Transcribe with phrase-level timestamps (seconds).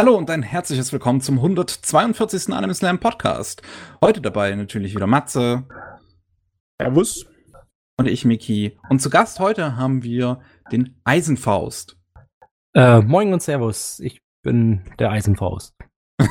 [0.00, 2.54] Hallo und ein herzliches Willkommen zum 142.
[2.54, 3.60] Anime Slam Podcast.
[4.02, 5.64] Heute dabei natürlich wieder Matze.
[6.80, 7.26] Servus.
[7.98, 8.78] Und ich, Miki.
[8.88, 10.40] Und zu Gast heute haben wir
[10.72, 11.98] den Eisenfaust.
[12.74, 14.00] Äh, moin und Servus.
[14.00, 15.74] Ich bin der Eisenfaust.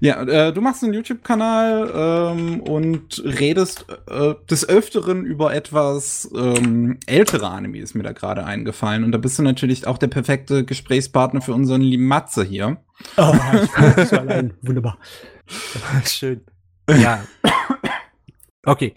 [0.00, 6.98] Ja, äh, du machst einen YouTube-Kanal ähm, und redest äh, des Öfteren über etwas ähm,
[7.06, 9.04] ältere Anime, ist mir da gerade eingefallen.
[9.04, 12.78] Und da bist du natürlich auch der perfekte Gesprächspartner für unseren lieben Matze hier.
[13.16, 14.54] Oh, ich bin allein.
[14.62, 14.98] Wunderbar.
[16.04, 16.42] Schön.
[16.90, 17.24] Ja.
[18.64, 18.94] Okay.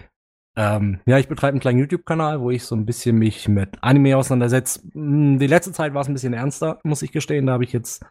[0.55, 4.18] Ähm, ja, ich betreibe einen kleinen YouTube-Kanal, wo ich so ein bisschen mich mit Anime
[4.18, 4.81] auseinandersetze.
[4.93, 7.45] Hm, Die letzte Zeit war es ein bisschen ernster, muss ich gestehen.
[7.45, 8.04] Da habe ich jetzt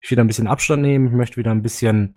[0.00, 1.08] ich wieder ein bisschen Abstand nehmen.
[1.08, 2.14] Ich möchte wieder ein bisschen,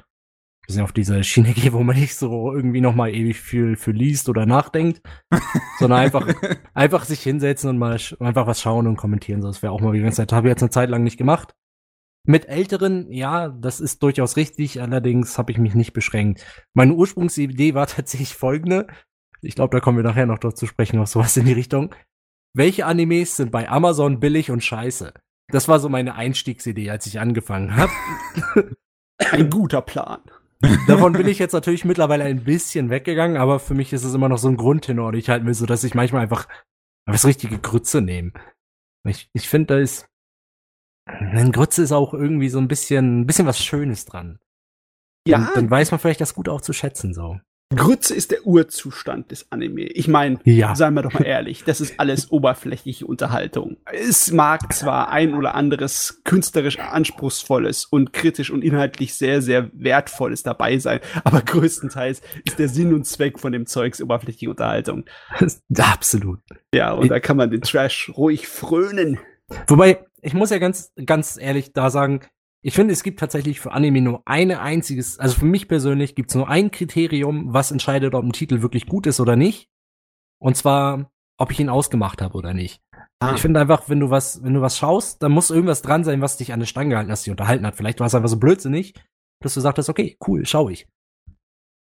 [0.65, 3.91] bisschen auf diese Schiene gehen, wo man nicht so irgendwie noch mal ewig viel für
[3.91, 5.01] liest oder nachdenkt,
[5.79, 6.27] sondern einfach,
[6.73, 9.41] einfach sich hinsetzen und mal einfach was schauen und kommentieren.
[9.41, 10.31] So, das wäre auch mal die ganze Zeit.
[10.31, 11.53] Habe ich jetzt eine Zeit lang nicht gemacht.
[12.25, 14.81] Mit Älteren, ja, das ist durchaus richtig.
[14.81, 16.45] Allerdings habe ich mich nicht beschränkt.
[16.73, 18.87] Meine Ursprungsidee war tatsächlich folgende.
[19.41, 21.93] Ich glaube, da kommen wir nachher noch drauf zu sprechen, auf sowas in die Richtung.
[22.55, 25.13] Welche Animes sind bei Amazon billig und scheiße?
[25.51, 27.91] Das war so meine Einstiegsidee, als ich angefangen habe.
[29.17, 30.21] Ein guter Plan.
[30.87, 34.29] Davon bin ich jetzt natürlich mittlerweile ein bisschen weggegangen, aber für mich ist es immer
[34.29, 36.47] noch so ein Grundtenor, den ich halten will, so dass ich manchmal einfach
[37.05, 38.31] das richtige Grütze nehme.
[39.05, 40.07] Ich, ich finde, da ist
[41.05, 44.39] ein Grütze ist auch irgendwie so ein bisschen, ein bisschen was Schönes dran.
[45.27, 47.39] Ja, Und dann weiß man vielleicht das gut auch zu schätzen, so.
[47.75, 49.83] Grütze ist der Urzustand des Anime.
[49.83, 50.75] Ich meine, Ja.
[50.75, 53.77] seien wir doch mal ehrlich, das ist alles oberflächliche Unterhaltung.
[53.91, 60.43] Es mag zwar ein oder anderes künstlerisch anspruchsvolles und kritisch und inhaltlich sehr, sehr wertvolles
[60.43, 65.05] dabei sein, aber größtenteils ist der Sinn und Zweck von dem Zeugs oberflächliche Unterhaltung.
[65.77, 66.39] Absolut.
[66.73, 69.19] Ja, und da kann man den Trash ruhig frönen.
[69.67, 72.21] Wobei, ich muss ja ganz, ganz ehrlich da sagen,
[72.65, 76.31] ich finde, es gibt tatsächlich für Anime nur eine einziges, also für mich persönlich gibt
[76.31, 79.69] es nur ein Kriterium, was entscheidet, ob ein Titel wirklich gut ist oder nicht.
[80.39, 82.81] Und zwar, ob ich ihn ausgemacht habe oder nicht.
[83.19, 83.33] Ah.
[83.35, 86.21] Ich finde einfach, wenn du was, wenn du was schaust, dann muss irgendwas dran sein,
[86.21, 87.75] was dich an der Stange gehalten hat, dich unterhalten hat.
[87.75, 88.93] Vielleicht war es einfach so blödsinnig,
[89.41, 90.87] dass du sagtest, okay, cool, schau ich.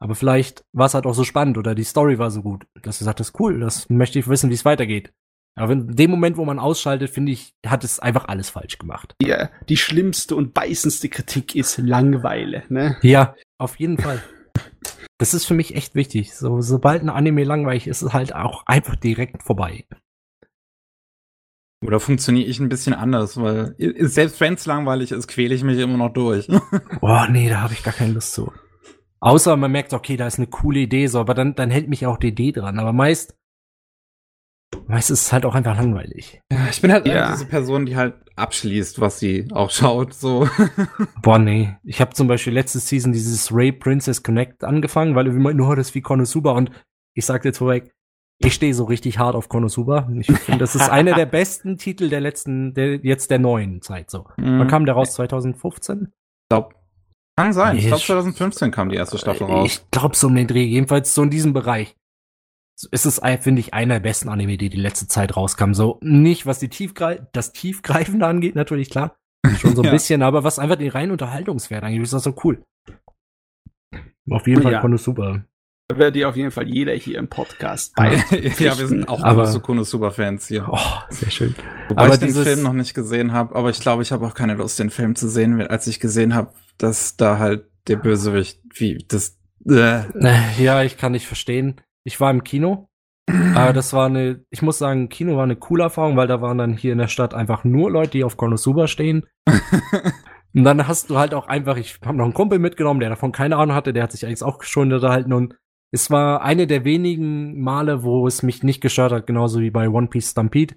[0.00, 2.98] Aber vielleicht war es halt auch so spannend oder die Story war so gut, dass
[2.98, 5.12] du sagtest, cool, das möchte ich wissen, wie es weitergeht.
[5.58, 9.14] Aber in dem Moment, wo man ausschaltet, finde ich, hat es einfach alles falsch gemacht.
[9.22, 12.98] Ja, die schlimmste und beißendste Kritik ist Langeweile, ne?
[13.02, 14.22] Ja, auf jeden Fall.
[15.18, 16.34] Das ist für mich echt wichtig.
[16.34, 19.86] So, sobald ein Anime langweilig ist, ist es halt auch einfach direkt vorbei.
[21.84, 25.78] Oder funktioniere ich ein bisschen anders, weil selbst wenn es langweilig ist, quäle ich mich
[25.78, 26.48] immer noch durch.
[27.00, 28.52] Boah, nee, da habe ich gar keine Lust zu.
[29.20, 32.06] Außer man merkt, okay, da ist eine coole Idee, so, aber dann, dann hält mich
[32.06, 32.78] auch die Idee dran.
[32.78, 33.34] Aber meist,
[34.86, 36.40] meist ist es halt auch einfach langweilig.
[36.52, 37.24] Ja, ich bin halt Ja.
[37.26, 40.12] eine diese Person, die halt abschließt, was sie auch schaut.
[40.14, 40.48] So.
[41.22, 41.76] Boah, nee.
[41.84, 45.74] Ich habe zum Beispiel letzte Season dieses Ray Princess Connect angefangen, weil wir meinten, oh,
[45.74, 46.70] das ist wie Konosuba und
[47.14, 47.92] ich sag jetzt vorweg,
[48.38, 50.08] ich stehe so richtig hart auf Konosuba.
[50.20, 54.10] Ich finde, das ist einer der besten Titel der letzten, der, jetzt der neuen Zeit,
[54.10, 54.26] so.
[54.36, 54.68] Wann Mhm.
[54.68, 55.14] kam der raus?
[55.14, 56.12] 2015?
[56.50, 56.74] glaub,
[57.38, 57.76] kann sein.
[57.76, 59.66] Ich Nee, glaube, ich- 2015 kam die erste Staffel raus.
[59.66, 61.96] Ich glaube so um den Dreh, jedenfalls so in diesem Bereich.
[62.78, 65.72] So ist es, finde ich, einer der besten Anime, die die letzte Zeit rauskam.
[65.72, 69.16] So nicht, was die Tiefgreif das Tiefgreifende angeht, natürlich klar.
[69.58, 69.90] Schon so ein Ja.
[69.92, 72.62] bisschen, aber was einfach den reinen Unterhaltungswert angeht, ist das so cool.
[74.30, 74.80] Auf jeden Fall Ja.
[74.80, 75.44] Konosuba.
[75.88, 78.58] Da wird dir auf jeden Fall jeder hier im Podcast ja, bei.
[78.58, 80.66] wir sind auch Aber- große Konosuba-Fans hier.
[80.68, 80.78] Oh,
[81.10, 81.54] sehr schön.
[81.88, 84.34] Wobei aber ich den Film noch nicht gesehen habe, aber ich glaube, ich habe auch
[84.34, 88.60] keine Lust, den Film zu sehen, als ich gesehen habe, dass da halt der Bösewicht,
[88.74, 89.38] wie das.
[89.64, 91.80] Äh, Äh, Ja, ich kann nicht verstehen.
[92.06, 92.88] Ich war im Kino.
[93.28, 96.58] Aber das war eine, ich muss sagen, Kino war eine coole Erfahrung, weil da waren
[96.58, 99.26] dann hier in der Stadt einfach nur Leute, die auf Konosuba stehen.
[100.54, 103.32] Und dann hast du halt auch einfach, ich habe noch einen Kumpel mitgenommen, der davon
[103.32, 105.54] keine Ahnung hatte, der hat sich eigentlich auch schon unterhalten und
[105.92, 109.88] es war eine der wenigen Male, wo es mich nicht gestört hat, genauso wie bei
[109.88, 110.76] One Piece Stampede,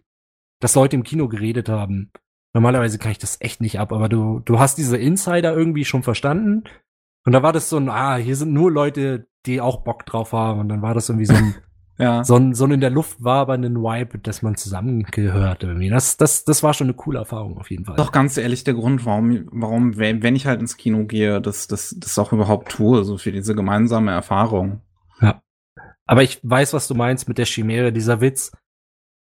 [0.60, 2.12] dass Leute im Kino geredet haben.
[2.54, 6.04] Normalerweise kann ich das echt nicht ab, aber du, du hast diese Insider irgendwie schon
[6.04, 6.64] verstanden.
[7.26, 10.34] Und da war das so ein, ah, hier sind nur Leute, die auch Bock drauf
[10.34, 10.60] haben.
[10.60, 11.56] Und dann war das irgendwie so ein,
[11.98, 12.24] ja.
[12.24, 15.90] so ein, so ein in der Luft wabernden Vibe, dass man zusammengehört irgendwie.
[15.90, 17.96] Das, das, das war schon eine coole Erfahrung auf jeden Fall.
[17.96, 21.96] Doch ganz ehrlich der Grund, warum, warum, wenn ich halt ins Kino gehe, das, das,
[21.98, 24.82] das auch überhaupt tue, so für diese gemeinsame Erfahrung.
[26.10, 28.52] Aber ich weiß, was du meinst mit der Chimäre, dieser Witz.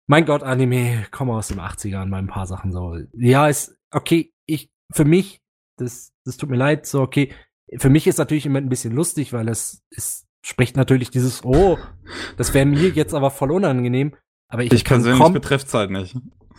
[0.09, 2.99] Mein Gott, Anime, komm aus den 80ern bei ein paar Sachen so.
[3.13, 5.41] Ja, ist, okay, ich, für mich,
[5.77, 7.33] das, das tut mir leid, so, okay.
[7.79, 11.79] Für mich ist natürlich immer ein bisschen lustig, weil es, es spricht natürlich dieses, oh,
[12.37, 14.15] das wäre mir jetzt aber voll unangenehm.
[14.49, 16.17] Aber ich, Ich persönlich komm, betrifft's halt nicht.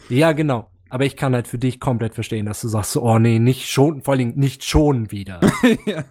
[0.10, 0.70] Ja, genau.
[0.90, 3.70] aber ich kann halt für dich komplett verstehen, dass du sagst, so, oh nee, nicht
[3.70, 5.40] schon, vor allem nicht schon wieder.
[5.86, 6.04] ja.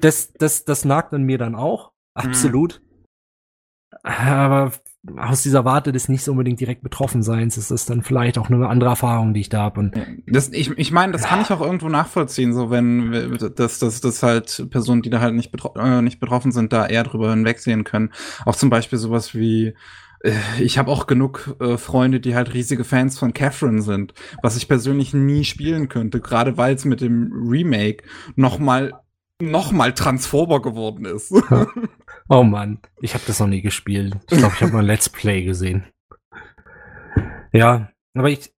[0.00, 2.80] das, das, das nagt an mir dann auch, absolut.
[4.02, 4.72] Aber
[5.16, 8.68] aus dieser Warte des nicht so unbedingt direkt Betroffenseins ist das dann vielleicht auch eine
[8.68, 9.80] andere Erfahrung, die ich da habe.
[9.80, 9.94] Und
[10.26, 14.22] Das, ich ich meine, das kann ich auch irgendwo nachvollziehen, so wenn dass das das
[14.22, 17.84] halt Personen, die da halt nicht, betro äh, nicht betroffen sind, da eher drüber hinwegsehen
[17.84, 18.10] können.
[18.44, 19.74] Auch zum Beispiel sowas wie
[20.20, 24.56] äh, ich habe auch genug äh, Freunde, die halt riesige Fans von Catherine sind, was
[24.56, 28.04] ich persönlich nie spielen könnte, gerade weil es mit dem Remake
[28.34, 28.92] noch mal
[29.40, 31.32] noch mal transphober geworden ist.
[32.28, 34.16] oh Mann, ich habe das noch nie gespielt.
[34.30, 35.84] Ich glaube, ich habe mal Let's Play gesehen.
[37.52, 38.52] Ja, aber ich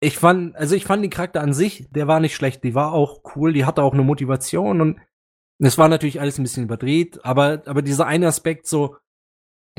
[0.00, 2.92] ich fand, also ich fand den Charakter an sich, der war nicht schlecht, die war
[2.92, 5.00] auch cool, die hatte auch eine Motivation und
[5.58, 8.96] es war natürlich alles ein bisschen überdreht, aber aber dieser eine Aspekt so,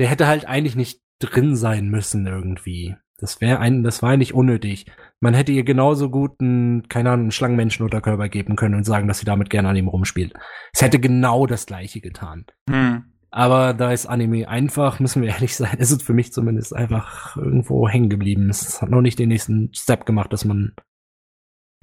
[0.00, 2.96] der hätte halt eigentlich nicht drin sein müssen irgendwie.
[3.16, 4.86] Das wäre ein, das war eigentlich unnötig.
[5.20, 9.18] Man hätte ihr genauso gut einen, keine Ahnung, einen Schlangenmenschen-Unterkörper geben können und sagen, dass
[9.18, 10.32] sie damit gerne an ihm rumspielt.
[10.72, 12.46] Es hätte genau das Gleiche getan.
[12.70, 13.04] Hm.
[13.30, 17.36] Aber da ist Anime einfach, müssen wir ehrlich sein, ist es für mich zumindest einfach
[17.36, 18.48] irgendwo hängen geblieben.
[18.48, 20.72] Es hat noch nicht den nächsten Step gemacht, dass man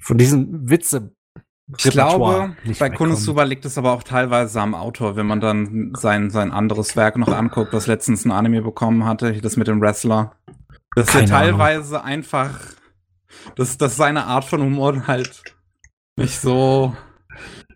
[0.02, 1.14] von diesen Witze
[1.76, 2.90] Ich glaube, nicht bei.
[2.90, 7.16] Konosuba liegt es aber auch teilweise am Autor, wenn man dann sein, sein anderes Werk
[7.16, 10.36] noch anguckt, was letztens ein Anime bekommen hatte, das mit dem Wrestler.
[10.94, 11.58] Dass er Keine Ahnung.
[11.58, 12.58] teilweise einfach,
[13.56, 15.42] dass, dass seine Art von Humor halt
[16.16, 16.96] nicht so,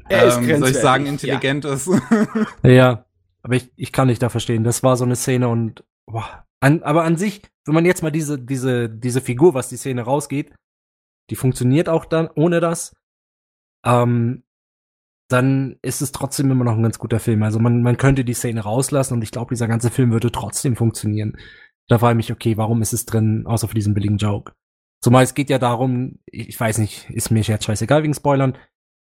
[0.09, 1.91] Er ist ähm, wie soll ich sagen, intelligent ist.
[2.63, 3.05] Ja,
[3.43, 4.65] aber ich, ich kann nicht da verstehen.
[4.65, 6.45] Das war so eine Szene und boah.
[6.61, 10.03] An, aber an sich, wenn man jetzt mal diese, diese, diese Figur, was die Szene
[10.03, 10.53] rausgeht,
[11.31, 12.95] die funktioniert auch dann ohne das,
[13.85, 14.43] ähm,
[15.29, 17.43] dann ist es trotzdem immer noch ein ganz guter Film.
[17.43, 20.77] Also man, man könnte die Szene rauslassen und ich glaube, dieser ganze Film würde trotzdem
[20.77, 21.39] funktionieren.
[21.89, 24.53] Da frage ich mich, okay, warum ist es drin, außer für diesen billigen Joke?
[25.03, 28.57] Zumal es geht ja darum, ich weiß nicht, ist mir jetzt scheißegal wegen Spoilern.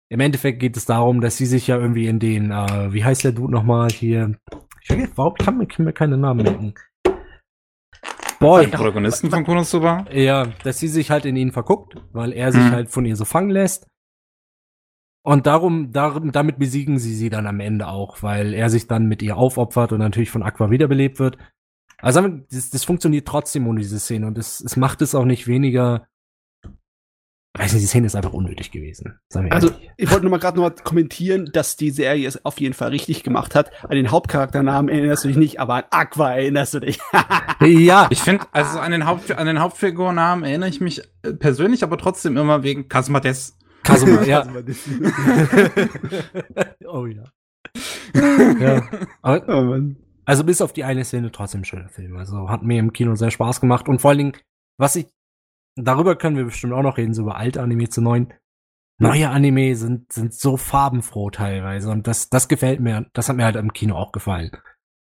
[0.10, 3.24] Im Endeffekt geht es darum, dass sie sich ja irgendwie in den, äh, wie heißt
[3.24, 4.36] der Dude nochmal hier?
[4.82, 6.74] Ich vergesse, warum kann mir, kann mir keine Namen merken.
[8.40, 10.06] Boah, Den Protagonisten von Konosuba?
[10.14, 12.72] ja, dass sie sich halt in ihn verguckt, weil er sich Mhm.
[12.72, 13.86] halt von ihr so fangen lässt.
[15.26, 19.08] Und darum, darum, damit besiegen sie sie dann am Ende auch, weil er sich dann
[19.08, 21.38] mit ihr aufopfert und natürlich von Aqua wiederbelebt wird.
[22.02, 25.48] Also das, das funktioniert trotzdem ohne diese Szene und es, es macht es auch nicht
[25.48, 26.08] weniger.
[27.58, 29.20] Weiß nicht, die Szene ist einfach unnötig gewesen.
[29.28, 29.90] Sagen wir Also, ehrlich.
[29.98, 32.90] ich wollte nur mal gerade noch mal kommentieren, dass die Serie es auf jeden Fall
[32.90, 33.72] richtig gemacht hat.
[33.84, 37.00] An den Hauptcharakternamen erinnerst du dich nicht, aber an Aqua erinnerst du dich.
[37.62, 41.84] ja, Ich finde, also an den, Haupt, an den Hauptfigurnamen erinnere ich mich äh, persönlich,
[41.84, 43.58] aber trotzdem immer wegen Kazuma Des.
[43.84, 44.46] Kasuma, ja.
[46.88, 47.24] oh ja.
[48.60, 48.88] ja.
[49.22, 49.96] Aber oh Mann.
[50.30, 52.16] Also bis auf die eine Szene trotzdem schöner Film.
[52.16, 53.90] Also hat mir im Kino sehr Spaß gemacht.
[53.90, 54.34] Und vor allen Dingen,
[54.78, 55.08] was ich,
[55.76, 58.32] darüber können wir bestimmt auch noch reden, so über alte Anime zu neuen.
[59.02, 61.90] Neue Anime sind, sind so farbenfroh teilweise.
[61.90, 64.52] Und das, das gefällt mir, das hat mir halt im Kino auch gefallen.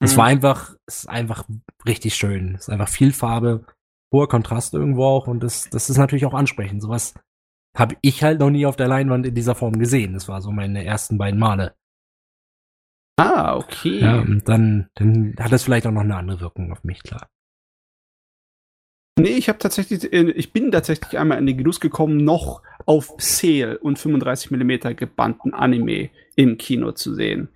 [0.01, 0.19] Es Mhm.
[0.19, 1.49] war einfach, es ist einfach
[1.87, 2.55] richtig schön.
[2.55, 3.67] Es ist einfach viel Farbe,
[4.13, 5.27] hoher Kontrast irgendwo auch.
[5.27, 6.81] Und das, das ist natürlich auch ansprechend.
[6.81, 7.15] Sowas
[7.77, 10.13] habe ich halt noch nie auf der Leinwand in dieser Form gesehen.
[10.15, 11.75] Das war so meine ersten beiden Male.
[13.19, 13.99] Ah, okay.
[13.99, 17.29] Ja, und dann, dann hat das vielleicht auch noch eine andere Wirkung auf mich, klar.
[19.19, 23.15] Nee, ich habe tatsächlich, äh, ich bin tatsächlich einmal in den Genuss gekommen, noch auf
[23.19, 27.49] Sale und 35 mm gebannten Anime im Kino zu sehen.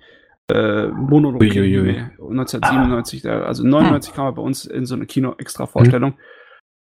[0.49, 1.97] Äh, Uiuiui.
[2.19, 6.15] 1997, da, also 99 kam er bei uns in so eine Kino-Extra-Vorstellung.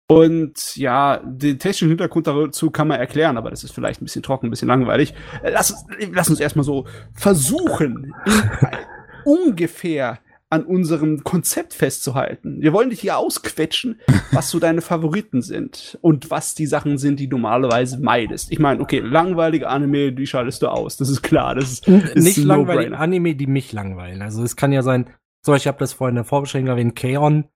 [0.07, 4.23] Und ja, den technischen Hintergrund dazu kann man erklären, aber das ist vielleicht ein bisschen
[4.23, 5.15] trocken, ein bisschen langweilig.
[5.43, 8.15] Lass, uns- lass uns erstmal so versuchen,
[9.25, 10.19] ungefähr
[10.51, 12.59] an unserem Konzept festzuhalten.
[12.61, 17.19] Wir wollen dich hier ausquetschen, was so deine Favoriten sind und was die Sachen sind,
[17.19, 18.53] die du normalerweise meidest.
[18.53, 20.97] Ich meine, okay, langweilige Anime, die schaltest du aus.
[20.97, 21.57] Das ist klar.
[21.57, 23.01] Das ist, ist nicht ein langweilig, No-Brainer.
[23.01, 24.23] Anime, die mich langweilen.
[24.23, 25.07] Also es kann ja sein,
[25.45, 27.47] Beispiel, ich habe das vorhin in der Vorbesprechung erwähnt, Keon.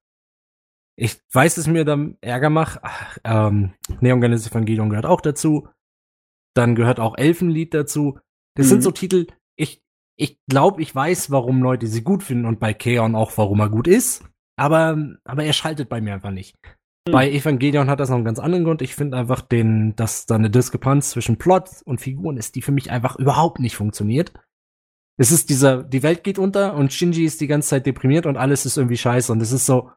[1.01, 2.81] Ich weiß, dass mir dann Ärger macht.
[2.83, 5.69] Ach, Ähm, Neon Genesis Evangelion gehört auch dazu.
[6.55, 8.19] Dann gehört auch Elfenlied dazu.
[8.57, 8.71] Das Mhm.
[8.71, 9.27] sind so Titel,
[9.57, 9.81] ich,
[10.17, 13.69] ich glaube, ich weiß, warum Leute sie gut finden und bei Keon auch, warum er
[13.71, 14.25] gut ist.
[14.57, 16.57] Aber, aber er schaltet bei mir einfach nicht.
[17.07, 17.13] Mhm.
[17.13, 18.83] Bei Evangelion hat das noch einen ganz anderen Grund.
[18.83, 22.73] Ich finde einfach den, dass da eine Diskrepanz zwischen Plot und Figuren ist, die für
[22.73, 24.33] mich einfach überhaupt nicht funktioniert.
[25.17, 28.37] Es ist dieser, die Welt geht unter und Shinji ist die ganze Zeit deprimiert und
[28.37, 29.31] alles ist irgendwie scheiße.
[29.31, 29.91] Und es ist so,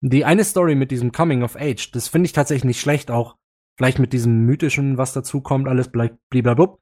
[0.00, 3.36] die eine Story mit diesem Coming of Age, das finde ich tatsächlich nicht schlecht, auch
[3.76, 6.78] vielleicht mit diesem mythischen, was dazu kommt, alles blablabla.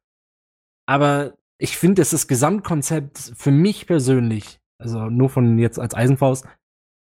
[0.87, 6.47] Aber ich finde, dass das Gesamtkonzept für mich persönlich, also nur von jetzt als Eisenfaust,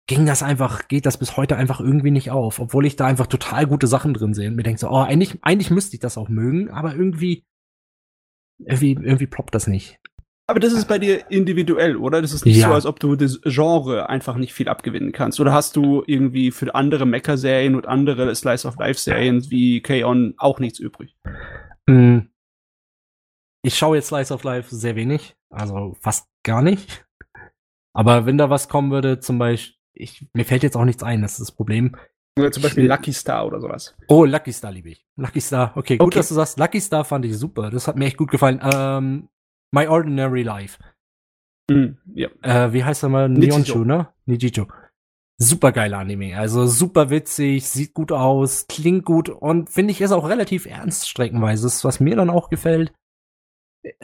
[0.08, 3.28] ging das einfach, geht das bis heute einfach irgendwie nicht auf, obwohl ich da einfach
[3.28, 6.18] total gute Sachen drin sehe und mir denke so, oh, eigentlich, eigentlich müsste ich das
[6.18, 7.46] auch mögen, aber irgendwie,
[8.58, 10.00] irgendwie, irgendwie ploppt das nicht.
[10.50, 12.22] Aber das ist bei dir individuell, oder?
[12.24, 12.70] Das ist nicht Ja.
[12.70, 15.40] so, als ob du das Genre einfach nicht viel abgewinnen kannst.
[15.40, 20.34] Oder hast du irgendwie für andere Mecha-Serien und andere Slice-of-Life-Serien wie K-On!
[20.38, 21.16] auch nichts übrig?
[21.86, 22.20] Mm.
[23.62, 27.06] Ich schaue jetzt Slice of Life sehr wenig, also fast gar nicht.
[27.94, 31.22] Aber wenn da was kommen würde, zum Beispiel, ich, mir fällt jetzt auch nichts ein,
[31.22, 31.96] das ist das Problem.
[32.40, 33.96] Oder zum Beispiel Lucky Star oder sowas.
[34.08, 35.06] Oh, Lucky Star liebe ich.
[35.18, 36.20] Lucky Star, okay, gut, Okay.
[36.20, 36.58] dass du sagst.
[36.58, 38.60] Lucky Star fand ich super, das hat mir echt gut gefallen.
[38.64, 39.30] Ähm,
[39.72, 40.80] My Ordinary Life.
[41.70, 42.30] Hm, ja.
[42.42, 43.30] Äh, wie heißt er mal?
[43.30, 43.84] Nijijo.
[43.84, 44.08] Ne?
[44.26, 44.68] Nijijo.
[45.38, 46.38] Super geiler Anime.
[46.38, 51.08] Also super witzig, sieht gut aus, klingt gut und finde ich ist auch relativ ernst
[51.08, 51.64] streckenweise.
[51.64, 52.92] Das ist, was mir dann auch gefällt.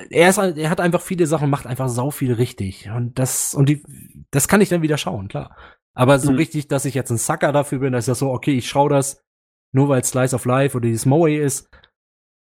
[0.09, 2.89] Er ist, er hat einfach viele Sachen, macht einfach sau viel richtig.
[2.89, 3.83] Und das, und die,
[4.31, 5.57] das kann ich dann wieder schauen, klar.
[5.93, 6.37] Aber so Mhm.
[6.37, 8.89] richtig, dass ich jetzt ein Sucker dafür bin, dass ich das so, okay, ich schaue
[8.89, 9.21] das,
[9.73, 11.69] nur weil Slice of Life oder dieses Moe ist,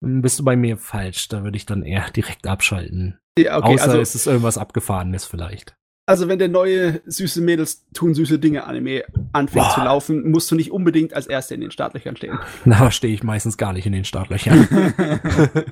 [0.00, 1.28] bist du bei mir falsch.
[1.28, 3.18] Da würde ich dann eher direkt abschalten.
[3.38, 5.74] ja okay, Außer also, es ist irgendwas Abgefahrenes vielleicht.
[6.06, 9.74] also wenn der neue süße Mädels tun süße Dinge Anime anfängt Boah.
[9.74, 12.38] zu laufen, musst du nicht unbedingt als Erster in den Startlöchern stehen.
[12.64, 14.66] Da stehe ich meistens gar nicht in den Startlöchern.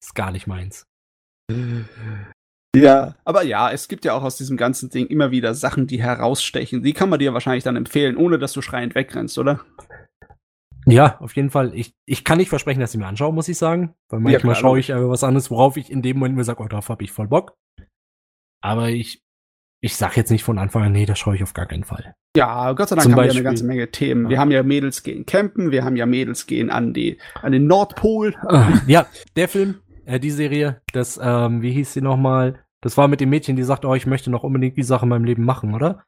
[0.00, 0.86] ist gar nicht meins.
[2.76, 3.14] Ja.
[3.24, 6.82] Aber ja, es gibt ja auch aus diesem ganzen Ding immer wieder Sachen, die herausstechen.
[6.82, 9.60] Die kann man dir wahrscheinlich dann empfehlen, ohne dass du schreiend wegrennst, oder?
[10.92, 11.74] Ja, auf jeden Fall.
[11.74, 13.94] Ich, ich kann nicht versprechen, dass ich mir anschaue, muss ich sagen.
[14.08, 16.62] Weil manchmal klar, schaue ich aber was anderes, worauf ich in dem Moment mir sage,
[16.62, 17.54] oh, darauf habe ich voll Bock.
[18.62, 19.22] Aber ich,
[19.82, 22.14] ich sag jetzt nicht von Anfang an, nee, das schaue ich auf gar keinen Fall.
[22.36, 24.28] Ja, Gott sei Dank Zum haben wir Beispiel- eine ganze Menge Themen.
[24.28, 27.66] Wir haben ja Mädels gehen campen, wir haben ja Mädels gehen an die an den
[27.66, 28.34] Nordpol.
[28.46, 29.06] Ah, ja,
[29.36, 32.62] der Film, äh, die Serie, das, ähm, wie hieß sie nochmal?
[32.82, 35.08] Das war mit dem Mädchen, die sagt, oh, ich möchte noch unbedingt die Sache in
[35.10, 36.04] meinem Leben machen, oder?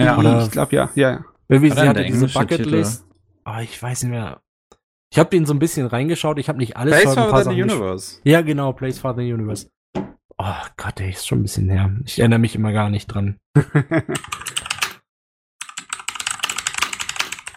[0.00, 1.24] Ja, oder- ich glaube ja, ja, ja.
[1.48, 3.06] Irgendwie, sie hatte diese Bucketlist.
[3.48, 4.42] Ah, ich weiß nicht mehr.
[5.10, 8.20] Ich habe den so ein bisschen reingeschaut, ich habe nicht alles Place for the Universe.
[8.24, 9.70] Ja, genau, Place for the Universe.
[10.36, 11.90] Oh Gott, ey, ist schon ein bisschen her.
[12.04, 13.38] Ich erinnere mich immer gar nicht dran.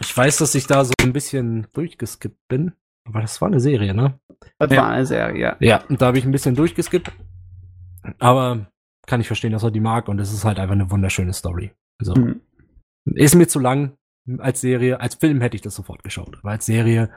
[0.00, 2.72] Ich weiß, dass ich da so ein bisschen durchgeskippt bin.
[3.08, 4.18] Aber das war eine Serie, ne?
[4.58, 4.82] Das Ja.
[4.82, 5.56] war eine Serie, ja.
[5.60, 7.10] Ja, und da habe ich ein bisschen durchgeskippt.
[8.18, 8.66] Aber
[9.06, 11.72] kann ich verstehen, dass er die mag und es ist halt einfach eine wunderschöne Story.
[11.98, 12.40] Also, Hm.
[13.06, 13.96] ist mir zu lang
[14.38, 15.00] als Serie.
[15.00, 16.38] Als Film hätte ich das sofort geschaut.
[16.40, 17.10] Aber als Serie,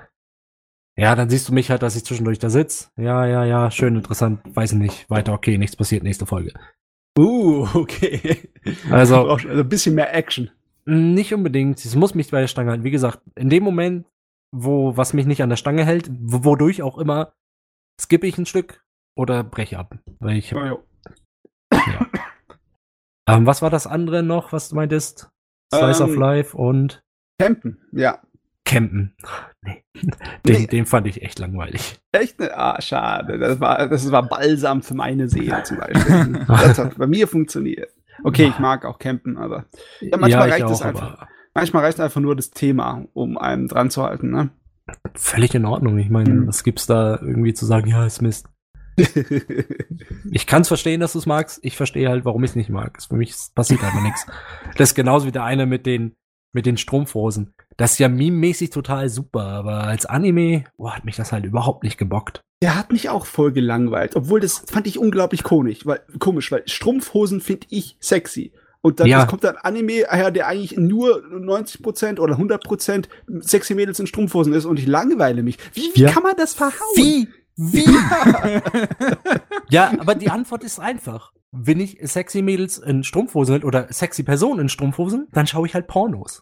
[0.98, 2.92] ja, dann siehst du mich halt, dass ich zwischendurch da sitz.
[2.98, 5.10] Ja, ja, ja, schön, interessant, weiß ich nicht.
[5.10, 6.54] Weiter, okay, nichts passiert, nächste Folge.
[7.18, 8.50] Uh, okay.
[8.90, 10.52] Also- also ein bisschen mehr Action.
[10.86, 11.84] Nicht unbedingt.
[11.84, 12.84] Es muss mich bei der Stange halten.
[12.84, 14.06] Wie gesagt, in dem Moment,
[14.52, 17.34] wo was mich nicht an der Stange hält, wo- wodurch auch immer,
[18.00, 18.84] skippe ich ein Stück
[19.18, 19.98] oder breche ab.
[20.20, 20.78] Weil ich, Ja, ja.
[23.28, 25.30] ähm, was war das andere noch, was du meintest?
[25.74, 27.04] Slice Ähm, of Life und
[27.40, 28.20] Campen, ja.
[28.66, 29.16] Campen.
[29.62, 29.84] Nee.
[30.46, 30.68] Den, Nee.
[30.68, 32.00] den fand ich echt langweilig.
[32.12, 32.40] Echt?
[32.40, 32.50] ne?
[32.58, 33.38] Ah, schade.
[33.38, 36.46] Das war, das war Balsam für meine Seele zum Beispiel.
[36.48, 37.90] das hat bei mir funktioniert.
[38.24, 39.66] Okay, ich mag auch campen, aber
[40.02, 41.28] Ja, manchmal ich reicht es einfach.
[41.54, 44.50] manchmal reicht einfach nur das Thema, um einem dran zu halten, ne?
[45.16, 45.98] Völlig in Ordnung.
[46.00, 46.48] Ich meine, Mhm.
[46.48, 48.48] was gibt's da irgendwie zu sagen, ja, ist Mist.
[50.32, 51.60] Ich kann's verstehen, dass du es magst.
[51.64, 53.02] Ich verstehe halt, warum ich es nicht mag.
[53.02, 54.26] Für mich passiert einfach nichts.
[54.78, 56.16] Das ist genauso wie der eine mit den,
[56.54, 57.54] mit den Strumpfhosen.
[57.78, 61.84] Das ist ja meme-mäßig total super, aber als Anime, boah, hat mich das halt überhaupt
[61.84, 62.42] nicht gebockt.
[62.62, 66.64] Der hat mich auch voll gelangweilt, obwohl das fand ich unglaublich komisch, weil, komisch, weil
[66.66, 68.54] Strumpfhosen finde ich sexy.
[68.82, 69.24] Und dann Ja.
[69.24, 73.10] es kommt dann Anime her, der eigentlich nur 90% oder 100%
[73.42, 75.58] sexy Mädels in Strumpfhosen ist und ich langweile mich.
[75.74, 76.12] Wie, wie Ja.
[76.12, 76.72] kann man das verhauen?
[76.96, 77.28] Wie?
[77.58, 77.86] Wie?
[79.70, 81.32] ja, aber die Antwort ist einfach.
[81.52, 85.88] Wenn ich sexy Mädels in Strumpfhosen oder sexy Personen in Strumpfhosen, dann schaue ich halt
[85.88, 86.42] Pornos.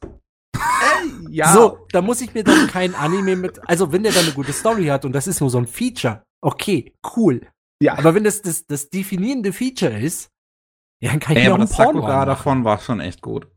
[1.29, 3.59] Ja, So, da muss ich mir dann kein Anime mit.
[3.69, 6.23] Also, wenn der dann eine gute Story hat und das ist nur so ein Feature,
[6.41, 7.47] okay, cool.
[7.81, 7.97] ja.
[7.97, 10.29] Aber wenn das das, das definierende Feature ist,
[11.01, 12.27] ja, dann kann ich Ey, mir auch aber ein das Porno Sakuga anmachen.
[12.27, 13.47] davon war schon echt gut.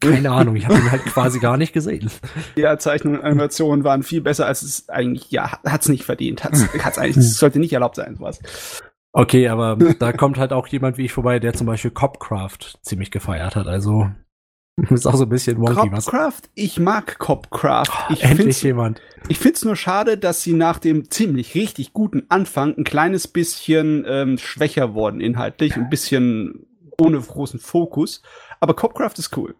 [0.00, 2.10] Keine Ahnung, ich habe ihn halt quasi gar nicht gesehen.
[2.56, 6.44] Ja, Zeichnungen und Animationen waren viel besser, als es eigentlich, ja, hat's nicht verdient.
[6.44, 8.40] Hat's, hat's eigentlich, es sollte nicht erlaubt sein, sowas.
[9.12, 13.10] Okay, aber da kommt halt auch jemand wie ich vorbei, der zum Beispiel Copcraft ziemlich
[13.10, 13.66] gefeiert hat.
[13.66, 14.10] Also
[14.90, 16.06] ist auch so ein bisschen wonky, was.
[16.06, 18.10] Copcraft, ich mag Copcraft.
[18.10, 19.00] Ich Endlich jemand.
[19.28, 24.04] ich find's nur schade, dass sie nach dem ziemlich richtig guten Anfang ein kleines bisschen
[24.08, 26.66] ähm, schwächer wurden inhaltlich, ein bisschen
[27.00, 28.22] ohne großen Fokus.
[28.60, 29.54] Aber Copcraft ist cool.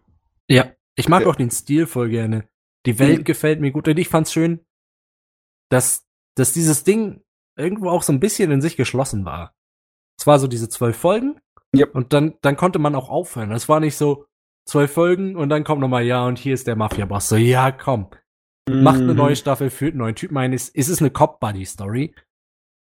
[0.49, 1.27] Ja, ich mag Ja.
[1.27, 2.47] auch den Stil voll gerne.
[2.85, 3.23] Die Welt Mhm.
[3.23, 4.63] gefällt mir gut und ich fand's schön,
[5.69, 7.23] dass, dass dieses Ding
[7.57, 9.55] irgendwo auch so ein bisschen in sich geschlossen war.
[10.19, 11.39] Es war so diese zwölf Folgen
[11.75, 11.95] Yep.
[11.95, 13.51] und dann, dann konnte man auch aufhören.
[13.51, 14.25] Es war nicht so,
[14.67, 17.29] zwölf Folgen und dann kommt noch mal, ja, und hier ist der Mafia-Boss.
[17.29, 18.09] So, ja, komm.
[18.67, 19.17] Macht eine Mhm.
[19.17, 20.53] neue Staffel, führt einen neuen Typen ein.
[20.53, 22.15] Es, es ist eine Cop-Buddy-Story.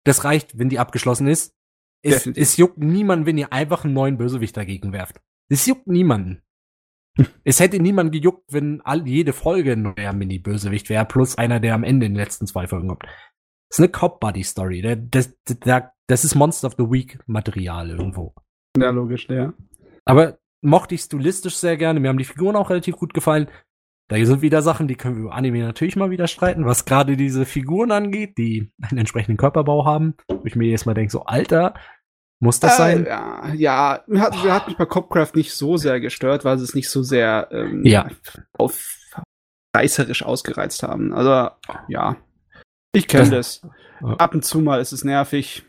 [0.04, 1.54] Das reicht, wenn die abgeschlossen ist.
[2.04, 2.42] Es, Definitiv.
[2.42, 5.22] es juckt niemanden, wenn ihr einfach einen neuen Bösewicht dagegen werft.
[5.50, 6.42] Es juckt niemanden.
[7.44, 11.74] Es hätte niemanden gejuckt, wenn all, jede Folge ein neuer Mini-Bösewicht wäre, plus einer, der
[11.76, 13.04] am Ende in den letzten zwei Folgen kommt.
[13.04, 14.82] Das ist eine Cop-Buddy-Story.
[14.82, 18.34] Der- Das, das, das ist Monster of the Week-Material irgendwo.
[18.78, 19.54] Ja, logisch, ja.
[20.06, 22.00] Aber mochte ich stilistisch sehr gerne.
[22.00, 23.48] Mir haben die Figuren auch relativ gut gefallen.
[24.10, 27.18] Da sind wieder Sachen, die können wir über Anime natürlich mal wieder streiten, was gerade
[27.18, 30.14] diese Figuren angeht, die einen entsprechenden Körperbau haben.
[30.30, 31.74] Wo ich mir jedes Mal denke, so, Alter,
[32.40, 33.06] muss das sein?
[33.06, 36.64] Äh, ja, ja, hat, mir hat mich bei Copcraft nicht so sehr gestört, weil sie
[36.64, 38.08] es nicht so sehr ähm, Ja.
[38.58, 38.96] auf
[39.76, 41.14] reißerisch ausgereizt haben.
[41.14, 41.50] Also,
[41.88, 42.16] ja.
[42.94, 43.62] Ich kenne das.
[44.02, 44.10] Ja.
[44.18, 45.64] Ab und zu mal ist es nervig.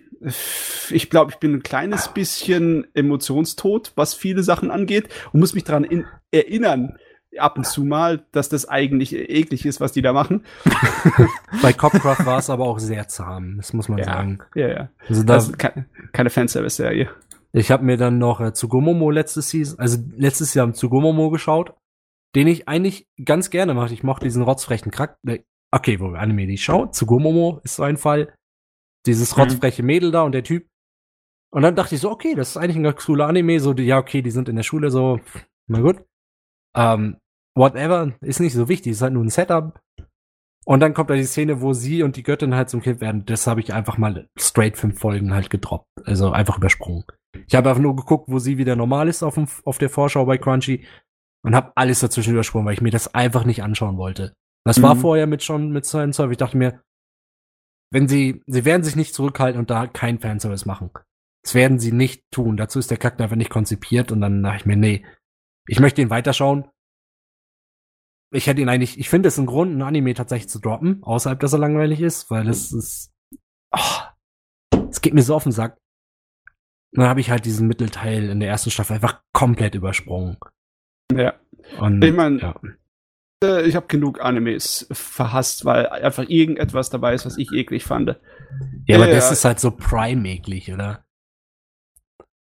[0.91, 5.65] Ich glaube, ich bin ein kleines bisschen emotionstot, was viele Sachen angeht und muss mich
[5.65, 6.99] daran in- erinnern,
[7.39, 10.45] ab und zu mal, dass das eigentlich eklig ist, was die da machen.
[11.63, 14.05] Bei Copcraft war es aber auch sehr zahm, das muss man Ja.
[14.05, 14.39] sagen.
[14.55, 14.89] Ja, ja.
[15.09, 17.11] Also da, Das ist ke keine Fanservice-Serie.
[17.53, 21.75] ich habe mir dann noch äh, Tsugumomo letztes Season, also letztes Jahr Tsugumomo geschaut,
[22.35, 23.93] den ich eigentlich ganz gerne mache.
[23.95, 25.39] Ich mochte diesen rotzfrechen Charakter.
[25.71, 26.93] Okay, wo wir Anime die schauen.
[26.93, 28.33] Tsugumomo ist so ein Fall.
[29.07, 29.43] Dieses Mhm.
[29.43, 30.67] rotzfreche Mädel da und der Typ.
[31.51, 33.59] Und dann dachte ich so, okay, das ist eigentlich ein ganz cooler Anime.
[33.61, 35.21] So, ja, okay, die sind in der Schule so,
[35.67, 36.05] na gut.
[36.77, 37.17] Ähm,
[37.57, 39.81] whatever, ist nicht so wichtig, ist halt nur ein Setup.
[40.65, 43.25] Und dann kommt da die Szene, wo sie und die Göttin halt zum Kind werden.
[43.25, 45.87] Das habe ich einfach mal straight fünf Folgen halt gedroppt.
[46.05, 47.05] Also einfach übersprungen.
[47.47, 50.27] Ich habe einfach nur geguckt, wo sie wieder normal ist auf, dem, auf der Vorschau
[50.27, 50.87] bei Crunchy
[51.43, 54.35] und habe alles dazwischen übersprungen, weil ich mir das einfach nicht anschauen wollte.
[54.67, 55.01] Das war Mhm.
[55.01, 56.31] vorher mit schon mit Silent Surf.
[56.31, 56.83] Ich dachte mir,
[57.91, 60.91] wenn sie, sie werden sich nicht zurückhalten und da kein Fanservice machen.
[61.43, 62.59] Das werden sie nicht tun.
[62.59, 65.07] Dazu ist der Charakter einfach nicht konzipiert und dann dachte ich mir, nee,
[65.69, 66.69] ich möchte ihn weiterschauen.
[68.31, 71.41] Ich hätte ihn eigentlich, ich finde es ein Grund, ein Anime tatsächlich zu droppen, außerhalb,
[71.41, 73.13] dass er langweilig ist, weil es ist,
[74.91, 75.79] es geht mir so auf den Sack.
[76.93, 80.37] Und dann habe ich halt diesen Mittelteil in der ersten Staffel einfach komplett übersprungen.
[81.13, 81.35] Ja.
[81.79, 82.55] Und, Ich mein, ja.
[83.45, 88.19] Äh, Ich habe genug Animes verhasst, weil einfach irgendetwas dabei ist, was ich eklig fand.
[88.87, 89.33] ja, aber ja, das ja.
[89.33, 91.05] ist halt so prime-eklig, oder?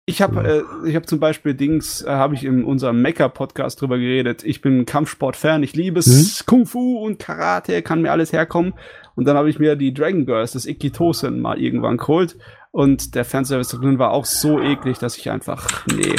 [0.08, 3.98] Ich habe äh, ich habe zum Beispiel Dings, äh, habe ich in unserem Mecha-Podcast drüber
[3.98, 4.44] geredet.
[4.44, 6.46] Ich bin Kampfsport-Fan, ich liebe es.
[6.46, 8.76] Kung Fu und Karate, kann mir alles herkommen.
[9.16, 12.38] Und dann habe ich mir die Dragon Girls, das Ikitosen, mal irgendwann geholt.
[12.72, 16.16] Und der Fanservice drin war auch so eklig, dass ich einfach, nee,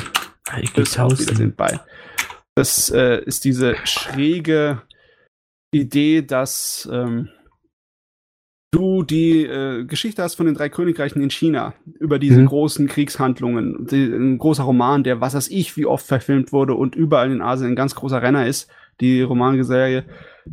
[0.75, 1.79] bis auf Wiedersehen bei.
[2.57, 4.83] Das äh, ist diese schräge
[5.71, 7.29] Idee, dass ähm,
[8.71, 12.47] du die äh, Geschichte hast von den drei Königreichen in China über diese Mhm.
[12.47, 13.87] großen Kriegshandlungen.
[13.91, 17.41] Die, ein großer Roman, der was weiß ich, wie oft verfilmt wurde und überall in
[17.41, 18.69] Asien ein ganz großer Renner ist,
[19.01, 20.05] die Romanserie.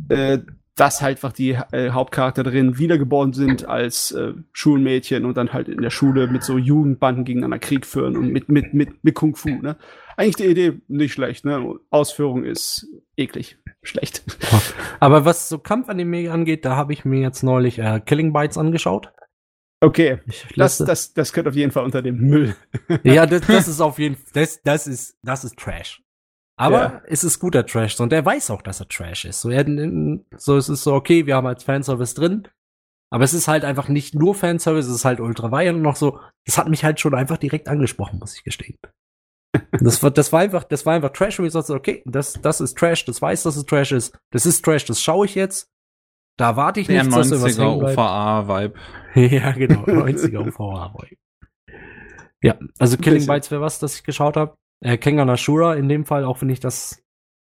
[0.08, 0.38] Äh,
[0.76, 5.80] dass halt einfach die äh, Hauptcharakterinnen wiedergeboren sind als äh, Schulmädchen und dann halt in
[5.80, 9.50] der Schule mit so Jugendbanden gegeneinander Krieg führen und mit, mit, mit, mit Kung Fu,
[9.50, 9.76] ne?
[10.16, 11.76] Eigentlich die Idee nicht schlecht, ne?
[11.90, 13.56] Ausführung ist eklig.
[13.84, 14.24] Schlecht.
[15.00, 19.12] Aber was so Kampfanime angeht, da habe ich mir jetzt neulich äh, Killing Bites angeschaut.
[19.80, 20.20] Okay.
[20.56, 22.56] Das, das, das gehört auf jeden Fall unter dem Müll.
[23.02, 26.02] ja, das, das ist auf jeden Fall, das, das ist, das ist Trash.
[26.56, 27.02] Aber Ja.
[27.06, 29.40] es ist guter Trash und er weiß auch, dass er Trash ist.
[29.40, 29.64] So, er,
[30.36, 32.48] so es ist so, okay, wir haben als Fanservice drin,
[33.10, 35.96] aber es ist halt einfach nicht nur Fanservice, es ist halt ultra weit und noch
[35.96, 38.78] so, das hat mich halt schon einfach direkt angesprochen, muss ich gestehen.
[39.80, 42.60] Das war, das war einfach, das war einfach Trash und ich sagte, okay, das, das
[42.60, 45.70] ist Trash, das weiß, dass es Trash ist, das ist Trash, das schaue ich jetzt.
[46.36, 47.98] Da warte ich nicht, dass irgendwas 90er hängen bleibt.
[47.98, 48.74] OVA-Vibe.
[49.34, 51.16] ja, genau, 90er UVA Boy.
[52.42, 53.26] Ja, also Killing.
[53.26, 54.56] Bites wäre was, das ich geschaut habe.
[54.84, 57.00] Äh, Kengan Ashura in dem Fall, auch wenn ich das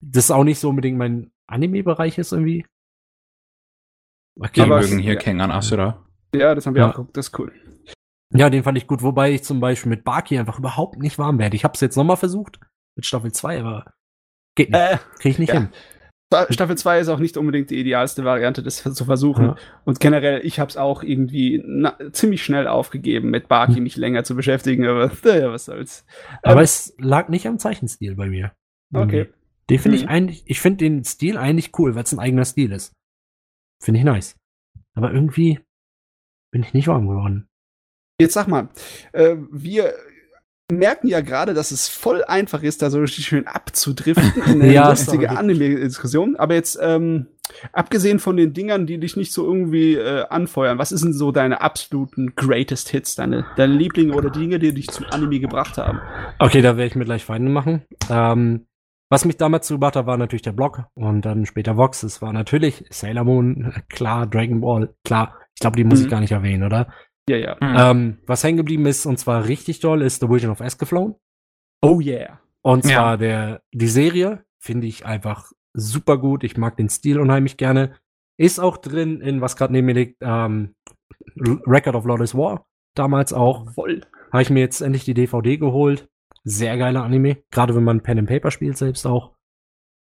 [0.01, 2.65] das auch nicht so unbedingt mein Anime-Bereich ist irgendwie.
[4.39, 5.19] Okay, Wir mögen hier ja.
[5.19, 6.05] Kengan Asura.
[6.33, 6.87] Ja, das haben wir Ja.
[6.89, 7.17] auch geguckt.
[7.17, 7.51] Das ist cool.
[8.33, 11.39] Ja, den fand ich gut, wobei ich zum Beispiel mit Baki einfach überhaupt nicht warm
[11.39, 11.55] werde.
[11.55, 12.59] Ich habe es jetzt nochmal versucht
[12.95, 13.93] mit Staffel 2, aber
[14.55, 14.79] geht nicht.
[14.79, 15.61] Äh, Krieg ich nicht ja.
[15.61, 15.69] hin.
[16.51, 19.45] Staffel 2 ist auch nicht unbedingt die idealste Variante, das zu versuchen.
[19.45, 19.55] Ja.
[19.83, 23.83] Und generell, ich habe es auch irgendwie na, ziemlich schnell aufgegeben, mit Baki Hm.
[23.83, 26.05] mich länger zu beschäftigen, aber naja, was soll's.
[26.43, 28.51] Aber Ähm, es lag nicht am Zeichenstil bei mir.
[28.93, 29.33] Okay.
[29.71, 30.09] Den finde ich Mhm.
[30.09, 32.93] eigentlich, ich finde den Stil eigentlich cool, weil es ein eigener Stil ist.
[33.81, 34.35] Finde ich nice.
[34.93, 35.59] Aber irgendwie
[36.51, 37.48] bin ich nicht warm geworden.
[38.19, 38.69] Jetzt sag mal,
[39.13, 39.93] äh, wir
[40.71, 44.71] merken ja gerade, dass es voll einfach ist, da so richtig schön abzudriften in eine
[44.73, 45.29] Ja, lustige.
[45.31, 46.35] Anime-Diskussion.
[46.35, 47.27] Aber jetzt, ähm,
[47.73, 51.31] abgesehen von den Dingern, die dich nicht so irgendwie äh, anfeuern, was ist denn so
[51.31, 55.77] deine absoluten Greatest Hits, deine, deine Lieblinge oder die Dinge, die dich zum Anime gebracht
[55.79, 55.99] haben?
[56.37, 57.83] Okay, da werde ich mir gleich Feinde machen.
[58.09, 58.67] Ähm,
[59.11, 62.03] Was mich damals zugebracht hat, war natürlich der Blog und dann später Vox.
[62.03, 65.35] Es war natürlich Sailor Moon, klar, Dragon Ball, klar.
[65.55, 66.05] Ich glaube, die muss Mhm.
[66.05, 66.93] ich gar nicht erwähnen, oder?
[67.29, 67.57] Ja, ja.
[67.61, 67.75] Mhm.
[67.77, 71.15] Ähm, was hängen geblieben ist, und zwar richtig doll, ist The Vision of Escaflown.
[71.81, 72.39] Oh yeah.
[72.61, 72.91] Und Ja.
[72.91, 76.43] zwar der, die Serie finde ich einfach super gut.
[76.43, 77.95] Ich mag den Stil unheimlich gerne.
[78.37, 80.73] Ist auch drin in, was gerade neben mir liegt, ähm,
[81.37, 82.65] Record of Lawless War.
[82.95, 83.71] Damals auch.
[83.73, 84.01] Voll.
[84.31, 86.09] Habe ich mir jetzt endlich die DVD geholt.
[86.43, 87.37] Sehr geiler Anime.
[87.51, 89.35] Gerade wenn man Pen and Paper spielt selbst auch.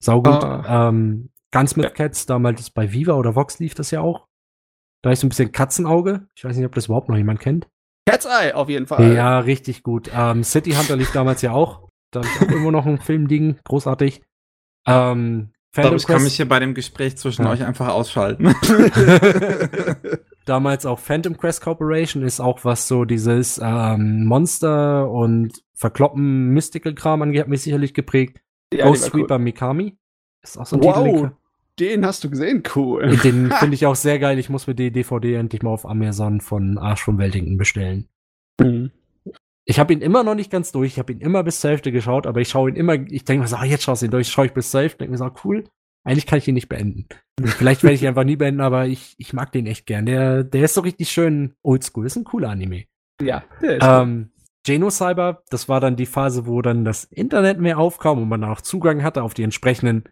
[0.02, 0.44] Saugut.
[0.44, 0.90] Ah.
[0.90, 1.92] Ähm, Gunsmith Ja.
[1.92, 4.28] Cats, damals bei Viva oder Vox lief das ja auch.
[5.04, 6.28] Da ist so ein bisschen Katzenauge.
[6.36, 7.68] Ich weiß nicht, ob das überhaupt noch jemand kennt.
[8.10, 9.14] Cat's Eye auf jeden Fall.
[9.14, 10.10] Ja, richtig gut.
[10.16, 11.88] Ähm, City Hunter lief damals ja auch.
[12.12, 13.58] Da hab ich auch irgendwo noch ein Filmding.
[13.66, 14.22] Großartig.
[14.88, 17.52] Ähm, Ich glaube, ich kann mich hier bei dem Gespräch zwischen Ja.
[17.52, 18.54] euch einfach ausschalten.
[20.46, 27.22] damals auch Phantom Quest Corporation ist auch was so dieses ähm, Monster und Verkloppen Mystical-Kram
[27.22, 28.42] angeht, hat mich sicherlich geprägt.
[28.74, 29.22] Ja, Ghost war cool.
[29.22, 29.98] Sweeper Mikami.
[30.42, 31.32] Ist auch so ein Wow, Titel.
[31.80, 33.18] Den hast du gesehen, cool.
[33.18, 34.40] Den finde ich auch sehr geil.
[34.40, 38.08] Ich muss mir die DVD endlich mal auf Amazon von Arsch vom Weltington bestellen.
[38.60, 38.92] Mhm.
[39.66, 40.94] Ich habe ihn immer noch nicht ganz durch.
[40.94, 43.44] Ich habe ihn immer bis zur Hälfte geschaut, aber ich schaue ihn immer, ich denke
[43.44, 45.18] mir so, ah, jetzt schaust du ihn durch, schaue ich bis zur Hälfte, denke mir
[45.18, 45.64] so, ah, cool.
[46.06, 47.08] Eigentlich kann ich ihn nicht beenden.
[47.44, 50.06] Vielleicht werde ich ihn einfach nie beenden, aber ich, ich mag den echt gern.
[50.06, 52.06] Der, der ist so richtig schön oldschool.
[52.06, 52.84] Ist ein cooler Anime.
[53.22, 53.88] Ja, der ist.
[53.88, 54.30] Ähm,
[54.66, 58.62] Genocyber, das war dann die Phase, wo dann das Internet mehr aufkam und man auch
[58.62, 60.06] Zugang hatte auf die entsprechenden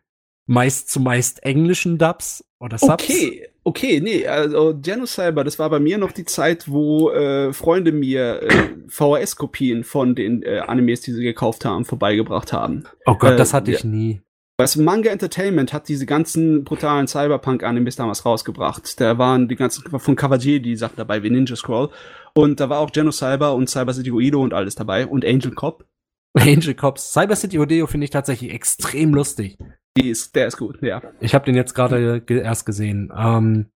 [0.46, 3.04] meist zu meist englischen Dubs oder Subs.
[3.04, 7.92] Okay, okay, nee, also Genocyber, das war bei mir noch die Zeit, wo äh, Freunde
[7.92, 12.84] mir äh, VHS-Kopien von den äh, Animes, die sie gekauft haben, vorbeigebracht haben.
[13.06, 13.90] Oh Gott, Äh, das hatte ich ja.
[13.90, 14.22] nie.
[14.58, 19.00] Du, Manga Entertainment hat diese ganzen brutalen Cyberpunk-Animes damals rausgebracht.
[19.00, 21.90] Da waren die ganzen von Kawaji die Sachen dabei, wie Ninja Scroll.
[22.34, 25.86] Und da war auch Genocyber und Cyber City Guido und alles dabei und Angel Cop.
[26.34, 27.12] Angel Cops.
[27.12, 29.58] Cyber City Odeo finde ich tatsächlich extrem lustig.
[29.98, 31.02] Die ist, der ist gut, ja.
[31.20, 33.12] Ich habe den jetzt gerade ge erst gesehen.
[33.16, 33.72] Ähm,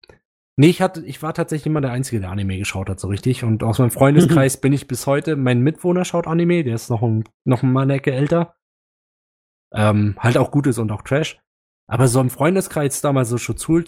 [0.56, 3.44] nee, ich hatte, ich war tatsächlich immer der Einzige, der Anime geschaut hat, so richtig.
[3.44, 7.02] Und aus meinem Freundeskreis bin ich bis heute, mein Mitwohner schaut Anime, der ist noch,
[7.02, 8.54] ein, noch mal eine Ecke älter.
[9.72, 11.38] Ähm, halt auch Gutes und auch Trash.
[11.88, 13.84] Aber so im Freundeskreis damals so Schul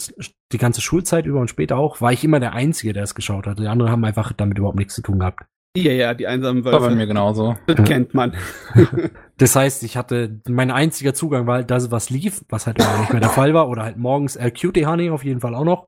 [0.51, 3.47] die ganze Schulzeit über und später auch, war ich immer der Einzige, der es geschaut
[3.47, 3.59] hat.
[3.59, 5.45] Die anderen haben einfach damit überhaupt nichts zu tun gehabt.
[5.75, 6.95] Ja, ja, die einsamen War bei Wölfe.
[6.95, 7.55] mir genauso.
[7.67, 8.35] Das kennt man.
[9.37, 13.11] Das heißt, ich hatte, mein einziger Zugang war halt das, was lief, was halt nicht
[13.11, 15.87] mehr der Fall war, oder halt morgens äh, Cutie Honey auf jeden Fall auch noch.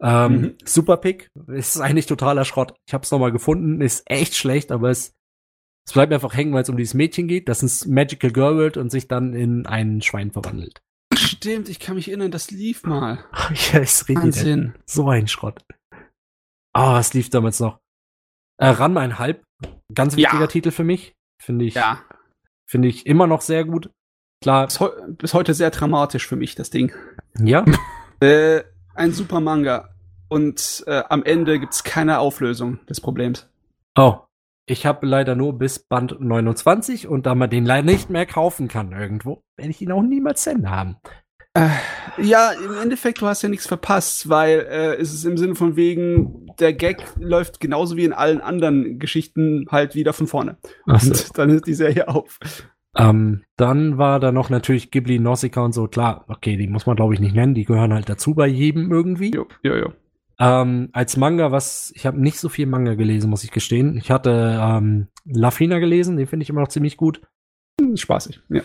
[0.00, 0.54] Ähm, Mhm.
[0.64, 2.72] Super Pick ist eigentlich totaler Schrott.
[2.86, 5.12] Ich hab's noch mal gefunden, ist echt schlecht, aber es,
[5.86, 8.56] es bleibt mir einfach hängen, weil es um dieses Mädchen geht, das ins Magical Girl
[8.56, 10.80] wird und sich dann in ein Schwein verwandelt.
[11.14, 13.18] Stimmt, ich kann mich erinnern, das lief mal.
[13.72, 14.16] ja, ist richtig.
[14.24, 14.74] Wahnsinn.
[14.86, 15.62] So ein Schrott.
[16.72, 17.80] Ah, was lief damals noch?
[18.58, 19.44] Äh, Ran mein Halb.
[19.94, 20.28] Ganz Ja.
[20.30, 21.14] wichtiger Titel für mich.
[21.40, 22.00] Finde ich, Ja.
[22.66, 23.90] finde ich immer noch sehr gut.
[24.42, 26.92] Klar, Bis, heu bis heute sehr dramatisch für mich, das Ding.
[27.40, 27.64] ja.
[28.20, 28.64] Äh,
[28.96, 29.90] ein super Manga.
[30.28, 33.48] Und äh, am Ende gibt's keine Auflösung des Problems.
[33.96, 34.18] Oh.
[34.66, 38.66] Ich habe leider nur bis Band 29 und da man den leider nicht mehr kaufen
[38.68, 40.96] kann irgendwo, werde ich ihn auch niemals zu Ende haben.
[41.54, 41.68] Äh,
[42.20, 45.76] ja, im Endeffekt, du hast ja nichts verpasst, weil äh, es ist im Sinne von
[45.76, 50.56] wegen, der Gag läuft genauso wie in allen anderen Geschichten halt wieder von vorne.
[50.86, 51.10] Ach so.
[51.10, 52.38] Und dann hört die Serie auf.
[52.96, 55.86] Ähm, dann war da noch natürlich Ghibli, Nausicaa und so.
[55.86, 58.90] Klar, okay, die muss man glaube ich nicht nennen, die gehören halt dazu bei jedem
[58.90, 59.30] irgendwie.
[59.30, 59.92] Jo, jo, jo.
[60.40, 63.96] Ähm, als Manga, was, ich habe nicht so viel Manga gelesen, muss ich gestehen.
[63.96, 67.20] Ich hatte ähm, Lafina gelesen, den finde ich immer noch ziemlich gut.
[67.80, 68.62] Hm, Spaßig, ja.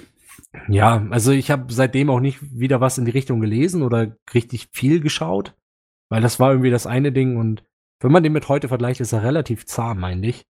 [0.67, 4.69] Ja, also ich habe seitdem auch nicht wieder was in die Richtung gelesen oder richtig
[4.71, 5.55] viel geschaut,
[6.09, 7.63] weil das war irgendwie das eine Ding und
[8.03, 10.45] wenn man den mit heute vergleicht, ist er relativ zahm, meine ich.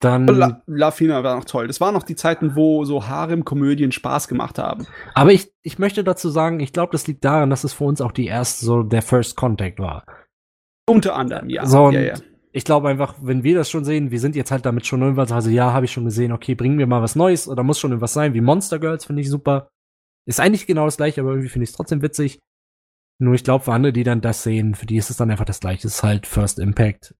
[0.00, 1.66] Dann, La, La Fina war noch toll.
[1.66, 4.86] Das waren noch die Zeiten, wo so Harem-Komödien Spaß gemacht haben.
[5.14, 8.00] aber ich, ich möchte dazu sagen, ich glaube, das liegt daran, dass es für uns
[8.00, 10.04] auch die erste, so der First Contact war.
[10.86, 11.64] Unter anderem, ja.
[11.64, 12.14] So, und ja, ja.
[12.52, 15.32] ich glaube einfach, wenn wir das schon sehen, wir sind jetzt halt damit schon irgendwas,
[15.32, 17.92] also ja, habe ich schon gesehen, okay, bringen wir mal was Neues oder muss schon
[17.92, 19.68] irgendwas sein, wie Monster Girls finde ich super.
[20.26, 22.40] Ist eigentlich genau das gleiche, aber irgendwie finde ich es trotzdem witzig.
[23.18, 25.44] Nur ich glaube, für andere, die dann das sehen, für die ist es dann einfach
[25.44, 25.86] das gleiche.
[25.86, 27.14] Es ist halt First Impact.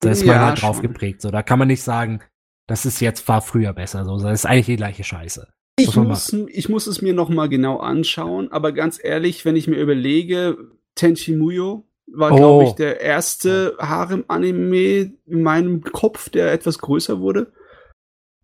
[0.00, 0.82] Da ist man Ja, halt drauf schon.
[0.82, 1.22] geprägt.
[1.22, 2.20] So, da kann man nicht sagen,
[2.66, 4.04] das ist jetzt war früher besser.
[4.04, 5.46] So, das ist eigentlich die gleiche Scheiße.
[5.78, 9.44] Ich Muss man muss, ich muss es mir noch mal genau anschauen, aber ganz ehrlich,
[9.44, 10.58] wenn ich mir überlege,
[10.96, 12.36] Tenchi Muyo war, Oh.
[12.36, 17.52] glaube ich, der erste Harem-Anime in meinem Kopf, der etwas größer wurde.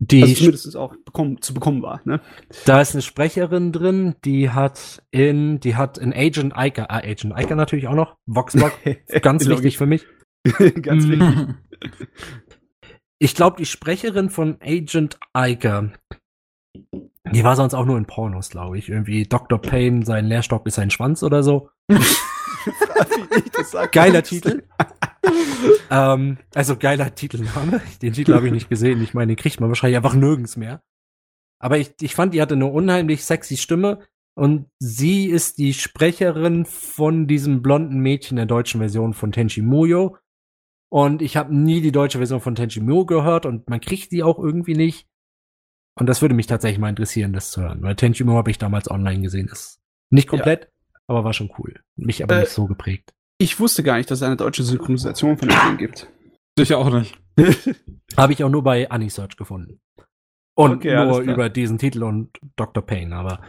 [0.01, 1.99] Die, Also zumindest auch bekommen, zu bekommen war.
[2.05, 2.21] Ne?
[2.65, 7.33] da ist eine Sprecherin drin, die hat in, die hat in Agent Iker, ah, Agent
[7.37, 8.71] Iker natürlich auch noch, Voxblock,
[9.21, 10.05] ganz wichtig für mich.
[10.81, 11.09] Ganz Mm.
[11.11, 11.55] wichtig.
[13.21, 15.91] Ich glaube, die Sprecherin von Agent Iker
[17.33, 18.87] Die war sonst auch nur in Pornos, glaube ich.
[18.87, 19.59] Irgendwie Dr.
[19.61, 21.69] Payne, sein Lehrstock ist sein Schwanz oder so.
[23.91, 24.63] Geiler Titel.
[25.91, 27.81] ähm, also geiler Titelname.
[28.01, 29.01] Den Titel habe ich nicht gesehen.
[29.01, 30.81] Ich meine, den kriegt man wahrscheinlich einfach nirgends mehr.
[31.59, 33.99] Aber ich, ich fand, die hatte eine unheimlich sexy Stimme.
[34.35, 40.15] Und sie ist die Sprecherin von diesem blonden Mädchen der deutschen Version von Tenchi Muyo.
[40.89, 44.23] Und ich habe nie die deutsche Version von Tenchi Muyo gehört und man kriegt die
[44.23, 45.07] auch irgendwie nicht.
[45.95, 47.81] Und das würde mich tatsächlich mal interessieren, das zu hören.
[47.81, 49.47] Weil Tenchi Muyo habe ich damals online gesehen.
[49.47, 50.69] Das ist nicht komplett, ja.
[51.09, 51.81] Aber war schon cool.
[51.95, 53.13] Mich aber äh, nicht so geprägt.
[53.39, 56.07] Ich wusste gar nicht, dass es eine deutsche Synchronisation von dem Film gibt.
[56.57, 57.17] Sicher auch nicht.
[58.17, 59.79] habe ich auch nur bei Anisearch gefunden.
[60.55, 62.85] Und okay, nur über diesen Titel und Dr.
[62.85, 63.41] Payne, aber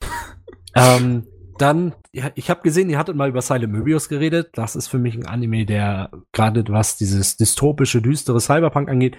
[0.76, 1.26] ähm,
[1.58, 4.50] dann, ja, ich habe gesehen, ihr hattet mal über Silent Möbius geredet.
[4.54, 9.16] Das ist für mich ein Anime, der gerade was dieses dystopische, düstere Cyberpunk angeht,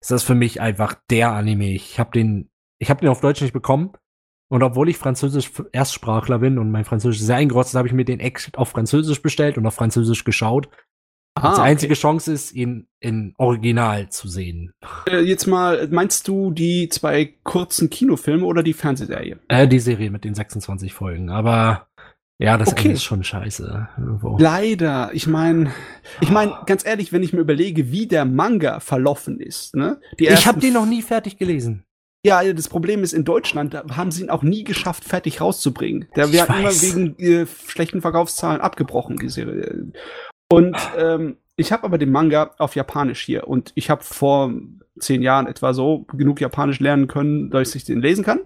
[0.00, 1.72] ist das für mich einfach der Anime.
[1.72, 3.92] Ich habe den, ich habe den auf Deutsch nicht bekommen.
[4.52, 8.20] Und obwohl ich Französisch Erstsprachler bin und mein Französisch sehr eingerostet, habe ich mir den
[8.20, 10.68] Ex auf Französisch bestellt und auf Französisch geschaut.
[11.34, 12.00] Ah, die einzige okay.
[12.02, 14.74] Chance ist, ihn in Original zu sehen.
[15.08, 19.38] Äh, jetzt mal, meinst du die zwei kurzen Kinofilme oder die Fernsehserie?
[19.48, 21.86] Äh, die Serie mit den 26 Folgen, aber
[22.36, 22.92] ja, das okay.
[22.92, 23.88] ist schon scheiße.
[23.96, 24.36] Irgendwo.
[24.38, 25.14] Leider.
[25.14, 25.72] Ich meine,
[26.20, 29.98] ich meine, ganz ehrlich, wenn ich mir überlege, wie der Manga verlaufen ist, ne?
[30.18, 31.86] ich habe den noch nie fertig gelesen.
[32.24, 36.06] Ja, das Problem ist, in Deutschland da haben sie ihn auch nie geschafft, fertig rauszubringen.
[36.14, 39.92] Der wird immer wegen äh, schlechten Verkaufszahlen abgebrochen, die Serie.
[40.48, 44.52] Und ähm, ich habe aber den Manga auf Japanisch hier und ich habe vor
[44.98, 48.40] zehn Jahren etwa so genug Japanisch lernen können, dass ich den lesen kann.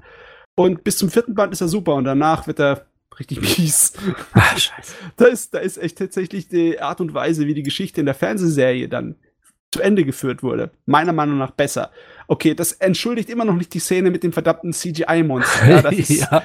[0.55, 2.87] Und bis zum vierten Band ist er super und danach wird er
[3.19, 3.93] richtig mies.
[4.33, 4.95] Ach, scheiße.
[5.17, 8.15] Da ist, da ist echt tatsächlich die Art und Weise, wie die Geschichte in der
[8.15, 9.17] Fernsehserie dann
[9.71, 11.91] zu Ende geführt wurde, meiner Meinung nach besser.
[12.29, 15.69] Okay, das entschuldigt immer noch nicht die Szene mit dem verdammten CGI-Monster.
[15.69, 16.43] Ja, ja.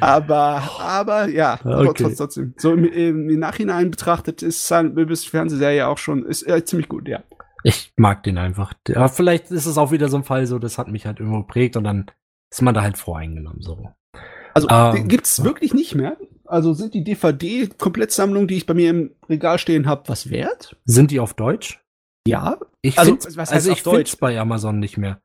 [0.00, 2.12] Aber, aber ja, okay.
[2.16, 2.54] trotzdem.
[2.56, 7.22] So im, im, Nachhinein betrachtet ist Silent Fernsehserie auch schon ist, äh, ziemlich gut, ja.
[7.62, 8.72] Ich mag den einfach.
[8.88, 11.40] Ja, vielleicht ist es auch wieder so ein Fall, so das hat mich halt irgendwo
[11.40, 12.10] geprägt und dann
[12.50, 13.88] ist man da halt voreingenommen so.
[14.54, 16.16] Also ähm, gibt's wirklich nicht mehr?
[16.44, 20.76] Also sind die DVD-Komplettsammlungen, die ich bei mir im Regal stehen habe, was wert?
[20.84, 21.80] Sind die auf Deutsch?
[22.30, 22.58] Ja.
[22.82, 25.20] Ich also, was heißt also ich finde bei Amazon nicht mehr.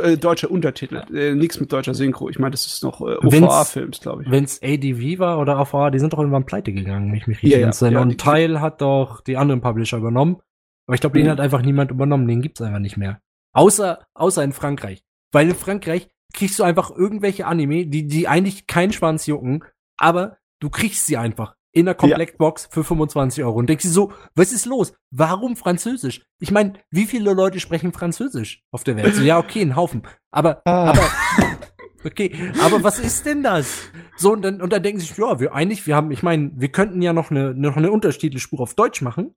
[0.00, 2.28] Äh, deutsche Untertitel, äh, nichts mit deutscher Synchro.
[2.28, 4.30] Ich meine, das ist noch äh, OVA-Films, glaube ich.
[4.30, 7.42] Wenn es ADV war oder OVA, die sind doch irgendwann pleite gegangen, wenn ich mich
[7.42, 7.94] richtig ja, entsinne.
[7.94, 10.40] Ja, und ein Teil hat doch die anderen Publisher übernommen.
[10.86, 11.30] Aber ich glaube, den mhm.
[11.30, 13.20] hat einfach niemand übernommen, den gibt's einfach nicht mehr.
[13.54, 15.02] Außer, außer in Frankreich.
[15.32, 19.64] Weil in Frankreich kriegst du einfach irgendwelche Anime, die, die eigentlich keinen Schwanz jucken,
[19.98, 22.68] aber du kriegst sie einfach in der Komplettbox ja.
[22.70, 24.92] für 25 Euro und denkst dir so, was ist los?
[25.10, 26.22] Warum Französisch?
[26.38, 29.14] Ich meine, wie viele Leute sprechen Französisch auf der Welt?
[29.14, 30.02] So, ja, okay, ein Haufen.
[30.30, 30.90] Aber, ah.
[30.90, 31.10] aber,
[32.04, 33.90] okay, aber was ist denn das?
[34.16, 36.52] So, und dann, und dann denken sie sich, ja, wir eigentlich, wir haben, ich meine,
[36.54, 39.34] wir könnten ja noch eine, noch eine Untertitelspur auf Deutsch machen.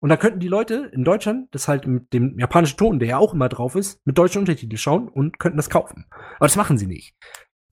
[0.00, 3.18] Und dann könnten die Leute in Deutschland das halt mit dem japanischen Ton, der ja
[3.18, 6.06] auch immer drauf ist, mit deutschen Untertiteln schauen und könnten das kaufen.
[6.38, 7.14] Aber das machen sie nicht.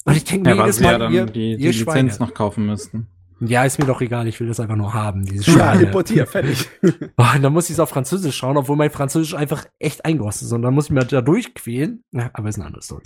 [0.05, 2.67] Und ich denke mir ja, jedes Mal, ja dann ihr, die, die Lizenz noch kaufen
[2.67, 3.09] müssten.
[3.41, 6.69] Ja, ist mir doch egal, ich will das einfach nur haben, dieses Ja, importier, fertig.
[7.17, 10.47] oh, und dann muss ich es auf Französisch schauen, obwohl mein Französisch einfach echt eingerostet
[10.47, 10.53] ist.
[10.53, 12.05] Und dann muss ich mir da durchquälen.
[12.13, 13.03] Ja, aber ist eine andere Story.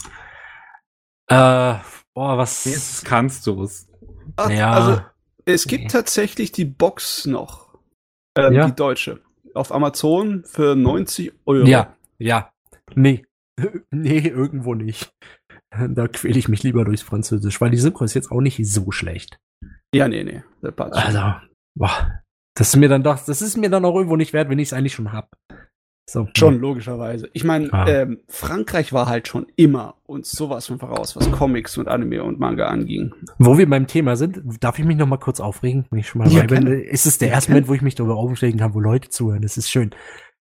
[1.29, 1.75] Äh,
[2.15, 2.65] boah, was.
[2.65, 3.89] Jetzt kannst du es.
[4.49, 4.73] Ja.
[4.73, 5.03] Also,
[5.45, 5.89] es gibt nee.
[5.89, 7.79] tatsächlich die Box noch.
[8.37, 8.67] Ähm, ja?
[8.67, 9.21] Die deutsche.
[9.55, 11.65] Auf Amazon für 90 Euro.
[11.67, 12.53] Ja, ja.
[12.97, 13.25] Nee.
[13.91, 15.15] nee, irgendwo nicht.
[15.71, 18.91] Da quäle ich mich lieber durchs Französisch, weil die Synchro ist jetzt auch nicht so
[18.91, 19.39] schlecht.
[19.95, 20.43] Ja, nee, nee.
[20.63, 21.21] Also,
[21.77, 22.21] boah.
[22.57, 24.69] Das ist mir dann doch, das ist mir dann auch irgendwo nicht wert, wenn ich
[24.69, 25.31] es eigentlich schon hab.
[26.09, 26.29] So.
[26.37, 27.31] Schon, logischerweise.
[27.33, 27.89] Ich meine, ah.
[27.89, 32.39] ähm, Frankreich war halt schon immer uns sowas von voraus, was Comics und Anime und
[32.39, 33.15] Manga anging.
[33.39, 36.21] Wo wir beim Thema sind, darf ich mich noch mal kurz aufregen, wenn ich schon
[36.21, 36.83] mal ja, dabei bin?
[36.83, 39.43] Ist es der erste Moment, wo ich mich darüber aufregen kann, wo Leute zuhören?
[39.43, 39.95] Das ist schön.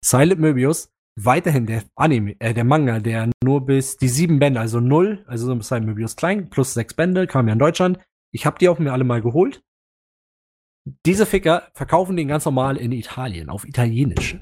[0.03, 4.79] Silent Möbius, weiterhin der Anime, äh, der Manga, der nur bis die sieben Bände, also
[4.79, 7.99] null, also so Silent Möbius klein, plus sechs Bände, kam ja in Deutschland,
[8.31, 9.63] ich habe die auch mir alle mal geholt.
[11.05, 14.39] Diese Ficker verkaufen den ganz normal in Italien, auf Italienisch.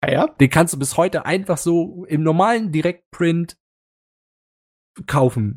[0.00, 0.26] Ah ja?
[0.28, 3.58] Den kannst du bis heute einfach so im normalen Direktprint
[5.06, 5.56] kaufen.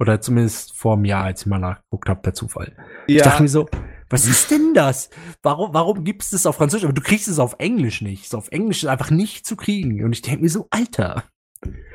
[0.00, 2.76] Oder zumindest vor einem Jahr, als ich mal nachgeguckt habe, per Zufall.
[3.06, 3.16] Ja.
[3.16, 3.68] Ich dachte mir so,
[4.10, 5.10] was ist denn das?
[5.42, 6.84] Warum, warum gibt's das auf Französisch?
[6.84, 8.28] Aber du kriegst es auf Englisch nicht.
[8.28, 10.04] So auf Englisch ist einfach nicht zu kriegen.
[10.04, 11.24] Und ich denke mir so, Alter.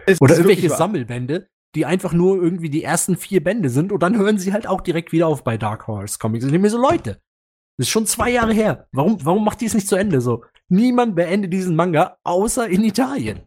[0.05, 4.17] Es Oder irgendwelche Sammelbände, die einfach nur irgendwie die ersten vier Bände sind und dann
[4.17, 6.45] hören sie halt auch direkt wieder auf bei Dark Horse Comics.
[6.45, 7.21] Ich nehme mir so, Leute,
[7.77, 8.87] das ist schon zwei Jahre her.
[8.91, 10.43] Warum, warum macht die es nicht zu Ende so?
[10.69, 13.41] Niemand beendet diesen Manga, außer in Italien.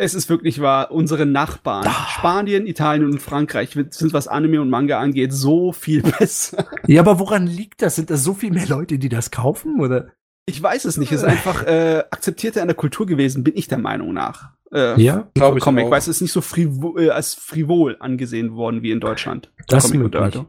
[0.00, 5.00] Es ist wirklich wahr, unsere Nachbarn, Spanien, Italien und Frankreich sind, was Anime und Manga
[5.00, 6.68] angeht, so viel besser.
[6.86, 7.96] Ja, aber woran liegt das?
[7.96, 10.12] Sind da so viel mehr Leute, die das kaufen, oder?
[10.48, 11.12] Ich weiß es nicht.
[11.12, 14.52] Es ist einfach äh, akzeptierter in der Kultur gewesen, bin ich der Meinung nach.
[14.72, 15.64] Äh, ja, glaube ich.
[15.64, 15.90] Comic, auch.
[15.90, 19.52] weil es ist nicht so frivol, äh, als frivol angesehen worden wie in Deutschland.
[19.66, 20.40] Das ist möglich.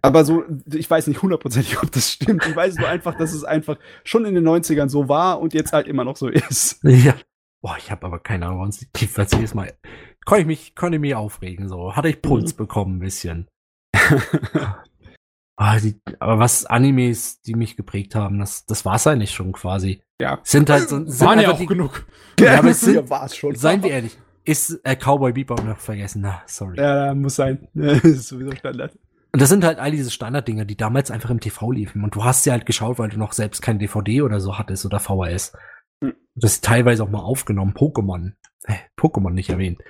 [0.00, 2.46] Aber so, ich weiß nicht hundertprozentig, ob das stimmt.
[2.46, 5.74] Ich weiß nur einfach, dass es einfach schon in den 90ern so war und jetzt
[5.74, 6.82] halt immer noch so ist.
[6.84, 7.14] Ja.
[7.60, 9.74] Boah, ich habe aber keine Ahnung, ich weiß jedes Mal.
[10.24, 11.94] Konnte ich mich, konnte ich mich aufregen, so.
[11.94, 12.56] Hatte ich Puls mhm.
[12.56, 13.48] bekommen, ein bisschen.
[15.58, 20.02] ah, die, aber was Animes, die mich geprägt haben, das, das war's eigentlich schon quasi.
[20.20, 20.38] Ja.
[20.44, 22.06] Sind halt, sind Waren ja auch die, genug.
[22.40, 23.54] Ja, aber es sind, war's schon.
[23.54, 24.16] Seien wir ehrlich.
[24.44, 26.22] Ist äh, Cowboy Bebop noch vergessen?
[26.22, 26.78] Na, sorry.
[26.78, 27.68] Ja, muss sein.
[27.74, 28.98] das ist sowieso Standard.
[29.30, 32.02] Und das sind halt all diese Standarddinger, die damals einfach im TV liefen.
[32.02, 34.86] Und du hast sie halt geschaut, weil du noch selbst kein DVD oder so hattest
[34.86, 35.52] oder VHS.
[36.02, 36.14] Hm.
[36.34, 37.74] Das ist teilweise auch mal aufgenommen.
[37.74, 38.32] Pokémon.
[38.64, 39.80] Äh, Pokémon nicht erwähnt.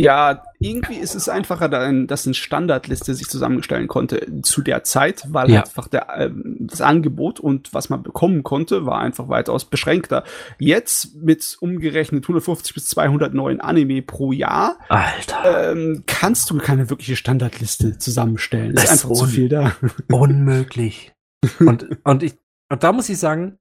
[0.00, 5.52] Ja, irgendwie ist es einfacher, dass eine Standardliste sich zusammenstellen konnte zu der Zeit, weil
[5.52, 5.60] ja.
[5.60, 10.24] einfach der, äh, das Angebot und was man bekommen konnte, war einfach weitaus beschränkter.
[10.58, 16.90] Jetzt mit umgerechnet 150 bis 200 neuen Anime pro Jahr, Alter, ähm, kannst du keine
[16.90, 18.74] wirkliche Standardliste zusammenstellen.
[18.74, 19.76] Das, ist einfach zu viel da.
[20.10, 21.12] Unmöglich.
[21.60, 22.34] und, und ich,
[22.68, 23.58] und da muss ich sagen,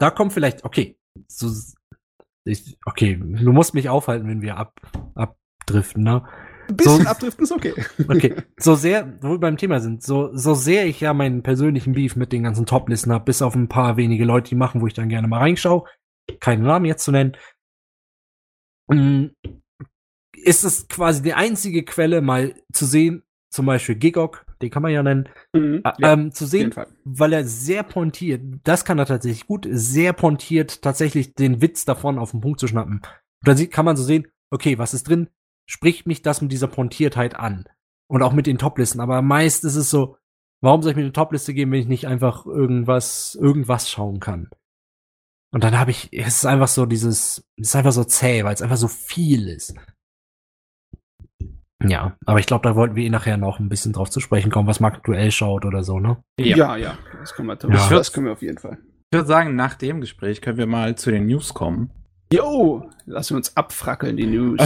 [0.00, 1.48] da kommt vielleicht, okay, so,
[2.44, 4.80] ich, okay, du musst mich aufhalten, wenn wir ab,
[5.14, 6.22] ab abdriften, ne?
[6.68, 7.74] Ein bisschen so, abdriften ist okay.
[8.08, 8.34] Okay.
[8.58, 12.16] So sehr, wo wir beim Thema sind, so, so sehr ich ja meinen persönlichen Beef
[12.16, 14.94] mit den ganzen Top-Listen habe, bis auf ein paar wenige Leute, die machen, wo ich
[14.94, 15.84] dann gerne mal reinschaue,
[16.40, 17.36] keinen Namen jetzt zu nennen,
[18.88, 19.26] mm,
[20.32, 24.92] ist es quasi die einzige Quelle, mal zu sehen, zum Beispiel Gigok, den kann man
[24.92, 26.74] ja nennen, mhm, äh, ja, ähm, zu sehen,
[27.04, 32.18] weil er sehr pointiert, das kann er tatsächlich gut, sehr pointiert tatsächlich den Witz davon
[32.18, 33.02] auf den Punkt zu schnappen.
[33.46, 35.28] Und dann kann man so sehen, okay, was ist drin?
[35.66, 37.64] Spricht mich das mit dieser Pontiertheit an.
[38.06, 39.00] Und auch mit den Toplisten.
[39.00, 40.18] Aber meist ist es so,
[40.60, 44.50] warum soll ich mir eine Topliste geben, wenn ich nicht einfach irgendwas, irgendwas schauen kann?
[45.52, 48.54] Und dann habe ich, es ist einfach so dieses, es ist einfach so zäh, weil
[48.54, 49.74] es einfach so viel ist.
[51.82, 54.50] Ja, aber ich glaube, da wollten wir eh nachher noch ein bisschen drauf zu sprechen
[54.50, 56.22] kommen, was man aktuell schaut oder so, ne?
[56.38, 57.88] Ja, ja, ja das, können wir, ja.
[57.88, 58.78] das können wir auf jeden Fall.
[59.10, 61.90] Ich würde sagen, nach dem Gespräch können wir mal zu den News kommen.
[62.34, 64.58] Jo, lassen wir uns abfrackeln, die News.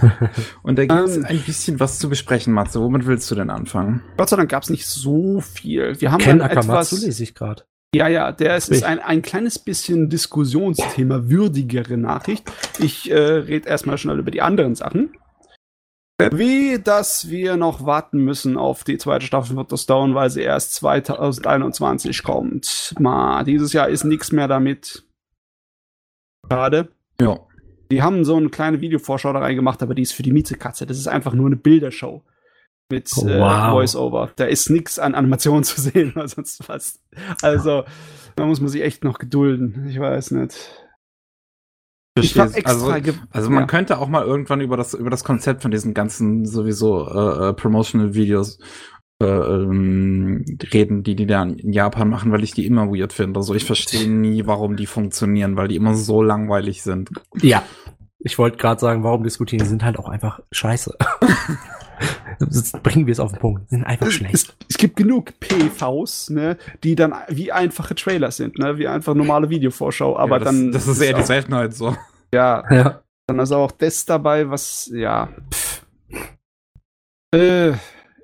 [0.62, 1.24] und da gibt es ähm.
[1.26, 2.80] ein bisschen was zu besprechen, Matze.
[2.80, 4.02] Womit willst du denn anfangen?
[4.16, 6.00] Gott sei Dank gab es nicht so viel.
[6.00, 7.64] Wir haben Ken Akamatsu etwas, lese ich gerade.
[7.94, 12.50] Ja, ja, der ist, ist ein, ein kleines bisschen Diskussionsthema, würdigere Nachricht.
[12.78, 15.14] Ich äh, rede erstmal schnell über die anderen Sachen.
[16.30, 20.40] Wie, dass wir noch warten müssen auf die zweite Staffel von das dauern, weil sie
[20.40, 22.94] erst 2021 kommt.
[22.98, 25.04] Ma, dieses Jahr ist nichts mehr damit.
[26.50, 26.88] Schade.
[27.22, 27.40] Ja.
[27.90, 30.86] Die haben so eine kleine Videovorschau da reingemacht, aber die ist für die Miezekatze.
[30.86, 32.22] Das ist einfach nur eine Bildershow
[32.90, 33.68] mit oh, äh, wow.
[33.68, 34.30] äh, Voice-Over.
[34.36, 37.00] Da ist nichts an Animationen zu sehen oder sonst was.
[37.42, 37.84] Also,
[38.36, 39.86] da muss man sich echt noch gedulden.
[39.88, 40.70] Ich weiß nicht.
[42.14, 43.66] Ich war extra also, also man ja.
[43.66, 47.52] könnte auch mal irgendwann über das über das Konzept von diesen ganzen sowieso äh, äh
[47.54, 48.64] Promotional Videos äh,
[49.26, 53.38] ähm, reden, die die da in Japan machen, weil ich die immer weird finde.
[53.38, 57.10] Also ich verstehe nie, warum die funktionieren, weil die immer so langweilig sind.
[57.40, 57.62] Ja.
[58.18, 59.62] Ich wollte gerade sagen, warum diskutieren?
[59.62, 60.96] Die sind halt auch einfach scheiße.
[62.40, 63.62] Jetzt bringen wir es auf den Punkt.
[63.64, 64.34] Die sind einfach schlecht.
[64.34, 69.14] Es, es, gibt genug PVs, ne, die dann wie einfache Trailer sind, ne, wie einfach
[69.14, 70.72] normale Videovorschau, aber ja, das, dann.
[70.72, 71.96] Das ist eher die Seltenheit so.
[72.32, 72.64] Ja.
[72.70, 73.02] ja.
[73.26, 75.28] Dann ist auch das dabei, was, ja.
[75.52, 75.86] Pff.
[77.34, 77.72] Äh,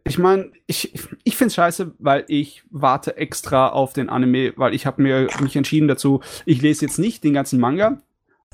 [0.08, 0.94] ich meine, ich,
[1.24, 5.28] ich finde es scheiße, weil ich warte extra auf den Anime, weil ich habe mir
[5.40, 7.98] mich entschieden dazu, ich lese jetzt nicht den ganzen Manga,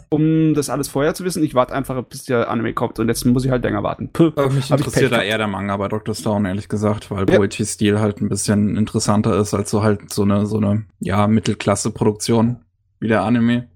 [0.08, 1.42] um das alles vorher zu wissen.
[1.42, 4.10] Ich warte einfach, bis der Anime kommt und jetzt muss ich halt länger warten.
[4.12, 6.14] Puh, mich interessiert da eher der Manga bei Dr.
[6.14, 7.38] Stone, ehrlich gesagt, weil ja.
[7.38, 12.64] Boichi-Stil halt ein bisschen interessanter ist als so halt so eine, so eine, ja, Mittelklasse-Produktion
[13.00, 13.68] wie der Anime.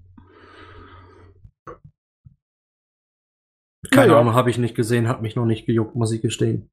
[3.91, 6.69] Keine ja, Ahnung, habe ich nicht gesehen, hat mich noch nicht gejuckt, muss ich gestehen.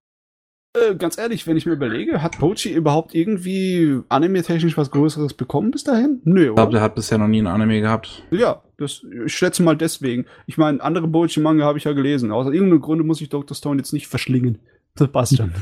[0.76, 5.70] Äh, ganz ehrlich, wenn ich mir überlege, hat Pochi überhaupt irgendwie anime-technisch was Größeres bekommen
[5.70, 6.20] bis dahin?
[6.24, 8.24] Nö, Ich glaube, der hat bisher noch nie ein Anime gehabt.
[8.30, 10.26] Ja, das, ich schätze mal deswegen.
[10.46, 12.30] Ich meine, andere Boichi-Manga habe ich ja gelesen.
[12.30, 13.54] Aus irgendeinem Grunde muss ich Dr.
[13.56, 14.58] Stone jetzt nicht verschlingen.
[14.98, 15.52] Das passt schon.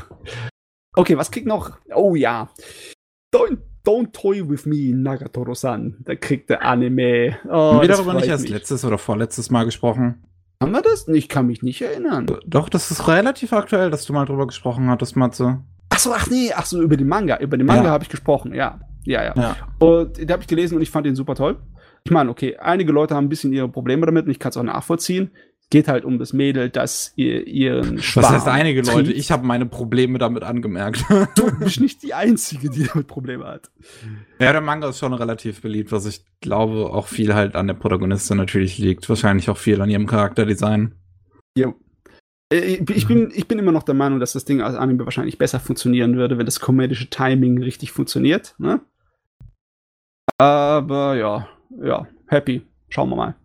[0.95, 1.77] okay, was kriegt noch?
[1.93, 2.49] Oh ja.
[3.33, 5.97] Don't, don't toy with me, Nagatoro-san.
[6.05, 7.35] Da kriegt der Anime.
[7.45, 10.23] Oh, Haben wir darüber nicht erst letztes oder vorletztes Mal gesprochen?
[10.61, 11.07] Haben wir das?
[11.07, 12.27] Ich kann mich nicht erinnern.
[12.45, 15.61] Doch, das ist relativ aktuell, dass du mal drüber gesprochen hattest, Matze.
[15.89, 17.37] Ach so, ach nee, ach so, über den Manga.
[17.39, 17.91] Über den Manga ja.
[17.91, 18.79] habe ich gesprochen, ja.
[19.03, 19.33] Ja, ja.
[19.35, 19.55] ja.
[19.79, 21.57] Und da habe ich gelesen und ich fand den super toll.
[22.03, 24.57] Ich meine, okay, einige Leute haben ein bisschen ihre Probleme damit und ich kann es
[24.57, 25.31] auch nachvollziehen.
[25.65, 28.91] Es geht halt um das Mädel, das ihr, ihren Was Schwarm heißt einige Leute?
[29.05, 29.09] trinkt.
[29.17, 31.03] Ich habe meine Probleme damit angemerkt.
[31.35, 33.71] Du bist nicht die Einzige, die damit Probleme hat.
[34.39, 37.73] ja, der Manga ist schon relativ beliebt, was ich glaube auch viel halt an der
[37.73, 39.09] Protagonistin natürlich liegt.
[39.09, 40.93] Wahrscheinlich auch viel an ihrem Charakterdesign.
[41.57, 41.73] Ja.
[42.53, 45.39] Äh, Ich bin, ich bin immer noch der Meinung, dass das Ding als Anime wahrscheinlich
[45.39, 48.53] besser funktionieren würde, wenn das komödische Timing richtig funktioniert.
[48.59, 48.81] Ne?
[50.37, 51.47] Aber ja,
[51.83, 52.61] ja, happy.
[52.89, 53.35] Schauen wir mal.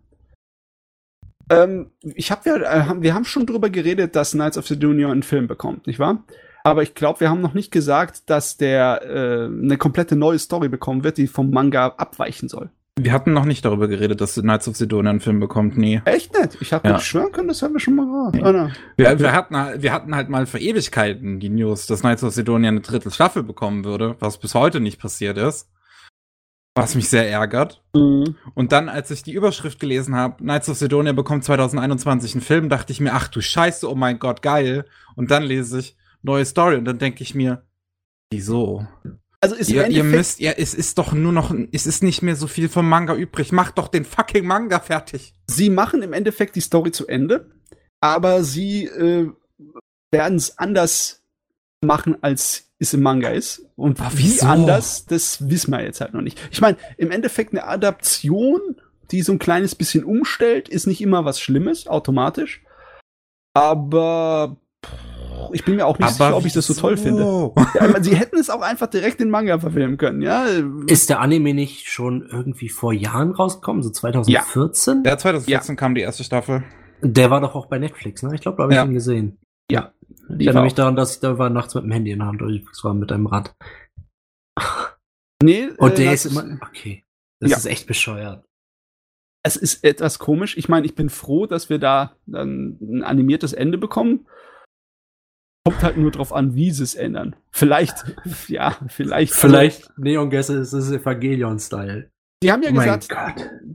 [1.51, 5.09] Ähm, ich hab, wir, äh, haben- wir haben schon drüber geredet, dass Knights of Sidonia
[5.11, 6.23] einen Film bekommt, nicht wahr?
[6.63, 10.69] Aber ich glaube, wir haben noch nicht gesagt, dass der äh, eine komplette neue Story
[10.69, 12.69] bekommen wird, die vom Manga abweichen soll.
[12.99, 16.01] Wir hatten noch nicht darüber geredet, dass Knights of Sidonia einen Film bekommt, nee.
[16.05, 16.57] Echt nicht?
[16.61, 16.99] Ich habe Ja.
[16.99, 18.35] schwören können, das haben wir schon mal gehört.
[18.35, 18.41] Nee.
[18.43, 18.71] Ah, na.
[18.97, 22.33] Wir, wir, hatten, halt- wir hatten halt mal für Ewigkeiten die News, dass Knights of
[22.33, 25.67] Sidonia eine dritte Staffel bekommen würde, was bis heute nicht passiert ist.
[26.75, 27.83] Was mich sehr ärgert.
[27.93, 28.35] Mhm.
[28.53, 32.69] Und dann, als ich die Überschrift gelesen habe, Knights of Sidonia bekommt 2021 einen Film,
[32.69, 34.85] dachte ich mir, ach du Scheiße, oh mein Gott, geil.
[35.15, 37.65] Und dann lese ich neue Story und dann denke ich mir,
[38.31, 38.87] wieso?
[39.41, 42.35] Also ist Ihr, ihr müsst, ihr, es ist doch nur noch, es ist nicht mehr
[42.35, 43.51] so viel vom Manga übrig.
[43.51, 45.33] Macht doch den fucking Manga fertig.
[45.47, 47.49] sie machen im Endeffekt die Story zu Ende,
[47.99, 49.29] aber sie äh,
[50.11, 51.23] werden es anders
[51.83, 53.65] machen, als es im Manga ist.
[53.75, 54.45] Und Aber wie wieso?
[54.47, 56.39] anders, das wissen wir jetzt halt noch nicht.
[56.51, 58.59] Ich meine, im Endeffekt eine Adaption,
[59.11, 62.63] die so ein kleines bisschen umstellt, ist nicht immer was Schlimmes, automatisch.
[63.53, 64.57] Aber
[65.53, 67.51] ich bin mir auch nicht sicher, ob ich das so toll finde.
[67.75, 70.45] Ja, sie hätten es auch einfach direkt in Manga verfilmen können, ja.
[70.87, 75.03] Ist der Anime nicht schon irgendwie vor Jahren rausgekommen, so 2014?
[75.05, 76.63] Ja, 2014 kam die erste Staffel.
[77.01, 78.31] Der war doch auch bei Netflix, ne?
[78.35, 78.85] Ich glaube, da habe ich Ja.
[78.85, 79.37] ihn gesehen.
[79.69, 79.91] Ja.
[80.39, 82.41] Ich erinnere mich daran, dass ich da war nachts mit dem Handy in der Hand
[82.41, 83.53] unterwegs war mit einem Rad.
[85.43, 86.59] nee, Und der äh, ist immer.
[86.61, 87.03] Okay.
[87.39, 87.57] Das Ja.
[87.57, 88.45] ist echt bescheuert.
[89.43, 90.55] es ist etwas komisch.
[90.57, 94.27] Ich meine, ich bin froh, dass wir da dann ein animiertes Ende bekommen.
[95.65, 97.35] Kommt halt nur drauf an, wie sie es ändern.
[97.51, 98.03] Vielleicht,
[98.47, 99.33] ja, vielleicht.
[99.33, 102.11] Vielleicht Neon Gäste ist es Evangelion-Style.
[102.43, 103.07] Die haben ja Oh gesagt,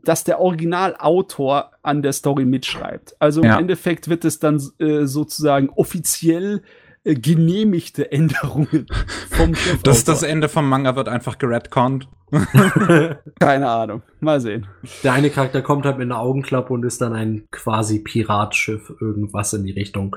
[0.04, 3.14] dass der Originalautor an der Story mitschreibt.
[3.20, 3.54] Also Ja.
[3.54, 6.62] im Endeffekt wird es dann äh, sozusagen offiziell
[7.04, 8.86] äh, genehmigte Änderungen
[9.30, 9.82] vom Chef.
[9.82, 12.08] Das, das Ende vom Manga wird einfach geredconnt.
[13.40, 14.02] Keine Ahnung.
[14.18, 14.66] Mal sehen.
[15.04, 19.52] Der eine Charakter kommt halt mit einer Augenklappe und ist dann ein quasi Piratschiff, irgendwas
[19.52, 20.16] in die Richtung.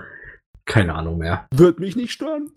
[0.66, 1.48] Keine Ahnung mehr.
[1.54, 2.52] Wird mich nicht stören.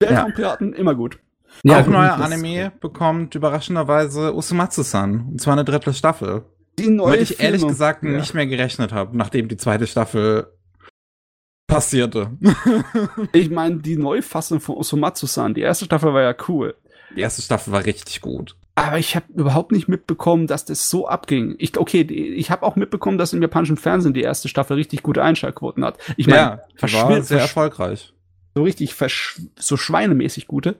[0.00, 1.18] Weltraumpiraten, immer gut.
[1.62, 5.26] Ja, auch gut, neuer Anime bekommt überraschenderweise Usumatsu-san.
[5.32, 6.44] Und zwar eine dritte Staffel.
[6.78, 8.10] Die neue Womit ich ehrlich Filme- gesagt Ja.
[8.10, 10.48] nicht mehr gerechnet habe, nachdem die zweite Staffel
[11.66, 12.30] passierte.
[13.32, 16.74] Ich meine, die Neufassung von Osomatsu-san, die erste Staffel war ja cool.
[17.16, 18.56] die erste Staffel war richtig gut.
[18.74, 21.54] Aber ich habe überhaupt nicht mitbekommen, dass das so abging.
[21.58, 25.22] Ich, okay, ich habe auch mitbekommen, dass im japanischen Fernsehen die erste Staffel richtig gute
[25.22, 25.96] Einschaltquoten hat.
[26.18, 28.12] Ich meine, ja, war sehr erfolgreich.
[28.54, 28.94] so richtig
[29.56, 30.76] so schweinemäßig gute.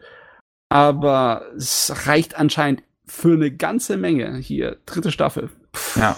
[0.68, 4.78] Aber es reicht anscheinend für eine ganze Menge hier.
[4.86, 5.50] Dritte Staffel.
[5.74, 6.16] Pff, Ja.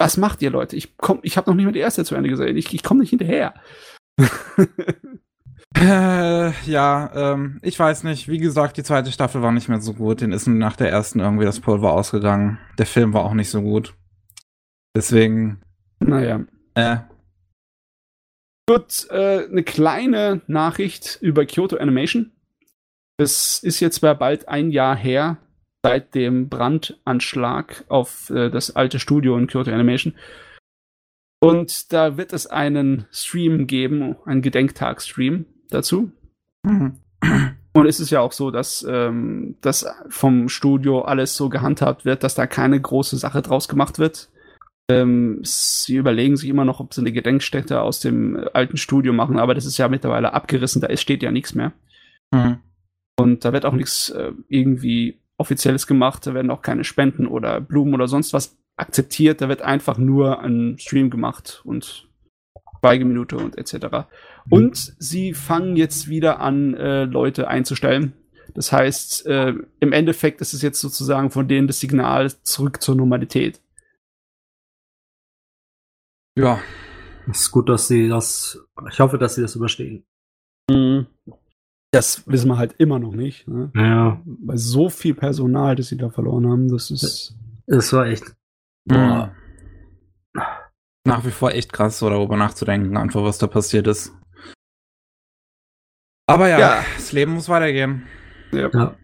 [0.00, 0.76] Was macht ihr, Leute?
[0.76, 2.56] Ich komm, ich habe noch nicht mal die erste zu Ende gesehen.
[2.56, 3.54] Ich, ich komme nicht hinterher.
[5.76, 8.28] Äh, ja, ähm, ich weiß nicht.
[8.28, 10.20] Wie gesagt, die zweite Staffel war nicht mehr so gut.
[10.20, 12.58] Den ist nach der ersten irgendwie das Pulver ausgegangen.
[12.78, 13.94] Der Film war auch nicht so gut.
[14.96, 15.60] Deswegen,
[16.00, 16.40] Naja.
[16.74, 16.98] äh,
[18.68, 22.32] Gut, äh, eine kleine Nachricht über Kyoto Animation.
[23.20, 25.38] Es ist jetzt zwar bald ein Jahr her,
[25.82, 30.14] seit dem Brandanschlag auf äh, das alte Studio in Kyoto Animation.
[31.40, 36.12] Und da wird es einen Stream geben, einen Gedenktag-Stream dazu.
[36.64, 36.98] hm.
[37.74, 42.24] Und es ist ja auch so, dass ähm, das vom Studio alles so gehandhabt wird,
[42.24, 44.30] dass da keine große Sache draus gemacht wird.
[44.90, 49.12] Ähm, sie überlegen sich immer noch, ob sie eine Gedenkstätte aus dem äh, alten Studio
[49.12, 51.72] machen, aber das ist ja mittlerweile abgerissen, da steht ja nichts mehr.
[52.34, 52.58] Hm.
[53.18, 57.60] Und da wird auch nichts äh, irgendwie Offizielles gemacht, da werden auch keine Spenden oder
[57.60, 62.08] Blumen oder sonst was akzeptiert, da wird einfach nur ein Stream gemacht und
[62.80, 64.06] Schweigeminute und etc.
[64.50, 68.12] Und sie fangen jetzt wieder an, äh, Leute einzustellen.
[68.54, 72.94] Das heißt, äh, im Endeffekt ist es jetzt sozusagen von denen das Signal zurück zur
[72.94, 73.60] Normalität.
[76.36, 76.60] Ja,
[77.28, 78.64] Es ist gut, dass sie das.
[78.90, 80.04] Ich hoffe, dass sie das überstehen.
[81.90, 83.48] Das wissen wir halt immer noch nicht.
[83.48, 83.70] Ne?
[83.74, 84.20] Ja.
[84.24, 87.34] Bei so viel Personal, das sie da verloren haben, das ist.
[87.66, 88.34] Es war echt.
[88.84, 89.34] Boah.
[90.34, 90.70] Boah.
[91.06, 94.12] Nach wie vor echt krass, so darüber nachzudenken, einfach was da passiert ist.
[96.26, 96.84] Aber ja, Ja.
[96.96, 98.06] das Leben muss weitergehen.
[98.52, 98.68] Ja.
[98.72, 98.96] Ja.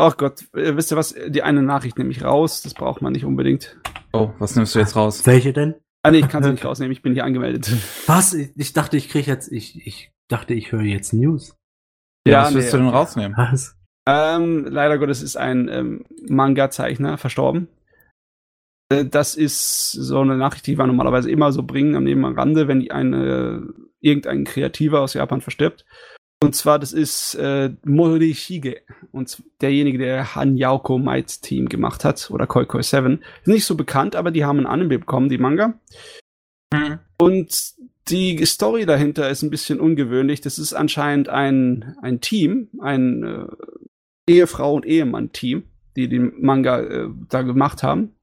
[0.00, 1.14] Ach Gott, äh, wisst ihr was?
[1.28, 3.80] Die eine Nachricht nehme ich raus, das braucht man nicht unbedingt.
[4.12, 5.26] Oh, was nimmst du jetzt raus?
[5.26, 5.74] Welche denn?
[6.02, 7.70] Ah nee, ich kann sie nicht rausnehmen, ich bin hier angemeldet.
[8.06, 8.32] Was?
[8.34, 11.56] Ich, ich dachte, ich krieg jetzt, ich, ich dachte, ich höre jetzt News.
[12.30, 13.36] Ja, was willst du denn rausnehmen?
[13.36, 13.76] Was?
[14.08, 17.68] Ähm, leider Gottes ist ein ähm, Manga-Zeichner verstorben.
[18.90, 22.34] Äh, das ist so eine Nachricht, die wir normalerweise immer so bringen am Neben am
[22.34, 23.68] Rande, wenn eine,
[24.00, 25.84] irgendein Kreativer aus Japan verstirbt.
[26.40, 28.82] Und zwar, das ist äh, Morishige.
[29.10, 33.20] Und derjenige, der Han Yauko Might Team gemacht hat, oder Koi Koi 7.
[33.40, 35.74] Ist nicht so bekannt, aber die haben ein Anime bekommen, die Manga.
[36.72, 37.00] Mhm.
[37.18, 37.74] Und
[38.10, 40.40] die Story dahinter ist ein bisschen ungewöhnlich.
[40.40, 43.46] Das ist anscheinend ein, ein Team, ein äh,
[44.30, 45.64] Ehefrau- und Ehemann-Team,
[45.96, 48.14] die den Manga äh, da gemacht haben.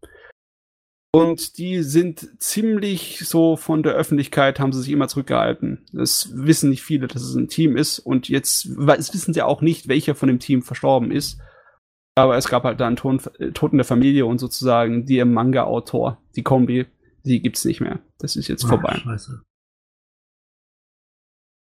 [1.11, 5.86] Und die sind ziemlich so von der Öffentlichkeit, haben sie sich immer zurückgehalten.
[5.93, 7.99] Das wissen nicht viele, dass es ein Team ist.
[7.99, 11.39] Und jetzt es wissen sie auch nicht, welcher von dem Team verstorben ist.
[12.15, 15.23] Aber es gab halt da einen Ton, äh, Tod in der Familie und sozusagen die
[15.23, 16.86] Manga-Autor, die Kombi,
[17.23, 17.99] die gibt's nicht mehr.
[18.19, 18.95] Das ist jetzt Ach, vorbei.
[18.95, 19.41] Scheiße.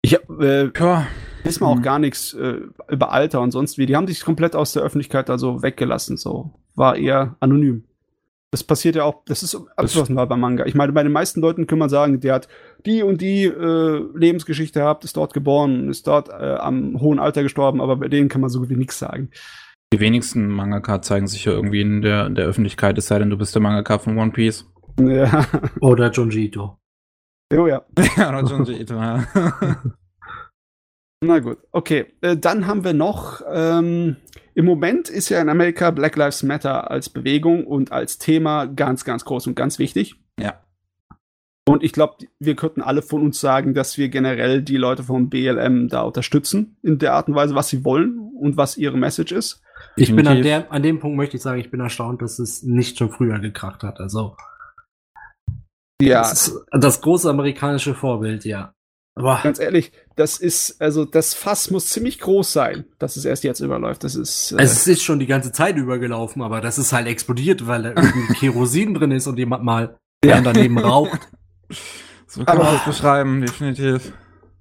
[0.09, 1.07] Ich hab, äh, Ja,
[1.45, 1.83] wissen wir auch Hm.
[1.83, 3.85] gar nichts äh, über Alter und sonst wie.
[3.85, 6.17] Die haben sich komplett aus der Öffentlichkeit also weggelassen.
[6.17, 7.85] So war eher anonym.
[8.51, 10.65] Das passiert ja auch, das ist abgeschlossen war beim Manga.
[10.65, 12.49] Ich meine, bei den meisten Leuten kann man sagen, der hat
[12.87, 17.43] die und die äh, Lebensgeschichte gehabt, ist dort geboren, ist dort äh, am hohen Alter
[17.43, 19.29] gestorben, aber bei denen kann man so gut wie nichts sagen.
[19.93, 23.29] die wenigsten Mangaka zeigen sich ja irgendwie in der, in der Öffentlichkeit, es sei denn,
[23.29, 24.65] du bist der Mangaka von One Piece.
[24.99, 25.45] Ja,
[25.83, 26.79] Oder Junji Ito.
[27.55, 27.83] Oh ja.
[31.21, 32.07] Na gut, okay.
[32.21, 34.17] Äh, dann haben wir noch, ähm,
[34.55, 39.05] im Moment ist ja in Amerika Black Lives Matter als Bewegung und als Thema ganz,
[39.05, 40.17] ganz groß und ganz wichtig.
[40.41, 40.61] ja.
[41.69, 45.29] Und ich glaube, wir könnten alle von uns sagen, dass wir generell die Leute vom
[45.29, 49.33] BLM da unterstützen, in der Art und Weise, was sie wollen und was ihre Message
[49.33, 49.63] ist.
[49.95, 52.63] Ich bin an, der, an dem Punkt möchte ich sagen, ich bin erstaunt, dass es
[52.63, 54.01] nicht schon früher gekracht hat.
[54.01, 54.35] Also,
[56.01, 58.73] Ja, das ist das große amerikanische Vorbild, ja.
[59.17, 63.43] Aber ganz ehrlich, das ist, also das Fass muss ziemlich groß sein, dass es erst
[63.43, 64.05] jetzt überläuft.
[64.05, 64.53] Das ist.
[64.53, 67.89] Äh, es ist schon die ganze Zeit übergelaufen, aber das ist halt explodiert, weil da
[67.91, 70.41] irgendwie Kerosin drin ist und jemand mal Ja.
[70.41, 71.29] daneben raucht.
[72.31, 74.13] So kann man Aber- das beschreiben, definitiv.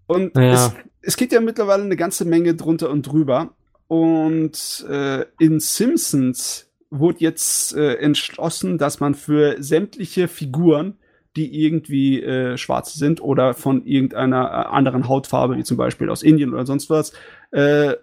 [0.08, 0.54] Und Ja.
[0.54, 0.72] es,
[1.02, 3.56] es geht ja mittlerweile eine ganze Menge drunter und drüber.
[3.88, 10.98] Und äh, in Simpsons wurde jetzt äh, entschlossen, dass man für sämtliche Figuren,
[11.38, 16.24] die irgendwie äh, schwarz sind oder von irgendeiner äh, anderen Hautfarbe, wie zum Beispiel aus
[16.24, 17.14] Indien oder sonst was,
[17.52, 17.94] äh,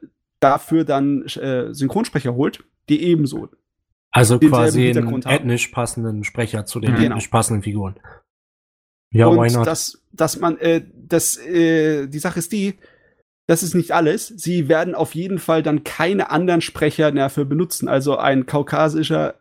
[0.41, 3.49] dafür dann äh, Synchronsprecher holt, die ebenso.
[4.11, 7.07] Also quasi einen ethnisch passenden Sprecher zu den Genau.
[7.07, 7.97] ethnisch passenden Figuren.
[9.11, 9.67] Ja, und why not?
[9.67, 12.75] dass, dass man, äh, das, äh, die Sache ist die,
[13.47, 14.29] das ist nicht alles.
[14.29, 17.89] Sie werden auf jeden Fall dann keine anderen Sprecher dafür benutzen.
[17.89, 19.35] Also ein kaukasischer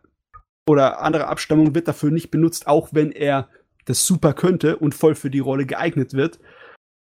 [0.68, 3.48] oder andere Abstammung wird dafür nicht benutzt, auch wenn er
[3.84, 6.38] das super könnte und voll für die Rolle geeignet wird.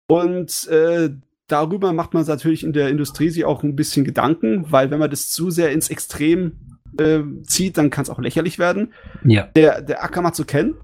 [0.09, 1.11] Und äh,
[1.49, 5.11] darüber macht man natürlich in der Industrie sich auch ein bisschen Gedanken, weil wenn man
[5.11, 8.93] das zu sehr ins Extrem äh, zieht, dann kann es auch lächerlich werden
[9.25, 9.49] ja.
[9.57, 10.75] der, der Akamatsu Ken,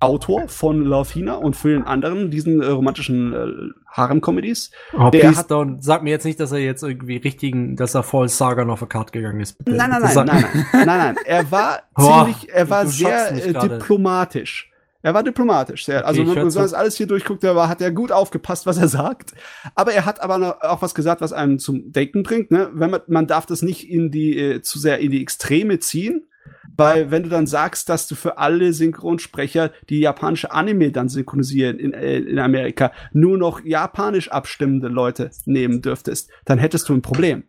[0.00, 3.46] Autor von Love Hina und vielen anderen, diesen äh, romantischen äh,
[3.86, 4.72] Harem-Comedies.
[4.94, 8.02] Oh, Der hat- don't, sag mir jetzt nicht, dass er jetzt irgendwie richtigen, dass er
[8.02, 9.58] voll Sagan auf a Card gegangen ist.
[9.58, 9.76] bitte.
[9.76, 11.16] Nein, nein, nein, nein, nein, nein, nein.
[11.24, 14.71] Er war ziemlich, er war sehr äh, diplomatisch.
[15.02, 15.84] Er war diplomatisch.
[15.84, 18.66] Sehr, also, ich wenn man das alles hier durchguckt, er war, hat er gut aufgepasst,
[18.66, 19.32] was er sagt.
[19.74, 22.50] Aber er hat aber noch auch was gesagt, was einem zum Denken bringt.
[22.50, 22.70] Ne?
[22.72, 26.26] Wenn man, man darf das nicht in die, äh, zu sehr in die Extreme ziehen.
[26.76, 31.78] Weil wenn du dann sagst, dass du für alle Synchronsprecher, die japanische Anime dann synchronisieren
[31.78, 37.02] in, äh, in Amerika, nur noch japanisch abstimmende Leute nehmen dürftest, dann hättest du ein
[37.02, 37.44] Problem.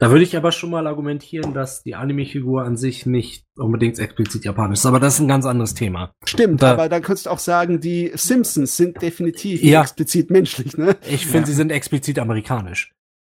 [0.00, 4.46] Da würde ich aber schon mal argumentieren, dass die Anime-Figur an sich nicht unbedingt explizit
[4.46, 4.86] japanisch ist.
[4.86, 6.14] Aber das ist ein ganz anderes Thema.
[6.24, 9.82] Stimmt, Da- aber dann könntest du auch sagen, die Simpsons sind definitiv Ja.
[9.82, 10.96] explizit menschlich, ne?
[11.06, 11.46] Ich finde, Ja.
[11.46, 12.94] sie sind explizit amerikanisch.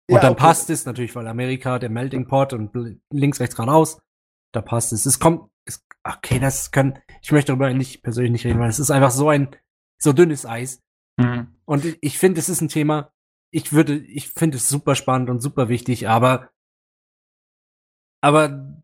[0.10, 0.42] Und Ja, dann okay.
[0.42, 2.72] passt es natürlich, weil Amerika der Melting Pot und
[3.12, 4.00] links, rechts, geradeaus,
[4.54, 5.06] da passt es.
[5.06, 8.80] Es kommt, es, okay, das können, ich möchte darüber nicht persönlich nicht reden, weil es
[8.80, 9.50] ist einfach so ein,
[10.02, 10.82] so dünnes Eis.
[11.18, 11.48] Mhm.
[11.66, 13.12] Und ich, ich finde, es ist ein Thema,
[13.52, 16.50] ich würde, ich finde es super spannend und super wichtig, aber,
[18.24, 18.82] aber,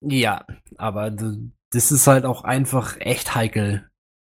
[0.00, 0.46] ja,
[0.78, 3.84] aber das ist halt auch einfach echt heikel.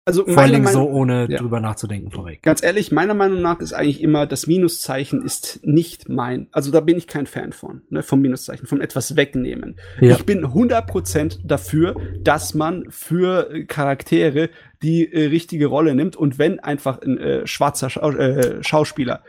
[0.08, 1.40] Also Vor allen Dingen so, ohne Ja.
[1.40, 2.44] drüber nachzudenken vorweg.
[2.44, 6.48] ganz ehrlich, meiner Meinung nach ist eigentlich immer, das Minuszeichen ist nicht mein.
[6.52, 9.78] Also da bin ich kein Fan von, ne, vom Minuszeichen, vom etwas wegnehmen.
[10.00, 10.12] Ja.
[10.12, 14.52] Ich bin 100% dafür, dass man für Charaktere
[14.84, 19.24] die äh, richtige Rolle nimmt und wenn einfach ein äh, schwarzer Schau äh, Schauspieler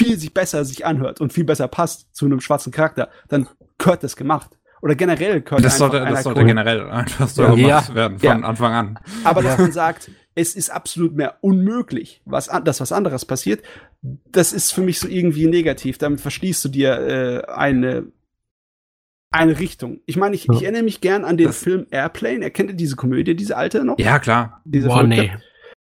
[0.00, 4.02] viel sich besser sich anhört und viel besser passt zu einem schwarzen Charakter, dann gehört
[4.02, 4.50] das gemacht.
[4.80, 7.54] Oder generell gehört Das sollte, einer das sollte Choreo- generell einfach so Ja.
[7.54, 7.94] gemacht Ja.
[7.94, 8.46] werden von Ja.
[8.48, 8.98] Anfang an.
[9.24, 13.64] Aber dass man sagt, es ist absolut mehr unmöglich, was, an- dass was anderes passiert,
[14.02, 15.98] das ist für mich so irgendwie negativ.
[15.98, 16.92] Damit verschließt du dir
[17.48, 18.12] äh, eine,
[19.32, 20.00] eine Richtung.
[20.06, 20.54] Ich meine, ich, Ja.
[20.54, 22.44] ich erinnere mich gern an den Das- Film Airplane.
[22.44, 23.98] Erkennt ihr diese Komödie, diese alte noch?
[23.98, 24.62] Ja, klar.
[24.64, 25.32] Diese Boah, nee.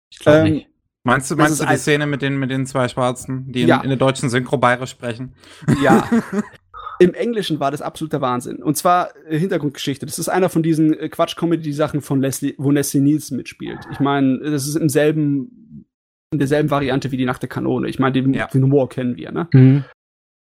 [0.08, 0.68] Ich glaub Ähm, nicht.
[1.06, 3.68] Meinst du, meinst du die ein- Szene mit den, mit den zwei Schwarzen, die in,
[3.68, 3.80] Ja.
[3.80, 5.34] in der deutschen Synchro bayerisch sprechen?
[5.82, 6.08] Ja.
[6.98, 8.62] Im Englischen war das absoluter Wahnsinn.
[8.62, 10.06] Und zwar äh, Hintergrundgeschichte.
[10.06, 13.80] Das ist einer von diesen äh, Quatsch-Comedy-Sachen von Leslie, wo Leslie Nielsen mitspielt.
[13.92, 15.84] Ich meine, das ist im selben,
[16.32, 17.88] in derselben Variante wie die Nacht der Kanone.
[17.88, 18.46] Ich meine, den, Ja.
[18.46, 19.46] den Humor kennen wir, ne?
[19.52, 19.84] Mhm.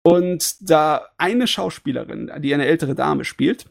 [0.03, 3.65] Und da eine Schauspielerin, die eine ältere Dame spielt,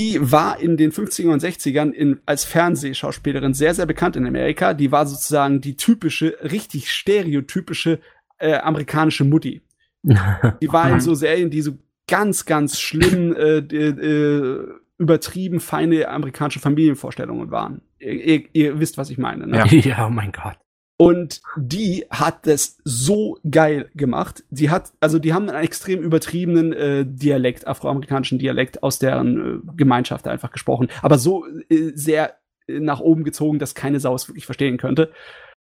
[0.00, 4.72] die war in den 50er und 60ern in, als Fernsehschauspielerin sehr, sehr bekannt in Amerika.
[4.72, 8.00] Die war sozusagen die typische, richtig stereotypische
[8.38, 9.60] äh, amerikanische Mutti.
[10.02, 11.76] Die war in so Serien, die so
[12.08, 17.82] ganz, ganz schlimm, äh, äh, übertrieben feine amerikanische Familienvorstellungen waren.
[17.98, 19.46] Ihr, ihr, ihr wisst, was ich meine.
[19.46, 19.58] Ne?
[19.58, 19.66] Ja.
[19.66, 20.56] ja, oh mein Gott.
[21.00, 24.44] Und die hat das so geil gemacht.
[24.50, 29.72] Sie hat, also die haben einen extrem übertriebenen äh, Dialekt, afroamerikanischen Dialekt aus deren äh,
[29.78, 30.88] Gemeinschaft einfach gesprochen.
[31.00, 32.34] Aber so äh, sehr
[32.66, 35.10] äh, nach oben gezogen, dass keine Sau es wirklich verstehen könnte.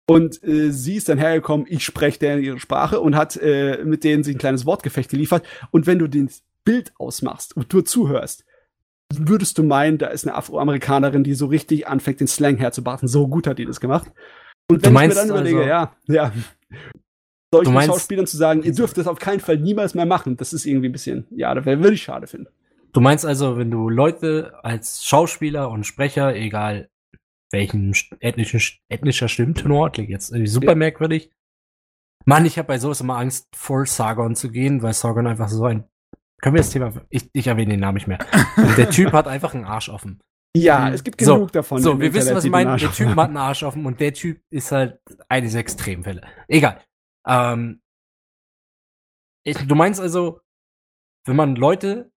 [0.08, 4.04] Und äh, sie ist dann hergekommen, ich spreche deren ihre Sprache und hat äh, mit
[4.04, 5.46] denen sich ein kleines Wortgefecht geliefert.
[5.70, 8.46] Und wenn du das Bild ausmachst und du zuhörst,
[9.14, 13.08] würdest du meinen, da ist eine Afroamerikanerin, die so richtig anfängt, den Slang herzubarten.
[13.08, 14.12] So gut hat die das gemacht.
[14.70, 15.70] Und Du wenn meinst ich mir dann überlege, also-
[16.08, 16.32] ja, ja,
[17.52, 20.38] solchen Du meinst- Schauspielern zu sagen, ihr dürft das auf keinen Fall niemals mehr machen,
[20.38, 22.48] das ist irgendwie ein bisschen, ja, das würde ich schade finden.
[22.94, 26.90] Du meinst also, wenn du Leute als Schauspieler und Sprecher, egal
[27.52, 30.76] welchen ethnischen, ethnischer Stimmtenor, klingt jetzt irgendwie super Ja.
[30.76, 31.32] merkwürdig.
[32.26, 35.66] Mann, ich habe bei sowas immer Angst, vor Sargon zu gehen, weil Sargon einfach so
[35.66, 35.86] ein.
[36.42, 36.94] Können wir das Thema.
[37.10, 38.20] Ich, ich erwähne den Namen nicht mehr.
[38.78, 40.20] Der Typ hat einfach einen Arsch offen.
[40.58, 40.94] Ja, Mhm.
[40.94, 41.82] es gibt So, genug davon.
[41.82, 42.76] So, wir wissen, was ich meine.
[42.78, 46.22] Der Typ hat einen Arsch offen und der Typ ist halt eines Extremfälle.
[46.48, 46.82] Egal.
[47.28, 47.82] Ähm,
[49.44, 50.42] ich, du meinst also,
[51.26, 52.12] wenn man Leute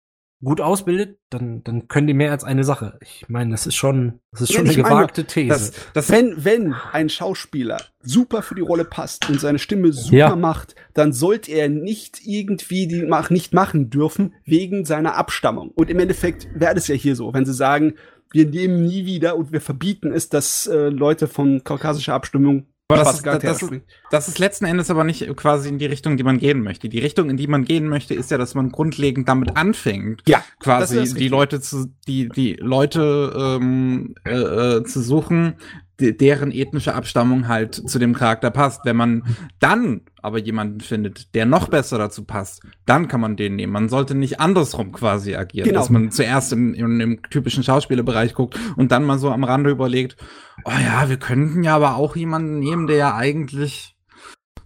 [0.42, 2.98] gut ausbildet, dann, dann können die mehr als eine Sache.
[3.02, 5.50] Ich meine, das ist schon, das ist schon ich eine meine, gewagte These.
[5.50, 10.16] Das, das, Wenn, wenn ein Schauspieler super für die Rolle passt und seine Stimme super
[10.16, 10.36] Ja.
[10.38, 15.72] macht, dann sollte er nicht irgendwie die mach, nicht machen dürfen wegen seiner Abstammung.
[15.72, 17.96] Und im Endeffekt wäre das ja hier so, wenn sie sagen,
[18.32, 23.04] wir nehmen nie wieder und wir verbieten es, dass äh, Leute von kaukasischer Abstimmung Aber
[23.04, 23.72] das ist- das ist-
[24.10, 26.90] das ist letzten Endes aber nicht quasi in die Richtung, die man gehen möchte.
[26.90, 30.44] Die Richtung, in die man gehen möchte, ist ja, dass man grundlegend damit anfängt, Ja,
[30.60, 31.28] quasi die.
[31.28, 34.32] Leute zu, die, die Leute ähm, äh,
[34.78, 35.56] äh, zu suchen,
[36.00, 38.82] deren ethnische Abstammung halt zu dem Charakter passt.
[38.86, 39.24] Wenn man
[39.60, 43.72] dann aber jemanden findet, der noch besser dazu passt, dann kann man den nehmen.
[43.74, 45.80] Man sollte nicht andersrum quasi agieren, Genau.
[45.80, 49.70] dass man zuerst im, im, im typischen Schauspielerbereich guckt und dann mal so am Rande
[49.70, 50.18] überlegt,
[50.66, 53.96] oh ja, wir könnten ja aber auch jemanden nehmen, der ja eigentlich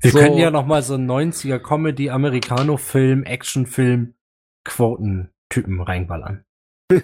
[0.01, 4.13] wir so- können ja noch mal so einen 90er Comedy, Americano-Film, Actionfilm,
[4.65, 6.43] Quoten-Typen reinballern.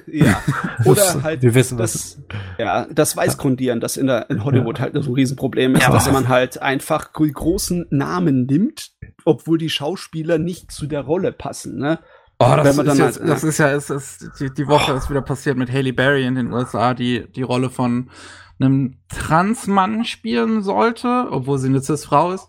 [0.08, 0.42] Ja.
[0.86, 2.22] Oder halt wir wissen, was das,
[2.58, 6.12] ja, das Weißgrundieren, das in, der, in Hollywood halt so ein Riesenproblem ist, Ja, dass
[6.12, 8.92] man halt einfach gro- großen Namen nimmt,
[9.26, 11.78] obwohl die Schauspieler nicht zu der Rolle passen.
[11.78, 12.00] Ne?
[12.40, 15.22] Oh, das, ist, jetzt, halt, das ist ja, es ist, die, die Woche ist wieder
[15.22, 18.10] passiert mit Haley Berry in den USA, die die Rolle von
[18.62, 22.48] einem Transmann spielen sollte, obwohl sie eine Cis-Frau ist.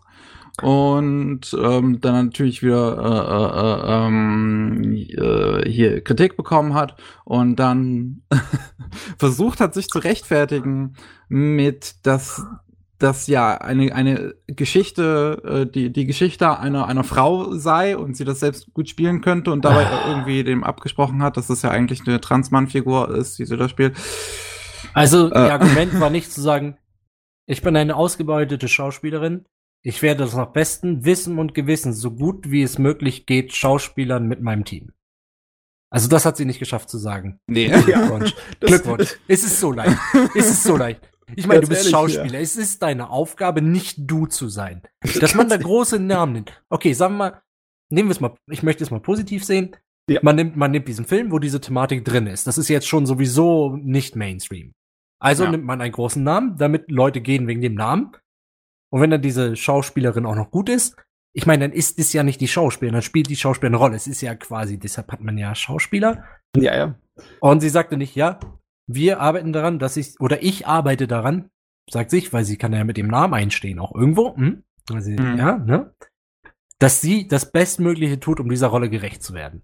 [0.63, 7.57] Und ähm, dann natürlich wieder äh, äh, äh, ähm, äh, hier Kritik bekommen hat und
[7.57, 8.23] dann
[9.19, 10.95] versucht hat, sich zu rechtfertigen
[11.29, 12.45] mit, dass
[13.01, 18.25] dass ja eine, eine Geschichte, äh, die, die Geschichte einer, einer Frau sei und sie
[18.25, 22.07] das selbst gut spielen könnte und dabei irgendwie dem abgesprochen hat, dass das ja eigentlich
[22.07, 23.97] eine Transmann-Figur ist, die sie da spielt.
[24.93, 25.47] Also, Äh.
[25.47, 26.77] ihr Argument war nicht zu sagen,
[27.47, 29.47] ich bin eine ausgebeutete Schauspielerin.
[29.83, 34.27] Ich werde das nach bestem Wissen und Gewissen, so gut wie es möglich geht, Schauspielern
[34.29, 34.93] mit meinem Team.
[35.93, 37.41] Also, das hat sie nicht geschafft zu sagen.
[37.49, 37.69] Nee.
[37.69, 38.35] Glückwunsch.
[38.61, 39.17] Das- Glückwunsch.
[39.27, 39.97] Es ist so leicht.
[40.37, 41.11] Es ist so leicht.
[41.37, 42.41] Ich meine, du bist ehrlich, Schauspieler.
[42.41, 44.83] Es ist deine Aufgabe, nicht du zu sein.
[45.21, 46.63] Dass man da große Namen nimmt.
[46.69, 47.43] Okay, sagen wir mal,
[47.91, 49.77] nehmen wir es mal, ich möchte es mal positiv sehen.
[50.09, 50.21] Ja.
[50.23, 52.47] Man nimmt, man nimmt diesen Film, wo diese Thematik drin ist.
[52.49, 54.73] Das ist jetzt schon sowieso nicht Mainstream.
[55.21, 55.51] Also Ja.
[55.53, 58.13] nimmt man einen großen Namen, damit Leute gehen wegen dem Namen.
[58.93, 60.97] Und wenn dann diese Schauspielerin auch noch gut ist,
[61.33, 63.97] ich meine, dann ist es ja nicht die Schauspielerin, dann spielt die Schauspielerin eine Rolle.
[63.97, 66.25] Es ist ja quasi, deshalb hat man ja Schauspieler.
[66.57, 66.95] Ja, ja.
[67.41, 68.41] Und sie sagte nicht, ja,
[68.89, 71.49] wir arbeiten daran, dass ich, oder ich arbeite daran,
[71.89, 74.65] sagt sich, weil sie kann ja mit dem Namen einstehen, auch irgendwo, hm?
[74.93, 75.37] Also, Mhm.
[75.39, 75.95] ja, ne?
[76.81, 79.63] dass sie das Bestmögliche tut, um dieser Rolle gerecht zu werden.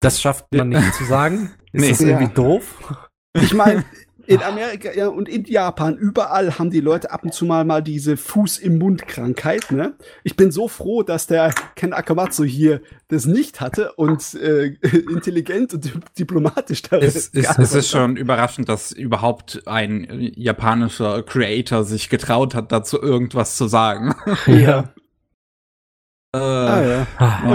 [0.00, 1.50] Das schafft man nicht zu sagen.
[1.72, 1.88] Ist Nee.
[1.90, 2.30] das irgendwie Ja.
[2.30, 3.08] doof?
[3.34, 3.84] Ich meine,
[4.28, 7.82] in Amerika ja, und in Japan, überall haben die Leute ab und zu mal mal
[7.82, 9.94] diese Fuß im Mund Krankheit, ne?
[10.22, 14.66] Ich bin so froh, dass der Ken Akamatsu hier das nicht hatte und äh,
[15.10, 20.06] intelligent und dip- diplomatisch da Es ist, geantwortet es ist schon überraschend, dass überhaupt ein
[20.36, 24.14] japanischer Creator sich getraut hat, dazu irgendwas zu sagen.
[24.46, 24.92] Ja.
[26.34, 27.06] Äh, Ah, ja.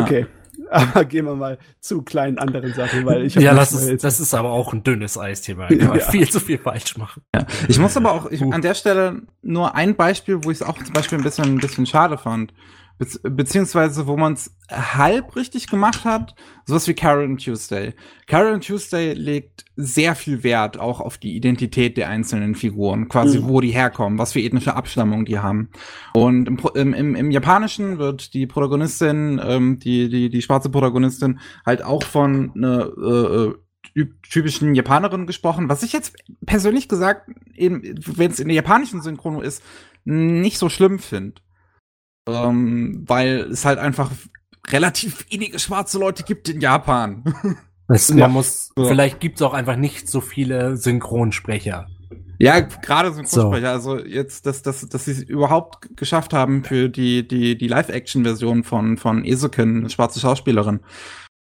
[0.02, 0.26] Okay.
[0.74, 4.20] Aber gehen wir mal zu kleinen anderen Sachen, weil ich Ja, nicht das ist, das
[4.20, 5.68] ist aber auch ein dünnes Eisthema.
[5.68, 6.10] Da kann man Ja.
[6.10, 7.22] viel zu viel falsch machen.
[7.68, 10.78] Ich muss aber auch ich, an der Stelle nur ein Beispiel, wo ich es auch
[10.82, 12.54] zum Beispiel ein bisschen, ein bisschen schade fand.
[13.00, 16.36] Bez beziehungsweise, wo man es halb richtig gemacht hat,
[16.66, 17.94] sowas wie and Tuesday.
[18.32, 23.48] And Tuesday legt sehr viel Wert auch auf die Identität der einzelnen Figuren, quasi Mhm.
[23.48, 25.70] wo die herkommen, was für ethnische Abstammung die haben.
[26.14, 31.84] Und im, im, im, Japanischen wird die Protagonistin, ähm, die, die, die schwarze Protagonistin, halt
[31.84, 33.56] auch von einer äh, äh,
[33.96, 36.16] typ- typischen Japanerin gesprochen, was ich jetzt
[36.46, 39.64] persönlich gesagt, wenn es in der japanischen Synchrono ist,
[40.06, 41.42] nicht so schlimm finde.
[42.28, 44.12] Ähm, weil es halt einfach
[44.70, 47.24] relativ wenige schwarze Leute gibt in Japan.
[47.90, 48.16] Das, Ja.
[48.16, 48.86] man muss, Ja.
[48.86, 51.88] vielleicht gibt's auch einfach nicht so viele Synchronsprecher.
[52.40, 53.72] Ja, gerade Synchronsprecher.
[53.72, 58.64] Also jetzt, dass, dass, dass sie es überhaupt geschafft haben, für die, die, die Live-Action-Version
[58.64, 60.80] von, von Esoken eine schwarze Schauspielerin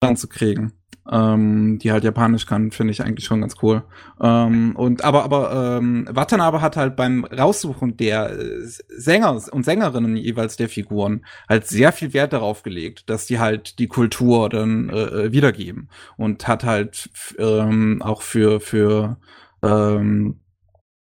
[0.03, 0.72] ranzukriegen.
[1.11, 3.82] Ähm, die halt Japanisch kann, finde ich eigentlich schon ganz cool.
[4.20, 10.16] Ähm, und aber, aber ähm, Watanabe hat halt beim Raussuchen der äh, Sänger und Sängerinnen
[10.16, 14.90] jeweils der Figuren halt sehr viel Wert darauf gelegt, dass die halt die Kultur dann
[14.90, 15.88] äh, äh, wiedergeben.
[16.16, 19.16] Und hat halt ähm, auch für, für
[19.62, 20.41] ähm,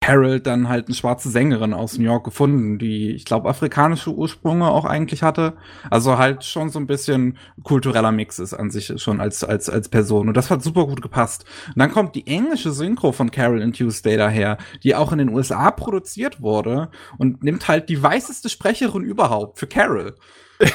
[0.07, 4.69] Harold dann halt eine schwarze Sängerin aus New York gefunden, die, ich glaube, afrikanische Ursprünge
[4.69, 5.53] auch eigentlich hatte.
[5.89, 9.89] Also halt schon so ein bisschen kultureller Mix ist an sich schon als, als, als
[9.89, 10.27] Person.
[10.27, 11.45] Und das hat super gut gepasst.
[11.67, 15.29] Und dann kommt die englische Synchro von Carol and Tuesday daher, die auch in den
[15.29, 20.15] USA produziert wurde und nimmt halt die weißeste Sprecherin überhaupt für Carol.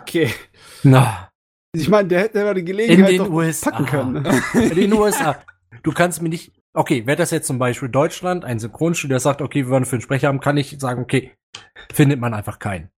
[0.00, 0.30] okay.
[0.82, 1.28] Na,
[1.74, 3.70] Ich meine, der hätte aber die in Gelegenheit den doch USA.
[3.70, 4.22] packen können.
[4.22, 4.40] Ne?
[4.54, 5.36] In den USA.
[5.82, 9.42] Du kannst mir nicht, okay, wäre das jetzt zum Beispiel Deutschland, ein Synchronstudio, der sagt,
[9.42, 11.32] okay, wir wollen für einen Sprecher haben, kann ich sagen, okay,
[11.92, 12.90] findet man einfach keinen.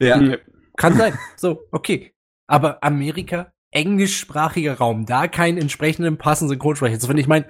[0.00, 0.36] Ja.
[0.76, 1.18] Kann sein.
[1.36, 2.14] So, okay.
[2.46, 7.20] Aber Amerika, englischsprachiger Raum, da keinen entsprechenden passenden Synchronsprecher zu finden.
[7.20, 7.46] Ich meine,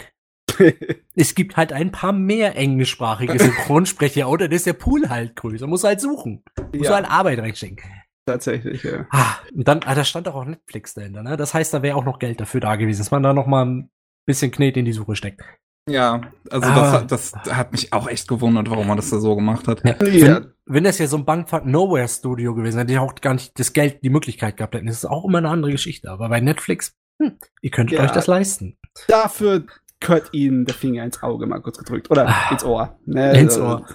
[1.14, 4.48] es gibt halt ein paar mehr englischsprachige Synchronsprecher, oder?
[4.48, 5.66] Das ist der Pool halt größer.
[5.66, 6.44] Muss halt suchen.
[6.74, 7.78] Muss ja, halt Arbeit reinstecken.
[8.26, 9.06] tatsächlich, ja.
[9.10, 11.36] Ah, und dann, ah, da stand doch auch Netflix dahinter, ne?
[11.36, 13.88] Das heißt, da wäre auch noch Geld dafür da gewesen, dass man da noch mal
[14.26, 15.42] bisschen Knet in die Suche steckt.
[15.88, 19.34] Ja, also das, hat- das hat mich auch echt gewundert, warum man das da so
[19.34, 19.82] gemacht hat.
[19.84, 19.96] Ja.
[20.06, 20.26] Ja.
[20.36, 23.58] Wenn, wenn das ja so ein Bankfuck Nowhere Studio gewesen wäre, die auch gar nicht
[23.58, 26.08] das Geld, die Möglichkeit gehabt hätten, ist es auch immer eine andere Geschichte.
[26.10, 28.04] Aber bei Netflix, hm, ihr könntet Ja.
[28.04, 28.76] euch das leisten.
[29.08, 29.64] Dafür
[29.98, 32.10] gehört ihnen der Finger ins Auge mal kurz gedrückt.
[32.12, 32.50] Oder Ah.
[32.52, 32.96] ins Ohr.
[33.06, 33.86] Ne, Ins also- Ohr.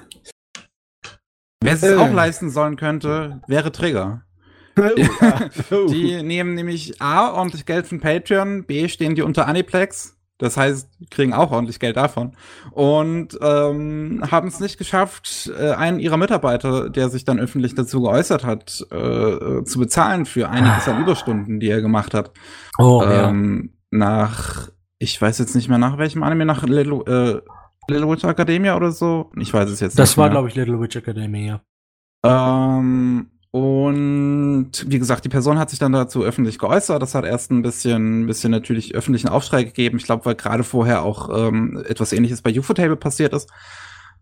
[1.63, 1.95] Wer es Äh.
[1.95, 4.23] auch leisten sollen könnte, wäre Trigger.
[5.71, 5.87] Oh.
[5.87, 10.16] Die nehmen nämlich A, ordentlich Geld von Patreon, B, stehen die unter Aniplex.
[10.39, 12.33] Das heißt, kriegen auch ordentlich Geld davon.
[12.71, 18.01] Und ähm, haben es nicht geschafft, äh, einen ihrer Mitarbeiter, der sich dann öffentlich dazu
[18.01, 22.31] geäußert hat, äh, zu bezahlen für einiges an Überstunden, die er gemacht hat.
[22.77, 24.69] Oh, ähm, Nach,
[24.99, 27.41] ich weiß jetzt nicht mehr nach welchem Anime, nach Little,
[27.87, 29.31] äh, Little Witch Academia oder so.
[29.37, 30.31] Ich weiß es jetzt Das nicht war, mehr.
[30.33, 31.61] glaube ich, Little Witch Academy, ja.
[32.23, 37.01] Ähm, und wie gesagt, die Person hat sich dann dazu öffentlich geäußert.
[37.01, 39.97] Das hat erst ein bisschen, ein bisschen natürlich öffentlichen Aufschrei gegeben.
[39.97, 43.49] Ich glaube, weil gerade vorher auch ähm, etwas ähnliches bei UFO-Table passiert ist.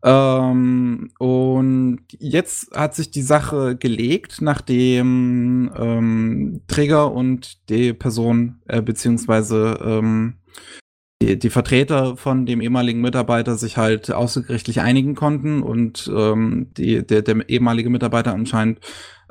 [0.04, 8.82] Ähm, und jetzt hat sich die Sache gelegt, nachdem ähm, Träger und die Person, äh,
[8.82, 10.36] beziehungsweise ähm,
[11.22, 17.06] die, die Vertreter von dem ehemaligen Mitarbeiter sich halt außergerichtlich einigen konnten und ähm, die,
[17.06, 18.80] der, der ehemalige Mitarbeiter anscheinend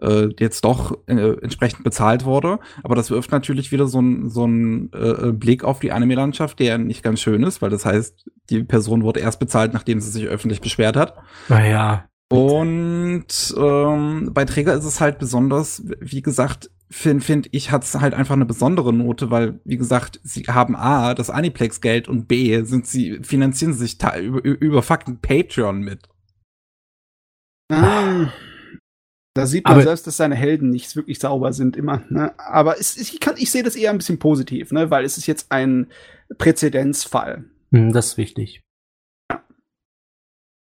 [0.00, 2.58] äh, jetzt doch äh, entsprechend bezahlt wurde.
[2.82, 6.78] Aber das wirft natürlich wieder so einen so einen, äh, Blick auf die Anime-Landschaft, der
[6.78, 10.26] nicht ganz schön ist, weil das heißt, die Person wurde erst bezahlt, nachdem sie sich
[10.26, 11.14] öffentlich beschwert hat.
[11.48, 12.06] Naja.
[12.30, 17.94] Und ähm, bei Träger ist es halt besonders, wie gesagt, finde find ich, hat es
[17.94, 22.62] halt einfach eine besondere Note, weil, wie gesagt, sie haben A, das Aniplex-Geld und B,
[22.62, 26.08] sind sie, finanzieren sich über, über fucking Patreon mit.
[27.70, 28.28] Ah,
[29.34, 32.02] da sieht man Aber- selbst, dass seine Helden nicht wirklich sauber sind immer.
[32.08, 32.32] Ne?
[32.38, 34.90] Aber es, ich, kann, ich sehe das eher ein bisschen positiv, ne?
[34.90, 35.88] weil es ist jetzt ein
[36.38, 37.44] Präzedenzfall.
[37.72, 38.60] Hm, das ist wichtig.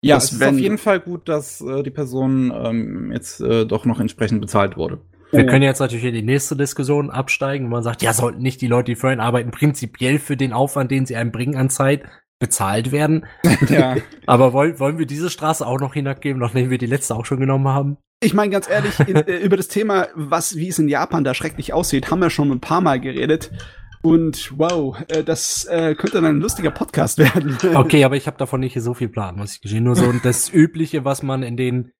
[0.03, 3.65] Ja, dass es ist auf jeden Fall gut, dass äh, die Person ähm, jetzt äh,
[3.65, 5.01] doch noch entsprechend bezahlt wurde.
[5.31, 5.47] Wir Oh.
[5.47, 8.67] können jetzt natürlich in die nächste Diskussion absteigen, wo man sagt, ja, sollten nicht die
[8.67, 12.03] Leute, die für einen arbeiten, prinzipiell für den Aufwand, den sie einem bringen an Zeit,
[12.41, 13.25] bezahlt werden.
[13.69, 13.95] Ja.
[14.25, 17.39] Aber wollen, wollen wir diese Straße auch noch hinabgeben, nachdem wir die letzte auch schon
[17.39, 17.97] genommen haben?
[18.19, 21.33] Ich meine ganz ehrlich, in, äh, über das Thema, was, wie es in Japan da
[21.33, 23.51] schrecklich aussieht, haben wir schon ein paar Mal geredet.
[24.01, 27.57] Und wow, äh, das äh, könnte dann ein lustiger Podcast werden.
[27.75, 29.83] Okay, aber ich habe davon nicht so viel Plan, muss ich gestehen.
[29.83, 31.91] Nur so das Übliche, was man in den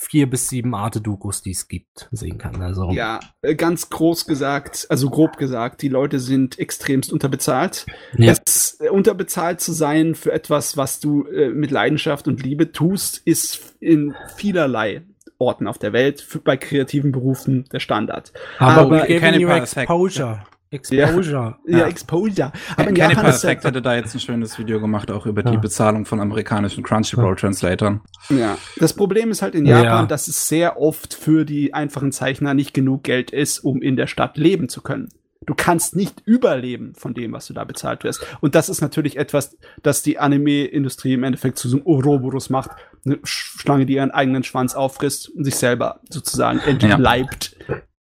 [0.00, 2.62] vier bis sieben Arte-Dokus, die es gibt, sehen kann.
[2.62, 7.84] Also Ja, äh, ganz groß gesagt, also grob gesagt, die Leute sind extremst unterbezahlt.
[8.16, 8.32] Ja.
[8.32, 13.22] Es, äh, unterbezahlt zu sein für etwas, was du äh, mit Leidenschaft und Liebe tust,
[13.24, 15.02] ist in vielerlei
[15.38, 18.32] Orten auf der Welt für, bei kreativen Berufen der Standard.
[18.58, 20.42] aber aber giving keine exposure.
[20.70, 21.56] Exposure.
[21.66, 21.86] Ja, Ja.
[21.86, 22.52] Exposure.
[22.76, 25.58] Aber Kenny Perfect hätte da jetzt ein schönes Video gemacht, auch über die Ja.
[25.60, 28.00] Bezahlung von amerikanischen Crunchyroll-Translatoren.
[28.30, 28.56] ja.
[28.78, 29.82] Das Problem ist halt in Ja.
[29.82, 33.96] Japan, dass es sehr oft für die einfachen Zeichner nicht genug Geld ist, um in
[33.96, 35.08] der Stadt leben zu können.
[35.46, 38.20] Du kannst nicht überleben von dem, was du da bezahlt wirst.
[38.40, 42.72] Und das ist natürlich etwas, das die Anime-Industrie im Endeffekt zu so einem Ouroboros macht.
[43.06, 47.56] Eine Sch- Schlange, die ihren eigenen Schwanz auffrisst und sich selber sozusagen entleibt.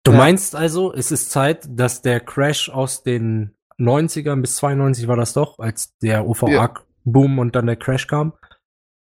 [0.04, 0.18] Du Ja.
[0.18, 5.34] meinst also, es ist Zeit, dass der Crash aus den 90ern bis 92 war das
[5.34, 8.34] doch, als der OVA-Boom und dann der Crash kam.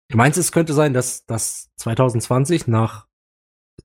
[0.09, 3.07] Du meinst, es könnte sein, dass, dass 2020 nach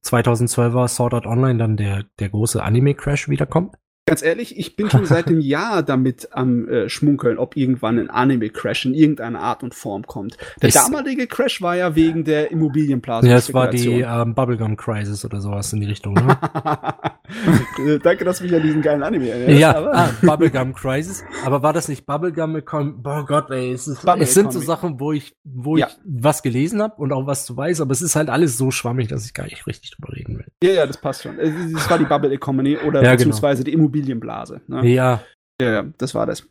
[0.05, 3.75] 2012er Sword Art Online dann der, der große Anime-Crash wiederkommt?
[4.07, 8.09] Ganz ehrlich, ich bin schon seit einem Jahr damit am äh, Schmunkeln, ob irgendwann ein
[8.09, 10.37] Anime-Crash in irgendeiner Art und Form kommt.
[10.61, 13.27] Der Ich- damalige Crash war ja wegen der Immobilienblase.
[13.29, 16.35] Ja, es war die ähm, Bubblegum Crisis oder sowas in die Richtung, ne?
[18.03, 19.59] Danke, dass du mich an diesen geilen Anime erinnerst.
[19.59, 21.23] ja, ah, Bubblegum Crisis.
[21.45, 22.61] Aber war das nicht Bubblegum?
[23.03, 24.59] Boah Gott, ey, es, ist, es sind so.
[24.59, 25.87] Sachen, wo ich, wo Ja.
[25.87, 28.71] ich was gelesen habe und auch was zu weiß, aber es ist halt alles so
[28.71, 30.47] schwammig, dass ich gar nicht richtig drüber reden will.
[30.63, 31.37] ja, ja, das passt schon.
[31.39, 33.17] Äh, Das war die Bubble Economy oder Ja, genau.
[33.17, 34.61] beziehungsweise die Immobilienblase.
[34.67, 34.87] Ne?
[34.87, 35.23] Ja,
[35.61, 36.47] Ja, ja, das war das.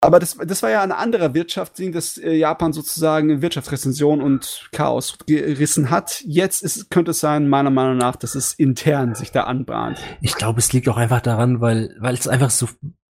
[0.00, 4.68] Aber das, das war ja ein anderer Wirtschaftsding, das äh, Japan sozusagen in Wirtschaftsrezension und
[4.70, 6.22] Chaos gerissen hat.
[6.26, 9.98] Jetzt ist, könnte es sein, meiner Meinung nach, dass es intern sich da anbahnt.
[10.20, 12.68] ich glaube, es liegt auch einfach daran, weil, weil es einfach so,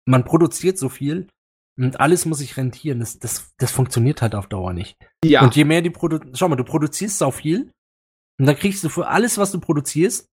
[0.05, 1.27] man produziert so viel
[1.75, 2.99] und alles muss sich rentieren.
[2.99, 4.95] Das, das, das funktioniert halt auf Dauer nicht.
[5.23, 7.71] Ja, Und je mehr die Produ schau mal, du produzierst sau viel
[8.39, 10.29] und dann kriegst du für alles, was du produzierst,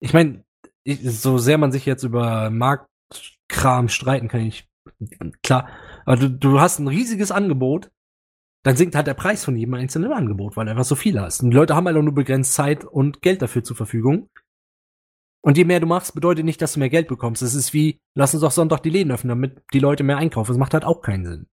[0.00, 0.42] ich meine,
[0.86, 4.68] so sehr man sich jetzt über Marktkram streiten kann, ich,
[5.42, 5.68] klar,
[6.04, 7.90] aber du, du hast ein riesiges Angebot,
[8.62, 11.42] dann sinkt halt der Preis von jedem einzelnen Angebot, weil du einfach so viel hast.
[11.42, 14.28] Und die Leute haben halt auch nur begrenzt Zeit und Geld dafür zur Verfügung.
[15.42, 17.40] Und je mehr du machst, bedeutet nicht, dass du mehr Geld bekommst.
[17.40, 20.50] Es ist wie, lass uns doch Sonntag die Läden öffnen, damit die Leute mehr einkaufen.
[20.50, 21.46] Das macht halt auch keinen Sinn.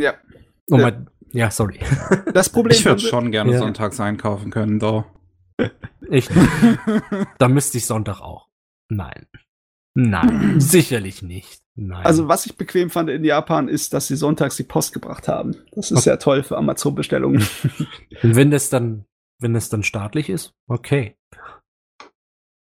[0.00, 0.14] ja.
[0.70, 0.82] Oh Ja.
[0.82, 1.80] mein, ja, sorry.
[2.32, 3.58] Das Problem Ich würde schon gerne Ja.
[3.58, 5.04] sonntags einkaufen können, doch.
[6.08, 6.28] Ich,
[7.38, 8.48] da müsste ich Sonntag auch.
[8.88, 9.26] Nein.
[9.94, 11.62] Nein, sicherlich nicht.
[11.76, 12.04] Nein.
[12.04, 15.56] Also, was ich bequem fand in Japan, ist, dass sie sonntags die Post gebracht haben.
[15.72, 17.46] Das ist ja toll für Amazon-Bestellungen.
[18.22, 19.04] Und wenn das dann,
[19.40, 21.16] wenn das dann staatlich ist, okay.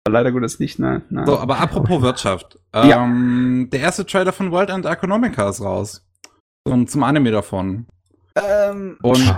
[0.08, 1.02] Leider Gottes nicht, nein.
[1.10, 1.26] nein.
[1.26, 2.58] So, aber apropos Wirtschaft.
[2.74, 3.04] Ja.
[3.04, 6.06] Ähm, der erste Trailer von World End Economica ist raus.
[6.64, 7.86] Und zum Anime davon.
[8.36, 9.34] ähm, Und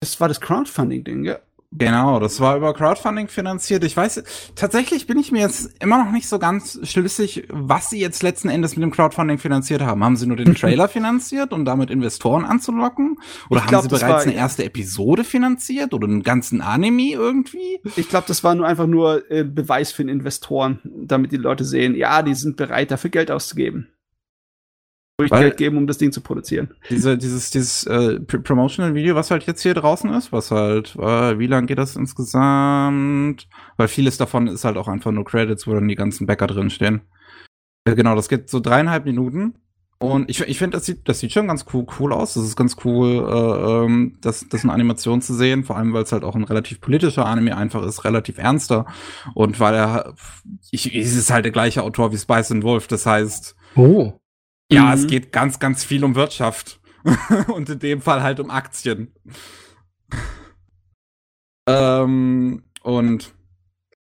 [0.00, 1.38] das war das Crowdfunding-Ding, ja?
[1.70, 3.84] Genau, das war über Crowdfunding finanziert.
[3.84, 4.22] Ich weiß,
[4.54, 8.48] tatsächlich bin ich mir jetzt immer noch nicht so ganz schlüssig, was sie jetzt letzten
[8.48, 10.02] Endes mit dem Crowdfunding finanziert haben.
[10.02, 13.16] Haben sie nur den Trailer finanziert, um damit Investoren anzulocken?
[13.50, 15.92] Oder Ich haben glaub, sie bereits war- eine erste Episode finanziert?
[15.94, 17.80] Oder einen ganzen Anime irgendwie?
[17.96, 21.64] Ich glaube, das war nur einfach nur äh, Beweis für den Investoren, damit die Leute
[21.64, 23.88] sehen, ja, die sind bereit, dafür Geld auszugeben.
[25.20, 26.74] Ruhig Weil- Geld geben, um das Ding zu produzieren.
[26.90, 31.38] Diese, dieses, dieses äh, Pr- Promotional-Video, was halt jetzt hier draußen ist, was halt, äh,
[31.40, 33.48] wie lang geht das insgesamt?
[33.76, 36.70] Weil vieles davon ist halt auch einfach nur Credits, wo dann die ganzen Bäcker drin
[36.70, 37.00] stehen.
[37.84, 39.54] Äh, genau, das geht so dreieinhalb Minuten.
[40.00, 42.34] Und ich, ich finde, das sieht, das sieht schon ganz cool, cool aus.
[42.34, 46.04] Das ist ganz cool, äh, ähm, das, das in Animation zu sehen, vor allem weil
[46.04, 48.86] es halt auch ein relativ politischer Anime einfach ist, relativ ernster.
[49.34, 50.14] Und weil er,
[50.70, 54.17] ich, es ist halt der gleiche Autor wie Spice and Wolf, das heißt, Oh.
[54.70, 54.92] Ja, Mhm.
[54.92, 56.80] es geht ganz, ganz viel um Wirtschaft.
[57.54, 59.12] Und in dem Fall halt um Aktien.
[61.68, 63.34] ähm, und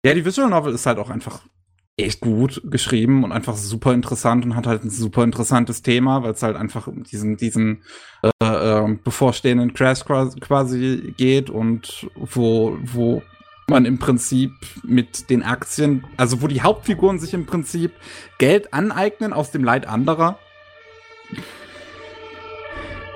[0.06, 1.42] ja, die Visual Novel ist halt auch einfach
[1.98, 6.32] echt gut geschrieben und einfach super interessant und hat halt ein super interessantes Thema, weil
[6.32, 7.84] es halt einfach um diesen, diesen
[8.24, 13.22] äh, äh, bevorstehenden Crash quasi- quasi geht und wo, wo
[13.70, 14.52] man im Prinzip
[14.84, 17.92] mit den Aktien, also wo die Hauptfiguren sich im Prinzip
[18.38, 20.40] Geld aneignen aus dem Leid anderer.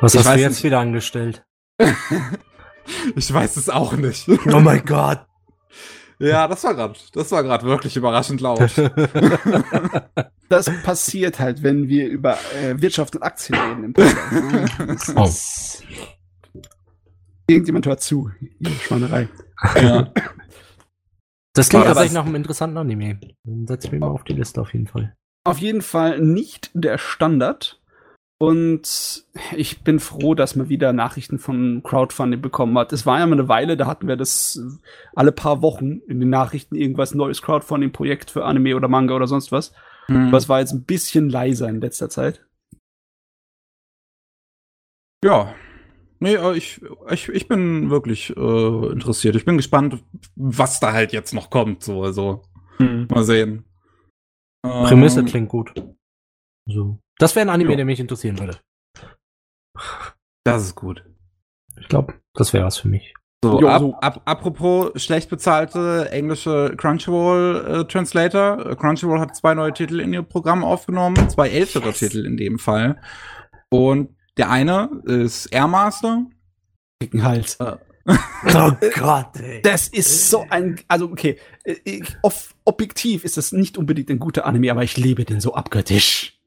[0.01, 0.63] Was Ich hast du jetzt nicht.
[0.63, 1.43] wieder angestellt?
[3.15, 4.27] ich weiß es auch nicht.
[4.51, 5.25] Oh mein Gott.
[6.19, 8.71] Ja, das war gerade, das war gerade wirklich überraschend laut.
[10.49, 15.13] Das passiert halt, wenn wir über äh, Wirtschaft und Aktien reden im Podcast.
[15.15, 15.29] Oh.
[17.47, 18.29] Irgendjemand hört zu.
[18.59, 19.29] Ihr Schweinerei.
[19.81, 20.11] ja.
[21.53, 23.19] Das klingt Aber tatsächlich nach einem interessanten Anime.
[23.43, 25.15] Dann setz ich mir mal auf die Liste auf jeden Fall.
[25.45, 27.79] Auf jeden Fall nicht der Standard.
[28.39, 29.25] Und
[29.55, 32.91] ich bin froh, dass man wieder Nachrichten von Crowdfunding bekommen hat.
[32.91, 34.85] Es war ja mal eine Weile, da hatten wir das äh,
[35.15, 39.51] alle paar Wochen in den Nachrichten irgendwas neues Crowdfunding-Projekt für Anime oder Manga oder sonst
[39.53, 39.73] was.
[40.07, 40.27] Hm.
[40.27, 42.45] Aber es war jetzt ein bisschen leiser in letzter Zeit.
[45.23, 45.53] Ja.
[46.23, 49.35] Nee, äh, ich, ich, ich bin wirklich äh, interessiert.
[49.35, 50.03] Ich bin gespannt,
[50.35, 51.83] was da halt jetzt noch kommt.
[51.83, 52.41] So, also
[52.79, 53.65] mal sehen.
[54.65, 55.73] Prämisse Ähm, klingt gut.
[56.65, 56.97] So.
[57.19, 57.75] Das wäre ein Anime, Ja.
[57.75, 58.57] der mich interessieren würde.
[60.45, 61.03] Das ist gut.
[61.79, 63.13] Ich glaube, das wäre was für mich.
[63.43, 63.93] So, Jo, ab, so.
[63.95, 68.71] ab, apropos schlecht bezahlte englische Crunchyroll-Translator.
[68.71, 71.99] Äh, Crunchyroll hat zwei neue Titel in ihr Programm aufgenommen, zwei ältere Yes.
[71.99, 73.01] Titel in dem Fall.
[73.69, 76.25] Und der eine ist Airmaster.
[77.01, 77.57] Dicken Hals.
[78.05, 79.61] Oh Gott, ey.
[79.61, 84.19] Das ist so ein, also okay, äh, ich, off, objektiv ist das nicht unbedingt ein
[84.19, 86.37] guter Anime, aber ich liebe den so abgöttisch.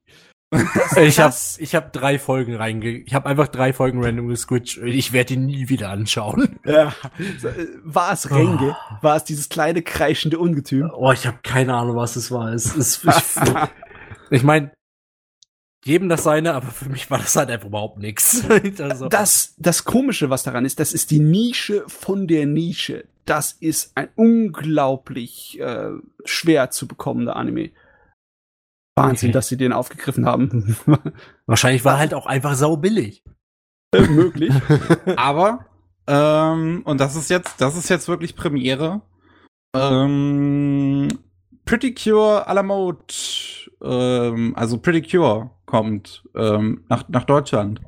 [0.97, 2.99] Ich habe ich hab drei Folgen reinge...
[2.99, 4.79] Ich habe einfach drei Folgen random gesquitcht.
[4.79, 6.59] Ich werde die nie wieder anschauen.
[6.65, 6.95] Ja.
[7.19, 8.77] Äh, War es Renge?
[9.03, 10.91] War es dieses kleine kreischende Ungetüm?
[10.95, 12.53] Oh, ich habe keine Ahnung, was es war.
[12.53, 13.51] Es ist, ich
[14.31, 14.71] ich meine,
[15.87, 18.45] jedem das seine, aber für mich war das halt einfach überhaupt nichts.
[18.81, 23.05] Also, Das, das Komische, was daran ist, das ist die Nische von der Nische.
[23.25, 25.91] Das ist ein unglaublich äh,
[26.25, 27.71] schwer zu bekommender Anime.
[28.97, 29.33] Wahnsinn, Okay.
[29.33, 30.77] dass sie den aufgegriffen haben.
[31.47, 33.23] wahrscheinlich war halt auch einfach sau billig.
[33.95, 34.53] Äh, Möglich.
[35.17, 35.67] Aber,
[36.07, 39.03] ähm, und das ist jetzt, das ist jetzt wirklich Premiere.
[39.75, 41.09] Ähm,
[41.67, 43.05] Pretty Cure à la Mode,
[43.83, 47.81] ähm, also Pretty Cure kommt ähm, nach, nach Deutschland.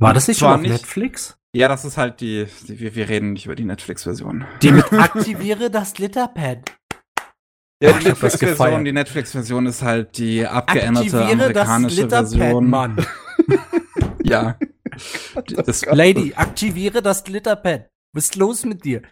[0.00, 1.36] War das nicht schon auf nicht- Netflix?
[1.52, 4.44] Ja, das ist halt die, die wir, wir reden nicht über die Netflix-Version.
[4.62, 6.58] Die mit aktiviere das Glitterpad.
[7.82, 12.70] Ja, die das Netflix-Version, die Netflix-Version ist halt die abgeänderte Aktiviere das amerikanische Glitterpad, Version.
[12.70, 13.06] Mann.
[14.22, 14.56] Ja.
[15.66, 17.88] Das Lady, aktiviere das Glitterpad.
[18.12, 19.02] Was ist los mit dir?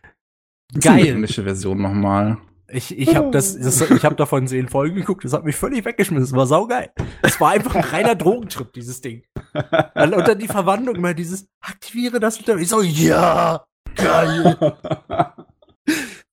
[0.72, 1.06] die Geil.
[1.08, 2.36] englische Version nochmal.
[2.70, 5.86] Ich, ich habe das, das, ich habe davon zehn Folgen geguckt, das hat mich völlig
[5.86, 6.26] weggeschmissen.
[6.26, 6.90] Das war saugeil.
[7.22, 9.22] Es war einfach ein reiner Drogentrip, dieses Ding.
[9.54, 12.62] Und dann die Verwandlung immer dieses aktiviere das Glitterpad.
[12.62, 13.64] Ich so, ja,
[13.94, 14.56] geil.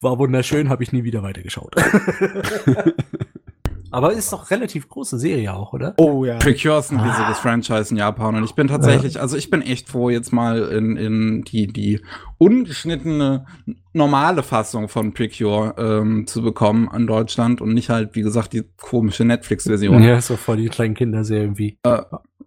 [0.02, 1.74] War wunderschön, habe ich nie wieder weitergeschaut.
[3.92, 5.94] Aber ist doch relativ große Serie auch, oder?
[5.98, 6.38] Oh ja.
[6.38, 7.04] Precure ist ein Ah.
[7.12, 10.60] riesiges Franchise in Japan und ich bin tatsächlich, also ich bin echt froh, jetzt mal
[10.70, 12.02] in, in die, die
[12.38, 13.46] ungeschnittene
[13.94, 18.64] normale Fassung von Precure ähm, zu bekommen in Deutschland und nicht halt, wie gesagt, die
[18.82, 20.04] komische Netflix-Version.
[20.04, 21.78] Ja, ist doch voll die kleinen Kinderserie irgendwie.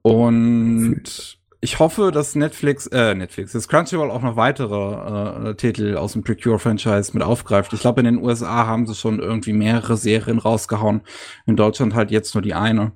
[0.02, 6.12] Und ich hoffe, dass Netflix, äh, Netflix, dass Crunchyroll auch noch weitere äh, Titel aus
[6.12, 7.72] dem Precure-Franchise mit aufgreift.
[7.72, 11.02] Ich glaube, in den USA haben sie schon irgendwie mehrere Serien rausgehauen.
[11.46, 12.92] In Deutschland halt jetzt nur die eine.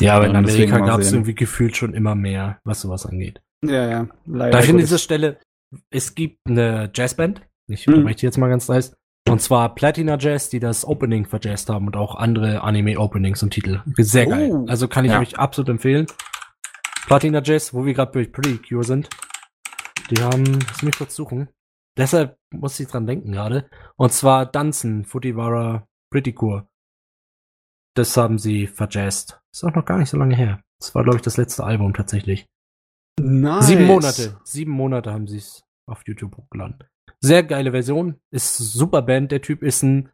[0.00, 3.40] Ja, aber in deswegen Amerika gab es irgendwie gefühlt schon immer mehr, was sowas angeht.
[3.64, 4.06] Ja, ja.
[4.26, 4.52] Leider.
[4.52, 5.38] Darf ich an dieser Stelle,
[5.90, 8.94] es gibt eine Jazzband, ich unterbreche die jetzt mal ganz nice,
[9.28, 13.80] und zwar Platina Jazz, die das Opening verjazzt haben und auch andere Anime-Openings und Titel.
[13.96, 14.50] Sehr geil.
[14.52, 14.66] Oh.
[14.68, 15.20] Also kann ich Ja.
[15.20, 16.06] euch absolut empfehlen.
[17.06, 19.08] Platina Jazz, wo wir gerade bei Pretty Cure sind,
[20.10, 21.48] die haben, lass mich kurz suchen.
[21.96, 23.68] Deshalb muss ich dran denken gerade.
[23.96, 26.68] Und zwar Danzen, Fujiwara, Pretty Cure.
[27.94, 29.40] Das haben sie verjazzt.
[29.52, 30.62] Ist auch noch gar nicht so lange her.
[30.78, 32.46] Das war, glaube ich, das letzte Album tatsächlich.
[33.20, 33.66] Nice.
[33.66, 34.40] Sieben Monate.
[34.44, 36.78] Sieben Monate haben sie es auf YouTube hochgeladen.
[37.20, 38.20] Sehr geile Version.
[38.30, 39.30] Ist super Band.
[39.30, 40.10] Der Typ ist ein,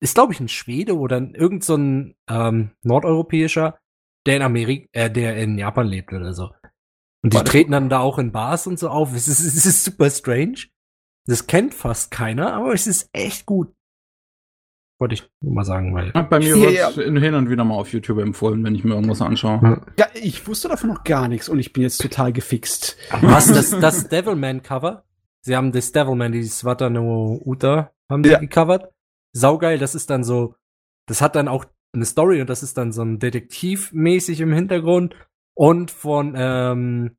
[0.00, 3.78] ist glaube ich ein Schwede oder ein, irgend so ein ähm, nordeuropäischer,
[4.26, 6.50] der in Amerika, äh, der in Japan lebt oder so.
[7.24, 9.14] Und die War das- treten dann da auch in Bars und so auf.
[9.14, 10.66] Es ist, es ist super strange.
[11.26, 13.72] Das kennt fast keiner, aber es ist echt gut.
[15.00, 16.12] Wollte ich nur mal sagen, weil.
[16.12, 19.20] Bei mir Ja, wird hin und wieder mal auf YouTube empfohlen, wenn ich mir irgendwas
[19.20, 19.84] anschaue.
[19.98, 22.96] Ja, ich wusste davon noch gar nichts und ich bin jetzt total gefixt.
[23.20, 25.04] Was, das, das Devilman-Cover?
[25.44, 28.38] Sie haben das Devilman, die Swata no Uta, haben sie Ja.
[28.38, 28.92] gecovert.
[29.32, 30.54] Saugeil, das ist dann so,
[31.08, 31.64] das hat dann auch
[31.94, 35.14] eine Story und das ist dann so ein Detektivmäßig im Hintergrund.
[35.54, 37.16] Und von, ähm,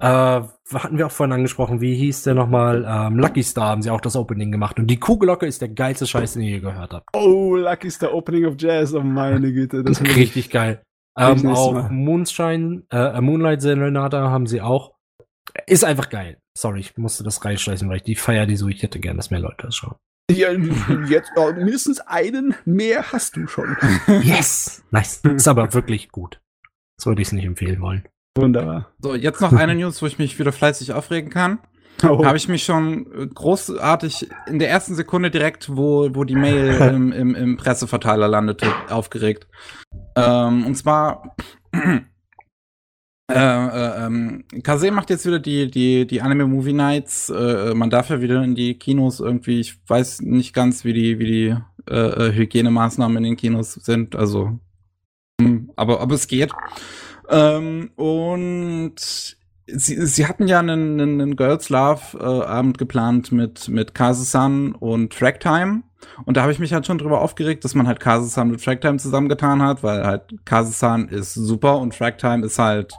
[0.00, 0.04] äh,
[0.72, 2.86] hatten wir auch vorhin angesprochen, wie hieß der nochmal?
[2.88, 4.78] Ähm, Lucky Star haben sie auch das Opening gemacht.
[4.78, 7.04] Und die Kuhglocke ist der geilste Scheiß, den ich je gehört habe.
[7.12, 9.82] Oh, Lucky Star Opening of Jazz, oh meine Güte.
[9.84, 10.82] Das ich- Richtig geil.
[11.18, 11.90] Ähm, auch.
[11.90, 14.94] Moonshine, äh, Moonlight Serenata haben sie auch.
[15.66, 16.38] ist einfach geil.
[16.56, 19.30] Sorry, ich musste das reinschleißen, weil ich die feier die so, ich hätte gern, dass
[19.30, 19.96] mehr Leute das schauen.
[20.30, 20.50] Ja,
[21.08, 23.76] jetzt oh, mindestens einen mehr hast du schon.
[24.22, 24.82] Yes!
[24.90, 25.22] Nice.
[25.24, 26.40] Ist aber wirklich gut.
[26.98, 28.06] Das würde ich es nicht empfehlen wollen.
[28.36, 28.92] Wunderbar.
[29.00, 31.58] So, jetzt noch eine News, wo ich mich wieder fleißig aufregen kann.
[32.04, 32.24] Oh.
[32.24, 36.74] Habe ich mich schon äh, großartig in der ersten Sekunde direkt, wo, wo die Mail
[36.94, 39.48] im, im, im Presseverteiler landete, aufgeregt.
[40.14, 41.34] Ähm, und zwar
[43.30, 47.28] äh, äh, ähm, Kase macht jetzt wieder die, die, die Anime Movie Nights.
[47.28, 49.60] Äh, man darf ja wieder in die Kinos irgendwie.
[49.60, 51.56] Ich weiß nicht ganz, wie die, wie die
[51.90, 54.16] äh, äh, Hygienemaßnahmen in den Kinos sind.
[54.16, 54.58] Also,
[55.40, 56.52] hm, aber, aber es geht.
[57.28, 63.68] Ähm, und sie, sie hatten ja einen, einen, einen Girls Love äh, Abend geplant mit,
[63.68, 65.82] mit Kase-san und Tracktime.
[66.24, 68.96] Und da habe ich mich halt schon drüber aufgeregt, dass man halt Kase-san mit Tracktime
[68.96, 72.94] zusammengetan hat, weil halt Kase-san ist super und Tracktime ist halt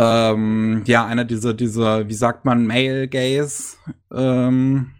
[0.00, 3.78] ähm, ja, einer dieser, dieser, wie sagt man, Male Gays,
[4.12, 4.92] ähm,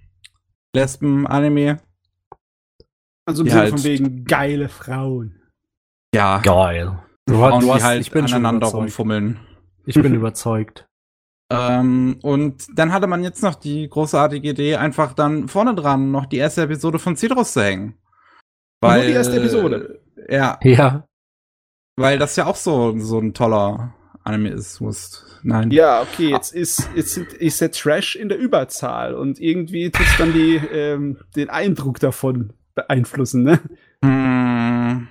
[0.74, 1.78] Lesben-Anime.
[3.26, 5.40] Also im Die Sinne halt- von wegen geile Frauen.
[6.14, 6.98] Ja, Geil.
[7.26, 8.82] Du, Frauen, du die hast, halt ich bin schon aneinander überzeugt.
[8.82, 9.40] rumfummeln.
[9.86, 10.86] Ich bin überzeugt.
[11.50, 16.26] Ähm, und dann hatte man jetzt noch die großartige Idee, einfach dann vorne dran noch
[16.26, 17.98] die erste Episode von Citrus zu hängen.
[18.82, 20.00] Nur die erste Episode?
[20.28, 21.06] Ja, Ja.
[21.96, 24.80] weil das ja auch so, so ein toller Anime ist.
[24.80, 25.70] Muss, nein.
[25.70, 30.06] Ja, okay, jetzt ist, jetzt sind- ist der Trash in der Überzahl und irgendwie tut
[30.18, 33.60] dann die, ähm, den Eindruck davon beeinflussen, ne?
[34.04, 35.08] Hm.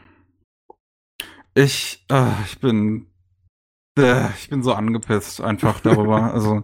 [1.55, 3.07] Ich, äh, ich bin,
[3.97, 6.33] äh, ich bin so angepisst einfach darüber.
[6.33, 6.63] also,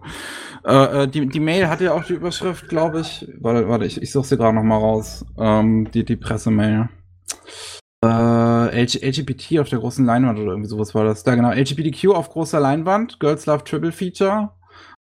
[0.64, 3.26] äh, äh, die, die Mail hatte ja auch die Überschrift, glaube ich.
[3.40, 5.24] Warte, warte, ich, ich suche sie gerade noch mal raus.
[5.38, 6.88] Ähm, die, die Pressemail.
[8.04, 11.22] Äh, LGBT auf der großen Leinwand oder irgendwie sowas war das.
[11.22, 14.50] Da genau, LGBTQ auf großer Leinwand, Girls Love Triple Feature.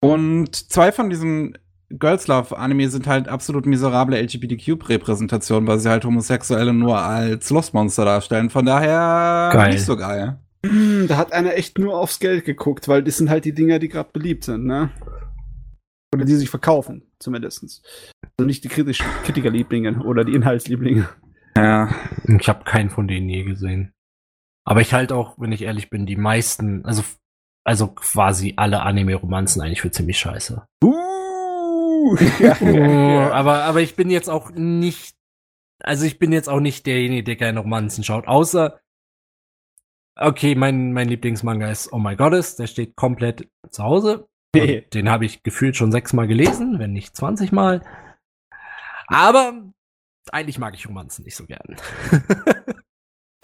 [0.01, 1.59] Und zwei von diesen
[1.91, 8.05] Girls Love Anime sind halt absolut miserable LGBTQ-Repräsentationen, weil sie halt Homosexuelle nur als Lustmonster
[8.05, 8.51] darstellen.
[8.51, 9.73] Von daher Geil.
[9.73, 10.39] nicht so geil.
[10.65, 13.79] Hm, Da hat einer echt nur aufs Geld geguckt, weil das sind halt die Dinger,
[13.79, 14.91] die gerade beliebt sind, ne?
[16.15, 17.83] Oder die sich verkaufen, zumindestens.
[18.39, 21.09] Also nicht die kritisch Kritikerlieblinge oder die Inhaltslieblinge.
[21.57, 21.95] Ja.
[22.27, 23.93] Ich habe keinen von denen je gesehen.
[24.65, 27.05] Aber ich halte auch, wenn ich ehrlich bin, die meisten, also
[27.65, 30.67] also quasi alle Anime-Romanzen eigentlich für ziemlich scheiße.
[30.85, 35.17] Uh, ja, Oh, aber, aber ich bin jetzt auch nicht,
[35.83, 38.79] also ich bin jetzt auch nicht derjenige, der gerne Romanzen schaut, außer,
[40.17, 44.29] okay, mein, mein Lieblingsmanga ist Oh My Goddess, der steht komplett zu Hause.
[44.55, 47.83] Und Den habe ich gefühlt schon sechsmal gelesen, wenn nicht 20 Mal.
[49.07, 49.73] Aber
[50.33, 51.77] eigentlich mag ich Romanzen nicht so gern.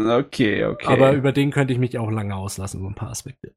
[0.02, 0.86] Okay, okay.
[0.86, 3.54] Aber über den könnte ich mich auch lange auslassen, über ein paar Aspekte.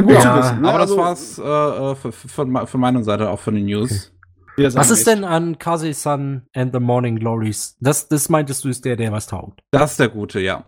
[0.00, 0.68] gut Ja, zu wissen, ne?
[0.68, 4.12] Aber das Also, war's äh, äh, von, von, meiner Seite auch von den News.
[4.56, 7.76] sagen Was ist denn an Kaze-san and the Morning Glories?
[7.80, 9.60] Das, das meintest du, ist der, der was taugt.
[9.70, 10.64] Das ist der gute, ja.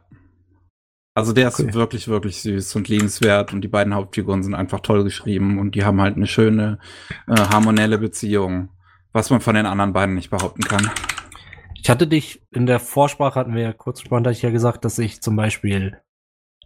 [1.16, 1.74] Also der ist Okay.
[1.74, 5.84] wirklich, wirklich süß und liebenswert und die beiden Hauptfiguren sind einfach toll geschrieben und die
[5.84, 6.80] haben halt eine schöne,
[7.28, 8.70] äh, harmonelle Beziehung,
[9.14, 10.90] was man von den anderen beiden nicht behaupten kann.
[11.82, 14.50] Ich hatte dich in der Vorsprache hatten wir ja kurz gesprochen, da hatte ich ja
[14.50, 16.00] gesagt, dass ich zum Beispiel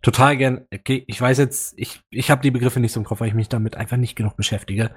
[0.03, 3.21] total gern, okay, ich weiß jetzt, ich, ich habe die Begriffe nicht so im Kopf,
[3.21, 4.91] weil ich mich damit einfach nicht genug beschäftige.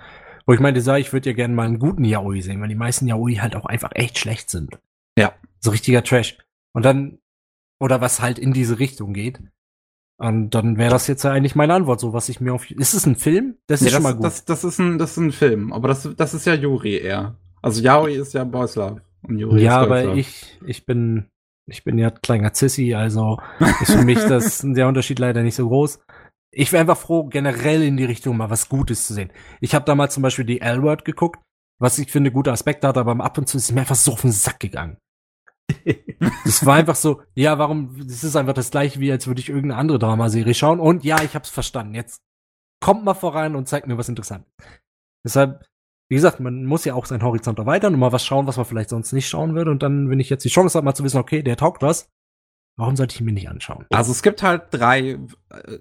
[0.45, 2.75] Wo ich meinte, sag, ich würde ja gerne mal einen guten Yaoi sehen, weil die
[2.75, 4.79] meisten Yaoi halt auch einfach echt schlecht sind.
[5.17, 5.33] Ja.
[5.59, 6.37] So richtiger Trash.
[6.73, 7.19] Und dann,
[7.79, 9.41] oder was halt in diese Richtung geht.
[10.17, 12.69] Und dann wäre das jetzt ja eigentlich meine Antwort, so was ich mir auf.
[12.69, 13.57] Ist es ein Film?
[13.65, 14.25] Das ist Nee, schon mal das, gut.
[14.25, 17.37] das, das, ist ein, das ist ein Film, aber das, das ist ja Yuri eher.
[17.61, 20.19] Also Yaoi ist ja Love und Yuri ja, aber Love.
[20.19, 21.29] ich, ich bin,
[21.67, 23.39] ich bin ja kleiner Zissi, also
[23.81, 25.99] ist für mich das der Unterschied leider nicht so groß.
[26.53, 29.31] Ich wäre einfach froh, generell in die Richtung mal was Gutes zu sehen.
[29.61, 31.39] Ich habe damals zum Beispiel die L-Word geguckt,
[31.79, 34.13] was ich finde gute Aspekte hat, aber ab und zu ist es mir einfach so
[34.13, 34.97] auf den Sack gegangen.
[36.43, 39.49] Das war einfach so, ja, warum, das ist einfach das gleiche, wie als würde ich
[39.49, 40.79] irgendeine andere Dramaserie schauen.
[40.79, 41.95] Und ja, ich hab's verstanden.
[41.95, 42.21] Jetzt
[42.79, 44.51] kommt mal voran und zeigt mir was Interessantes.
[45.25, 45.65] Deshalb,
[46.11, 48.65] wie gesagt, man muss ja auch seinen Horizont erweitern und mal was schauen, was man
[48.65, 49.71] vielleicht sonst nicht schauen würde.
[49.71, 52.09] Und dann, wenn ich jetzt die Chance habe, mal zu wissen, okay, der taugt was,
[52.75, 53.85] warum sollte ich ihn mir nicht anschauen?
[53.91, 55.19] Also es gibt halt drei,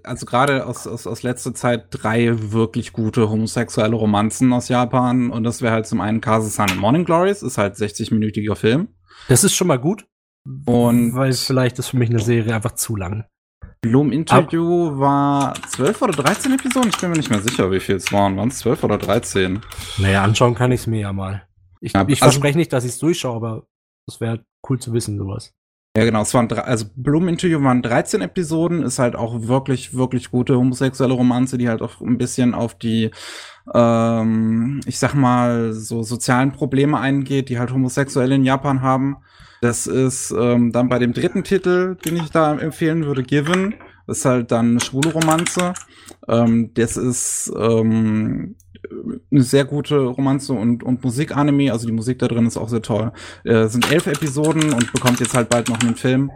[0.05, 5.33] also gerade aus, aus, aus letzter Zeit drei wirklich gute homosexuelle Romanzen aus Japan.
[5.33, 8.87] Und das wäre halt zum einen Kaze-san and Morning Glories, ist halt 60-minütiger Film.
[9.27, 10.07] Das ist schon mal gut.
[10.65, 13.25] Und weil vielleicht ist für mich eine Serie einfach zu lang.
[13.83, 16.91] Bloom Interview war 12 oder 13 Episoden?
[16.91, 18.37] Ich bin mir nicht mehr sicher, wie viel es waren.
[18.37, 19.61] Waren es 12 oder 13?
[19.99, 21.45] Naja, anschauen kann ich es mir ja mal.
[21.81, 23.67] Ich, Ja, ich also- verspreche nicht, dass ich es durchschaue, aber
[24.07, 25.55] das wäre cool zu wissen, sowas.
[25.97, 26.21] Ja, genau.
[26.21, 30.57] Es waren drei, also Bloom Interview waren 13 Episoden, ist halt auch wirklich, wirklich gute
[30.59, 33.11] homosexuelle Romanze, die halt auch ein bisschen auf die,
[33.75, 39.17] ähm, ich sag mal, so sozialen Probleme eingeht, die halt Homosexuelle in Japan haben.
[39.61, 43.75] Das ist ähm, dann bei dem dritten Titel, den ich da empfehlen würde, Given.
[44.07, 45.75] Das ist halt dann eine schwule Romanze.
[46.29, 48.57] Ähm, das ist ähm,
[49.31, 51.73] eine sehr gute Romanze und, und Musikanime.
[51.73, 53.13] Also die Musik da drin ist auch sehr toll.
[53.45, 56.31] Äh, sind elf Episoden und bekommt jetzt halt bald noch einen Film.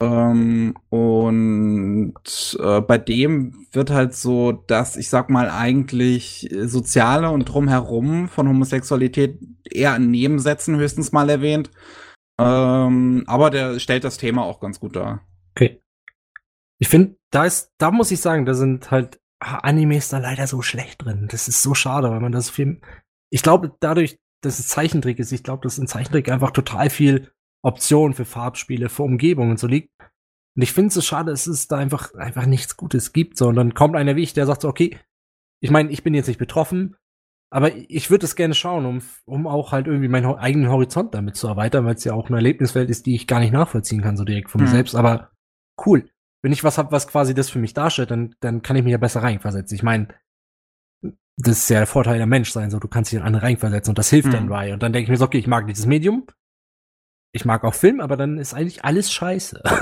[0.00, 2.14] Ähm, und
[2.60, 8.48] äh, bei dem wird halt so, dass ich sag mal eigentlich soziale und drumherum von
[8.48, 11.70] Homosexualität eher in Nebensätzen höchstens mal erwähnt.
[12.38, 15.26] Ähm, aber der stellt das Thema auch ganz gut dar.
[15.54, 15.80] Okay.
[16.78, 20.46] Ich finde, da ist, da muss ich sagen, da sind halt ah, Animes da leider
[20.46, 21.28] so schlecht drin.
[21.30, 22.80] Das ist so schade, weil man das viel.
[23.30, 27.32] Ich glaube, dadurch, dass es Zeichentrick ist, ich glaube, dass in Zeichentrick einfach total viel
[27.62, 29.90] Optionen für Farbspiele, für Umgebung und so liegt.
[30.56, 33.38] Und ich finde es so schade, dass es da einfach, einfach nichts Gutes gibt.
[33.38, 34.98] So, und dann kommt einer wie ich, der sagt so, okay,
[35.60, 36.96] ich meine, ich bin jetzt nicht betroffen,
[37.54, 41.36] aber ich würde es gerne schauen, um, um auch halt irgendwie meinen eigenen Horizont damit
[41.36, 44.16] zu erweitern, weil es ja auch eine Erlebniswelt ist, die ich gar nicht nachvollziehen kann,
[44.16, 44.72] so direkt von mir Mhm.
[44.72, 44.96] selbst.
[44.96, 45.30] Aber
[45.86, 46.10] cool.
[46.42, 48.90] Wenn ich was hab, was quasi das für mich darstellt, dann, dann kann ich mich
[48.90, 49.76] ja besser reinversetzen.
[49.76, 50.08] Ich meine,
[51.36, 53.98] das ist ja der Vorteil der Menschsein, so du kannst dich in andere reinversetzen und
[53.98, 54.32] das hilft Mhm.
[54.32, 54.72] dann bei.
[54.72, 56.26] Und dann denke ich mir so, okay, ich mag dieses Medium,
[57.34, 59.60] ich mag auch Film, aber dann ist eigentlich alles scheiße.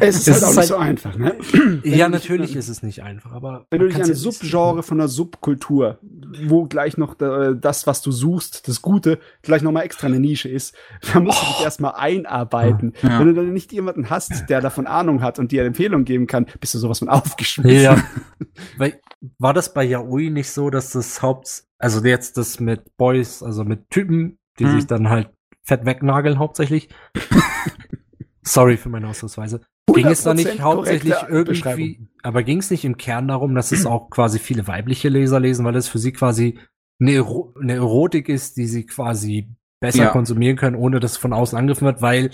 [0.00, 1.34] Es ist Es halt auch ist nicht halt- so einfach, ne?
[1.84, 5.00] ja, natürlich ist es nicht einfach, aber Wenn du dich an ja nicht- Subgenre von
[5.00, 5.98] einer Subkultur,
[6.44, 10.20] wo gleich noch äh, das, was du suchst, das Gute, gleich noch mal extra eine
[10.20, 10.74] Nische ist,
[11.12, 12.92] da musst du dich erstmal einarbeiten.
[13.02, 13.18] Ja.
[13.18, 16.26] Wenn du dann nicht jemanden hast, der davon Ahnung hat und dir eine Empfehlung geben
[16.26, 17.82] kann, bist du sowas von aufgeschmissen.
[17.82, 18.02] Ja.
[18.78, 19.00] Weil,
[19.38, 23.64] war das bei Yaoi nicht so, dass das Haupt, also jetzt das mit Boys, also
[23.64, 24.72] mit Typen, die Mhm.
[24.76, 25.30] sich dann halt
[25.62, 26.88] fett wegnageln hauptsächlich.
[28.42, 29.60] Sorry für meine Ausdrucksweise.
[29.92, 33.72] Ging es da 100% nicht hauptsächlich irgendwie, aber ging es nicht im Kern darum, dass
[33.72, 36.58] es auch quasi viele weibliche Leser lesen, weil es für sie quasi
[37.00, 39.48] eine, Ero eine Erotik ist, die sie quasi
[39.80, 40.10] besser Ja.
[40.10, 42.30] konsumieren können, ohne dass von außen angegriffen wird, weil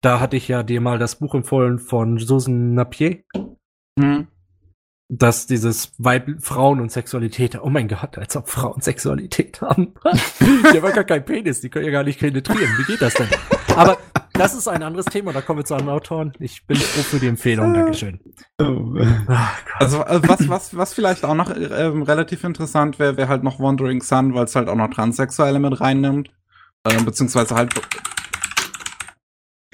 [0.00, 3.22] da hatte ich ja dir mal das Buch empfohlen von Susan Napier,
[3.98, 4.28] Hm.
[5.08, 9.94] Dass dieses Weib Frauen und Sexualität, oh mein Gott, als ob Frauen Sexualität haben.
[10.40, 12.68] die haben ja gar keinen Penis, die können ja gar nicht penetrieren.
[12.78, 13.28] Wie geht das denn?
[13.76, 13.98] Aber
[14.32, 16.32] das ist ein anderes Thema, da kommen wir zu anderen Autoren.
[16.40, 18.20] Ich bin froh für die Empfehlung, Dankeschön.
[18.60, 18.94] Oh.
[19.28, 23.44] Ah, Also äh, was, was, was vielleicht auch noch ähm, relativ interessant wäre, wäre halt
[23.44, 26.30] noch Wandering Sun, weil es halt auch noch Transsexuelle mit reinnimmt.
[26.84, 27.74] Ähm, beziehungsweise halt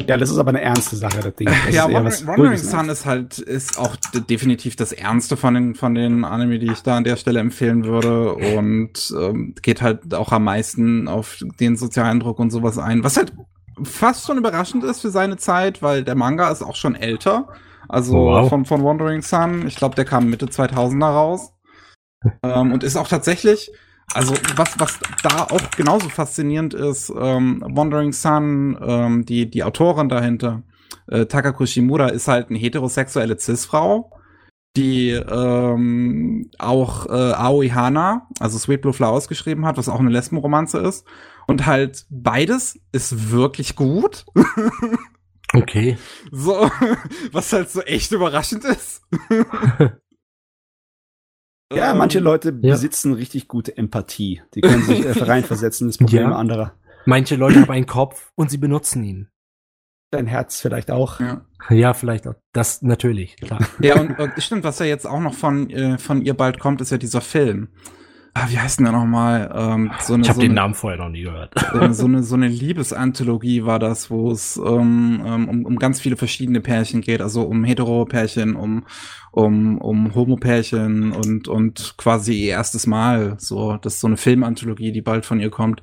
[0.01, 1.49] Ja, das ist aber eine ernste Sache, das Ding.
[1.49, 2.59] Das ja, Wandering, Wandering ne?
[2.59, 3.95] Sun ist halt ist auch
[4.29, 7.85] definitiv das ernste von den von den Anime, die ich da an der Stelle empfehlen
[7.85, 13.05] würde und ähm, geht halt auch am meisten auf den sozialen Druck und sowas ein,
[13.05, 13.33] was halt
[13.83, 17.49] fast schon überraschend ist für seine Zeit, weil der Manga ist auch schon älter,
[17.89, 18.49] also Wow.
[18.49, 19.67] von von Wandering Sun.
[19.67, 21.53] Ich glaube, der kam Mitte 2000er raus
[22.43, 23.71] ähm, und ist auch tatsächlich
[24.15, 30.09] also was, was da auch genauso faszinierend ist, ähm, Wandering Sun, ähm, die, die Autorin
[30.09, 30.63] dahinter,
[31.09, 34.11] äh, Takako Shimura, ist halt eine heterosexuelle Cis-Frau,
[34.77, 40.11] die ähm, auch äh, Aoi Hana, also Sweet Blue Flowers geschrieben hat, was auch eine
[40.11, 41.07] Lesbenromanze ist.
[41.47, 44.25] Und halt beides ist wirklich gut.
[45.53, 45.99] Okay.
[46.31, 46.71] So,
[47.33, 49.03] was halt so echt überraschend ist.
[51.75, 52.73] Ja, Ähm, manche Leute Ja.
[52.73, 54.43] besitzen richtig gute Empathie.
[54.55, 56.37] Die können sich äh, reinversetzen in das Problem Ja.
[56.37, 56.75] anderer.
[57.05, 59.29] Manche Leute haben einen Kopf und sie benutzen ihn.
[60.11, 61.21] Dein Herz vielleicht auch.
[61.21, 61.47] Ja.
[61.71, 62.35] Ja, vielleicht auch.
[62.53, 63.61] Das natürlich, klar.
[63.81, 66.81] Ja, und äh, stimmt, was ja jetzt auch noch von, äh, von ihr bald kommt,
[66.81, 67.69] ist ja dieser Film.
[68.35, 69.51] Ah, wie heißt denn der nochmal?
[69.55, 71.53] Ähm, so eine, Ich habe so den Namen vorher noch nie gehört.
[71.95, 76.17] so eine, so eine Liebesanthologie war das, wo es ähm, ähm, um, um ganz viele
[76.17, 78.87] verschiedene Pärchen geht, also um Hetero-Pärchen, um,
[79.33, 83.35] um, um Homo-Pärchen und, und quasi ihr erstes Mal.
[83.39, 85.83] So, das ist so eine Filmanthologie, die bald von ihr kommt.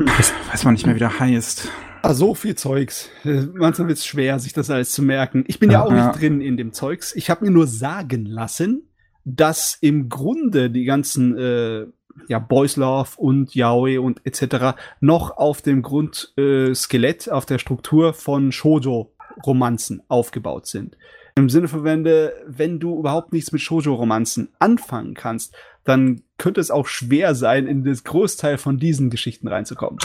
[0.00, 1.70] Weiß man nicht mehr, wie der heißt.
[2.02, 3.08] Ah, so viel Zeugs.
[3.24, 5.44] Äh, Manchmal wird es schwer, sich das alles zu merken.
[5.46, 5.84] Ich bin ja, Ja.
[5.84, 6.12] auch nicht Ja.
[6.12, 7.14] drin in dem Zeugs.
[7.14, 8.90] Ich habe mir nur sagen lassen,
[9.24, 11.86] dass im Grunde die ganzen äh,
[12.28, 14.76] ja, Boys Love und Yaoi und etc.
[15.00, 20.96] noch auf dem Grundskelett, äh, auf der Struktur von Shoujo-Romanzen aufgebaut sind.
[21.36, 26.70] Im Sinne von, wenn wenn du überhaupt nichts mit Shoujo-Romanzen anfangen kannst, dann könnte es
[26.70, 29.98] auch schwer sein, in das Großteil von diesen Geschichten reinzukommen.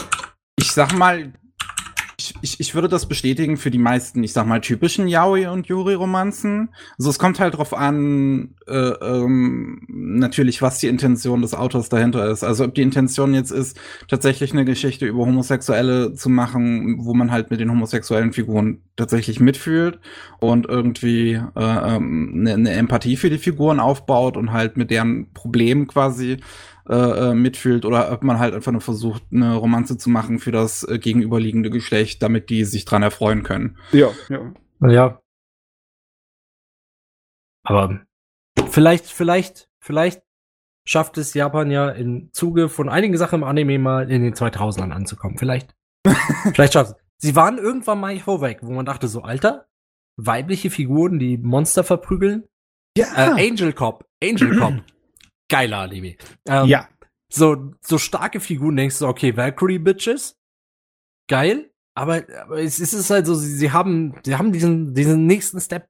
[0.56, 1.32] Ich sag mal,
[2.20, 5.68] Ich, ich, ich würde das bestätigen für die meisten, ich sag mal, typischen Yaoi- und
[5.68, 6.68] Yuri-Romanzen.
[6.98, 12.28] Also es kommt halt drauf an, äh, ähm, natürlich, was die Intention des Autors dahinter
[12.30, 12.44] ist.
[12.44, 17.30] Also ob die Intention jetzt ist, tatsächlich eine Geschichte über Homosexuelle zu machen, wo man
[17.30, 19.98] halt mit den homosexuellen Figuren tatsächlich mitfühlt
[20.40, 25.32] und irgendwie äh, ähm, eine, eine Empathie für die Figuren aufbaut und halt mit deren
[25.32, 26.36] Problemen quasi
[26.90, 30.50] äh, äh, mitfühlt oder ob man halt einfach nur versucht, eine Romanze zu machen für
[30.50, 33.78] das äh, gegenüberliegende Geschlecht, damit die sich dran erfreuen können.
[33.92, 34.52] Ja, ja.
[34.80, 35.22] Ja.
[37.62, 38.00] Aber
[38.70, 40.22] vielleicht, vielleicht, vielleicht
[40.84, 44.90] schafft es Japan ja im Zuge von einigen Sachen im Anime mal in den 2000ern
[44.90, 45.38] anzukommen.
[45.38, 45.76] Vielleicht.
[46.52, 46.96] vielleicht schafft es.
[47.18, 49.68] Sie waren irgendwann mal vorweg, wo man dachte so, Alter,
[50.16, 52.48] weibliche Figuren, die Monster verprügeln.
[52.96, 54.08] Ja, Äh, Angel Cop.
[54.20, 54.74] Angel Cop.
[55.50, 56.16] Geiler Anime.
[56.46, 56.88] Ähm, ja.
[57.30, 60.38] so, so starke Figuren denkst du, okay, Valkyrie Bitches,
[61.28, 65.60] geil, aber, aber es ist halt so, sie, sie haben, sie haben diesen, diesen nächsten
[65.60, 65.88] Step,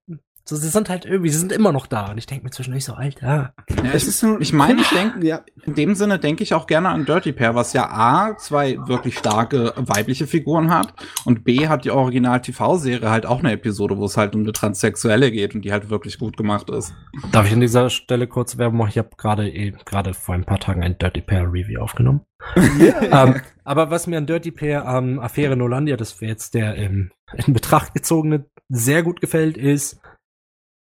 [0.51, 2.85] so, sie sind halt irgendwie, sie sind immer noch da und ich denke mir zwischendurch
[2.85, 6.55] so, Alter, Ja, Es ist ich meine, ich denke, ja, in dem Sinne denke ich
[6.55, 10.93] auch gerne an Dirty Pair, was ja A, zwei wirklich starke weibliche Figuren hat
[11.25, 15.31] und B, hat die Original-TV-Serie halt auch eine Episode, wo es halt um eine Transsexuelle
[15.31, 16.93] geht und die halt wirklich gut gemacht ist.
[17.31, 18.91] darf ich an dieser Stelle kurz Werbung machen?
[18.91, 22.23] Ich habe gerade eh, gerade vor ein paar Tagen ein Dirty Pair Review aufgenommen.
[22.57, 27.13] ähm, aber was mir an Dirty Pair ähm, Affäre Nolandia, das wäre jetzt der ähm,
[27.35, 30.01] in Betracht gezogene, sehr gut gefällt, ist,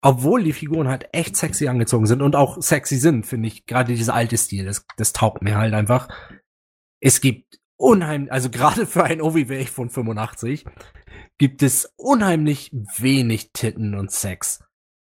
[0.07, 3.93] obwohl die Figuren halt echt sexy angezogen sind und auch sexy sind, finde ich, gerade
[3.93, 6.07] dieser alte Stil, das, das taugt mir halt einfach.
[7.01, 10.63] Es gibt unheimlich, also gerade für ein OVW von 85,
[11.37, 14.63] gibt es unheimlich wenig Titten und Sex.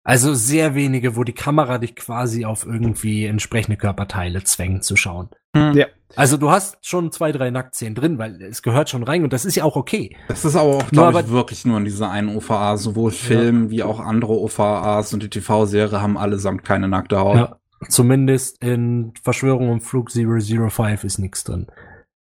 [0.03, 5.30] Also sehr wenige, wo die Kamera dich quasi auf irgendwie entsprechende Körperteile zwängt zu schauen.
[5.56, 5.73] Hm.
[5.73, 5.88] Ja.
[6.15, 9.45] Also du hast schon zwei, drei Nacktszenen drin, weil es gehört schon rein und das
[9.45, 10.18] ist ja auch okay.
[10.28, 12.78] Das ist aber auch, Nur glaube ich, wirklich nur in dieser einen OVA.
[12.78, 17.38] Sowohl Film wie auch andere OVAs und die TV-Serie haben allesamt keine nackte Haut.
[17.38, 21.68] Ja, zumindest in Verschwörung um Flug 005 ist nichts drin.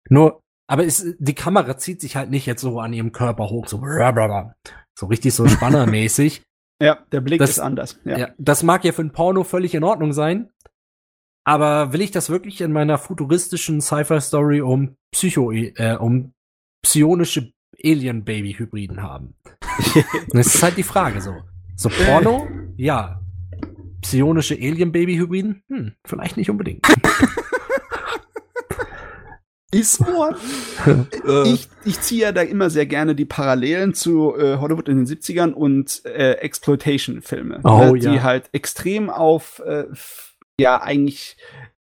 [0.09, 3.67] Nur, aber es, die Kamera zieht sich halt nicht jetzt so an ihrem Körper hoch,
[3.67, 3.81] so,
[4.95, 6.43] so richtig so spannermäßig.
[6.81, 7.99] Ja, der Blick Das- ist anders.
[8.05, 8.17] Ja.
[8.17, 8.29] Ja.
[8.37, 10.49] das mag ja für ein Porno völlig in Ordnung sein.
[11.43, 16.33] Aber will ich das wirklich in meiner futuristischen Sci-Fi-Story um Psycho, äh, um
[16.83, 19.35] psionische Alien-Baby-Hybriden haben?
[20.31, 21.35] das ist halt die Frage so.
[21.75, 22.47] So Porno?
[22.75, 23.21] Ja.
[24.01, 25.63] Psionische Alien-Baby-Hybriden?
[25.69, 26.85] Hm, vielleicht nicht unbedingt.
[29.71, 30.05] Ist so.
[31.27, 34.97] Äh, ich, ich ziehe ja da immer sehr gerne die Parallelen zu äh, Hollywood in
[34.97, 37.59] den 70ern und äh, Exploitation-Filme.
[37.63, 38.23] Oh, ne, Die ja.
[38.23, 39.83] halt extrem auf, äh,
[40.59, 41.35] ja, eigentlich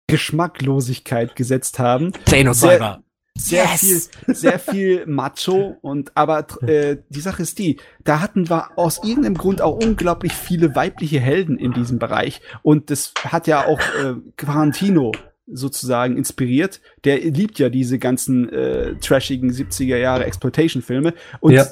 [0.06, 2.12] Geschmacklosigkeit gesetzt haben.
[2.24, 3.02] Xenocyber.
[3.36, 4.10] Sehr Yes!
[4.24, 8.78] viel, sehr viel Macho und aber tr- äh, die Sache ist die, da hatten wir
[8.78, 13.66] aus irgendeinem Grund auch unglaublich viele weibliche Helden in diesem Bereich und das hat ja
[13.66, 15.10] auch äh, Quarantino
[15.46, 16.80] sozusagen inspiriert.
[17.04, 21.66] Der liebt ja diese ganzen äh, trashigen 70er Jahre Exploitation-Filme und Ja.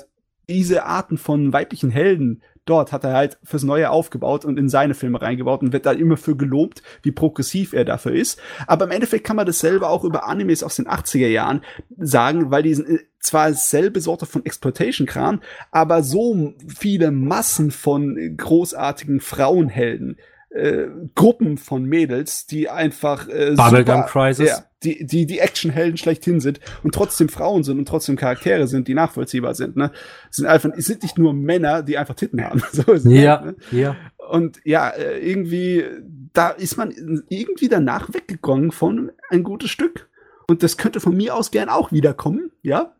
[0.48, 4.94] diese Arten von weiblichen Helden dort hat er halt fürs Neue aufgebaut und in seine
[4.94, 8.40] Filme reingebaut und wird da immer für gelobt, wie progressiv er dafür ist.
[8.66, 11.62] Aber im Endeffekt kann man dasselbe auch über Animes aus den 80er Jahren
[11.98, 15.40] sagen, weil die sind äh, zwar dasselbe Sorte von Exploitation-Kram,
[15.70, 20.18] aber so viele Massen von äh, großartigen Frauenhelden,
[20.54, 24.48] äh, Gruppen von Mädels, die einfach äh, Bubblegum super- Crisis.
[24.50, 28.88] Ja, die, die, die Actionhelden schlechthin sind und trotzdem Frauen sind und trotzdem Charaktere sind,
[28.88, 29.92] die nachvollziehbar sind, ne?
[30.30, 32.62] Sind einfach, es sind nicht nur Männer, die einfach Titten haben.
[32.72, 33.78] So ist es Ja, halt, ne?
[33.80, 33.96] ja.
[34.28, 35.84] Und ja, äh, irgendwie,
[36.32, 36.92] da ist man
[37.28, 40.08] irgendwie danach weggegangen von ein gutes Stück.
[40.48, 42.94] Und das könnte von mir aus gern auch wiederkommen, ja?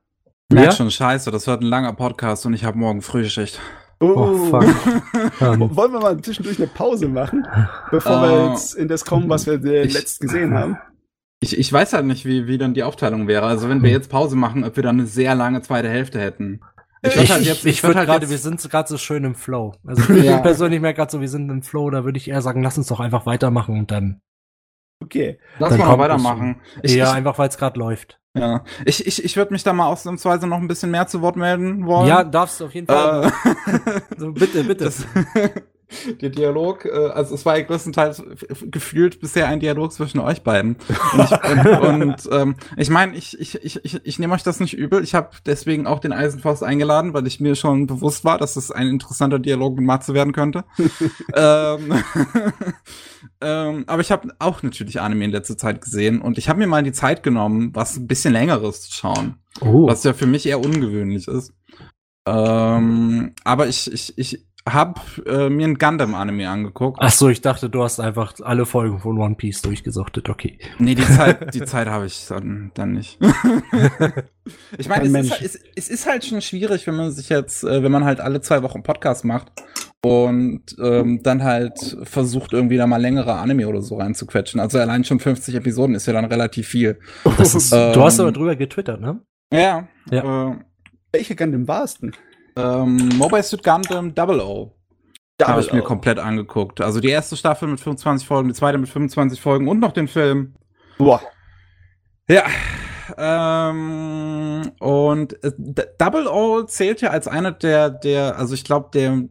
[0.51, 0.73] merk Ja?
[0.73, 3.61] schon scheiße, das wird ein langer Podcast und ich habe morgen Frühschicht.
[4.03, 4.65] Oh, fuck.
[5.41, 7.47] ähm, Wollen wir mal zwischendurch eine Pause machen,
[7.91, 10.77] bevor Äh, wir jetzt in das kommen, was wir äh, ich- letzt gesehen haben?
[11.41, 13.47] Ich, ich weiß halt nicht, wie, wie dann die Aufteilung wäre.
[13.47, 16.61] Also wenn wir jetzt Pause machen, ob wir dann eine sehr lange zweite Hälfte hätten.
[17.03, 19.24] ich ich, halt ich, jetzt- ich würd würde halt gerade, wir sind gerade so schön
[19.24, 19.74] im Flow.
[19.85, 20.39] Also ich Ja.
[20.39, 22.87] persönlich merke gerade so, wir sind im Flow, da würde ich eher sagen, lass uns
[22.87, 24.20] doch einfach weitermachen und dann
[25.03, 25.41] Okay.
[25.59, 26.61] Lass Dann mal weitermachen.
[26.83, 28.20] Ich, ja, ich, einfach weil es gerade läuft.
[28.34, 28.64] Ja.
[28.84, 31.86] ich, ich, ich würde mich da mal ausnahmsweise noch ein bisschen mehr zu Wort melden
[31.86, 32.09] wollen.
[32.09, 33.32] Ja, darfst du auf jeden Fall.
[33.44, 34.84] äh, so, bitte, bitte.
[34.84, 35.06] das,
[36.20, 38.23] der Dialog, äh, also es war ja größtenteils
[38.70, 40.77] gefühlt bisher ein Dialog zwischen euch beiden.
[41.12, 41.66] Und ich, und,
[42.02, 45.02] und ähm, ich meine, ich, ich, ich, ich, ich nehme euch das nicht übel.
[45.02, 48.70] Ich habe deswegen auch den Eisenfaust eingeladen, weil ich mir schon bewusst war, dass es
[48.70, 50.64] ein interessanter Dialog mit Matze werden könnte.
[51.35, 51.93] ähm,
[53.40, 56.66] ähm, aber ich habe auch natürlich Anime in letzter Zeit gesehen und ich habe mir
[56.66, 59.36] mal die Zeit genommen, was ein bisschen längeres zu schauen.
[59.60, 59.86] Oh.
[59.86, 61.52] Was ja für mich eher ungewöhnlich ist.
[62.27, 66.98] Ähm, aber ich, ich, ich habe äh, mir ein Gundam-Anime angeguckt.
[67.01, 70.28] Ach so, ich dachte, du hast einfach alle Folgen von One Piece durchgesuchtet.
[70.28, 70.59] Okay.
[70.78, 73.18] Nee, die Zeit, die Zeit habe ich dann, dann nicht.
[74.78, 77.28] ich meine, Ein es, ist, halt- es, es ist halt schon schwierig, wenn man sich
[77.28, 79.51] jetzt, äh, wenn man halt alle zwei Wochen Podcast macht
[80.05, 84.60] und ähm, dann halt versucht, irgendwie da mal längere Anime oder so reinzuquetschen.
[84.60, 86.98] Also allein schon 50 Episoden ist ja dann relativ viel.
[87.39, 89.20] Das ist, Ähm, du hast aber drüber getwittert, ne?
[89.52, 89.89] Ja.
[90.10, 90.51] Ja.
[90.52, 90.56] Äh,
[91.12, 92.12] Welche Gundam war es denn?
[92.57, 94.73] Ähm, Mobile Suit Gundam Double O.
[95.43, 96.81] Habe ich mir komplett angeguckt.
[96.81, 100.09] Also die erste Staffel mit 25 Folgen, die zweite mit 25 Folgen und noch den
[100.09, 100.55] Film.
[100.99, 101.20] Boah.
[102.29, 102.45] Ja.
[103.16, 105.53] Ähm, und äh,
[105.99, 109.29] Double O zählt ja als einer der, der, also ich glaube, der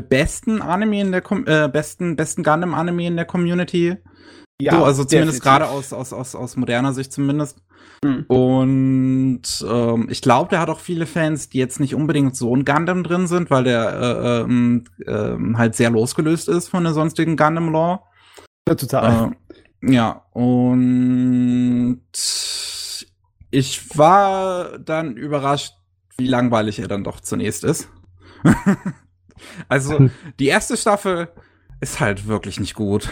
[0.00, 3.96] besten Anime in der Com äh, besten, besten Gundam-Anime in der Community.
[4.60, 7.58] Ja, so, also zumindest gerade aus, aus, aus, aus moderner Sicht zumindest.
[8.04, 8.24] Mhm.
[8.28, 12.64] Und ähm, ich glaube, der hat auch viele Fans, die jetzt nicht unbedingt so ein
[12.64, 18.00] Gundam drin sind, weil der äh, ähm, halt sehr losgelöst ist von der sonstigen Gundam-Lore.
[18.68, 19.32] Ja, total.
[19.32, 22.00] Äh, ja, und
[23.50, 25.74] ich war dann überrascht,
[26.16, 27.88] wie langweilig er dann doch zunächst ist.
[29.68, 30.08] also,
[30.38, 31.28] die erste Staffel
[31.80, 33.10] ist halt wirklich nicht gut.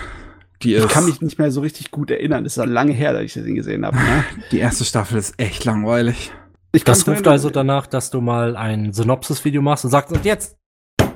[0.62, 2.44] Die ich kann mich nicht mehr so richtig gut erinnern.
[2.44, 3.96] Das ist ja lange her, dass ich den gesehen habe.
[3.96, 4.24] Ne?
[4.52, 6.32] die erste Staffel ist echt langweilig.
[6.72, 10.56] Ich Das ruft also danach, dass du mal ein Synopsis-Video machst und sagst, und jetzt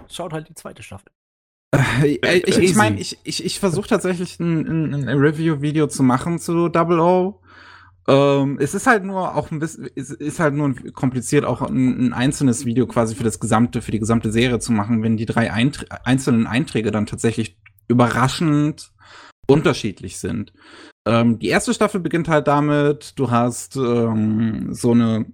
[0.09, 1.11] schaut halt die zweite Staffel.
[1.73, 2.75] Äh, Ich, ich Easy.
[2.77, 7.41] meine, ich, ich, ich versuche tatsächlich ein, ein, ein Review-Video zu machen zu Double O.
[8.07, 12.09] Ähm, es ist halt nur auch ein bisschen, es ist halt nur kompliziert, auch ein,
[12.09, 15.27] ein einzelnes Video quasi für das gesamte, für die gesamte Serie zu machen, wenn die
[15.27, 17.57] drei Eintr einzelnen Einträge dann tatsächlich
[17.89, 18.93] überraschend
[19.47, 20.53] unterschiedlich sind.
[21.07, 25.27] Ähm, die erste Staffel beginnt halt damit, du hast ähm, so eine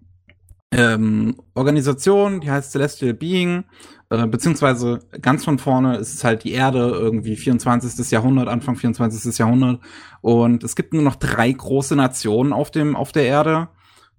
[0.73, 3.65] ähm, Organisation, die heißt Celestial Being,
[4.11, 8.11] äh, beziehungsweise ganz von vorne ist es halt die Erde, irgendwie 24.
[8.11, 9.39] Jahrhundert, Anfang 24.
[9.39, 9.81] Jahrhundert.
[10.21, 13.69] Und es gibt nur noch drei große Nationen auf dem, auf der Erde.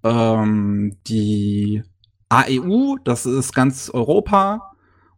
[0.02, 1.82] Ähm, die
[2.30, 4.72] AEU, das ist ganz Europa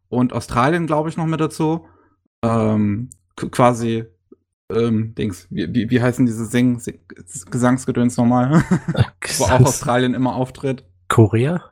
[0.09, 1.87] und Australien, glaube ich, noch mit dazu.
[2.43, 4.05] Ähm, quasi,
[4.73, 7.01] ähm, Dings, wie, wie, wie heißen diese Sing, Sing
[7.51, 8.65] Gesangsgedöns nochmal?
[9.39, 10.85] Wo auch Australien immer auftritt.
[11.09, 11.71] Korea?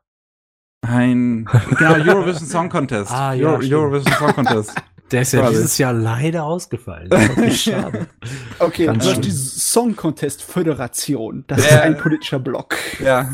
[0.85, 1.49] Ein,
[1.79, 3.13] genau, Eurovision Song Contest.
[3.13, 3.63] Ah, ja, Euro.
[3.63, 4.75] Eurovision Song Contest.
[5.13, 5.55] Der ist ja Quasi.
[5.55, 7.09] dieses Jahr leider ausgefallen.
[7.11, 8.07] Das ist wirklich schade.
[8.59, 9.21] Okay, Ganz schön.
[9.23, 11.45] die Song Contest Föderation.
[11.49, 11.77] Das Ja.
[11.77, 12.77] ist ein politischer Block.
[13.05, 13.29] ja,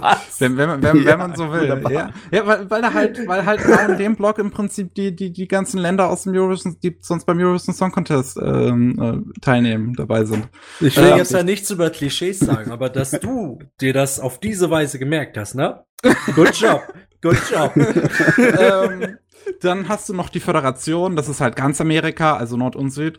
[0.00, 0.38] Was?
[0.38, 1.62] wenn, wenn, man- wenn, wenn Ja, man so will.
[1.62, 1.92] wunderbar.
[1.92, 5.32] Ja, ja weil, weil da halt, weil halt in dem Block im Prinzip die, die,
[5.32, 9.94] die ganzen Länder aus dem Eurovision, die sonst beim Eurovision Song Contest ähm, äh, teilnehmen,
[9.94, 10.48] dabei sind.
[10.80, 11.16] Ich will Ja.
[11.16, 15.38] jetzt ja nichts über Klischees sagen, aber dass du dir das auf diese Weise gemerkt
[15.38, 15.84] hast, ne?
[16.34, 16.82] Good job.
[17.22, 17.72] Good job.
[18.38, 19.16] ähm,
[19.60, 23.18] dann hast du noch die Föderation, das ist halt ganz Amerika, also Nord und Süd.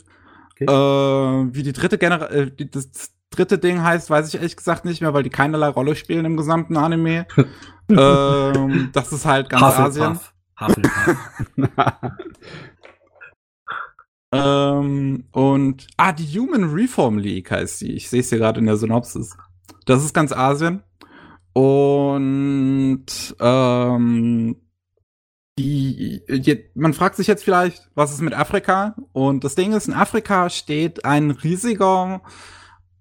[0.52, 0.66] Okay.
[0.66, 4.86] Äh, wie die dritte Genera äh, die, das dritte Ding heißt, weiß ich ehrlich gesagt
[4.86, 7.28] nicht mehr, weil die keinerlei Rolle spielen im gesamten Anime.
[7.90, 10.20] ähm, das ist halt ganz Asien.
[10.60, 11.18] Hufflepuff.
[11.58, 11.94] Hufflepuff.
[14.32, 17.94] Ähm, und ah, die Human Reform League heißt die.
[17.94, 19.38] Ich sehe es hier gerade in der Synopsis.
[19.86, 20.84] Das ist ganz Asien.
[21.54, 23.06] Und
[23.40, 24.56] ähm,
[25.58, 28.96] die, je, man fragt sich jetzt vielleicht, was ist mit Afrika?
[29.12, 32.22] Und das Ding ist, in Afrika steht ein riesiger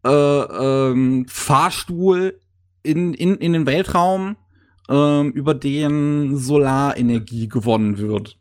[0.04, 2.40] äh, ähm, Fahrstuhl
[2.82, 4.36] in, in, in den Weltraum,
[4.88, 8.38] ähm, über den Solarenergie gewonnen wird.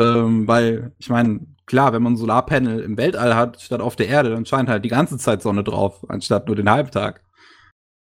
[0.00, 4.08] Ähm, weil, ich meine, klar, wenn man ein Solarpanel im Weltall hat, statt auf der
[4.08, 7.22] Erde, dann scheint halt die ganze Zeit Sonne drauf, anstatt nur den Halbtag.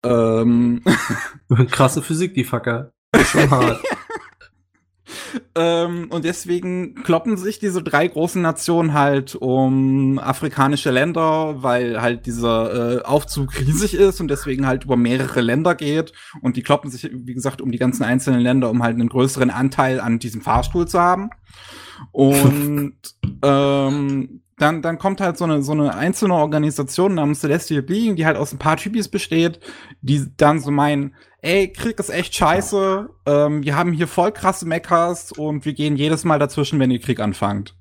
[0.04, 0.84] Ähm,
[1.72, 2.92] Krasse Physik, die Fucker.
[3.24, 3.82] Schon hart.
[5.56, 12.26] Ähm, und deswegen kloppen sich diese drei großen Nationen halt um afrikanische Länder, weil halt
[12.26, 16.14] dieser äh, Aufzug riesig ist und deswegen halt über mehrere Länder geht.
[16.42, 19.50] Und die kloppen sich, wie gesagt, um die ganzen einzelnen Länder, um halt einen größeren
[19.50, 21.30] Anteil an diesem Fahrstuhl zu haben.
[22.12, 22.98] Und
[23.44, 28.26] ähm, dann, dann kommt halt so eine, so eine einzelne Organisation namens Celestial Being, die
[28.26, 29.60] halt aus ein paar Typis besteht,
[30.02, 34.65] die dann so meinen, ey, Krieg ist echt scheiße, ähm, wir haben hier voll krasse
[34.65, 37.76] Mechas und wir gehen jedes Mal dazwischen, wenn ihr Krieg anfangt.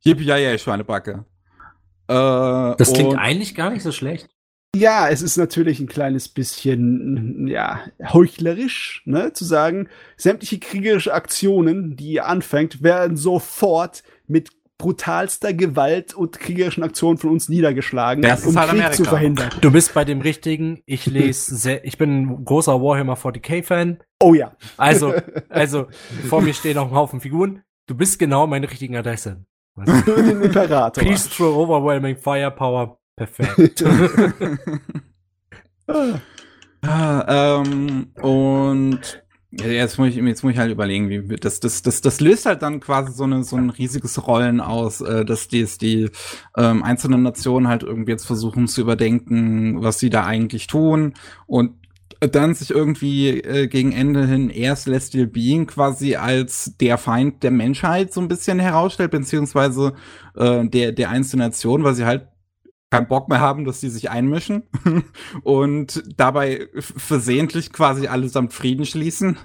[0.00, 1.24] Yippie Schweinebacke.
[2.08, 4.28] Äh, das klingt eigentlich gar nicht so schlecht.
[4.76, 7.80] Ja, es ist natürlich ein kleines bisschen, ja,
[8.12, 9.88] heuchlerisch, ne, zu sagen,
[10.18, 17.30] sämtliche kriegerische Aktionen, die ihr anfängt, werden sofort mit brutalster Gewalt und kriegerischen Aktionen von
[17.30, 18.96] uns niedergeschlagen, das um halt Krieg Amerika.
[18.96, 19.50] zu verhindern.
[19.60, 20.82] Du bist bei dem richtigen.
[20.86, 23.98] Ich lese sehr, ich bin ein großer Warhammer 40k Fan.
[24.22, 24.56] Oh ja.
[24.76, 25.14] Also,
[25.48, 25.86] also
[26.28, 27.62] vor mir stehen noch ein Haufen Figuren.
[27.86, 29.44] Du bist genau meine richtige Adresse.
[29.76, 31.02] Den Imperator.
[31.02, 32.98] Peace through overwhelming firepower.
[33.16, 33.82] Perfekt.
[36.82, 39.22] ah, ähm, und
[39.60, 42.62] jetzt muss ich jetzt muss ich halt überlegen, wie das das das das löst halt
[42.62, 46.10] dann quasi so eine so ein riesiges Rollen aus, äh, dass die die
[46.56, 51.14] ähm, einzelnen Nationen halt irgendwie jetzt versuchen zu überdenken, was sie da eigentlich tun.
[51.46, 51.74] Und
[52.20, 57.50] dann sich irgendwie äh, gegen Ende hin eher Celestial Being quasi als der Feind der
[57.50, 59.92] Menschheit so ein bisschen herausstellt, beziehungsweise
[60.34, 62.28] äh, der, der einzelnen Nation, weil sie halt
[62.90, 64.64] keinen Bock mehr haben, dass sie sich einmischen
[65.42, 69.38] und dabei versehentlich quasi allesamt Frieden schließen.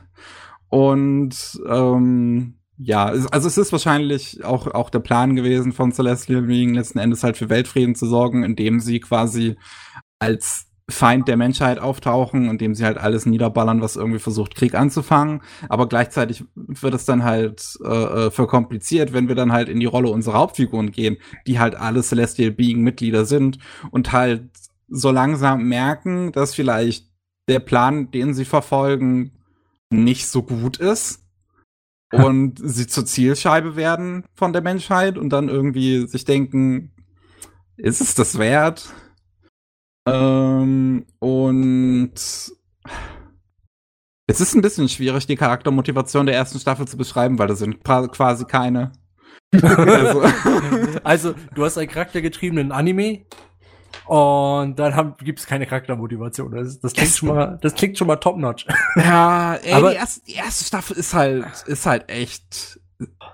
[0.70, 6.74] Und ähm, ja, also es ist wahrscheinlich auch, auch der Plan gewesen von Celestial Being,
[6.74, 9.58] letzten Endes halt für Weltfrieden zu sorgen, indem sie quasi
[10.18, 15.42] als Feind der Menschheit auftauchen, indem sie halt alles niederballern, was irgendwie versucht, Krieg anzufangen.
[15.70, 19.86] Aber gleichzeitig wird es dann halt äh, äh, verkompliziert, wenn wir dann halt in die
[19.86, 23.58] Rolle unserer Hauptfiguren gehen, die halt alle Celestial Being-Mitglieder sind
[23.92, 24.50] und halt
[24.88, 27.08] so langsam merken, dass vielleicht
[27.48, 29.32] der Plan, den sie verfolgen,
[29.90, 31.24] nicht so gut ist
[32.12, 36.92] und sie zur Zielscheibe werden von der Menschheit und dann irgendwie sich denken,
[37.78, 38.94] ist es das wert?
[40.08, 42.14] Ähm, und
[44.28, 47.84] es ist ein bisschen schwierig, die Charaktermotivation der ersten Staffel zu beschreiben, weil da sind
[47.84, 48.92] quasi keine.
[49.54, 50.24] also.
[51.04, 53.26] also, du hast einen charaktergetriebenen Anime
[54.06, 56.52] und dann gibt es keine Charaktermotivation.
[56.52, 58.66] Das, das klingt schon mal, das klingt schon mal top notch.
[58.96, 62.80] Ja, ey, Aber die, erste, die erste Staffel ist halt, ist halt echt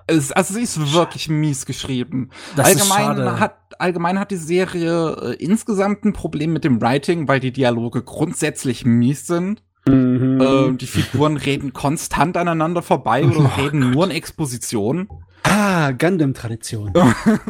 [0.06, 2.30] also sie ist wirklich mies geschrieben.
[2.56, 7.40] Das allgemein hat allgemein hat die Serie äh, insgesamt ein Problem mit dem Writing, weil
[7.40, 9.62] die Dialoge grundsätzlich mies sind.
[9.88, 10.40] Mhm.
[10.40, 13.94] Äh, die Figuren reden konstant aneinander vorbei oder oh reden Gott.
[13.94, 15.08] nur in Exposition.
[15.44, 16.92] Ah, Gundam-Tradition.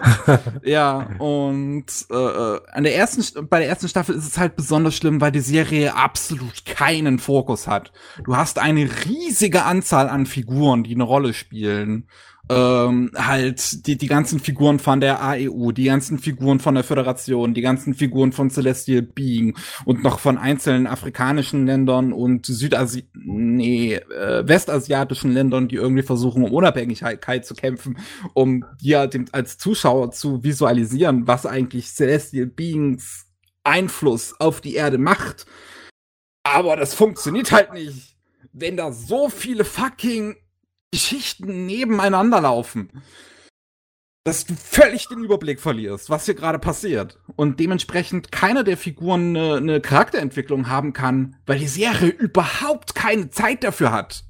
[0.63, 4.95] ja, und äh, äh, an der ersten, bei der ersten Staffel ist es halt besonders
[4.95, 7.93] schlimm, weil die Serie absolut keinen Fokus hat.
[8.25, 12.07] Du hast eine riesige Anzahl an Figuren, die eine Rolle spielen
[12.51, 17.55] ähm, halt die, die ganzen Figuren von der AEU, die ganzen Figuren von der Föderation,
[17.55, 23.95] die ganzen Figuren von Celestial Being und noch von einzelnen afrikanischen Ländern und Südasi nee,
[23.95, 27.99] äh, westasiatischen Ländern, die irgendwie versuchen, um Unabhängigkeit zu kämpfen,
[28.35, 33.27] um dir dem, als Zuschauer zu visualisieren, was eigentlich Celestial Beings
[33.65, 35.47] Einfluss auf die Erde macht.
[36.43, 38.17] Aber das funktioniert halt nicht,
[38.53, 40.37] wenn da so viele fucking
[40.91, 42.91] Geschichten nebeneinander laufen,
[44.25, 47.19] dass du völlig den Überblick verlierst, was hier gerade passiert.
[47.37, 53.31] Und dementsprechend keiner der Figuren eine, eine Charakterentwicklung haben kann, weil die Serie überhaupt keine
[53.31, 54.25] Zeit dafür hat.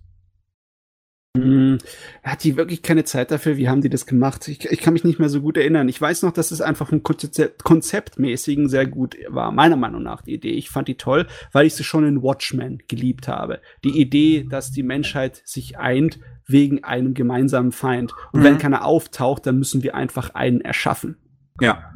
[1.36, 1.78] Hm,
[2.22, 3.56] hat die wirklich keine Zeit dafür?
[3.56, 4.46] Wie haben die das gemacht?
[4.48, 5.88] Ich, ich kann mich nicht mehr so gut erinnern.
[5.88, 10.22] Ich weiß noch, dass es einfach ein Konzept, konzeptmäßigen sehr gut war, meiner Meinung nach
[10.22, 10.52] die Idee.
[10.52, 13.60] Ich fand die toll, weil ich sie schon in Watchmen geliebt habe.
[13.84, 16.18] Die Idee, dass die Menschheit sich eint
[16.48, 18.14] wegen einem gemeinsamen Feind.
[18.32, 18.44] Und mhm.
[18.44, 21.16] wenn keiner auftaucht, dann müssen wir einfach einen erschaffen.
[21.60, 21.92] Ja.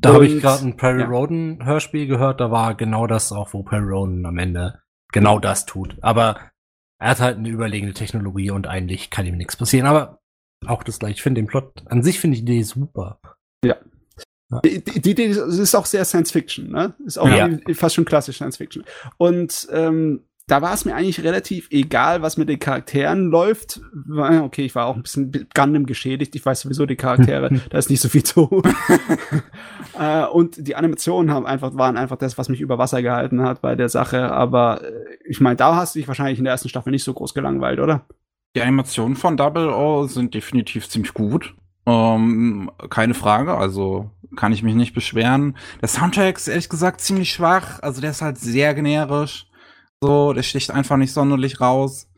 [0.00, 1.06] Da habe ich gerade ein Perry ja.
[1.06, 4.80] Roden Hörspiel gehört, da war genau das auch, wo Perry Roden am Ende
[5.12, 5.96] genau das tut.
[6.00, 6.40] Aber
[6.98, 9.86] er hat halt eine überlegene Technologie und eigentlich kann ihm nichts passieren.
[9.86, 10.20] Aber
[10.66, 11.14] auch das gleiche.
[11.14, 13.20] Ich finde den Plot an sich finde ich die Idee super.
[13.64, 13.76] Ja.
[14.50, 14.60] ja.
[14.60, 16.94] Die, die Idee ist auch sehr Science Fiction, ne?
[17.04, 17.48] Ist auch ja.
[17.74, 18.84] fast schon klassisch Science Fiction.
[19.18, 23.80] Und ähm, da war es mir eigentlich relativ egal, was mit den Charakteren läuft.
[24.10, 26.34] Okay, ich war auch ein bisschen Gundam geschädigt.
[26.34, 28.62] Ich weiß sowieso die Charaktere, da ist nicht so viel zu.
[29.98, 33.62] äh, und die Animationen haben einfach, waren einfach das, was mich über Wasser gehalten hat
[33.62, 34.32] bei der Sache.
[34.32, 34.92] Aber äh,
[35.24, 37.78] ich meine, da hast du dich wahrscheinlich in der ersten Staffel nicht so groß gelangweilt,
[37.78, 38.06] oder?
[38.56, 41.54] Die Animationen von Double O sind definitiv ziemlich gut.
[41.86, 45.56] Ähm, keine Frage, also kann ich mich nicht beschweren.
[45.80, 49.46] Der Soundtrack ist ehrlich gesagt ziemlich schwach, also der ist halt sehr generisch.
[50.02, 52.08] So, der sticht einfach nicht sonderlich raus.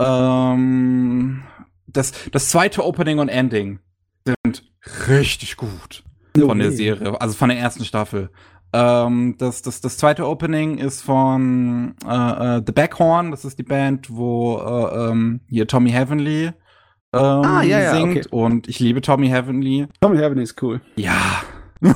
[0.00, 1.42] Ähm,
[1.86, 3.80] das, das zweite Opening und Ending
[4.26, 4.70] sind
[5.08, 6.04] richtig gut
[6.38, 8.30] von der Serie, also von der ersten Staffel.
[8.72, 13.30] Ähm, das, das, das zweite Opening ist von äh, äh, The Backhorn.
[13.30, 16.52] Das ist die Band, wo äh, ähm, hier Tommy Heavenly ähm,
[17.12, 18.26] Ah, ja, ja, singt.
[18.26, 18.28] okay.
[18.30, 19.86] Und ich liebe Tommy Heavenly.
[20.00, 20.80] Tommy Heaven ist cool.
[20.96, 21.42] Ja.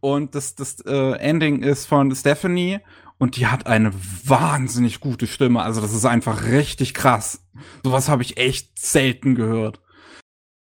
[0.00, 2.80] und das, das äh, Ending ist von Stephanie
[3.22, 3.92] und die hat eine
[4.24, 5.62] wahnsinnig gute Stimme.
[5.62, 7.44] Also das ist einfach richtig krass.
[7.84, 9.80] Sowas habe ich echt selten gehört.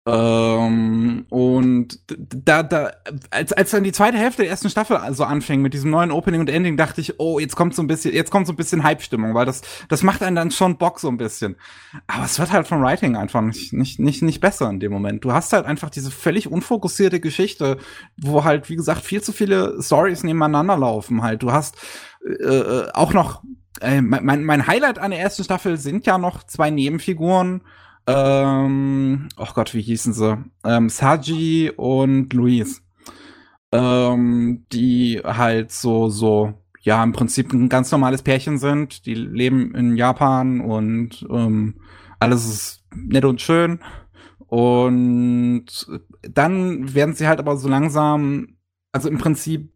[0.08, 2.90] Ähm, und da, da,
[3.30, 6.40] als, als dann die zweite Hälfte der ersten Staffel also anfing mit diesem neuen Opening
[6.40, 8.82] und Ending, dachte ich, oh, jetzt kommt so ein bisschen, jetzt kommt so ein bisschen
[8.82, 11.54] Hype-Stimmung, weil das, das macht einen dann schon Bock so ein bisschen.
[12.08, 15.24] Aber es wird halt vom Writing einfach nicht, nicht, nicht, nicht besser in dem Moment.
[15.24, 17.78] Du hast halt einfach diese völlig unfokussierte Geschichte,
[18.16, 21.44] wo halt, wie gesagt, viel zu viele Stories nebeneinander laufen halt.
[21.44, 21.76] Du hast
[22.28, 23.42] äh, äh, auch noch,
[23.80, 27.62] äh, mein, mein Highlight an der ersten Staffel sind ja noch zwei Nebenfiguren,
[28.08, 30.42] ähm, oh Gott, wie hießen sie?
[30.64, 32.82] Ähm, Saji und Luis.
[33.70, 39.04] Ähm, die halt so, so, ja, im Prinzip ein ganz normales Pärchen sind.
[39.04, 41.74] Die leben in Japan und ähm,
[42.18, 43.80] alles ist nett und schön.
[44.46, 45.66] Und
[46.22, 48.56] dann werden sie halt aber so langsam,
[48.90, 49.70] also im Prinzip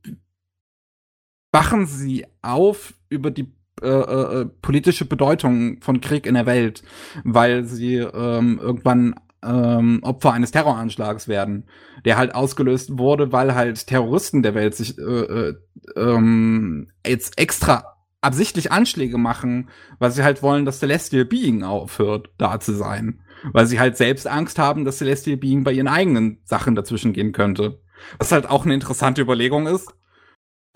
[1.52, 3.52] wachen sie auf über die
[3.82, 6.82] äh, äh, politische Bedeutung von Krieg in der Welt,
[7.24, 9.14] weil sie ähm, irgendwann
[9.44, 11.64] ähm, Opfer eines Terroranschlags werden,
[12.04, 15.54] der halt ausgelöst wurde, weil halt Terroristen der Welt sich äh, äh,
[15.96, 19.68] ähm, jetzt extra absichtlich Anschläge machen,
[19.98, 23.20] weil sie halt wollen, dass Celestial Being aufhört, da zu sein.
[23.52, 27.32] Weil sie halt selbst Angst haben, dass Celestial Being bei ihren eigenen Sachen dazwischen gehen
[27.32, 27.80] könnte.
[28.18, 29.92] Was halt auch eine interessante Überlegung ist.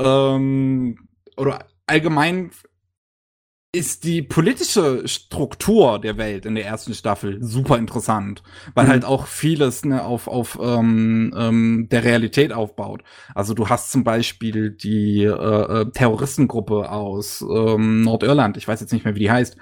[0.00, 2.50] Ähm, oder allgemein
[3.74, 8.42] ist die politische Struktur der Welt in der ersten Staffel super interessant,
[8.74, 8.90] weil Mhm.
[8.90, 13.02] halt auch vieles ne, auf, auf ähm, ähm, der Realität aufbaut.
[13.34, 15.30] Also du hast zum Beispiel die äh,
[15.82, 19.58] äh, Terroristengruppe aus ähm, Nordirland, ich weiß jetzt nicht mehr, wie die heißt,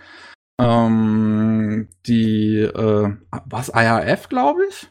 [0.60, 3.16] ähm, die äh,
[3.46, 4.88] was IRF, glaube ich?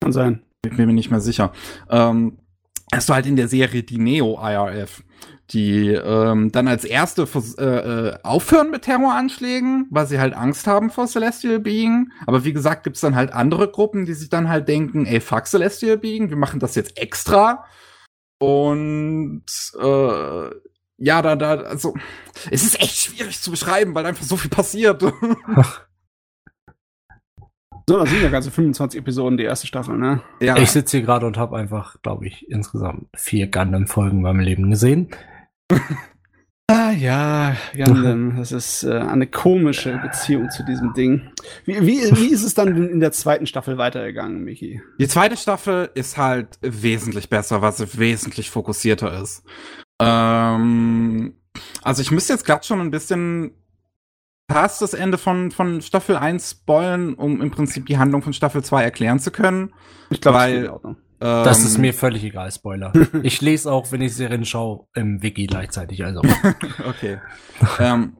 [0.00, 0.44] Kann sein.
[0.64, 1.52] Ich bin mir nicht mehr sicher.
[1.90, 2.38] Ähm,
[2.96, 5.02] hast du halt in der Serie die Neo-IRF,
[5.50, 10.90] die ähm, dann als erste äh, äh, aufhören mit Terroranschlägen, weil sie halt Angst haben
[10.90, 12.10] vor Celestial Being.
[12.26, 15.46] Aber wie gesagt, gibt's dann halt andere Gruppen, die sich dann halt denken, ey, fuck
[15.46, 17.64] Celestial Being, wir machen das jetzt extra.
[18.38, 19.44] Und
[19.80, 20.50] äh,
[20.96, 21.94] ja, da, da, also,
[22.50, 25.02] es ist echt schwierig zu beschreiben, weil einfach so viel passiert.
[27.88, 30.22] So, das sind ja ganze 25 Episoden, die erste Staffel, ne?
[30.40, 30.56] ja.
[30.56, 34.70] Ich sitze hier gerade und habe einfach, glaube ich, insgesamt vier Gundam-Folgen in meinem Leben
[34.70, 35.08] gesehen.
[36.66, 41.30] Ah ja, Gundam, das ist äh, eine komische Beziehung zu diesem Ding.
[41.66, 44.80] Wie, wie, wie ist es dann in der zweiten Staffel weitergegangen, Michi?
[44.98, 49.44] Die zweite Staffel ist halt wesentlich besser, weil sie wesentlich fokussierter ist.
[50.00, 51.34] Ähm,
[51.82, 53.52] also ich müsste jetzt gerade schon ein bisschen
[54.46, 58.62] past das Ende von, von Staffel 1 spoilen, um im Prinzip die Handlung von Staffel
[58.62, 59.72] 2 erklären zu können.
[60.10, 60.70] Ich glaube, Weil-
[61.20, 62.92] das Ähm, ist mir völlig egal, Spoiler.
[63.22, 66.04] ich lese auch, wenn ich Serien schaue, im Wiki gleichzeitig.
[66.04, 66.20] Also,
[66.88, 67.18] Okay.
[67.78, 68.16] ähm,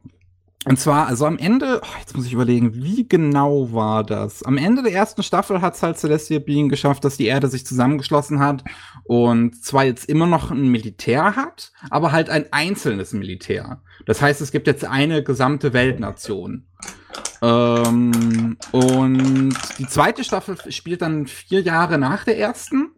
[0.66, 4.42] und zwar, also am Ende, oh, jetzt muss ich überlegen, wie genau war das?
[4.42, 7.66] Am Ende der ersten Staffel hat es halt Celestial Being geschafft, dass die Erde sich
[7.66, 8.64] zusammengeschlossen hat
[9.04, 13.82] und zwar jetzt immer noch ein Militär hat, aber halt ein einzelnes Militär.
[14.06, 16.66] Das heißt, es gibt jetzt eine gesamte Weltnation.
[17.42, 22.92] Ähm, und die zweite Staffel spielt dann vier Jahre nach der ersten.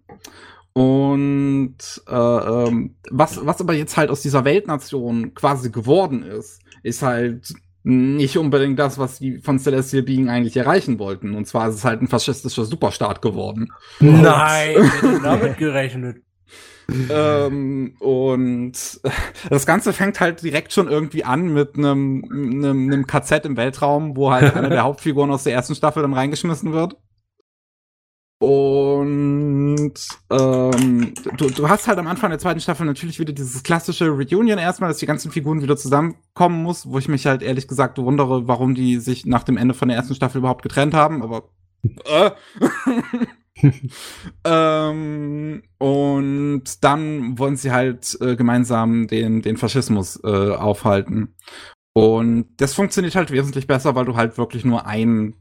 [0.73, 7.03] Und äh, ähm, was, was aber jetzt halt aus dieser Weltnation quasi geworden ist, ist
[7.03, 7.53] halt
[7.83, 11.35] nicht unbedingt das, was die von Celestial Being eigentlich erreichen wollten.
[11.35, 13.69] Und zwar ist es halt ein faschistischer Superstaat geworden.
[14.01, 16.17] nein, ich hätte damit gerechnet.
[17.11, 18.73] ähm, und
[19.51, 24.17] das Ganze fängt halt direkt schon irgendwie an mit einem einem einem KZ im Weltraum,
[24.17, 26.97] wo halt eine der Hauptfiguren aus der ersten Staffel dann reingeschmissen wird.
[28.39, 29.95] Und
[30.31, 34.59] ähm, du, du hast halt am Anfang der zweiten Staffel natürlich wieder dieses klassische Reunion
[34.59, 38.47] erstmal, dass die ganzen Figuren wieder zusammenkommen muss, wo ich mich halt ehrlich gesagt wundere,
[38.47, 41.49] warum die sich nach dem Ende von der ersten Staffel überhaupt getrennt haben, aber
[42.05, 42.31] äh.
[44.45, 51.35] ähm, und dann wollen sie halt äh, gemeinsam den, den Faschismus äh, aufhalten.
[51.95, 55.37] Und das funktioniert halt wesentlich besser, weil du halt wirklich nur einen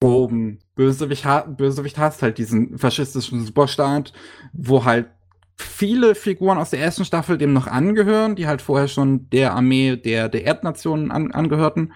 [0.00, 4.12] groben Bösewicht, Bösewicht hast, halt diesen faschistischen Superstaat,
[4.52, 5.08] wo halt
[5.56, 9.96] viele Figuren aus der ersten Staffel dem noch angehören, die halt vorher schon der Armee
[9.96, 11.94] der, der Erdnationen an angehörten.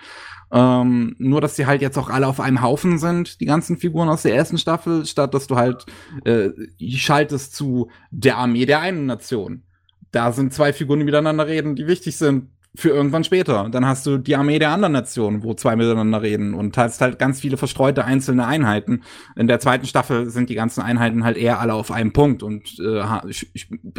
[0.52, 4.09] Ähm, nur, dass sie halt jetzt auch alle auf einem Haufen sind, die ganzen Figuren
[4.09, 5.85] aus der ersten Staffel, statt dass du halt
[6.24, 6.51] äh,
[6.81, 9.62] schaltest zu der Armee der einen Nation.
[10.10, 13.69] da sind zwei Figuren, die miteinander reden, die wichtig sind für irgendwann später.
[13.69, 17.19] Dann hast du die Armee der anderen Nationen, wo zwei miteinander reden und hast halt
[17.19, 19.03] ganz viele verstreute einzelne Einheiten.
[19.37, 22.79] In der zweiten Staffel sind die ganzen Einheiten halt eher alle auf einem Punkt und
[22.79, 23.03] äh,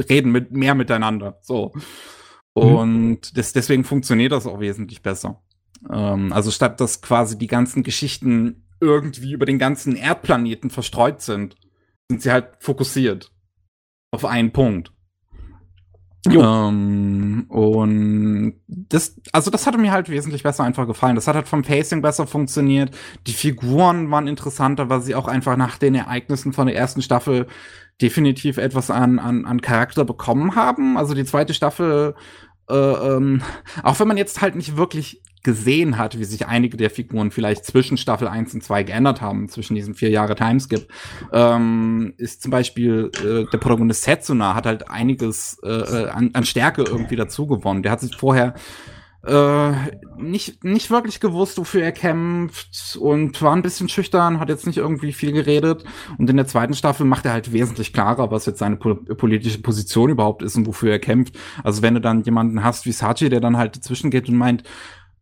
[0.09, 1.37] reden mit mehr miteinander.
[1.41, 1.73] So.
[2.55, 2.61] Mhm.
[2.61, 5.41] Und das, deswegen funktioniert das auch wesentlich besser.
[5.91, 11.55] Ähm, also statt dass quasi die ganzen Geschichten irgendwie über den ganzen Erdplaneten verstreut sind,
[12.09, 13.31] sind sie halt fokussiert
[14.11, 14.91] auf einen Punkt.
[16.29, 21.15] Ähm, und das, also das hatte mir halt wesentlich besser einfach gefallen.
[21.15, 22.95] Das hat halt vom Pacing besser funktioniert.
[23.27, 27.47] Die Figuren waren interessanter, weil sie auch einfach nach den Ereignissen von der ersten Staffel
[28.01, 30.97] definitiv etwas an, an, an Charakter bekommen haben.
[30.97, 32.15] Also die zweite Staffel,
[32.69, 33.41] äh, ähm,
[33.83, 37.65] auch wenn man jetzt halt nicht wirklich gesehen hat, wie sich einige der Figuren vielleicht
[37.65, 40.87] zwischen Staffel 1 und 2 geändert haben, zwischen diesen vier Jahre Timeskip,
[41.33, 46.45] ähm, ist zum Beispiel äh, der Protagonist Setsuna hat halt einiges äh, äh, an, an
[46.45, 47.83] Stärke irgendwie dazu gewonnen.
[47.83, 48.53] Der hat sich vorher
[49.23, 49.73] äh,
[50.17, 54.77] nicht, nicht wirklich gewusst, wofür er kämpft und war ein bisschen schüchtern, hat jetzt nicht
[54.77, 55.83] irgendwie viel geredet.
[56.17, 59.61] Und in der zweiten Staffel macht er halt wesentlich klarer, was jetzt seine po politische
[59.61, 61.37] Position überhaupt ist und wofür er kämpft.
[61.63, 64.63] Also wenn du dann jemanden hast wie Sachi, der dann halt dazwischen geht und meint,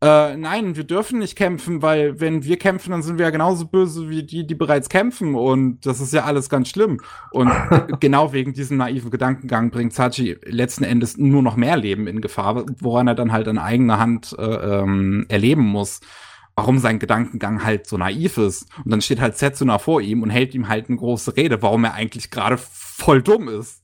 [0.02, 3.66] äh, nein, wir dürfen nicht kämpfen, weil wenn wir kämpfen, dann sind wir ja genauso
[3.66, 7.02] böse wie die, die bereits kämpfen und das ist ja alles ganz schlimm.
[7.32, 7.52] Und
[8.00, 12.66] genau wegen diesem naiven Gedankengang bringt Sachi letzten Endes nur noch mehr Leben in Gefahr,
[12.80, 16.00] woran er dann halt an eigener Hand äh, ähm, erleben muss
[16.56, 18.68] warum sein Gedankengang halt so naiv ist.
[18.84, 21.86] Und dann steht halt Setsuna vor ihm und hält ihm halt eine große Rede, warum
[21.86, 23.82] er eigentlich gerade voll dumm ist.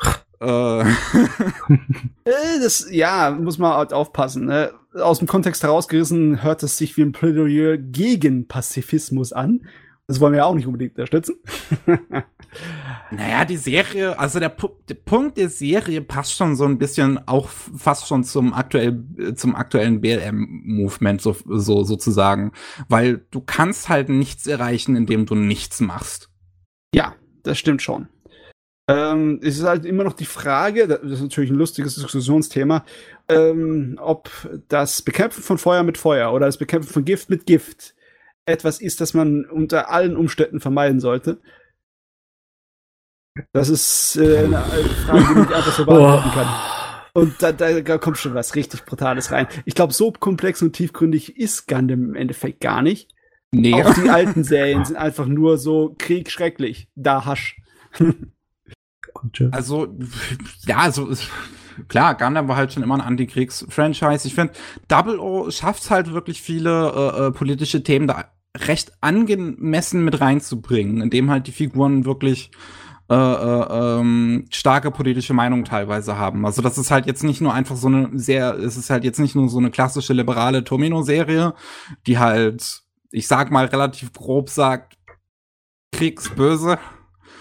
[0.40, 0.80] Äh.
[0.82, 2.58] äh.
[2.60, 4.44] das, ja, muss man halt aufpassen.
[4.46, 4.74] Ne?
[4.94, 9.66] Aus dem Kontext herausgerissen hört es sich wie ein Plädoyer gegen Pazifismus an.
[10.06, 11.36] Das wollen wir ja auch nicht unbedingt unterstützen.
[13.10, 14.54] naja, die Serie, also der,
[14.88, 19.02] der, Punkt der Serie passt schon so ein bisschen auch fast schon zum aktuell,
[19.34, 22.52] zum aktuellen BLM-Movement so, so, sozusagen.
[22.88, 26.28] Weil du kannst halt nichts erreichen, indem du nichts machst.
[26.94, 28.08] Ja, das stimmt schon.
[28.86, 32.84] Ähm, es ist halt immer noch die Frage, das ist natürlich ein lustiges Diskussionsthema,
[33.28, 34.30] ähm, ob
[34.68, 37.94] das Bekämpfen von Feuer mit Feuer oder das Bekämpfen von Gift mit Gift
[38.44, 41.40] etwas ist, das man unter allen Umständen vermeiden sollte.
[43.52, 46.48] Das ist äh, eine Frage, die ich einfach so beantworten kann.
[47.14, 49.46] Und da, da kommt schon was richtig Brutales rein.
[49.64, 53.14] Ich glaube, so komplex und tiefgründig ist Gundam im Endeffekt gar nicht.
[53.50, 53.72] Nee.
[53.74, 56.88] Auch die alten Serien sind einfach nur so Krieg schrecklich.
[56.96, 57.56] Da hasch.
[59.52, 59.96] Also,
[60.66, 61.08] ja, also
[61.88, 64.26] klar, Gundam war halt schon immer ein Antikriegs-Franchise.
[64.26, 64.52] Ich finde,
[64.88, 68.26] Double O schafft es halt wirklich viele äh, äh, politische Themen da
[68.56, 72.52] recht angemessen mit reinzubringen, indem halt die Figuren wirklich
[73.10, 76.46] äh, äh, ähm, starke politische Meinungen teilweise haben.
[76.46, 79.20] Also das ist halt jetzt nicht nur einfach so eine sehr, es ist halt jetzt
[79.20, 81.54] nicht nur so eine klassische liberale Tomino-Serie,
[82.06, 84.96] die halt, ich sag mal relativ grob sagt,
[85.92, 86.78] Kriegsböse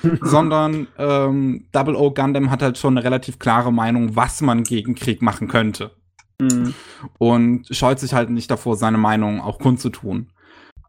[0.21, 4.95] sondern ähm, Double O Gundam hat halt schon eine relativ klare Meinung, was man gegen
[4.95, 5.91] Krieg machen könnte.
[6.39, 6.73] Mhm.
[7.17, 10.29] Und scheut sich halt nicht davor, seine Meinung auch kundzutun.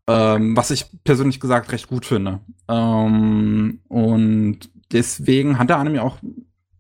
[0.07, 2.41] Ähm, was ich persönlich gesagt recht gut finde.
[2.69, 4.59] Ähm, und
[4.93, 6.19] deswegen hat der Anime auch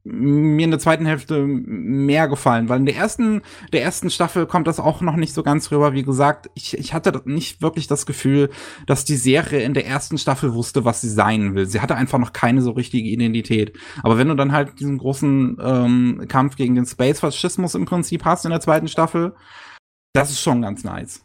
[0.04, 3.40] mir in der zweiten Hälfte mehr gefallen, weil in der ersten,
[3.72, 5.94] der ersten Staffel kommt das auch noch nicht so ganz rüber.
[5.94, 8.50] Wie gesagt, ich, ich hatte nicht wirklich das Gefühl,
[8.86, 11.66] dass die Serie in der ersten Staffel wusste, was sie sein will.
[11.66, 13.78] Sie hatte einfach noch keine so richtige Identität.
[14.02, 18.44] Aber wenn du dann halt diesen großen ähm, Kampf gegen den Space-Faschismus im Prinzip hast
[18.44, 19.34] in der zweiten Staffel,
[20.12, 21.24] das ist schon ganz nice.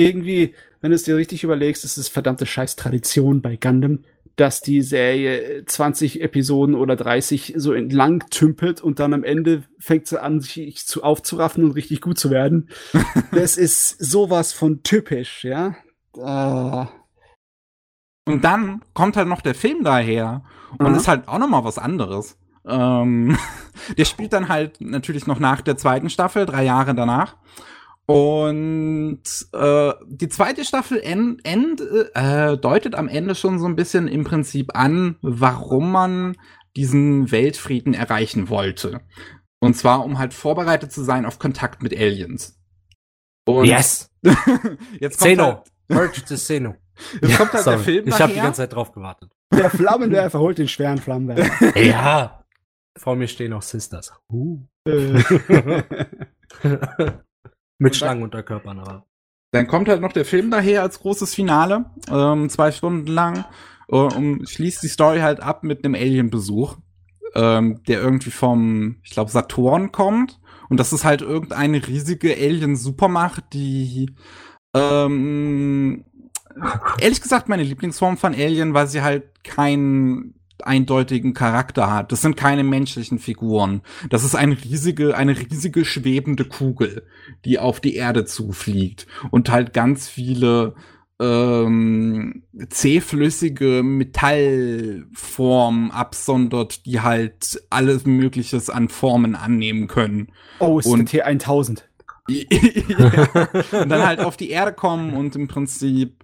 [0.00, 4.04] Irgendwie, wenn du es dir richtig überlegst, ist es verdammte Scheiß-Tradition bei Gundam,
[4.38, 10.06] dass die Serie 20 Episoden oder 30 so entlang tümpelt und dann am Ende fängt
[10.06, 12.68] sie an, sich zu aufzuraffen und richtig gut zu werden.
[13.32, 15.74] das ist sowas von typisch, ja.
[16.16, 16.86] Uh.
[18.26, 20.44] Und dann kommt halt noch der Film daher
[20.78, 20.94] und mhm.
[20.94, 22.38] ist halt auch noch mal was anderes.
[22.64, 23.36] Ähm,
[23.98, 27.36] der spielt dann halt natürlich noch nach der zweiten Staffel, drei Jahre danach.
[28.08, 29.20] Und
[29.52, 31.82] äh, die zweite Staffel end, end,
[32.14, 36.36] äh, deutet am Ende schon so ein bisschen im Prinzip an, warum man
[36.74, 39.02] diesen Weltfrieden erreichen wollte.
[39.60, 42.58] Und zwar, um halt vorbereitet zu sein auf Kontakt mit Aliens.
[43.46, 44.10] Und yes!
[45.00, 45.44] jetzt kommt Zeno.
[45.44, 46.76] Halt, Merge to Zeno.
[47.20, 47.76] Jetzt ja, kommt halt sorry.
[47.76, 49.30] der Film Ich habe die ganze Zeit drauf gewartet.
[49.52, 51.78] Der Flammenwerfer holt den schweren Flammenwerfer.
[51.82, 52.44] ja.
[52.96, 54.12] Vor mir stehen auch Sisters.
[54.32, 54.66] Uh.
[57.78, 59.06] Mit Schlangenunterkörpern, aber.
[59.52, 63.44] Dann kommt halt noch der Film daher als großes Finale, ähm, zwei Stunden lang,
[63.88, 66.76] äh, und schließt die Story halt ab mit einem Alien-Besuch.
[67.34, 70.40] ähm, der irgendwie vom, ich glaube, Saturn kommt.
[70.68, 74.14] Und das ist halt irgendeine riesige Alien-Supermacht, die
[74.74, 76.04] ähm,
[76.98, 82.12] ehrlich gesagt meine Lieblingsform von Alien, weil sie halt keinen eindeutigen Charakter hat.
[82.12, 83.82] Das sind keine menschlichen Figuren.
[84.10, 87.06] Das ist eine riesige, eine riesige schwebende Kugel,
[87.44, 90.74] die auf die Erde zufliegt und halt ganz viele
[91.20, 100.28] ähm, zähflüssige Metallformen absondert, die halt alles Mögliches an Formen annehmen können.
[100.60, 101.82] Oh, ist und der T1000.
[102.28, 103.48] ja.
[103.82, 106.22] Und dann halt auf die Erde kommen und im Prinzip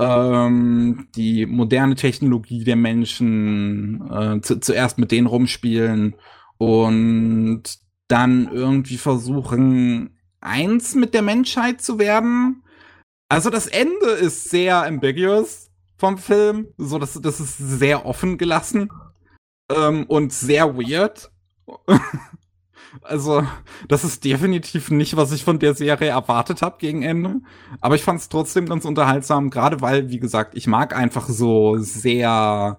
[0.00, 6.16] ähm, die moderne Technologie der Menschen äh, zu, zuerst mit denen rumspielen
[6.56, 7.62] und
[8.08, 12.64] dann irgendwie versuchen, eins mit der Menschheit zu werden.
[13.28, 16.68] Also das Ende ist sehr ambiguous vom Film.
[16.78, 18.90] So, das, das ist sehr offen gelassen
[19.70, 21.30] ähm, und sehr weird.
[23.02, 23.46] Also,
[23.88, 27.40] das ist definitiv nicht, was ich von der Serie erwartet habe gegen Ende.
[27.80, 31.76] Aber ich fand es trotzdem ganz unterhaltsam, gerade weil, wie gesagt, ich mag einfach so
[31.78, 32.78] sehr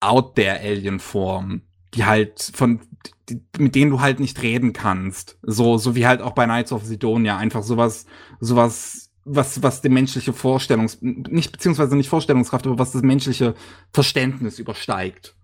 [0.00, 1.62] out there Alien-Formen,
[1.94, 2.80] die halt von,
[3.28, 5.38] die, mit denen du halt nicht reden kannst.
[5.42, 7.36] So, so wie halt auch bei Knights of Sidonia.
[7.36, 8.06] Einfach sowas,
[8.40, 13.54] sowas, was, was die menschliche Vorstellungs, nicht, beziehungsweise nicht Vorstellungskraft, aber was das menschliche
[13.92, 15.36] Verständnis übersteigt.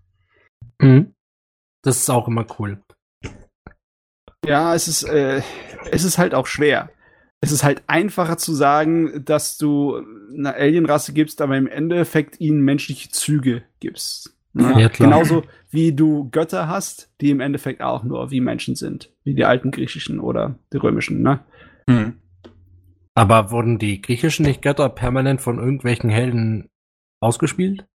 [0.80, 1.14] Mhm.
[1.82, 2.82] Das ist auch immer cool.
[4.46, 5.42] Ja, es ist, äh,
[5.90, 6.90] es ist halt auch schwer.
[7.40, 10.00] Es ist halt einfacher zu sagen, dass du
[10.32, 14.34] eine Alienrasse gibst, aber im Endeffekt ihnen menschliche Züge gibst.
[14.54, 19.12] Ja, Genauso wie du Götter hast, die im Endeffekt auch nur wie Menschen sind.
[19.22, 21.40] Wie die alten griechischen oder die römischen, ne?
[21.90, 22.14] Hm.
[23.14, 26.70] Aber wurden die griechischen nicht Götter permanent von irgendwelchen Helden
[27.20, 27.86] ausgespielt?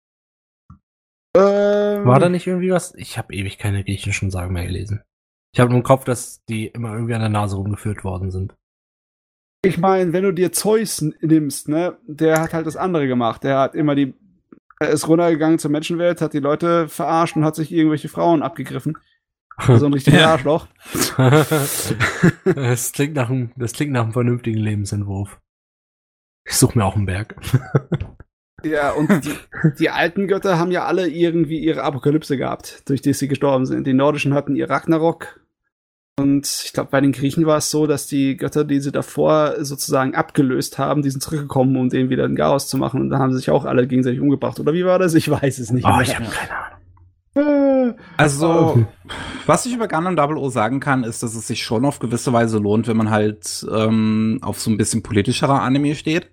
[1.35, 2.95] Ähm, War da nicht irgendwie was?
[2.95, 5.03] Ich habe ewig keine griechischen Sagen mehr gelesen.
[5.53, 8.55] Ich habe nur im Kopf, dass die immer irgendwie an der Nase rumgeführt worden sind.
[9.63, 13.45] Ich meine, wenn du dir Zeus nimmst, ne, der hat halt das andere gemacht.
[13.45, 14.15] Der hat immer die,
[14.79, 18.97] er ist runtergegangen zur Menschenwelt, hat die Leute verarscht und hat sich irgendwelche Frauen abgegriffen.
[19.67, 20.69] So ein richtiger Arschloch.
[22.47, 25.39] das klingt nach einem, das klingt nach einem vernünftigen Lebensentwurf.
[26.47, 27.37] Ich suche mir auch einen Berg.
[28.65, 29.35] Ja, und die,
[29.79, 33.87] die, alten Götter haben ja alle irgendwie ihre Apokalypse gehabt, durch die sie gestorben sind.
[33.87, 35.41] Die Nordischen hatten ihr Ragnarok.
[36.19, 39.55] Und ich glaube, bei den Griechen war es so, dass die Götter, die sie davor
[39.65, 43.01] sozusagen abgelöst haben, die sind zurückgekommen, um denen wieder ein Chaos zu machen.
[43.01, 44.61] Und da haben sie sich auch alle gegenseitig umgebracht.
[44.61, 45.15] Oder wie war das?
[45.15, 45.87] Ich weiß es nicht.
[45.87, 46.81] Oh, ich habe keine Ahnung.
[47.35, 48.87] Äh, also,
[49.47, 52.33] was ich über Gundam Double O sagen kann, ist, dass es sich schon auf gewisse
[52.33, 56.31] Weise lohnt, wenn man halt ähm, auf so ein bisschen politischerer Anime steht.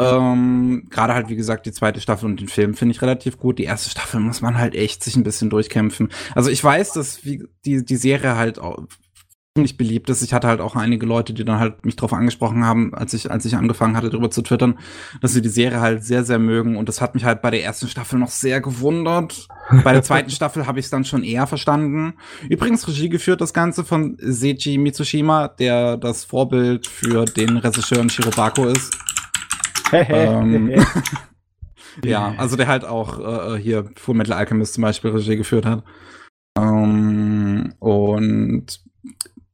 [0.00, 3.58] Ähm, Gerade halt, wie gesagt, die zweite Staffel und den Film finde ich relativ gut.
[3.58, 6.10] Die erste Staffel muss man halt echt sich ein bisschen durchkämpfen.
[6.34, 8.78] Also ich weiß, dass wie, die, die Serie halt auch
[9.58, 10.22] ziemlich beliebt ist.
[10.22, 13.28] Ich hatte halt auch einige Leute, die dann halt mich drauf angesprochen haben, als ich,
[13.28, 14.78] als ich angefangen hatte, darüber zu twittern,
[15.20, 16.76] dass sie die Serie halt sehr, sehr mögen.
[16.76, 19.48] Und das hat mich halt bei der ersten Staffel noch sehr gewundert.
[19.82, 22.14] Bei der zweiten Staffel habe ich es dann schon eher verstanden.
[22.48, 28.66] Übrigens Regie geführt das Ganze von Seiji Mitsushima, der das Vorbild für den Regisseur Shirobako
[28.66, 28.96] ist
[29.92, 30.72] ähm,
[32.04, 35.66] ja, also der halt auch äh, äh, hier Full Metal Alchemist zum Beispiel Regie geführt
[35.66, 35.84] hat.
[36.58, 38.80] Ähm, und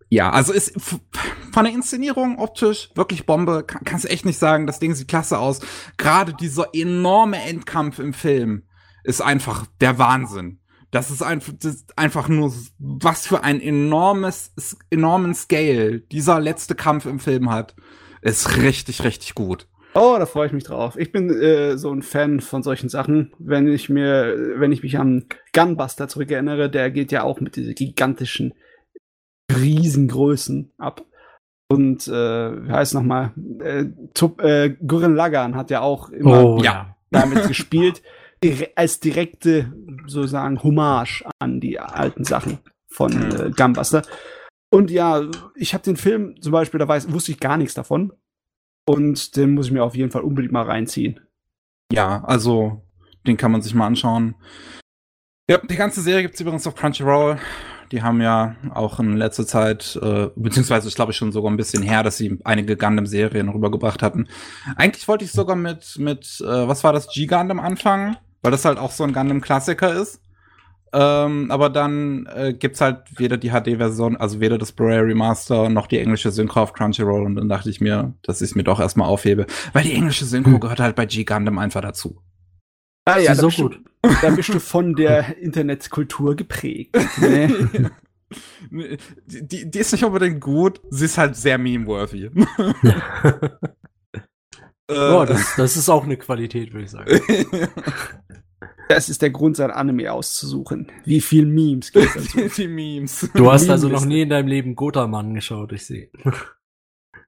[0.08, 3.64] ja, also ist von der Inszenierung optisch wirklich Bombe.
[3.64, 5.60] Kann, kannst du echt nicht sagen, das Ding sieht klasse aus.
[5.96, 8.64] Gerade dieser enorme Endkampf im Film
[9.02, 10.60] ist einfach der Wahnsinn.
[10.90, 14.52] Das ist, einfach, das ist einfach nur, was für ein enormes,
[14.90, 17.74] enormen Scale dieser letzte Kampf im Film hat.
[18.22, 19.66] Ist richtig, richtig gut.
[19.96, 20.96] Oh, da freue ich mich drauf.
[20.98, 23.32] Ich bin äh, so ein Fan von solchen Sachen.
[23.38, 27.76] Wenn ich mir, wenn ich mich an Gunbuster zurückerinnere, der geht ja auch mit diesen
[27.76, 28.54] gigantischen
[29.54, 31.04] Riesengrößen ab.
[31.68, 32.10] Und äh,
[32.66, 33.32] wie heißt es nochmal?
[33.60, 33.84] Äh,
[34.38, 36.96] äh, Gurren Lagan hat ja auch immer oh, ja.
[37.10, 38.02] damit gespielt,
[38.74, 39.72] als direkte,
[40.06, 42.58] sozusagen, Hommage an die alten Sachen
[42.88, 44.02] von äh, Gunbuster.
[44.70, 45.22] Und ja,
[45.54, 48.12] ich habe den Film zum Beispiel, da weiß, wusste ich gar nichts davon.
[48.86, 51.20] Und den muss ich mir auf jeden Fall unbedingt mal reinziehen.
[51.92, 52.82] Ja, also
[53.26, 54.34] den kann man sich mal anschauen.
[55.48, 57.38] Ja, die ganze Serie gibt es übrigens auf Crunchyroll.
[57.92, 61.82] Die haben ja auch in letzter Zeit, äh, beziehungsweise ich glaube schon sogar ein bisschen
[61.82, 64.26] her, dass sie einige Gundam-Serien rübergebracht hatten.
[64.76, 68.78] Eigentlich wollte ich sogar mit, mit, äh, was war das, G-Gundam anfangen, weil das halt
[68.78, 70.20] auch so ein Gundam-Klassiker ist.
[70.96, 75.88] Ähm, aber dann äh, gibt's halt weder die HD-Version, also weder das Blu-ray Remaster noch
[75.88, 77.24] die englische Synchro auf Crunchyroll.
[77.24, 80.24] Und dann dachte ich mir, dass ich es mir doch erstmal aufhebe, weil die englische
[80.24, 80.60] Synchro hm.
[80.60, 82.22] gehört halt bei G Gundam einfach dazu.
[83.04, 83.80] Ah ja, so gut.
[84.20, 86.94] Da bist du von der Internetkultur geprägt.
[87.18, 87.90] Ne?
[88.70, 92.30] Die, die, die ist nicht unbedingt gut, sie ist halt sehr meme-worthy.
[94.90, 97.20] oh, das, das ist auch eine Qualität, würde ich sagen.
[98.88, 100.90] Das ist der Grund, sein Anime auszusuchen.
[101.04, 102.48] Wie viel Memes gibt es dazu?
[102.56, 103.30] die Memes.
[103.34, 104.06] Du hast also Meme-Liste.
[104.06, 106.10] noch nie in deinem Leben Gotaman geschaut, ich sehe.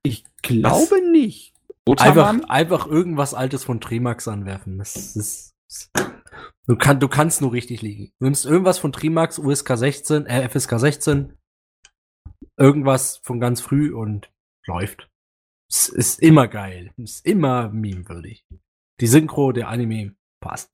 [0.03, 1.55] Ich glaube nicht.
[1.99, 4.79] Einfach, einfach irgendwas Altes von Trimax anwerfen.
[4.79, 5.55] Das ist,
[6.67, 8.13] du, kann, du kannst nur richtig liegen.
[8.19, 11.33] Du nimmst irgendwas von Trimax, USK 16, äh, FSK 16,
[12.57, 14.31] irgendwas von ganz früh und
[14.67, 15.09] läuft.
[15.71, 16.93] Es ist immer geil.
[16.99, 18.45] Es ist immer memewürdig.
[19.01, 20.71] Die Synchro, der Anime passt.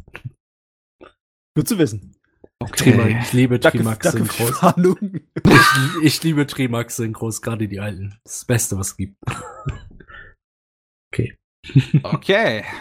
[1.55, 2.15] Gut zu wissen.
[2.77, 4.63] Trimax, ich liebe Danke, Trimax danke für die Synchros.
[4.63, 4.99] Warnung.
[5.45, 8.11] Ich, ich liebe Trimax Synchros, gerade die alten.
[8.25, 9.17] Das, ist das Beste, was es gibt.
[12.03, 12.65] Okay.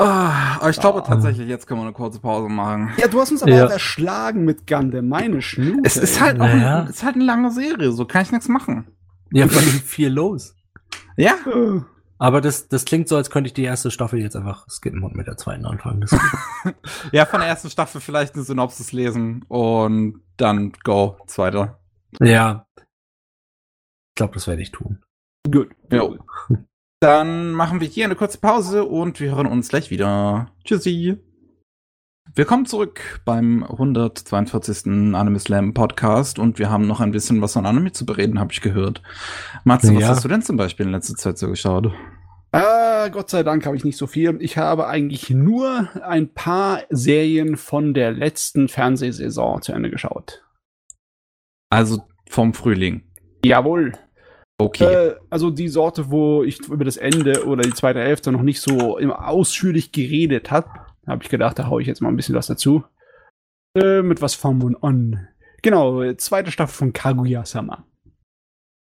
[0.00, 1.06] Ah, aber ich glaube Ah.
[1.08, 2.92] tatsächlich, jetzt können wir eine kurze Pause machen.
[2.98, 3.66] Ja, du hast uns aber Ja.
[3.66, 5.80] auch erschlagen mit Gundam, meine Schnute.
[5.82, 6.82] Es ist halt auch Naja.
[6.82, 8.86] ein, es ist halt eine lange Serie, so kann ich nichts machen.
[9.32, 10.54] Ja, vor allem viel los.
[11.16, 11.34] Ja,
[12.18, 15.14] Aber das, das klingt so, als könnte ich die erste Staffel jetzt einfach skippen und
[15.14, 16.00] mit der zweiten anfangen.
[16.00, 16.10] Das
[17.12, 21.80] ja, von der ersten Staffel vielleicht eine Synopsis lesen und dann go, zweiter.
[22.20, 22.66] ja.
[22.76, 24.98] Ich glaube, das werde ich tun.
[25.48, 25.70] Gut.
[25.92, 26.18] Jo.
[26.98, 30.50] Dann machen wir hier eine kurze Pause und wir hören uns gleich wieder.
[30.64, 31.18] Tschüssi.
[32.38, 34.86] Willkommen zurück beim 142.
[34.86, 38.52] Anime Slam Podcast und wir haben noch ein bisschen was an Anime zu bereden, habe
[38.52, 39.02] ich gehört.
[39.64, 40.08] Matze, was Ja.
[40.10, 41.92] hast du denn zum Beispiel in letzter Zeit so geschaut?
[42.52, 44.36] Äh, Gott sei Dank habe ich nicht so viel.
[44.40, 50.44] Ich habe eigentlich nur ein paar Serien von der letzten Fernsehsaison zu Ende geschaut.
[51.70, 53.02] Also vom Frühling.
[53.44, 53.94] Jawohl.
[54.58, 54.84] Okay.
[54.84, 58.60] Äh, also die Sorte, wo ich über das Ende oder die zweite Hälfte noch nicht
[58.60, 60.68] so im ausführlich geredet habe,
[61.08, 62.84] habe ich gedacht, da hau ich jetzt mal ein bisschen was dazu.
[63.76, 65.28] Äh, mit was fangen wir an?
[65.62, 67.84] Genau, zweite Staffel von Kaguya-sama.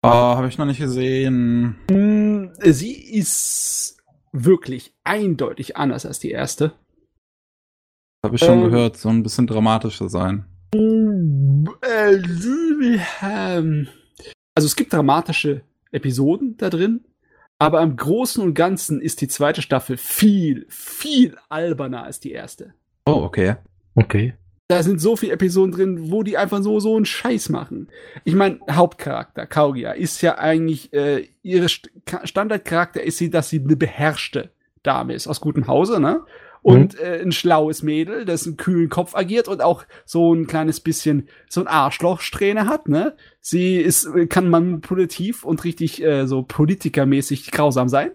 [0.04, 1.76] Oh, habe ich noch nicht gesehen.
[1.90, 3.98] Mm, Sie ist
[4.32, 6.74] wirklich eindeutig anders als die erste.
[8.26, 8.66] Habe ich schon Ähm.
[8.72, 10.46] gehört, so ein bisschen dramatischer sein.
[10.74, 12.22] Äh,
[13.22, 13.88] ähm,
[14.56, 15.62] Also es gibt dramatische
[15.92, 17.06] Episoden da drin,
[17.60, 22.74] aber im Großen und Ganzen ist die zweite Staffel viel, viel alberner als die erste.
[23.06, 23.58] Oh, okay.
[23.96, 24.34] Okay.
[24.70, 27.90] Da sind so viele Episoden drin, wo die einfach so so einen Scheiß machen.
[28.24, 31.90] Ich meine, Hauptcharakter Kaugia ist ja eigentlich äh, ihre St
[32.24, 34.52] Standardcharakter ist sie, dass sie eine beherrschte
[34.84, 36.22] Dame ist aus gutem Hause, ne?
[36.62, 40.80] Und äh, ein schlaues Mädel, das einen kühlen Kopf agiert und auch so ein kleines
[40.80, 43.16] bisschen so ein Arschlochsträhne hat, ne?
[43.40, 48.12] Sie ist äh, kann manipulativ und richtig äh, so politikermäßig grausam sein.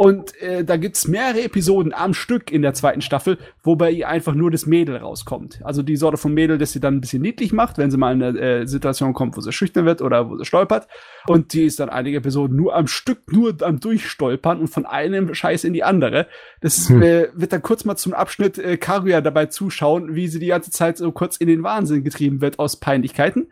[0.00, 4.08] Und äh, da gibt's mehrere Episoden am Stück in der zweiten Staffel, wo bei ihr
[4.08, 5.60] einfach nur das Mädel rauskommt.
[5.64, 8.12] Also die Sorte von Mädel, das sie dann ein bisschen niedlich macht, wenn sie mal
[8.12, 10.86] in eine äh, Situation kommt, wo sie schüchtern wird oder wo sie stolpert.
[11.26, 15.34] Und die ist dann einige Episoden nur am Stück, nur am Durchstolpern und von einem
[15.34, 16.28] Scheiß in die andere.
[16.60, 17.02] Das Hm.
[17.02, 20.70] äh, wird dann kurz mal zum Abschnitt äh, Kaguya dabei zuschauen, wie sie die ganze
[20.70, 23.50] Zeit so kurz in den Wahnsinn getrieben wird aus Peinlichkeiten.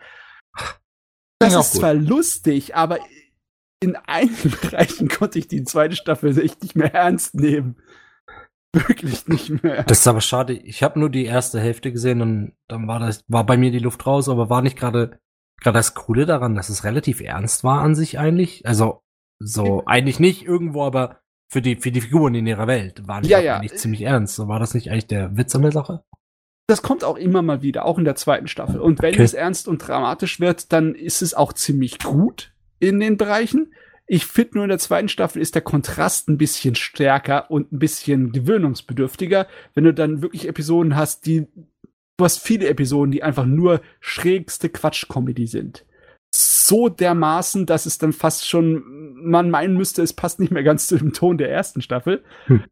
[1.40, 2.98] Das ist zwar lustig, aber
[3.80, 7.76] in einigen Bereichen konnte ich die zweite Staffel echt nicht mehr ernst nehmen.
[8.72, 9.84] Wirklich nicht mehr.
[9.84, 10.52] Das ist aber schade.
[10.52, 13.78] Ich habe nur die erste Hälfte gesehen und dann war das, war bei mir die
[13.78, 15.18] Luft raus, aber war nicht gerade
[15.62, 18.66] gerade das Coole daran, dass es relativ ernst war an sich eigentlich.
[18.66, 19.00] Also
[19.38, 21.20] so eigentlich nicht irgendwo, aber
[21.50, 23.56] für die für die Figuren in ihrer Welt waren die Ja, ja.
[23.56, 24.34] eigentlich ziemlich ernst.
[24.34, 26.02] So war das nicht eigentlich der Witz an der Sache?
[26.68, 28.80] Das kommt auch immer mal wieder, auch in der zweiten Staffel.
[28.80, 29.22] Und wenn Okay.
[29.22, 33.72] es ernst und dramatisch wird, dann ist es auch ziemlich gut in den Bereichen.
[34.06, 37.78] Ich finde nur in der zweiten Staffel ist der Kontrast ein bisschen stärker und ein
[37.78, 41.46] bisschen gewöhnungsbedürftiger, wenn du dann wirklich Episoden hast, die
[42.16, 45.84] du hast viele Episoden, die einfach nur schrägste Quatsch-Comedy sind.
[46.34, 50.86] So dermaßen, dass es dann fast schon man meinen müsste, es passt nicht mehr ganz
[50.86, 52.22] zu dem Ton der ersten Staffel.
[52.46, 52.64] Hm.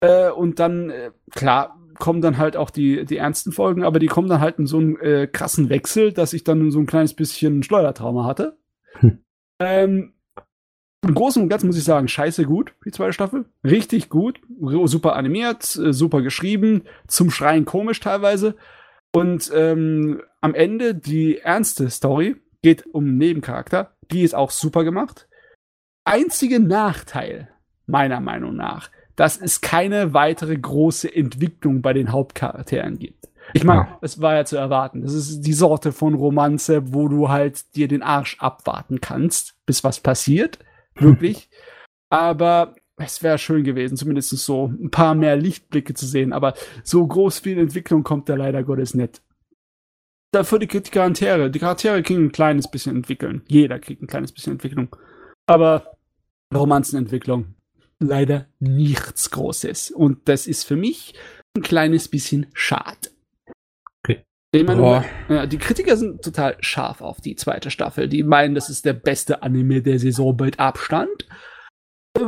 [0.00, 4.06] Äh, und dann, äh, klar, kommen dann halt auch die, die ernsten Folgen, aber die
[4.06, 7.14] kommen dann halt in so einen äh, krassen Wechsel, dass ich dann so ein kleines
[7.14, 8.58] bisschen Schleudertrauma hatte.
[8.94, 9.23] Hm.
[9.66, 10.12] Ähm,
[11.06, 13.44] Im Großen und Ganzen muss ich sagen, scheiße gut, die zweite Staffel.
[13.62, 14.40] Richtig gut,
[14.84, 18.54] super animiert, äh, super geschrieben, zum Schreien komisch teilweise.
[19.12, 24.82] Und ähm, am Ende die ernste Story geht um einen Nebencharakter, die ist auch super
[24.84, 25.28] gemacht.
[26.04, 27.48] Einzige Nachteil,
[27.86, 33.28] meiner Meinung nach, dass es keine weitere große Entwicklung bei den Hauptcharakteren gibt.
[33.52, 33.98] Ich meine, Ja.
[34.00, 35.02] es war ja zu erwarten.
[35.02, 39.84] Das ist die Sorte von Romanze, wo du halt dir den Arsch abwarten kannst, bis
[39.84, 40.58] was passiert.
[40.94, 41.48] Wirklich.
[42.10, 46.54] Aber es wäre schön gewesen, zumindest so ein paar mehr Lichtblicke zu sehen, aber
[46.84, 49.20] so groß viel Entwicklung kommt da leider Gottes nicht.
[50.32, 51.50] Dafür die, die Charaktere.
[51.50, 53.42] Die Charaktere kriegen ein kleines bisschen entwickeln.
[53.48, 54.94] Jeder kriegt ein kleines bisschen Entwicklung.
[55.46, 55.96] Aber
[56.52, 57.54] Romanzenentwicklung,
[58.00, 59.92] leider nichts Großes.
[59.92, 61.14] Und das ist für mich
[61.56, 63.10] ein kleines bisschen schade.
[64.54, 68.08] Ich meine, ja, die Kritiker sind total scharf auf die zweite Staffel.
[68.08, 71.26] Die meinen, das ist der beste Anime der Saison mit Abstand.
[72.16, 72.22] Äh,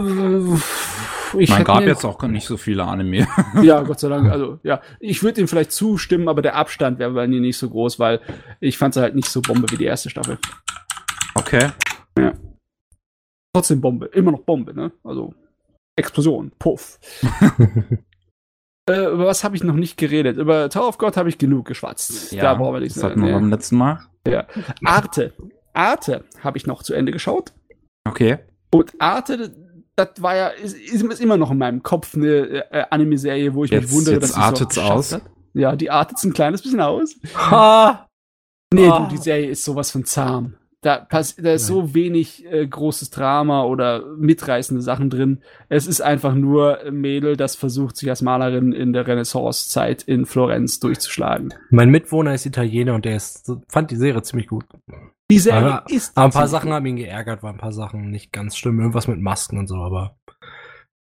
[1.38, 3.28] Ich Man gab jetzt auch gar nicht so viele Anime.
[3.62, 4.30] ja, Gott sei Dank.
[4.30, 7.70] Also, ja, ich würde ihm vielleicht zustimmen, aber der Abstand wäre bei mir nicht so
[7.70, 8.20] groß, weil
[8.60, 10.38] ich fand sie halt nicht so Bombe wie die erste Staffel.
[11.34, 11.70] Okay.
[13.52, 14.06] Trotzdem Bombe.
[14.06, 14.90] Immer noch Bombe, ne?
[15.04, 15.32] Also,
[15.96, 16.50] Explosion.
[16.58, 16.98] Puff.
[18.88, 20.36] äh, über was habe ich noch nicht geredet?
[20.36, 22.32] Über Tower of God habe ich genug geschwatzt.
[22.40, 24.00] da brauchen wir nichts das hatten wir beim letzten Mal.
[24.84, 25.32] Arte.
[25.72, 27.52] Arte habe ich noch zu Ende geschaut.
[28.08, 28.38] Okay.
[28.72, 29.54] Und Arte,
[29.96, 33.70] das war ja, ist, ist immer noch in meinem Kopf eine äh, Anime-Serie, wo ich
[33.70, 35.12] Jetzt- mich wundere, dass sie artet's so aus.
[35.12, 35.22] Hat.
[35.54, 37.16] Ja, die artet ein kleines bisschen aus.
[37.34, 38.06] Ha!
[38.74, 39.00] Nee, Ah.
[39.08, 40.56] du, die Serie ist sowas von zahm.
[40.86, 45.42] Da, pass da ist so wenig äh, großes Drama oder mitreißende Sachen drin.
[45.68, 50.26] Es ist einfach nur ein Mädel, das versucht, sich als Malerin in der Renaissance-Zeit in
[50.26, 51.52] Florenz durchzuschlagen.
[51.70, 54.64] Mein Mitwohner ist Italiener und der ist, fand die Serie ziemlich gut.
[55.28, 56.16] Die Serie Aber- ist.
[56.16, 58.78] Aber ein paar Sachen haben ihn geärgert, war ein paar Sachen nicht ganz schlimm.
[58.78, 60.16] Irgendwas mit Masken und so, aber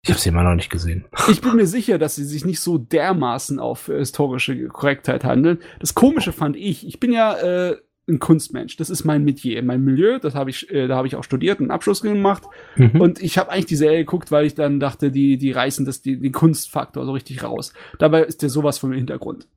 [0.04, 1.06] ich habe sie immer noch nicht gesehen.
[1.28, 5.58] Ich bin mir sicher, dass sie sich nicht so dermaßen auf äh, historische Korrektheit handeln.
[5.80, 7.76] Das Komische fand ich, ich bin ja äh,
[8.08, 8.76] ein Kunstmensch.
[8.76, 10.18] Das ist mein Metier, mein Milieu.
[10.18, 12.44] Das habe ich, äh, da habe ich auch studiert, einen Abschluss gemacht.
[12.76, 13.00] Mhm.
[13.00, 16.02] Und ich habe eigentlich die Serie geguckt, weil ich dann dachte, die, die reißen das,
[16.02, 17.72] die, den Kunstfaktor so richtig raus.
[17.98, 19.48] Dabei ist der sowas vom Hintergrund.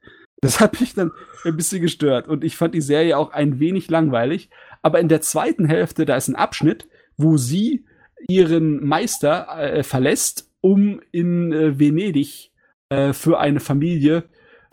[0.41, 1.11] Das hat mich dann
[1.43, 2.27] ein bisschen gestört.
[2.27, 4.49] Und ich fand die Serie auch ein wenig langweilig.
[4.83, 7.85] Aber in der zweiten Hälfte, da ist ein Abschnitt, wo sie
[8.27, 12.51] ihren Meister äh, verlässt, um in äh, Venedig
[12.89, 14.25] äh, für eine Familie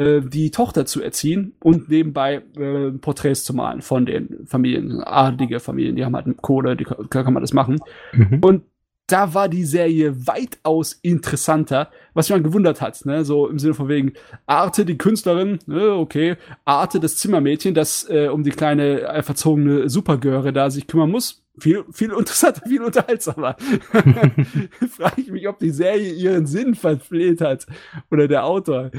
[0.02, 5.60] äh, die Tochter zu erziehen und nebenbei äh, Porträts zu malen von den Familien, adlige
[5.60, 7.80] Familien, die haben halt Kohle, die kann, kann man das machen.
[8.12, 8.40] Mhm.
[8.42, 8.62] Und
[9.06, 13.24] da war die Serie weitaus interessanter, was mich mal gewundert hat, ne?
[13.24, 14.12] So im Sinne von wegen
[14.46, 19.88] Arte, die Künstlerin, ne, okay, Arte, das Zimmermädchen, das äh, um die kleine äh, verzogene
[19.88, 21.44] Supergöre da sich kümmern muss.
[21.58, 23.56] Viel, viel interessanter, viel unterhaltsamer.
[24.90, 27.66] Frage ich mich, ob die Serie ihren Sinn verfehlt hat.
[28.10, 28.90] Oder der Autor.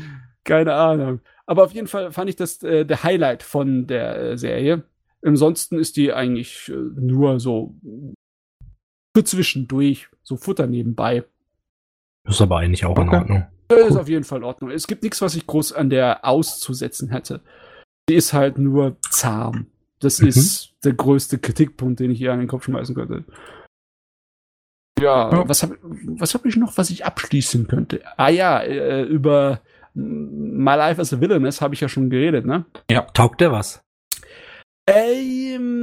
[0.45, 1.19] Keine Ahnung.
[1.45, 4.83] Aber auf jeden Fall fand ich das äh, der Highlight von der äh, Serie.
[5.25, 7.75] Ansonsten ist die eigentlich äh, nur so
[9.15, 11.23] für zwischendurch, so Futter nebenbei.
[12.27, 13.17] ist aber eigentlich auch in Okay.
[13.17, 13.45] Ordnung.
[13.69, 14.69] Das ist auf jeden Fall in Ordnung.
[14.71, 17.41] Es gibt nichts, was ich groß an der auszusetzen hätte.
[18.09, 19.67] Die ist halt nur zahm.
[19.99, 20.27] Das Mhm.
[20.27, 23.23] ist der größte Kritikpunkt, den ich ihr an den Kopf schmeißen könnte.
[24.99, 25.47] Ja, Ja.
[25.49, 25.77] was habe
[26.19, 28.01] was hab ich noch, was ich abschließen könnte?
[28.17, 29.61] Ah ja, äh, über
[29.93, 32.65] My Life as a Villainess habe ich ja schon geredet, ne?
[33.13, 33.83] Taugt der was?
[34.87, 35.73] Ähm,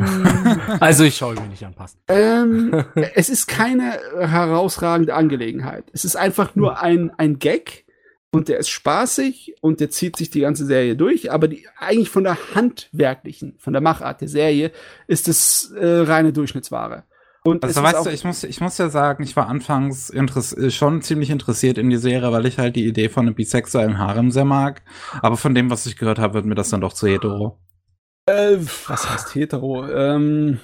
[0.80, 2.00] Also ich schaue mir nicht anpassen.
[2.08, 2.84] Ähm,
[3.14, 5.84] es ist keine herausragende Angelegenheit.
[5.92, 7.84] Es ist einfach nur ein, ein Gag
[8.32, 12.10] und der ist spaßig und der zieht sich die ganze Serie durch, aber die, eigentlich
[12.10, 14.70] von der handwerklichen, von der Machart der Serie
[15.08, 17.04] ist es äh, reine Durchschnittsware.
[17.42, 21.00] Und Also weißt du, ich muss, ich muss ja sagen, ich war anfangs äh, schon
[21.02, 24.44] ziemlich interessiert in die Serie, weil ich halt die Idee von einem bisexuellen Harem sehr
[24.44, 24.82] mag.
[25.22, 27.58] Aber von dem, was ich gehört habe, wird mir das dann doch zu hetero.
[28.28, 29.88] äh, was heißt hetero?
[29.88, 30.60] Ähm,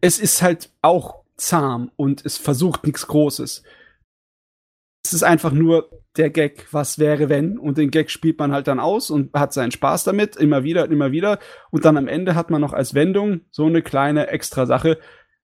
[0.00, 3.62] es ist halt auch zahm und es versucht nichts Großes.
[5.04, 7.58] Es ist einfach nur der Gag, was wäre wenn?
[7.58, 10.90] Und den Gag spielt man halt dann aus und hat seinen Spaß damit, immer wieder,
[10.90, 11.38] immer wieder.
[11.70, 14.98] Und dann am Ende hat man noch als Wendung so eine kleine extra Sache,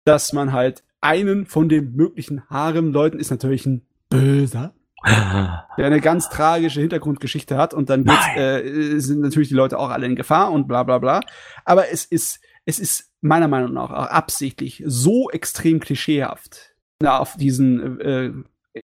[0.06, 4.74] dass man halt einen von den möglichen Harem-Leuten ist natürlich ein Böser,
[5.06, 8.06] der eine ganz tragische Hintergrundgeschichte hat und dann
[8.36, 11.22] äh, sind natürlich die Leute auch alle in Gefahr und bla bla bla.
[11.64, 17.38] Aber es ist, es ist meiner Meinung nach auch absichtlich so extrem klischeehaft na, auf
[17.38, 18.32] diesen äh,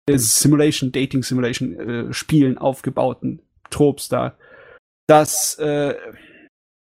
[0.05, 4.37] äh, Simulation, Dating Simulation äh, Spielen aufgebauten Tropes da,
[5.07, 5.95] dass äh,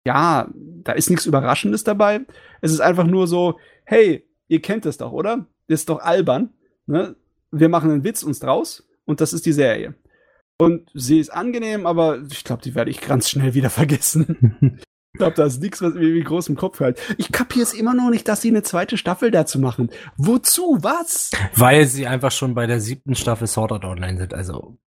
[0.07, 2.21] ja, da ist nichts Überraschendes dabei.
[2.61, 5.47] Es ist einfach nur so, hey, ihr kennt das doch, oder?
[5.69, 6.51] Das ist doch albern.
[6.87, 7.17] Ne?
[7.51, 9.95] Wir machen einen Witz uns draus und das ist die Serie.
[10.59, 14.81] Und sie ist angenehm, aber ich glaube, die werde ich ganz schnell wieder vergessen.
[15.15, 16.99] Ich glaube, da ist nichts, was mir irgendwie groß im Kopf hält.
[17.19, 19.91] Ich kapiere es immer noch nicht, dass sie eine zweite Staffel dazu machen.
[20.17, 20.79] Wozu?
[20.81, 21.33] Was?
[21.55, 24.33] Weil sie einfach schon bei der siebten Staffel Sword Online sind.
[24.33, 24.79] Also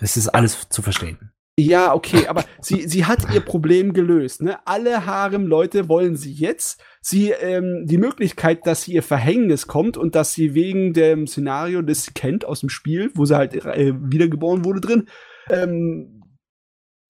[0.00, 1.32] es ist alles zu verstehen.
[1.58, 4.40] Ja, okay, aber sie, sie hat ihr Problem gelöst.
[4.40, 4.66] Ne?
[4.66, 6.82] Alle Harem-Leute wollen sie jetzt.
[7.02, 11.82] Sie, ähm, die Möglichkeit, dass sie ihr Verhängnis kommt und dass sie wegen dem Szenario,
[11.82, 15.08] das sie kennt aus dem Spiel, wo sie halt äh, wiedergeboren wurde drin,
[15.50, 16.22] ähm,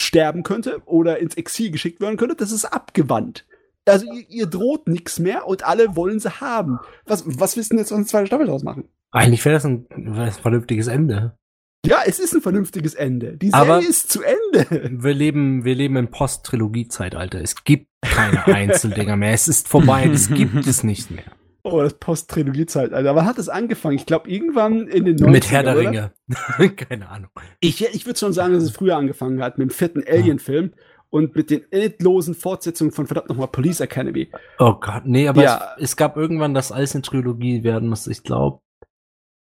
[0.01, 3.47] sterben könnte oder ins Exil geschickt werden könnte, das ist abgewandt.
[3.87, 6.81] Also ihr, ihr droht nichts mehr und alle wollen sie haben.
[7.07, 8.89] Was, was du jetzt eine zweite Staffel draus machen?
[9.13, 11.39] Eigentlich wäre das ein, ein vernünftiges Ende.
[11.85, 13.37] Ja, es ist ein vernünftiges Ende.
[13.37, 15.03] Die Serie Aber- ist zu Ende.
[15.03, 17.41] Wir leben, wir leben im Post-Trilogie-Zeitalter.
[17.41, 19.33] Es gibt keine Einzeldinger mehr.
[19.33, 20.09] Es ist vorbei.
[20.13, 21.25] Es gibt es nicht mehr.
[21.65, 23.15] Oh, das Post-Trilogie-Zeit, Alter.
[23.17, 23.97] Wann hat das angefangen?
[23.97, 25.77] Ich glaube, irgendwann in den 90ern, Mit Herr der?
[25.77, 26.13] Ringe.
[26.77, 27.31] keine Ahnung.
[27.61, 30.73] Ich, ich würde schon sagen, dass es früher angefangen hat, mit dem vierten Alien-Film
[31.11, 34.29] und mit den endlosen Fortsetzungen von verdammt nochmal Police Academy.
[34.59, 35.75] Oh Gott, nee, aber Ja.
[35.77, 38.07] es, es gab irgendwann, dass alles eine Trilogie werden muss.
[38.07, 38.61] Ich glaube,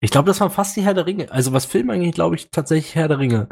[0.00, 1.30] ich glaube, das war fast die Herr der Ringe.
[1.30, 3.48] Also was Film eigentlich, glaube ich, tatsächlich Herr der Ringe.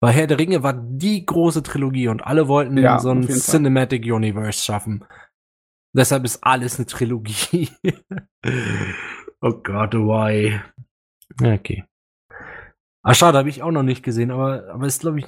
[0.00, 3.34] Weil Herr der Ringe war die große Trilogie und alle wollten Ja, so ein jeden
[3.34, 3.56] Fall.
[3.56, 5.04] Cinematic Universe schaffen.
[5.94, 7.68] Deshalb ist alles eine Trilogie.
[9.42, 10.60] oh Gott, why?
[11.42, 11.84] Okay.
[13.02, 15.26] Ah, schade, habe ich auch noch nicht gesehen, aber, aber ist, glaube ich,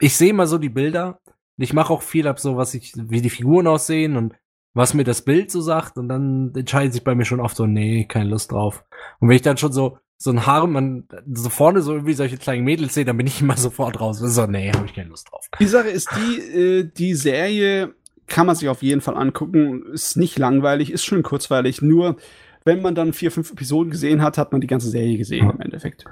[0.00, 1.20] ich sehe mal so die Bilder.
[1.56, 4.34] Ich mache auch viel ab so, was ich, wie die Figuren aussehen und
[4.74, 7.66] was mir das Bild so sagt und dann entscheidet sich bei mir schon oft so,
[7.66, 8.84] nee, keine Lust drauf.
[9.20, 12.36] Und wenn ich dann schon so, so ein Harem, man, so vorne so irgendwie solche
[12.36, 14.18] kleinen Mädels sehe, dann bin ich immer sofort raus.
[14.18, 15.46] So, nee, habe ich keine Lust drauf.
[15.60, 17.94] Die Sache ist die, äh, die Serie
[18.26, 19.84] kann man sich auf jeden Fall angucken.
[19.92, 21.82] Ist nicht langweilig, ist schön kurzweilig.
[21.82, 22.16] Nur,
[22.64, 25.60] wenn man dann vier, fünf Episoden gesehen hat, hat man die ganze Serie gesehen im
[25.60, 26.04] Endeffekt.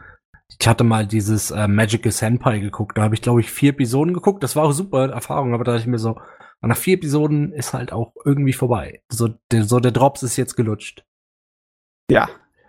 [0.60, 2.98] Ich hatte mal dieses äh, Magical Senpai geguckt.
[2.98, 4.42] Da habe ich, glaube ich, vier Episoden geguckt.
[4.42, 6.20] Das war auch super Erfahrung, aber da dachte ich mir so,
[6.68, 9.02] nach vier Episoden ist halt auch irgendwie vorbei.
[9.10, 11.04] So der, so der Drops ist jetzt gelutscht.
[12.10, 12.28] Ja.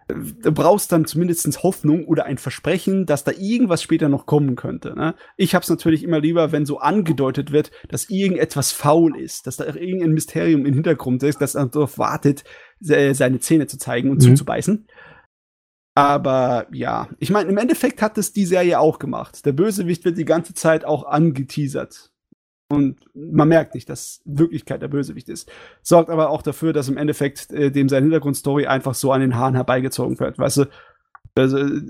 [0.09, 4.93] Du brauchst dann zumindest Hoffnung oder ein Versprechen, dass da irgendwas später noch kommen könnte.
[4.95, 5.15] Ne?
[5.37, 9.65] Ich hab's natürlich immer lieber, wenn so angedeutet wird, dass irgendetwas faul ist, dass da
[9.65, 12.43] irgendein Mysterium im Hintergrund ist, das darauf wartet,
[12.81, 14.35] se- seine Zähne zu zeigen und Mhm.
[14.35, 14.87] zuzubeißen.
[15.95, 19.45] Aber ja, ich meine, im Endeffekt hat es die Serie auch gemacht.
[19.45, 22.11] Der Bösewicht wird die ganze Zeit auch angeteasert.
[22.73, 25.51] Und man merkt nicht, dass Wirklichkeit der Bösewicht ist.
[25.81, 29.35] Sorgt aber auch dafür, dass im Endeffekt äh, dem seine Hintergrundstory einfach so an den
[29.35, 30.37] Haaren herbeigezogen wird.
[30.37, 30.65] Weißt du,
[31.35, 31.81] also, äh,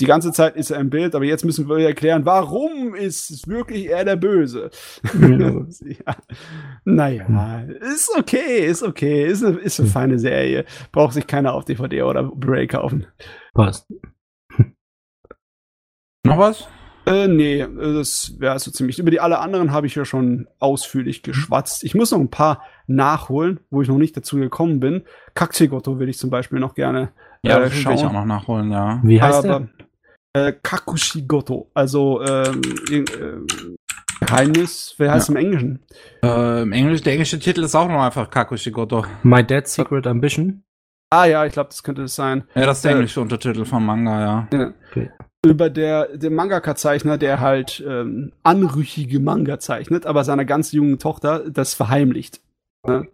[0.00, 3.88] die ganze Zeit ist er im Bild, aber jetzt müssen wir erklären, warum ist wirklich
[3.88, 4.70] er der Böse?
[5.14, 6.16] ja.
[6.84, 10.64] Naja, ist okay, ist okay, ist eine, ist eine feine Serie.
[10.90, 13.06] Braucht sich keiner auf DVD oder Blu-ray kaufen.
[13.54, 13.86] Passt.
[16.24, 16.66] Noch was?
[17.06, 18.98] Äh, nee, das wäre so ziemlich.
[18.98, 21.82] Über die alle anderen habe ich ja schon ausführlich geschwatzt.
[21.84, 25.02] Ich muss noch ein paar nachholen, wo ich noch nicht dazu gekommen bin.
[25.34, 27.10] Kakushigotto will ich zum Beispiel noch gerne
[27.42, 28.12] Ja, äh, das will ich auch schauen.
[28.12, 29.00] noch nachholen, ja.
[29.02, 29.68] Wie heißt Aber
[30.34, 32.60] äh, Kakushigoto, also ähm,
[32.90, 33.46] ähm,
[34.20, 35.32] Geheimnis, wer heißt Ja.
[35.34, 35.80] im Englischen?
[36.22, 39.02] Äh, Im Englisch, der englische Titel ist auch noch einfach Kakushigoto.
[39.02, 39.10] der?
[39.24, 40.62] My Dad's Secret Ambition.
[41.10, 42.44] Ah ja, ich glaube, das könnte es sein.
[42.54, 44.72] Ja, das ist der Äh, englische Untertitel vom Manga, ja.
[45.44, 51.50] Über der, der Mangaka-Zeichner, der halt ähm, anrüchige Manga zeichnet, aber seiner ganz jungen Tochter
[51.50, 52.40] das verheimlicht.
[52.86, 53.08] Ne?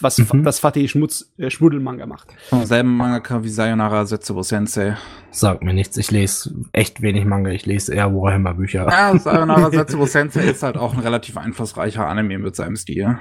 [0.00, 0.44] Was Mhm.
[0.44, 2.28] das Fatih Schmutz, äh, Schmuddelmanga macht.
[2.48, 4.96] Vom selben Mangaka wie Sayonara Setsubo Sensei.
[5.32, 5.96] Sagt mir nichts.
[5.96, 7.50] Ich lese echt wenig Manga.
[7.50, 8.86] Ich lese eher Warhammer Bücher.
[8.88, 13.18] Ja, Sayonara Setsubo Sensei ist halt auch ein relativ einflussreicher Anime mit seinem Stil.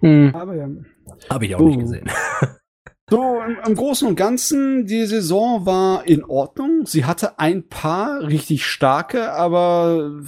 [0.00, 0.68] Hm, Aber ja.
[1.30, 1.68] Habe ich auch Oh.
[1.68, 2.10] nicht gesehen.
[3.08, 6.86] So, im, im Großen und Ganzen, die Saison war in Ordnung.
[6.86, 10.22] Sie hatte ein paar richtig starke, aber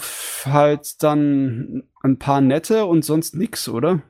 [0.45, 4.03] halt dann ein paar nette und sonst nix, oder?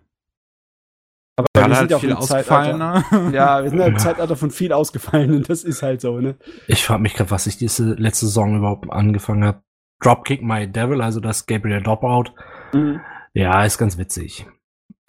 [1.37, 3.05] Aber Ja, wir sind halt ja auch viel im Zeitalter.
[3.33, 6.37] Ja, wir sind ja im Zeitalter von viel ausgefallen und das ist halt so, ne?
[6.67, 9.63] Ich frage mich gerade, was ich diese letzte Saison überhaupt angefangen habe.
[10.01, 12.33] Dropkick My Devil, also das Gabriel Dropout.
[12.73, 13.01] Mhm.
[13.33, 14.47] Ja, ist ganz witzig.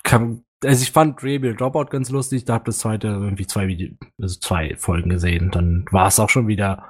[0.03, 2.45] Kann, also ich fand Gabriel Dropout ganz lustig.
[2.45, 3.89] Da hab das zweite irgendwie zwei Video,
[4.21, 5.51] also zwei Folgen gesehen.
[5.51, 6.85] Dann war es auch schon wieder.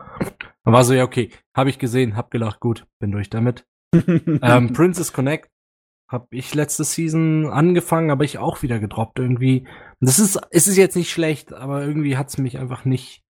[0.64, 3.66] Dann war so, ja, okay, habe ich gesehen, hab gelacht, gut, bin durch damit.
[3.94, 5.50] ähm, Princess Connect
[6.10, 9.68] habe ich letzte Season angefangen, aber ich auch wieder gedroppt irgendwie.
[10.00, 13.22] Das ist, es ist jetzt nicht schlecht, aber irgendwie hat's mich einfach nicht.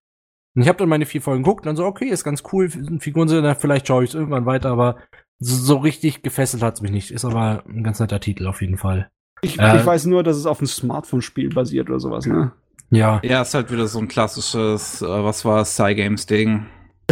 [0.56, 3.28] Und ich habe dann meine vier Folgen geguckt, dann so, okay, ist ganz cool, Figuren
[3.28, 4.98] sind da, vielleicht schaue ich es irgendwann weiter, aber
[5.40, 7.12] so, so richtig gefesselt hat's mich nicht.
[7.12, 9.12] Ist aber ein ganz netter Titel auf jeden Fall.
[9.42, 12.52] Ich, Äh, ich weiß nur, dass es auf einem Smartphone-Spiel basiert oder sowas, ne?
[12.92, 16.66] Ja, Ja, ist halt wieder so ein klassisches, äh, was war es, Cygames-Ding.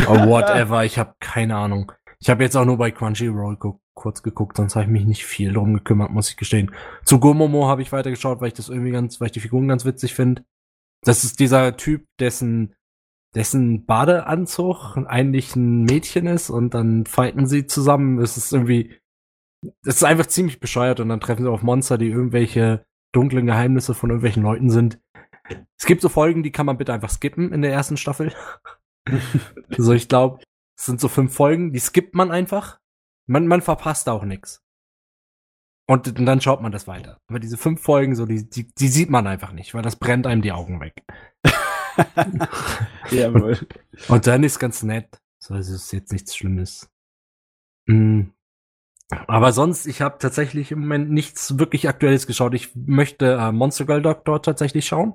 [0.07, 1.91] oh, whatever, ich habe keine Ahnung.
[2.19, 5.25] Ich habe jetzt auch nur bei Crunchyroll gu kurz geguckt, sonst habe ich mich nicht
[5.25, 6.71] viel drum gekümmert, muss ich gestehen.
[7.03, 9.85] Zu Gomomo habe ich weitergeschaut, weil ich das irgendwie ganz, weil ich die Figuren ganz
[9.85, 10.43] witzig finde.
[11.03, 12.75] Das ist dieser Typ, dessen
[13.35, 18.19] dessen Badeanzug eigentlich ein Mädchen ist und dann fighten sie zusammen.
[18.19, 18.95] Es ist irgendwie,
[19.61, 23.93] es ist einfach ziemlich bescheuert und dann treffen sie auf Monster, die irgendwelche dunklen Geheimnisse
[23.93, 24.99] von irgendwelchen Leuten sind.
[25.77, 28.33] Es gibt so Folgen, die kann man bitte einfach skippen in der ersten Staffel.
[29.77, 30.43] also ich glaube,
[30.77, 32.79] es sind so fünf Folgen, die skippt man einfach.
[33.25, 34.63] Man, man verpasst auch nichts.
[35.89, 37.21] Und dann schaut man das weiter.
[37.27, 40.27] Aber diese fünf Folgen, so, die, die, die sieht man einfach nicht, weil das brennt
[40.27, 41.05] einem die Augen weg.
[43.09, 43.65] Jawohl.
[44.09, 45.21] Und dann ist ganz nett.
[45.39, 46.89] So, es ist jetzt nichts Schlimmes.
[47.85, 48.23] Mm.
[49.27, 52.53] Aber sonst, ich habe tatsächlich im Moment nichts wirklich Aktuelles geschaut.
[52.53, 55.13] Ich möchte äh, Monster Girl Doctor tatsächlich schauen.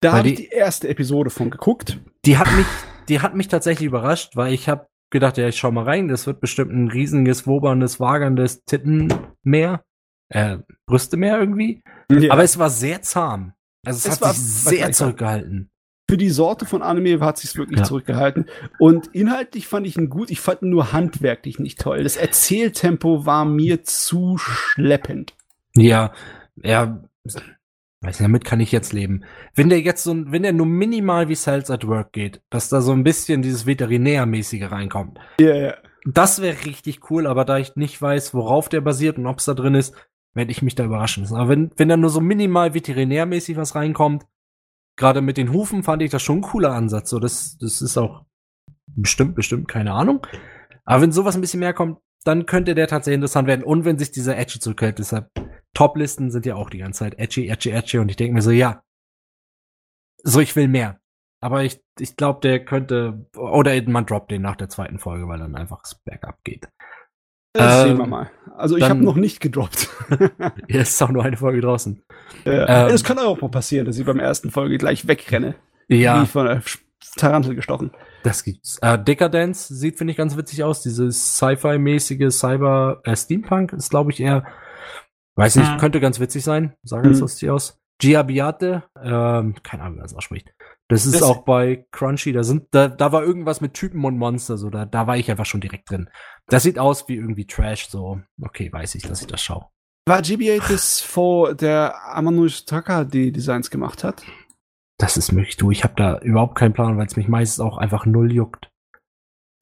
[0.00, 1.98] Da habe ich die- erste Episode von geguckt.
[2.24, 2.66] Die hat mich,
[3.08, 6.08] die hat mich tatsächlich überrascht, weil ich habe gedacht, ja, ich schau mal rein.
[6.08, 9.82] Das wird bestimmt ein riesiges, woberndes, wagerndes Tittenmeer,
[10.28, 11.82] äh, Brüstemeer irgendwie.
[12.12, 12.32] Ja.
[12.32, 13.54] Aber es war sehr zahm.
[13.86, 15.70] Also es, Es hat war sich sehr zurückgehalten.
[16.08, 17.84] Für die Sorte von Anime hat sich wirklich Ja.
[17.84, 18.46] zurückgehalten.
[18.78, 20.30] Und inhaltlich fand ich ihn gut.
[20.30, 22.02] Ich fand ihn nur handwerklich nicht toll.
[22.02, 25.34] Das Erzähltempo war mir zu schleppend.
[25.76, 26.12] Ja,
[26.62, 27.34] ja, weiß
[28.20, 29.22] nicht, damit kann ich jetzt leben.
[29.54, 32.80] Wenn der jetzt so, wenn der nur minimal wie Cells at Work geht, dass da
[32.80, 35.74] so ein bisschen dieses Veterinärmäßige reinkommt, Ja, ja.
[36.06, 39.44] das wäre richtig cool, aber da ich nicht weiß, worauf der basiert und ob es
[39.44, 39.94] da drin ist,
[40.34, 41.26] werde ich mich da überraschen.
[41.34, 44.24] Aber wenn, wenn da nur so minimal veterinärmäßig was reinkommt,
[44.98, 47.08] gerade mit den Hufen fand ich das schon ein cooler Ansatz.
[47.08, 48.26] So, das, das ist auch
[48.86, 50.26] bestimmt, bestimmt, keine Ahnung.
[50.84, 53.64] Aber wenn sowas ein bisschen mehr kommt, dann könnte der tatsächlich interessant werden.
[53.64, 55.30] Und wenn sich dieser Edgy zurückhält, deshalb
[55.72, 57.98] Top-Listen sind ja auch die ganze Zeit edgy, edgy, edgy.
[57.98, 58.82] Und ich denke mir so, ja,
[60.24, 61.00] so ich will mehr.
[61.40, 65.38] Aber ich, ich glaube, der könnte, oder man droppt den nach der zweiten Folge, weil
[65.38, 66.68] dann einfach das Backup geht.
[67.58, 68.30] Das Ähm, sehen wir mal.
[68.56, 69.88] Also ich habe noch nicht gedroppt.
[70.68, 72.02] Hier ist auch nur eine Folge draußen.
[72.44, 72.86] ja.
[72.86, 75.54] Ähm, das kann auch mal passieren, dass ich beim ersten Folge gleich wegrenne.
[75.88, 76.62] Ja, Wie von der
[77.16, 77.92] Tarantel gestochen.
[78.24, 78.78] das gibt's.
[78.82, 80.82] Äh, Decadence sieht, finde ich, ganz witzig aus.
[80.82, 84.44] Dieses Sci-Fi-mäßige Cyber äh, Steampunk ist, glaube ich, eher,
[85.36, 86.74] weiß nicht, könnte ganz witzig sein.
[86.82, 87.22] Sah ganz Mhm.
[87.22, 87.80] lustig aus.
[87.98, 90.52] Giabiate, ähm, keine Ahnung, wie man das ausspricht.
[90.88, 94.16] Das ist Das- auch bei Crunchy, da sind, da, da war irgendwas mit Typen und
[94.16, 96.08] Monster, so, da, da war ich einfach schon direkt drin.
[96.46, 99.66] Das sieht aus wie irgendwie Trash, so, okay, weiß ich, dass ich das schaue.
[100.08, 104.24] War GBA das vor der Amano Taka die Designs gemacht hat?
[104.98, 107.76] Das ist möglich, du, ich habe da überhaupt keinen Plan, weil es mich meistens auch
[107.76, 108.70] einfach null juckt.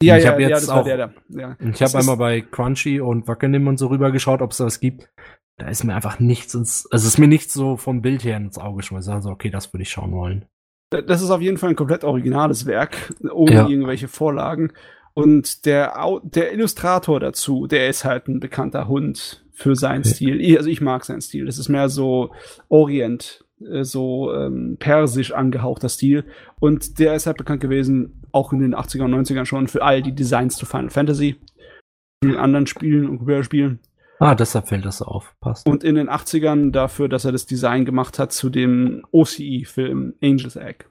[0.03, 1.12] Ja, Ich ja, hab ja, jetzt das war auch- der da.
[1.31, 1.57] Ja.
[1.59, 5.11] Ich habe einmal bei Crunchy und Wackenim und so rübergeschaut, ob es da was gibt.
[5.59, 8.36] Da ist mir einfach nichts ins, also es ist mir nichts so vom Bild her
[8.36, 9.12] ins Auge geschmissen.
[9.12, 10.44] Also okay, das würde ich schauen wollen.
[10.91, 13.69] Das ist auf jeden Fall ein komplett originales Werk, ohne Ja.
[13.69, 14.73] irgendwelche Vorlagen.
[15.15, 20.11] Und der, Au- der Illustrator dazu, der ist halt ein bekannter Hund für seinen Okay.
[20.15, 20.41] Stil.
[20.41, 21.47] Ich, also ich mag seinen Stil.
[21.47, 22.31] Das ist mehr so
[22.69, 26.25] Orient, äh, so ähm, persisch angehauchter Stil.
[26.61, 30.03] Und der ist halt bekannt gewesen, auch in den 80er und 90ern schon, für all
[30.03, 31.37] die Designs zu Final Fantasy,
[32.23, 33.81] vielen anderen Spielen und Computerspielen.
[34.19, 35.35] Ah, deshalb fällt das so auf.
[35.41, 35.67] Passt.
[35.69, 40.57] Und in den 80ern dafür, dass er das Design gemacht hat zu dem OCE-Film Angel's
[40.57, 40.85] Egg.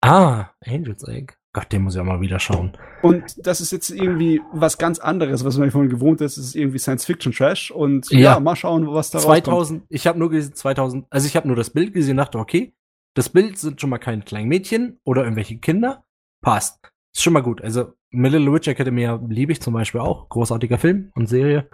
[0.00, 1.34] Ah, Angel's Egg.
[1.52, 2.76] Gott, den muss ich auch mal wieder schauen.
[3.02, 6.36] Und das ist jetzt irgendwie was ganz anderes, was man von gewohnt ist.
[6.36, 7.72] Es ist irgendwie Science-Fiction-Trash.
[7.72, 8.18] Und ja.
[8.18, 8.40] Ja.
[8.40, 9.44] mal schauen, was da rauskommt.
[9.44, 12.38] 2000, ich habe nur gesehen, 2000, also ich habe nur das Bild gesehen und dachte,
[12.38, 12.72] okay,
[13.14, 16.04] das Bild sind schon mal keine kleinen Mädchen oder irgendwelche Kinder.
[16.40, 16.78] Passt.
[17.12, 17.60] Ist schon mal gut.
[17.62, 20.28] Also, Little Witch Academy liebe ich zum Beispiel auch.
[20.28, 21.68] Großartiger Film und Serie.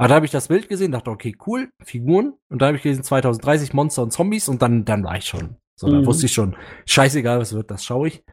[0.00, 2.32] Aber da habe ich das Bild gesehen, dachte, okay, cool, Figuren.
[2.48, 5.56] Und da habe ich gelesen, 2030 Monster und Zombies und dann, dann war ich schon.
[5.76, 6.06] So, dann Mhm.
[6.06, 6.56] wusste ich schon,
[6.86, 8.24] scheißegal, was wird, das schaue ich.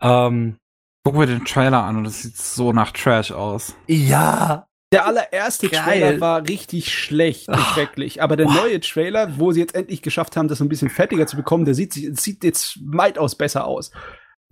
[0.00, 0.56] Ähm,
[1.04, 3.74] Guck mir den Trailer an und das sieht so nach Trash aus.
[3.86, 5.82] ja, Der allererste Geil.
[5.82, 7.74] Trailer war richtig schlecht und Ach.
[7.74, 8.22] schrecklich.
[8.22, 11.26] Aber der neue Trailer, wo sie jetzt endlich geschafft haben, das so ein bisschen fettiger
[11.28, 13.92] zu bekommen, der sieht, sich- sieht jetzt weitaus besser aus.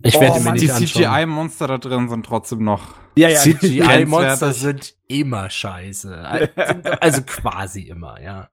[0.01, 0.85] Ich Oh, werde mir nicht Die.
[0.85, 2.81] CGI-Monster da drin sind trotzdem noch.
[3.17, 3.39] Ja, ja.
[3.39, 6.49] CGI-Monster sind immer scheiße.
[7.01, 8.49] Also quasi immer, ja.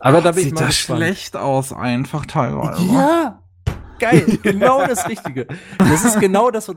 [0.00, 0.98] Aber da bin ich sieht mal das gespannt.
[1.00, 2.82] schlecht aus, einfach teilweise.
[2.92, 3.42] Ja,
[3.98, 5.46] geil, genau das Richtige.
[5.78, 6.76] Das ist genau das, was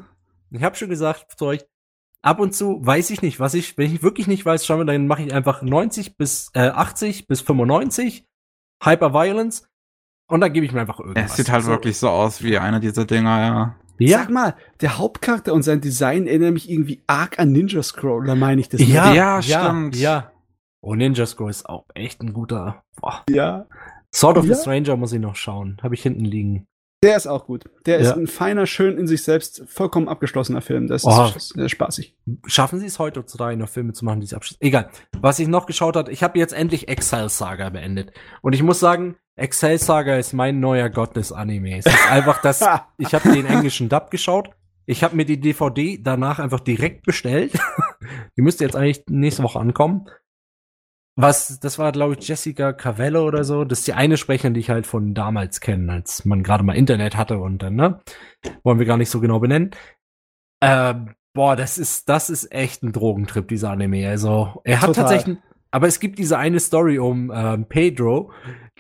[0.54, 1.64] ich habe schon gesagt zu euch.
[2.24, 4.86] Ab und zu weiß ich nicht, was ich, wenn ich wirklich nicht weiß, schauen wir,
[4.86, 8.26] dann mache ich einfach 90 bis äh, 80 bis 95
[8.84, 9.68] Hyperviolence
[10.32, 11.32] und dann gebe ich mir einfach irgendwas.
[11.32, 13.76] Es sieht halt So, wirklich so aus wie einer dieser Dinger, ja.
[14.00, 18.24] Ja, Sag mal, der Hauptcharakter und sein Design erinnern mich irgendwie arg an Ninja Scroll,
[18.24, 18.82] oder meine ich das?
[18.82, 19.96] ja, Ja, ja, stimmt.
[19.96, 20.32] Ja.
[20.82, 22.82] Oh, Ninja Scroll ist auch echt ein guter.
[23.00, 23.22] Boah.
[23.30, 23.68] Ja.
[24.14, 24.56] Sword of Ja.
[24.56, 25.78] the Stranger muss ich noch schauen.
[25.84, 26.66] Habe ich hinten liegen.
[27.04, 27.64] Der ist auch gut.
[27.88, 28.16] Der ist Ja.
[28.16, 30.88] ein feiner, schön in sich selbst vollkommen abgeschlossener Film.
[30.88, 31.32] Das Oh.
[31.36, 32.16] ist sehr spaßig.
[32.46, 34.62] Schaffen sie es heutzutage noch Filme zu machen, die sie abschließen?
[34.62, 34.90] Egal.
[35.20, 38.12] Was ich noch geschaut hat, ich habe jetzt endlich Exile Saga beendet.
[38.44, 41.88] Und ich muss sagen, Exile Saga ist mein neuer Gott des Animes.
[41.88, 42.60] Es ist einfach das,
[43.00, 44.50] ich habe den englischen Dub geschaut.
[44.86, 47.54] Ich habe mir die DVD danach einfach direkt bestellt.
[48.38, 50.08] die müsste jetzt eigentlich nächste Woche ankommen.
[51.18, 53.66] Was, das war, glaube ich, Jessica Cavello oder so.
[53.66, 56.76] Das ist die eine Sprecherin, die ich halt von damals kenne, als man gerade mal
[56.76, 58.00] Internet hatte und dann, ne?
[58.64, 59.72] Wollen wir gar nicht so genau benennen.
[60.64, 64.08] Ähm, boah, das ist, das ist echt ein Drogentrip, dieser Anime.
[64.08, 65.04] Also, er hat Total.
[65.04, 65.38] tatsächlich,
[65.72, 68.32] aber es gibt diese eine Story um ähm, Pedro,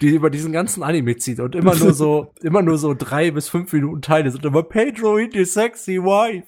[0.01, 3.49] die über diesen ganzen Anime zieht und immer nur so, immer nur so drei bis
[3.49, 6.47] fünf Minuten Teile sind immer Pedro in your sexy wife.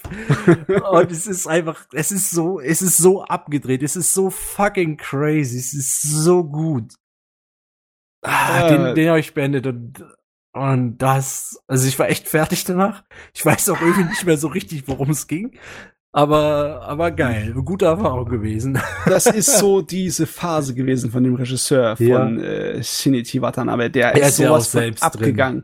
[0.92, 4.98] und es ist einfach, es ist so, es ist so abgedreht, es ist so fucking
[4.98, 6.94] crazy, es ist so gut.
[8.24, 8.70] Ah, Äh.
[8.70, 10.04] den, den habe ich beendet und
[10.56, 13.04] und das, also ich war echt fertig danach.
[13.34, 15.58] Ich weiß auch irgendwie nicht mehr so richtig, worum es ging.
[16.16, 18.78] Aber, aber geil, gute Erfahrung gewesen.
[19.08, 22.20] Das ist so diese Phase gewesen von dem Regisseur Ja.
[22.20, 23.90] von äh, Shinichi Watanabe.
[23.90, 25.64] Der, Der ist ist ja sowas von selbst abgegangen.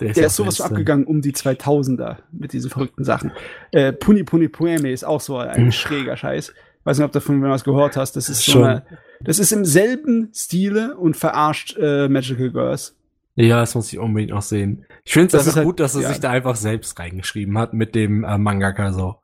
[0.00, 3.32] Der ja ist sowas selbst von abgegangen um die 2000er mit diesen verrückten Sachen.
[3.72, 6.54] Äh, Puni Puni Poeme ist auch so ein schräger Scheiß.
[6.84, 8.12] Weiß nicht, ob du davon was gehört hast.
[8.14, 8.64] Das ist so Schon.
[8.64, 8.82] eine,
[9.20, 12.94] das ist im selben Stile und verarscht äh, Magical Girls.
[13.34, 14.84] Ja, das muss ich unbedingt noch sehen.
[15.04, 16.08] Ich finde es einfach ist halt- gut, dass er ja.
[16.08, 19.16] sich da einfach selbst reingeschrieben hat mit dem äh, Mangaka so.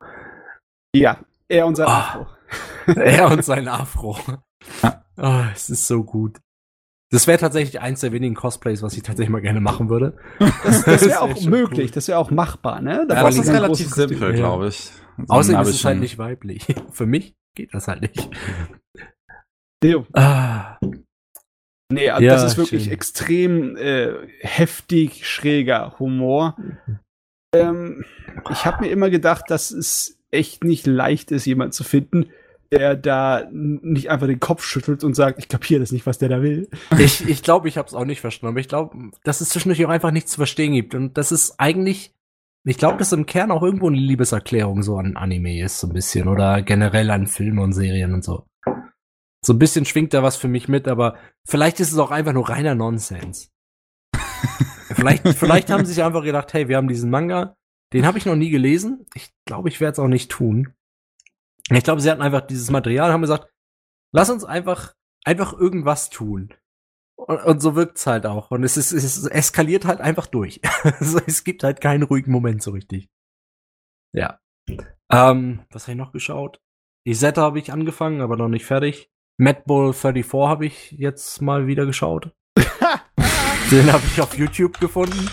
[0.99, 1.99] Ja, er und sein Ah.
[1.99, 2.27] Afro.
[2.99, 4.17] er und sein Afro.
[4.83, 5.03] Ja.
[5.17, 6.39] Oh, es ist so gut.
[7.11, 10.17] Das wäre tatsächlich eins der wenigen Cosplays, was ich tatsächlich mal gerne machen würde.
[10.39, 11.93] Das, das Das wäre wär auch möglich, cool.
[11.95, 13.05] das wäre auch machbar, ne?
[13.07, 14.91] Da Ja, das ist relativ simpel, glaube ich.
[15.17, 16.65] Also, Außerdem ist es halt nicht weiblich.
[16.91, 18.29] Für mich geht das halt nicht.
[19.83, 20.05] Jo.
[20.13, 20.77] Ah,
[21.91, 22.93] Nee, also Ja, das ist wirklich schön.
[22.93, 26.57] extrem äh, heftig schräger Humor.
[27.53, 28.03] Ähm,
[28.49, 32.29] ich habe mir immer gedacht, dass es echt nicht leicht ist, jemanden zu finden,
[32.71, 36.29] der da nicht einfach den Kopf schüttelt und sagt, ich kapiere das nicht, was der
[36.29, 36.69] da will.
[36.97, 38.53] ich ich glaube, ich habe es auch nicht verstanden.
[38.53, 40.95] Aber ich glaube, dass es zwischendurch auch einfach nichts zu verstehen gibt.
[40.95, 42.13] Und das ist eigentlich,
[42.63, 45.93] ich glaube, dass im Kern auch irgendwo eine Liebeserklärung so an Anime ist, so ein
[45.93, 46.27] bisschen.
[46.27, 48.45] Oder generell an Filmen und Serien und so.
[49.45, 52.33] So ein bisschen schwingt da was für mich mit, aber vielleicht ist es auch einfach
[52.33, 53.51] nur reiner Nonsens.
[54.91, 57.55] vielleicht, vielleicht haben sie sich einfach gedacht, hey, wir haben diesen Manga,
[57.95, 59.05] den habe ich noch nie gelesen.
[59.13, 60.73] Ich glaube, ich werde es auch nicht tun.
[61.69, 63.49] Ich glaube, sie hatten einfach dieses Material, haben gesagt,
[64.11, 64.93] lass uns einfach,
[65.23, 66.53] einfach irgendwas tun.
[67.15, 68.51] Und, und so wirkt's halt auch.
[68.51, 70.59] Und es ist, es eskaliert halt einfach durch.
[70.83, 73.07] Also es gibt halt keinen ruhigen Moment so richtig.
[74.11, 74.41] Ja.
[75.09, 76.59] Ähm, was habe ich noch geschaut?
[77.07, 79.09] Isetta habe ich angefangen, aber noch nicht fertig.
[79.37, 82.35] Madball 34 habe ich jetzt mal wieder geschaut.
[83.71, 85.29] Den habe ich auf YouTube gefunden.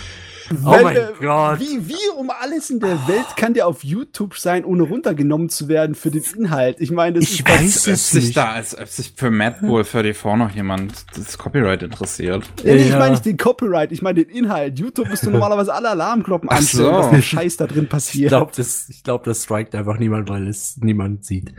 [0.65, 1.61] Oh Weil, mein äh, Gott.
[1.61, 5.69] Wie, wie um alles in der Welt kann der auf YouTube sein, ohne runtergenommen zu
[5.69, 6.77] werden für den Inhalt?
[6.81, 8.37] Ich meine, das Ich ist weiß es sich nicht.
[8.37, 12.45] da, als ob sich für Mad Bull 34 noch jemand das Copyright interessiert.
[12.65, 12.99] Ja, nee, ich Ja.
[12.99, 14.79] meine nicht den Copyright, ich meine den Inhalt.
[14.79, 16.99] YouTube musst du normalerweise alle Alarmglocken anstellen, so.
[16.99, 18.29] was der Scheiß da drin Ich passiert.
[18.29, 21.53] glaube, das, ich glaub, das strikt einfach niemand, weil es niemand sieht.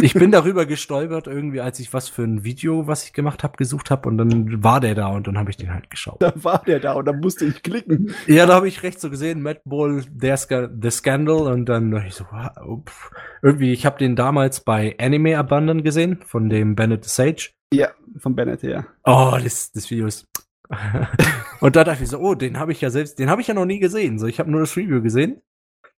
[0.00, 3.58] Ich bin darüber gestolpert irgendwie, als ich was für ein Video, was ich gemacht habe,
[3.58, 6.22] gesucht habe und dann war der da und dann habe ich den halt geschaut.
[6.22, 8.14] Da war der da und da musste ich klicken.
[8.26, 11.90] Ja, da habe ich recht so gesehen, Matt Bull, der Sca The Scandal und dann
[11.90, 13.10] dachte ich so, pff.
[13.42, 17.50] irgendwie, ich habe den damals bei Anime Abundant gesehen von dem Bennett the Sage.
[17.72, 18.86] Ja, von Bennett her.
[19.04, 20.26] Oh, das, das Video ist.
[21.60, 23.54] und da dachte ich so, oh, den habe ich ja selbst, den habe ich ja
[23.54, 24.18] noch nie gesehen.
[24.18, 25.42] So, ich habe nur das Review gesehen.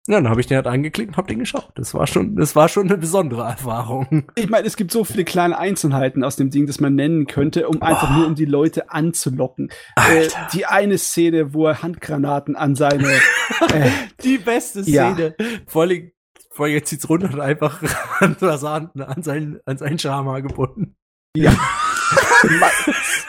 [0.09, 1.69] Ja, dann habe ich den halt angeklickt und habe den geschaut.
[1.75, 4.23] Das war schon, das war schon eine besondere Erfahrung.
[4.33, 7.67] Ich meine, es gibt so viele kleine Einzelheiten aus dem Ding, das man nennen könnte,
[7.69, 9.69] um einfach nur um die Leute anzulocken.
[9.95, 13.07] Äh, die eine Szene, wo er Handgranaten an seine
[13.71, 13.91] äh,
[14.23, 15.13] Die beste Ja.
[15.13, 15.35] Szene.
[15.67, 16.11] Vor allem,
[16.49, 17.79] vor allem jetzt zieht's runter und einfach
[18.19, 20.95] an, an, seinen, an seinen Schamhaar gebunden.
[21.35, 21.51] ja,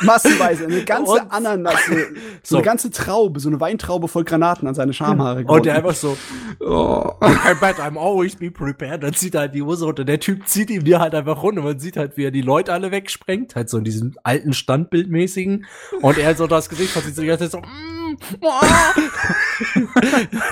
[0.00, 1.94] massenweise eine ganze Und- Ananas, so,
[2.42, 5.44] so eine ganze Traube, so eine Weintraube voll Granaten an seine Schamhaare.
[5.44, 6.16] Und der einfach so,
[6.60, 7.12] Oh.
[7.22, 9.02] I bet I'm always be prepared.
[9.02, 10.04] Dann zieht er halt die Hose runter.
[10.04, 11.62] Der Typ zieht ihm die halt einfach runter.
[11.62, 13.56] Man sieht halt, wie er die Leute alle wegsprengt.
[13.56, 15.66] Halt so in diesem alten Standbildmäßigen.
[16.02, 18.50] Und er so das Gesicht hat sich so die ganze Zeit so, mm, oh.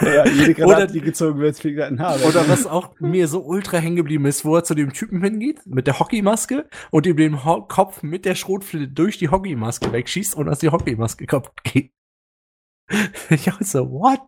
[0.02, 2.18] Ja, jede Granate, Oder- die gezogen wird, fliegt ein Haar.
[2.20, 2.26] weg.
[2.26, 5.60] Oder was auch mir so ultra hängen geblieben ist, wo er zu dem Typen hingeht,
[5.66, 10.35] mit der Hockeymaske und ihm den Ho Kopf mit der Schrotflinte durch die Hockeymaske wegschießt
[10.36, 11.93] und aus die Hockeymaske kaputt geht.
[13.30, 14.20] Ich auch so, what?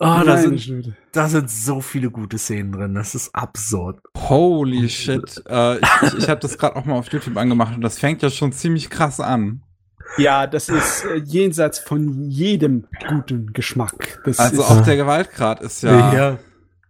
[0.00, 2.94] Oh, da sind, da sind so viele gute Szenen drin.
[2.94, 4.00] Das ist absurd.
[4.16, 5.42] Holy shit.
[5.48, 8.22] äh, ich ich, ich habe das gerade auch mal auf YouTube angemacht und das fängt
[8.22, 9.63] ja schon ziemlich krass an.
[10.16, 14.20] Ja, das ist äh, jenseits von jedem guten Geschmack.
[14.24, 16.38] Das Also ist, auch der Gewaltgrad ist ja.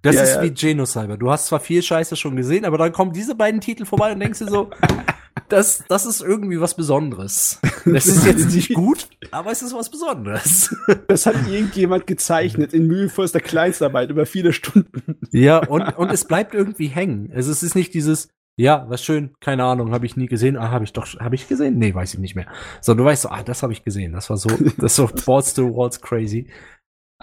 [0.03, 0.43] Das Ja, ist ja.
[0.43, 1.16] wie Genocyber.
[1.16, 4.20] Du hast zwar viel Scheiße schon gesehen, aber dann kommen diese beiden Titel vorbei und
[4.20, 4.69] denkst dir so,
[5.49, 7.59] das, das ist irgendwie was Besonderes.
[7.86, 10.77] Das ist jetzt nicht gut, aber es ist was Besonderes.
[11.09, 15.16] das hat irgendjemand gezeichnet in mühevollster Kleinstarbeit über viele Stunden.
[15.31, 17.32] Ja, und, und es bleibt irgendwie hängen.
[17.35, 20.56] Also es ist nicht dieses, ja, was schön, keine Ahnung, habe ich nie gesehen.
[20.56, 21.78] Ah, habe ich doch, habe ich gesehen?
[21.78, 22.47] Nee, weiß ich nicht mehr.
[22.81, 24.12] So, du weißt so, ah, das habe ich gesehen.
[24.12, 24.48] Das war so,
[24.78, 26.51] das so Balls to Walls crazy.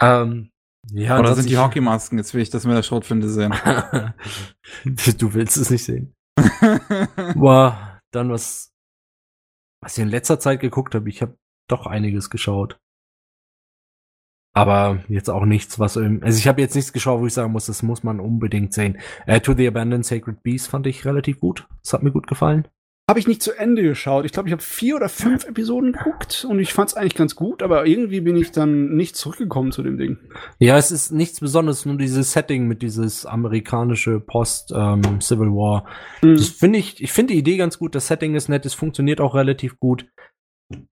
[0.00, 0.50] Ähm,
[0.90, 2.18] ja, Oder sind die Hockeymasken?
[2.18, 3.52] Jetzt will ich das mit der Schrotflinte sehen.
[4.84, 6.14] du willst es nicht sehen.
[7.36, 8.72] Boah, dann was,
[9.80, 11.08] was ich in letzter Zeit geguckt habe.
[11.08, 11.36] Ich habe
[11.70, 12.78] doch einiges geschaut.
[14.54, 17.52] Aber jetzt auch nichts, was irgendwie, also ich habe jetzt nichts geschaut, wo ich sagen
[17.52, 18.98] muss, das muss man unbedingt sehen.
[19.26, 21.66] Äh, to the Abandoned Sacred Beast fand ich relativ gut.
[21.82, 22.68] Das hat mir gut gefallen.
[23.08, 24.24] Habe ich nicht zu Ende geschaut.
[24.24, 27.34] Ich glaube, ich habe vier oder fünf Episoden geguckt und ich fand es eigentlich ganz
[27.34, 30.18] gut, aber irgendwie bin ich dann nicht zurückgekommen zu dem Ding.
[30.60, 35.84] Ja, es ist nichts Besonderes, nur dieses Setting mit dieses amerikanische Post ähm, Civil War.
[36.22, 36.36] Mhm.
[36.36, 37.96] Das finde ich, ich finde die Idee ganz gut.
[37.96, 40.06] Das Setting ist nett, es funktioniert auch relativ gut.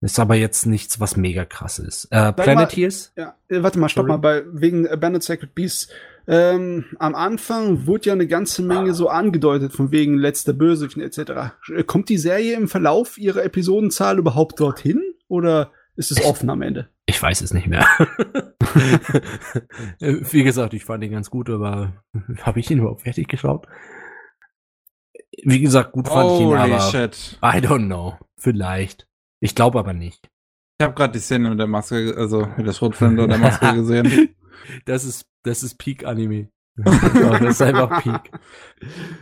[0.01, 2.07] Ist aber jetzt nichts, was mega krass ist.
[2.11, 3.13] Äh, Planeteers?
[3.17, 4.13] Ja, äh, warte mal, stopp Sorry.
[4.13, 5.89] mal, bei, wegen Abandoned Sacred Beasts.
[6.27, 11.53] Ähm, am Anfang wurde ja eine ganze Menge so angedeutet, von wegen letzter Bösewicht etc.
[11.75, 15.03] Äh, Kommt die Serie im Verlauf ihrer Episodenzahl überhaupt dorthin?
[15.29, 16.89] Oder ist es offen am Ende?
[17.07, 17.87] Ich weiß es nicht mehr.
[20.01, 22.05] Äh, Wie gesagt, ich fand ihn ganz gut, aber
[22.43, 23.67] habe ich ihn überhaupt fertig geschaut?
[25.43, 27.39] Wie gesagt, gut fand ich ihn, Holy aber shit.
[27.43, 28.17] I don't know.
[28.37, 29.09] Vielleicht.
[29.41, 30.29] Ich glaube aber nicht.
[30.79, 33.73] Ich habe gerade die Szene mit der Maske, also mit der Schrotflinte und der Maske
[33.75, 34.35] gesehen.
[34.85, 36.49] Das ist, das ist Peak-Anime.
[36.77, 38.31] Ja, das ist einfach Peak.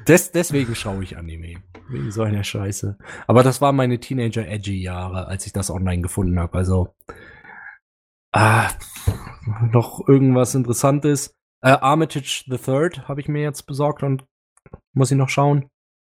[0.06, 1.62] Des, deswegen schaue ich Anime.
[1.88, 2.98] Wegen so einer Scheiße.
[3.26, 6.56] Aber das waren meine Teenager-Edgy-Jahre, als ich das online gefunden habe.
[6.58, 6.94] Also,
[8.32, 8.68] ah,
[9.72, 11.34] noch irgendwas Interessantes.
[11.60, 14.24] Äh, Armitage the Third habe ich mir jetzt besorgt und
[14.92, 15.68] muss ich noch schauen.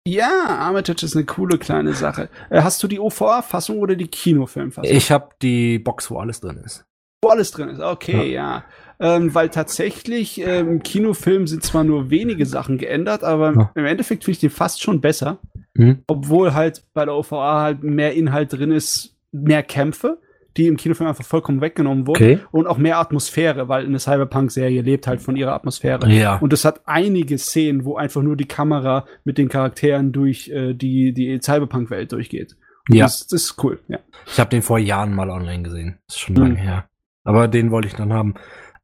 [0.07, 2.29] Ja, Armitage ist eine coole kleine Sache.
[2.49, 4.89] Äh, hast du die OVA-Fassung oder die Kinofilmfassung?
[4.95, 6.85] Ich habe die Box, wo alles drin ist.
[7.21, 8.63] Wo alles drin ist, okay, ja.
[9.01, 13.71] Ähm, weil tatsächlich ähm, im Kinofilm sind zwar nur wenige Sachen geändert, aber Ja.
[13.75, 15.39] im Endeffekt finde ich den fast schon besser.
[15.75, 16.03] Hm?
[16.07, 20.19] Obwohl halt bei der OVA halt mehr Inhalt drin ist, mehr Kämpfe,
[20.57, 22.23] die im Kinofilm einfach vollkommen weggenommen wurden.
[22.23, 22.39] Okay.
[22.51, 26.09] Und auch mehr Atmosphäre, weil eine Cyberpunk-Serie lebt halt von ihrer Atmosphäre.
[26.09, 26.37] Ja.
[26.37, 30.73] Und es hat einige Szenen, wo einfach nur die Kamera mit den Charakteren durch äh,
[30.73, 32.55] die, die Cyberpunk-Welt durchgeht.
[32.89, 33.05] Und Ja.
[33.05, 33.99] Das, das ist cool, ja.
[34.25, 35.99] Ich habe den vor Jahren mal online gesehen.
[36.07, 36.43] Das ist schon Hm.
[36.43, 36.85] lange her.
[37.23, 38.35] Aber den wollte ich dann haben.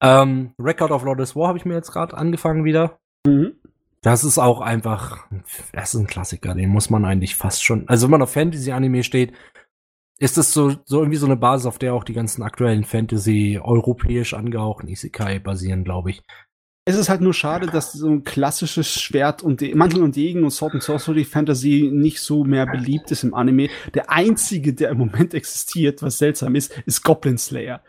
[0.01, 2.97] Ähm, Record of Lawless War habe ich mir jetzt gerade angefangen wieder.
[3.25, 3.53] Mhm.
[4.01, 5.27] Das ist auch einfach,
[5.71, 9.01] das ist ein Klassiker, den muss man eigentlich fast schon, also wenn man auf Fantasy-Anime
[9.03, 9.31] steht,
[10.23, 13.59] ist das so, so irgendwie so eine Basis, auf der auch die ganzen aktuellen Fantasy
[13.61, 16.23] europäisch angehauchten Isekai basieren, glaube ich.
[16.85, 20.43] Es ist halt nur schade, dass so ein klassisches Schwert und De Mantel und Degen
[20.43, 23.69] und Sword and Sorcery Fantasy nicht so mehr beliebt ist im Anime.
[23.93, 27.81] Der einzige, der im Moment existiert, was seltsam ist, ist Goblin Slayer.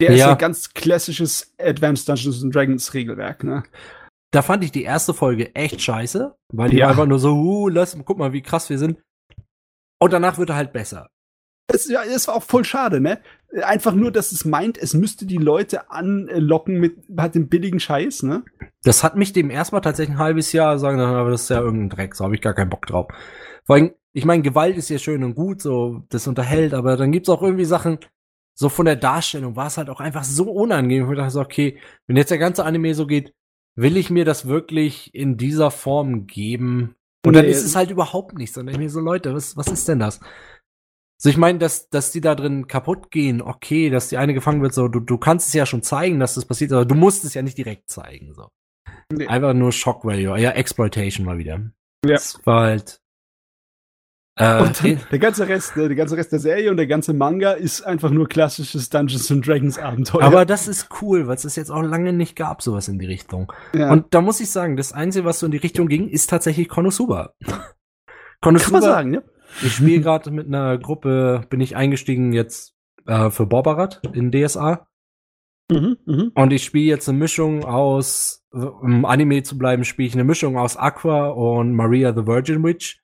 [0.00, 0.28] Der ist Ja.
[0.30, 3.62] ja ganz klassisches Advanced Dungeons and Dragons Regelwerk, ne?
[4.32, 6.88] Da fand ich die erste Folge echt scheiße, weil die Ja.
[6.88, 9.00] einfach nur so, uh, lass, guck mal, wie krass wir sind.
[10.00, 11.08] Und danach wird er halt besser.
[11.68, 13.20] Das, ja, das war auch voll schade, ne?
[13.62, 18.22] Einfach nur, dass es meint, es müsste die Leute anlocken mit halt dem billigen Scheiß,
[18.22, 18.42] ne?
[18.82, 21.90] Das hat mich dem erstmal tatsächlich ein halbes Jahr sagen, aber das ist ja irgendein
[21.90, 23.08] Dreck, so habe ich gar keinen Bock drauf.
[23.64, 27.12] Vor allem, ich meine, Gewalt ist ja schön und gut, so, das unterhält, aber dann
[27.12, 27.98] gibt's auch irgendwie Sachen,
[28.54, 31.08] so von der Darstellung war es halt auch einfach so unangenehm.
[31.10, 33.34] Ich dachte so, okay, wenn jetzt der ganze Anime so geht,
[33.76, 36.96] will ich mir das wirklich in dieser Form geben?
[37.24, 38.56] Und dann ist es halt überhaupt nichts.
[38.56, 40.18] Und ich mir so, Leute, was, was ist denn das?
[41.20, 44.62] So, ich meine, dass, dass die da drin kaputt gehen, okay, dass die eine gefangen
[44.62, 47.24] wird, so, du, du kannst es ja schon zeigen, dass das passiert, aber du musst
[47.24, 48.48] es ja nicht direkt zeigen, so.
[49.12, 49.26] Nee.
[49.26, 50.38] Einfach nur Shock Value.
[50.38, 51.60] Ja, Exploitation mal wieder.
[52.04, 52.12] Ja.
[52.12, 53.00] Das war halt.
[54.36, 57.12] Äh, Und dann, der ganze Rest, ne, der ganze Rest der Serie und der ganze
[57.12, 60.22] Manga ist einfach nur klassisches Dungeons and Dragons Abenteuer.
[60.22, 63.06] aber das ist cool, weil es das jetzt auch lange nicht gab, sowas in die
[63.06, 63.52] Richtung.
[63.74, 63.90] ja.
[63.90, 66.68] Und da muss ich sagen, das Einzige, was so in die Richtung ging, ist tatsächlich
[66.68, 67.34] Konosuba.
[67.44, 67.64] kann man
[68.40, 69.24] Konosuba, sagen, ne?
[69.62, 72.74] Ich spiele gerade mit einer Gruppe, bin ich eingestiegen jetzt
[73.06, 74.86] äh, für Borbarat in DSA.
[75.70, 76.32] Mhm, mhm.
[76.34, 80.56] Und ich spiele jetzt eine Mischung aus, um Anime zu bleiben, spiele ich eine Mischung
[80.56, 83.00] aus Aqua und Maria the Virgin Witch.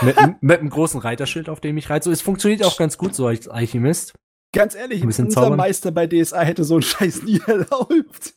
[0.00, 2.04] mit, mit einem großen Reiterschild, auf dem ich reite.
[2.04, 4.14] So, es funktioniert auch ganz gut so als Alchemist.
[4.54, 5.56] Ganz ehrlich, unser zaubern.
[5.56, 8.34] Meister bei DSA hätte so einen Scheiß nie erlaubt.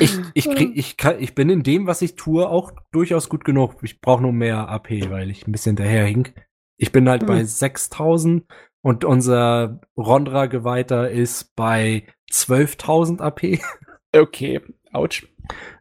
[0.00, 3.44] Ich, ich, krieg, ich, kann, ich bin in dem, was ich tue, auch durchaus gut
[3.44, 3.76] genug.
[3.82, 6.34] Ich brauche nur mehr AP, weil ich ein bisschen hinterher hink.
[6.76, 7.28] Ich bin halt Hm.
[7.28, 8.44] bei 6000
[8.82, 13.60] und unser Rondra-Geweihter ist bei 12.000 AP.
[14.14, 14.60] Okay,
[14.92, 15.22] ouch.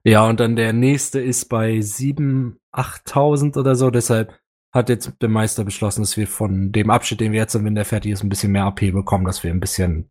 [0.04, 3.90] Ja, und dann der nächste ist bei 7.000, 8.000 oder so.
[3.92, 4.40] Deshalb
[4.74, 7.76] hat jetzt der Meister beschlossen, dass wir von dem Abschnitt, den wir jetzt sind, wenn
[7.76, 10.10] der fertig ist, ein bisschen mehr AP bekommen, dass wir ein bisschen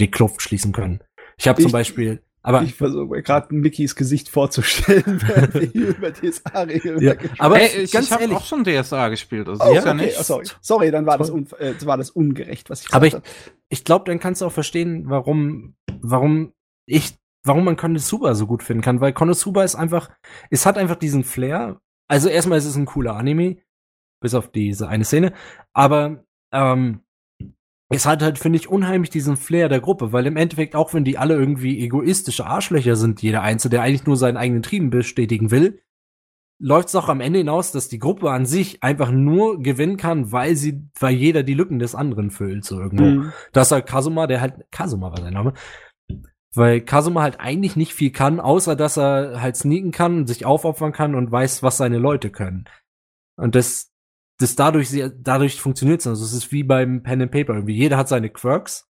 [0.00, 1.02] die Kluft schließen können.
[1.38, 5.88] Ich habe zum Beispiel, aber ich versuche mir gerade Mickys Gesicht vorzustellen, während wir hier
[5.96, 9.48] über DSA-Regeln Ja, aber Ey, ich ganz habe ehrlich, auch schon DSA gespielt.
[9.48, 10.16] Also Oh, ist ja okay, nicht.
[10.18, 10.46] oh, sorry.
[10.60, 13.36] sorry, dann war das, äh, war das ungerecht, was ich Aber gesagt habe.
[13.68, 16.52] ich glaube, dann kannst du auch verstehen, warum, warum
[16.86, 17.14] ich,
[17.44, 20.10] warum man Konosuba so gut finden kann, weil Konosuba ist einfach,
[20.50, 21.80] es hat einfach diesen Flair.
[22.08, 23.58] Also erstmal ist es ein cooler Anime,
[24.20, 25.32] bis auf diese eine Szene,
[25.72, 27.00] aber ähm,
[27.92, 31.04] es hat halt, finde ich, unheimlich diesen Flair der Gruppe, weil im Endeffekt, auch wenn
[31.04, 35.50] die alle irgendwie egoistische Arschlöcher sind, jeder Einzelne, der eigentlich nur seinen eigenen Trieben bestätigen
[35.50, 35.80] will,
[36.58, 40.32] läuft es auch am Ende hinaus, dass die Gruppe an sich einfach nur gewinnen kann,
[40.32, 43.04] weil sie, weil jeder die Lücken des anderen füllt, so irgendwo.
[43.04, 43.32] Mhm.
[43.52, 45.52] Das ist halt Kazuma, der halt, Kazuma war sein Name.
[46.54, 50.92] Weil Kazuma halt eigentlich nicht viel kann, außer dass er halt sneaken kann, sich aufopfern
[50.92, 52.66] kann und weiß, was seine Leute können.
[53.36, 53.91] Und das,
[54.42, 56.06] das dadurch, sehr- dadurch funktioniert es.
[56.06, 57.74] Also es ist wie beim Pen and Paper irgendwie.
[57.76, 58.88] Jeder hat seine Quirks.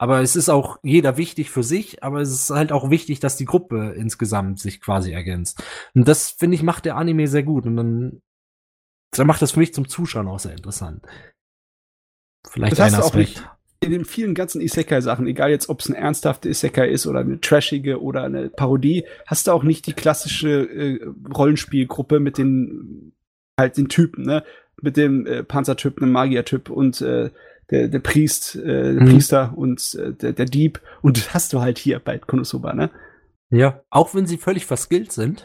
[0.00, 3.36] Aber es ist auch jeder wichtig für sich, aber es ist halt auch wichtig, dass
[3.36, 5.60] die Gruppe insgesamt sich quasi ergänzt.
[5.92, 7.66] Und das, finde ich, macht der Anime sehr gut.
[7.66, 8.22] Und dann,
[9.10, 11.04] dann macht das für mich zum Zuschauen auch sehr interessant.
[12.48, 13.28] Vielleicht Das hast ein du auch Aspekt.
[13.28, 13.48] nicht.
[13.80, 17.40] In den vielen ganzen Isekai-Sachen, egal jetzt, ob es eine ernsthafte Isekai ist oder eine
[17.40, 23.12] trashige oder eine Parodie, hast du auch nicht die klassische äh, Rollenspielgruppe mit den
[23.58, 24.44] halt den Typen, ne?
[24.80, 27.30] Mit dem äh, Panzertyp, einem Magiertyp und äh,
[27.70, 29.08] der, der Priest, äh, der Mhm.
[29.10, 30.80] Priester und äh, der, der Dieb.
[31.02, 32.90] Und das hast du halt hier bei Konosuba, ne?
[33.50, 35.44] Ja, auch wenn sie völlig verskillt sind.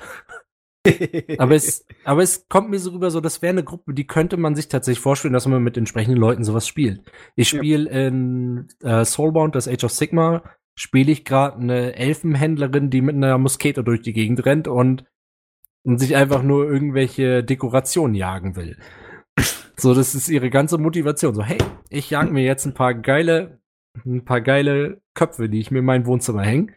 [1.38, 4.36] Aber es, aber es kommt mir so rüber, so das wäre eine Gruppe, die könnte
[4.36, 7.02] man sich tatsächlich vorstellen, dass man mit entsprechenden Leuten sowas spielt.
[7.38, 7.60] Ich Ja.
[7.60, 10.44] spiele in äh, Soulbound, das Age of Sigma,
[10.76, 15.06] spiele ich gerade eine Elfenhändlerin, die mit einer Muskete durch die Gegend rennt und,
[15.86, 18.78] und sich einfach nur irgendwelche Dekorationen jagen will.
[19.78, 21.34] So, das ist ihre ganze Motivation.
[21.34, 21.58] So, hey,
[21.90, 23.60] ich jag mir jetzt ein paar geile,
[24.06, 26.74] ein paar geile Köpfe, die ich mir in mein Wohnzimmer hänge.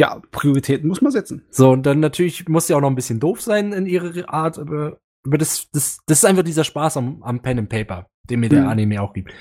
[0.00, 1.46] ja, Prioritäten muss man setzen.
[1.50, 4.58] So, und dann natürlich muss sie auch noch ein bisschen doof sein in ihrer Art,
[4.58, 8.40] aber, aber das, das, das ist einfach dieser Spaß am, am Pen and Paper, den
[8.40, 8.68] mir der Mhm.
[8.68, 9.32] Anime auch gibt.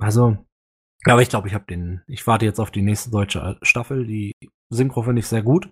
[0.00, 0.38] Also,
[1.04, 4.06] aber ich glaube, ich habe den, ich warte jetzt auf die nächste deutsche Staffel.
[4.06, 4.32] Die
[4.70, 5.70] Synchro finde ich sehr gut.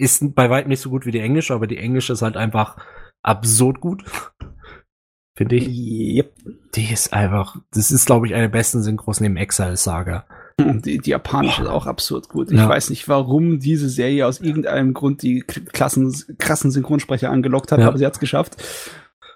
[0.00, 2.76] Ist bei weitem nicht so gut wie die englische, aber die englische ist halt einfach
[3.22, 4.04] absurd gut.
[5.36, 5.68] Finde ich.
[5.68, 6.34] Yep.
[6.74, 10.26] Die ist einfach, das ist, glaube ich, eine der besten Synchros neben Exile Saga.
[10.58, 12.50] Die, die japanische ist auch absurd gut.
[12.50, 12.68] Ich Ja.
[12.68, 17.88] weiß nicht, warum diese Serie aus irgendeinem Grund die klassen, krassen Synchronsprecher angelockt hat, Ja.
[17.88, 18.62] aber sie hat's geschafft.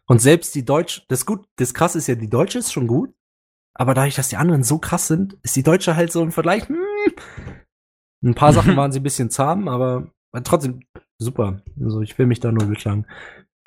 [0.06, 3.14] Und selbst die Deutsche, das gut, das krass ist ja, die Deutsche ist schon gut,
[3.74, 6.68] aber dadurch, dass die anderen so krass sind, ist die Deutsche halt so im Vergleich.
[6.68, 6.76] Hm,
[8.22, 10.12] ein paar Sachen waren sie ein bisschen zahm, aber
[10.42, 10.80] trotzdem
[11.18, 11.62] super.
[11.80, 13.06] Also ich will mich da nur beklagen.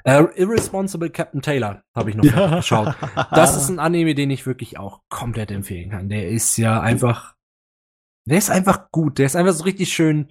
[0.04, 2.24] Äh, Irresponsible Captain Taylor habe ich noch
[2.56, 2.96] geschaut.
[3.32, 6.10] Das ist ein Anime, den ich wirklich auch komplett empfehlen kann.
[6.10, 7.36] Der ist ja einfach,
[8.26, 9.18] der ist einfach gut.
[9.18, 10.30] Der ist einfach so richtig schön,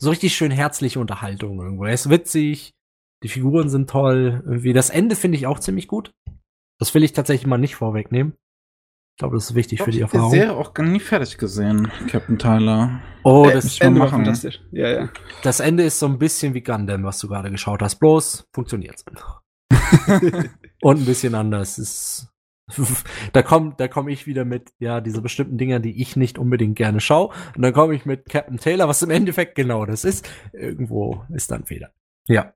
[0.00, 1.84] so richtig schön herzliche Unterhaltung irgendwo.
[1.84, 2.74] Er ist witzig,
[3.24, 4.42] die Figuren sind toll.
[4.44, 6.12] Irgendwie das Ende finde ich auch ziemlich gut.
[6.78, 8.34] Das will ich tatsächlich mal nicht vorwegnehmen.
[9.18, 10.30] Ich glaube, das ist wichtig für die Ich hab die Erfahrung.
[10.30, 13.00] Serie auch gar nie fertig gesehen, Captain Tyler.
[13.24, 14.18] Oh, Äh, das, Ende war machen.
[14.24, 14.60] fantastisch.
[14.70, 15.08] Ja, ja.
[15.42, 17.96] das Ende ist so ein bisschen wie Gundam, was du gerade geschaut hast.
[17.96, 19.04] Bloß funktioniert's.
[20.82, 21.78] Und ein bisschen anders.
[21.78, 22.28] Ist,
[23.32, 26.76] da komme da komm ich wieder mit, ja, diese bestimmten Dinger, die ich nicht unbedingt
[26.76, 27.34] gerne schaue.
[27.56, 30.30] Und dann komme ich mit Captain Taylor, was im Endeffekt genau das ist.
[30.52, 31.90] Irgendwo ist dann Fehler.
[32.28, 32.52] Ja.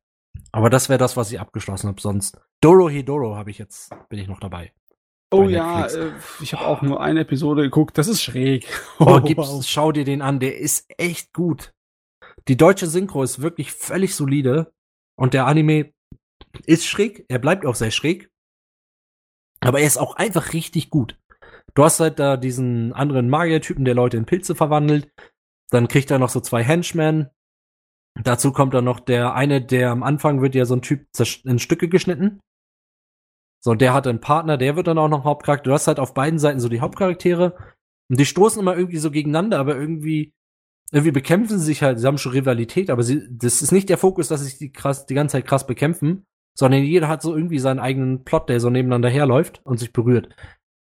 [0.52, 2.00] Aber das wäre das, was ich abgeschlossen habe.
[2.00, 4.70] Sonst Doro Hidoro habe ich jetzt, bin ich noch dabei.
[5.32, 7.96] Oh ja, äh, ich habe auch nur eine Episode geguckt.
[7.98, 8.66] Das ist schräg.
[8.98, 11.72] Oh, gib's, schau dir den an, der ist echt gut.
[12.48, 14.72] Die deutsche Synchro ist wirklich völlig solide
[15.16, 15.92] und der Anime
[16.66, 18.30] ist schräg, er bleibt auch sehr schräg,
[19.60, 21.18] aber er ist auch einfach richtig gut.
[21.74, 25.10] Du hast halt da diesen anderen Magiertypen, der Leute in Pilze verwandelt,
[25.70, 27.30] dann kriegt er noch so zwei Henchmen,
[28.22, 31.06] dazu kommt dann noch der eine, der am Anfang wird ja so ein Typ
[31.44, 32.40] in Stücke geschnitten.
[33.64, 35.70] So, der hat einen Partner, der wird dann auch noch Hauptcharakter.
[35.70, 37.56] Du hast halt auf beiden Seiten so die Hauptcharaktere
[38.10, 40.34] und die stoßen immer irgendwie so gegeneinander, aber irgendwie,
[40.90, 43.98] irgendwie bekämpfen sie sich halt, sie haben schon Rivalität, aber sie, das ist nicht der
[43.98, 46.26] Fokus, dass sie sich die krass, die ganze Zeit krass bekämpfen,
[46.58, 50.34] sondern jeder hat so irgendwie seinen eigenen Plot, der so nebeneinander herläuft und sich berührt.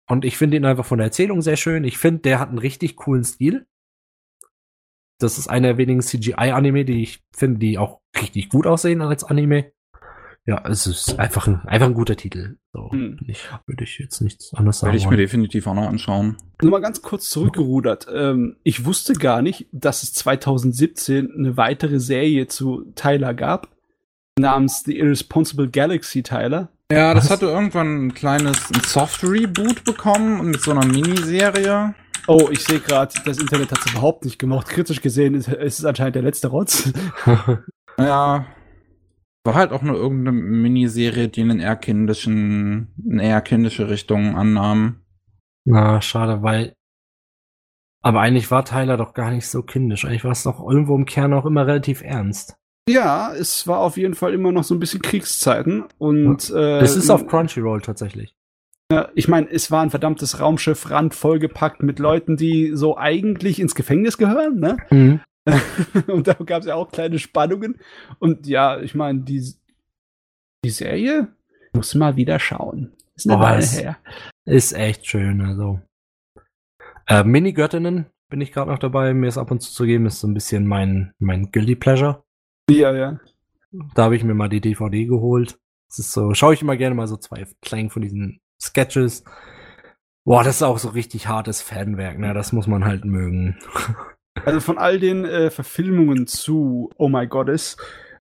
[0.09, 1.85] Und ich finde ihn einfach von der Erzählung sehr schön.
[1.85, 3.67] Ich finde, der hat einen richtig coolen Stil.
[5.19, 9.25] Das ist einer der wenigen CGI-Anime, die ich finde, die auch richtig gut aussehen als
[9.25, 9.73] Anime.
[10.51, 12.57] Ja, es ist einfach ein, einfach ein guter Titel.
[12.73, 13.19] So, Hm.
[13.27, 14.89] ich, würde ich jetzt nichts anderes sagen.
[14.93, 16.37] Werde ich mir definitiv auch noch anschauen.
[16.61, 18.09] Nur mal ganz kurz zurückgerudert.
[18.13, 23.69] Ähm, ich wusste gar nicht, dass es 2017 eine weitere Serie zu Tyler gab,
[24.39, 26.69] namens The Irresponsible Galaxy Tyler.
[26.91, 27.31] Ja, das Was?
[27.31, 31.95] hatte irgendwann ein kleines ein Soft-Reboot bekommen und mit so einer Miniserie.
[32.27, 34.69] Oh, ich sehe gerade, das Internet hat es überhaupt nicht gemacht.
[34.69, 36.93] Kritisch gesehen ist, ist es anscheinend der letzte Rotz.
[37.99, 38.47] Ja.
[39.45, 45.01] War halt auch nur irgendeine Miniserie, die einen eher kindischen, eine eher kindische Richtung annahm.
[45.65, 46.75] Na, schade, weil.
[48.03, 50.05] Aber eigentlich war Tyler doch gar nicht so kindisch.
[50.05, 52.57] Eigentlich war es doch irgendwo im Kern auch immer relativ ernst.
[52.89, 56.97] Ja, es war auf jeden Fall immer noch so ein bisschen Kriegszeiten und äh, Es
[56.97, 58.35] ist auf Crunchyroll tatsächlich.
[59.15, 64.19] ich meine, es war ein verdammtes Raumschiff randvollgepackt mit Leuten, die so eigentlich ins Gefängnis
[64.19, 64.77] gehören, ne?
[64.91, 65.21] Mhm.
[66.07, 67.81] und da gab es ja auch kleine Spannungen.
[68.19, 69.55] Und ja, ich meine, die,
[70.65, 71.29] die Serie
[71.73, 72.93] muss mal wieder schauen.
[73.15, 73.99] Ist eine Oh, Weile her.
[74.45, 75.81] Ist echt schön, also.
[77.07, 80.21] Äh, Mini-Göttinnen bin ich gerade noch dabei, mir es ab und zu zu geben, ist
[80.21, 82.23] so ein bisschen mein, mein Guilty Pleasure.
[82.71, 83.19] Ja, ja.
[83.95, 85.59] Da habe ich mir mal die DVD geholt.
[85.89, 89.25] Das ist so, schaue ich immer gerne mal so zwei Klänge von diesen Sketches.
[90.25, 92.33] Boah, das ist auch so richtig hartes Fanwerk, ne?
[92.35, 93.59] Das muss man halt mögen.
[94.45, 97.77] Also von all den äh, Verfilmungen zu Oh My Goddess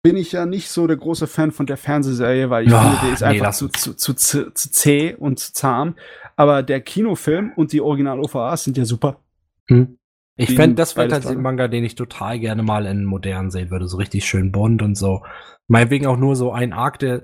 [0.04, 2.98] bin ich ja nicht so der große Fan von der Fernsehserie, weil ich Ja, finde,
[3.06, 5.96] die ist nee, einfach lass zu, zu, zu, zu, zu zäh und zu zahm.
[6.36, 9.20] Aber der Kinofilm und die Original-OVAs sind ja super.
[9.68, 9.98] Hm.
[10.38, 11.44] Ich fände, das wäre tatsächlich ein.
[11.44, 13.88] Manga, den ich total gerne mal in modern sehen würde.
[13.88, 15.24] So richtig schön Bond und so.
[15.68, 17.22] Meinetwegen auch nur so ein Arc, der.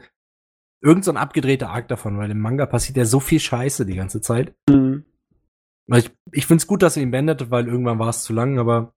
[0.80, 3.96] Irgend so ein abgedrehter Arc davon, weil im Manga passiert ja so viel Scheiße die
[3.96, 4.54] ganze Zeit.
[4.68, 5.04] Weil
[5.96, 8.60] ich ich finde es gut, dass er ihn beendet, weil irgendwann war es zu lang,
[8.60, 8.94] aber.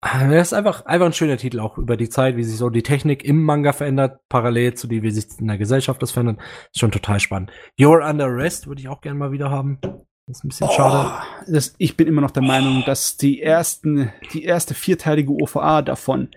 [0.00, 2.82] Das ist einfach, einfach ein schöner Titel, auch über die Zeit, wie sich so die
[2.82, 6.40] Technik im Manga verändert, parallel zu dem, wie sich in der Gesellschaft das verändert.
[6.72, 7.52] Ist schon total spannend.
[7.78, 9.78] You're Under Arrest würde ich auch gerne mal wieder haben.
[10.26, 11.12] Das ist ein bisschen schade.
[11.12, 15.82] Oh, das, ich bin immer noch der Meinung, dass die ersten, die erste vierteilige OVA
[15.82, 16.30] davon,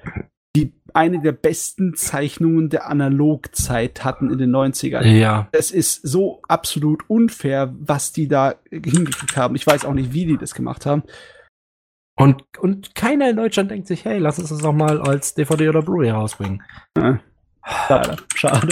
[0.55, 5.05] die eine der besten Zeichnungen der Analogzeit hatten in den 90ern.
[5.05, 9.55] Ja, Es ist so absolut unfair, was die da hingekriegt haben.
[9.55, 11.03] Ich weiß auch nicht, wie die das gemacht haben.
[12.17, 15.67] Und, und keiner in Deutschland denkt sich, hey, lass uns das doch mal als DVD
[15.67, 16.63] oder Blu-ray rausbringen.
[16.97, 17.19] Ja.
[17.87, 18.15] Schade.
[18.35, 18.69] Schade.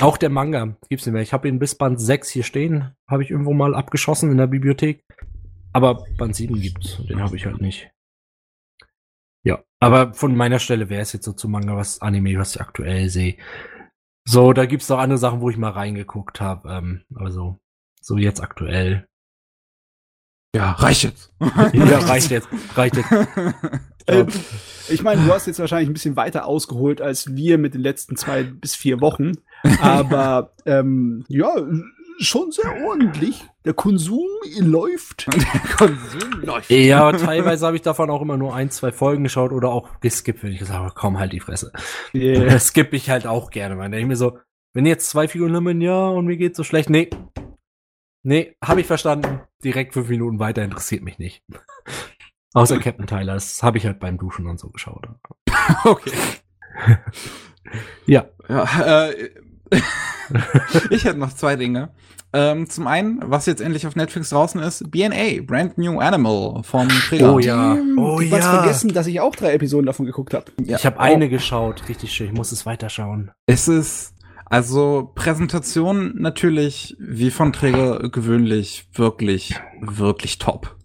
[0.00, 1.22] Auch der Manga gibt's nicht mehr.
[1.22, 4.46] Ich habe ihn bis Band 6 hier stehen, habe ich irgendwo mal abgeschossen in der
[4.46, 5.02] Bibliothek.
[5.72, 7.90] Aber Band 7 gibt's, den habe ich halt nicht.
[9.48, 12.60] Ja, aber von meiner Stelle wäre es jetzt so zu Manga, was Anime, was ich
[12.60, 13.38] aktuell sehe.
[14.26, 16.68] So, da gibt's noch andere Sachen, wo ich mal reingeguckt habe.
[16.68, 17.58] Ähm, also,
[18.02, 19.08] so jetzt aktuell.
[20.54, 21.32] Ja, reicht jetzt.
[21.72, 23.10] ja, reicht jetzt, reicht jetzt.
[24.90, 28.16] Ich meine, du hast jetzt wahrscheinlich ein bisschen weiter ausgeholt als wir mit den letzten
[28.16, 29.32] zwei bis vier Wochen.
[29.82, 31.54] Aber ähm, ja,
[32.18, 33.44] schon sehr ordentlich.
[33.64, 34.26] Der Konsum
[34.58, 35.26] läuft.
[35.76, 36.70] Konsum läuft.
[36.70, 40.00] Ja, aber teilweise habe ich davon auch immer nur ein, zwei Folgen geschaut oder auch
[40.00, 41.72] geskippt, wenn ich gesagt habe, komm halt die Fresse.
[42.14, 42.44] Yeah.
[42.44, 43.76] Das skippe ich halt auch gerne.
[43.76, 44.38] Man denke ich mir so,
[44.72, 47.10] wenn jetzt zwei Figuren haben, ja, und mir geht's so schlecht, nee.
[48.22, 49.40] Nee, habe ich verstanden.
[49.64, 51.42] Direkt fünf Minuten weiter interessiert mich nicht.
[52.54, 55.08] Außer Captain Tyler, das habe ich halt beim Duschen und so geschaut.
[55.84, 56.12] Okay.
[58.06, 58.26] Ja.
[58.48, 59.30] Ja, äh,
[60.90, 61.90] ich hätte noch zwei Dinge.
[62.32, 66.88] Ähm, zum einen, was jetzt endlich auf Netflix draußen ist, BNA, Brand New Animal vom
[66.88, 67.34] Trigger.
[67.34, 67.78] Oh ja.
[67.96, 68.58] Oh du hast ja.
[68.58, 70.46] vergessen, dass ich auch drei Episoden davon geguckt habe.
[70.62, 70.76] Ja.
[70.76, 72.26] Ich habe eine geschaut, richtig schön.
[72.26, 73.30] Ich muss es weiterschauen.
[73.46, 74.12] Es ist
[74.44, 80.77] also Präsentation natürlich wie von Träger gewöhnlich wirklich wirklich top.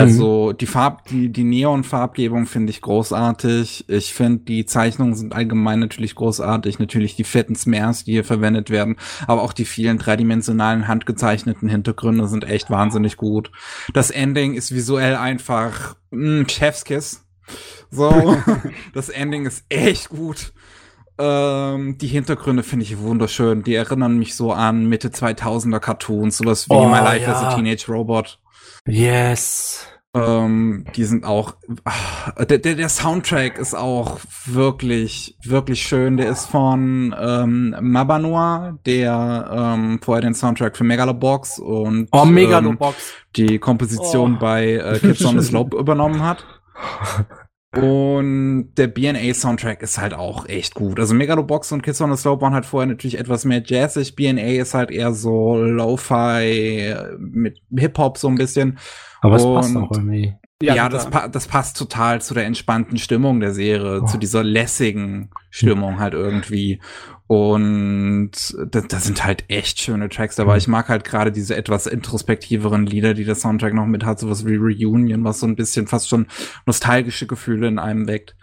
[0.00, 3.88] Also die Farb die die Neon-Farbgebung finde ich großartig.
[3.88, 6.78] Ich finde die Zeichnungen sind allgemein natürlich großartig.
[6.78, 12.28] Natürlich die fetten Smears, die hier verwendet werden, aber auch die vielen dreidimensionalen handgezeichneten Hintergründe
[12.28, 13.50] sind echt wahnsinnig gut.
[13.92, 17.24] Das Ending ist visuell einfach mh, Chefskiss.
[17.90, 18.36] So,
[18.94, 20.52] das Ending ist echt gut.
[21.16, 23.62] Ähm, die Hintergründe finde ich wunderschön.
[23.62, 27.50] Die erinnern mich so an Mitte 2000er Cartoons, sowas wie Oh, My Life as a
[27.50, 27.54] ja.
[27.54, 28.40] Teenage Robot.
[28.86, 29.86] Yes.
[30.16, 31.54] Ähm, die sind auch,
[31.84, 36.16] ah, der, der, der Soundtrack ist auch wirklich, wirklich schön.
[36.16, 42.34] Der ist von ähm, Mabanoa, der ähm, vorher den Soundtrack für Megalobox und Oh, ähm,
[42.34, 43.12] Megalobox.
[43.34, 44.38] die Komposition Oh.
[44.38, 46.44] bei äh, Kids on the Slope übernommen hat.
[47.82, 51.00] Und der BNA-Soundtrack ist halt auch echt gut.
[51.00, 54.14] Also Megalobox und Kids on the Slope waren halt vorher natürlich etwas mehr jazzig.
[54.16, 58.78] BNA ist halt eher so Lo-Fi mit Hip-Hop so ein bisschen.
[59.20, 60.34] Aber es passt auch irgendwie.
[60.72, 64.06] Ja, das, pa das passt total zu der entspannten Stimmung der Serie, Oh.
[64.06, 66.80] zu dieser lässigen Stimmung halt irgendwie.
[67.26, 68.30] Und
[68.70, 70.52] da, da sind halt echt schöne Tracks dabei.
[70.52, 70.58] Mhm.
[70.58, 74.46] Ich mag halt gerade diese etwas introspektiveren Lieder, die der Soundtrack noch mit hat, sowas
[74.46, 76.26] wie Reunion, was so ein bisschen fast schon
[76.66, 78.36] nostalgische Gefühle in einem weckt.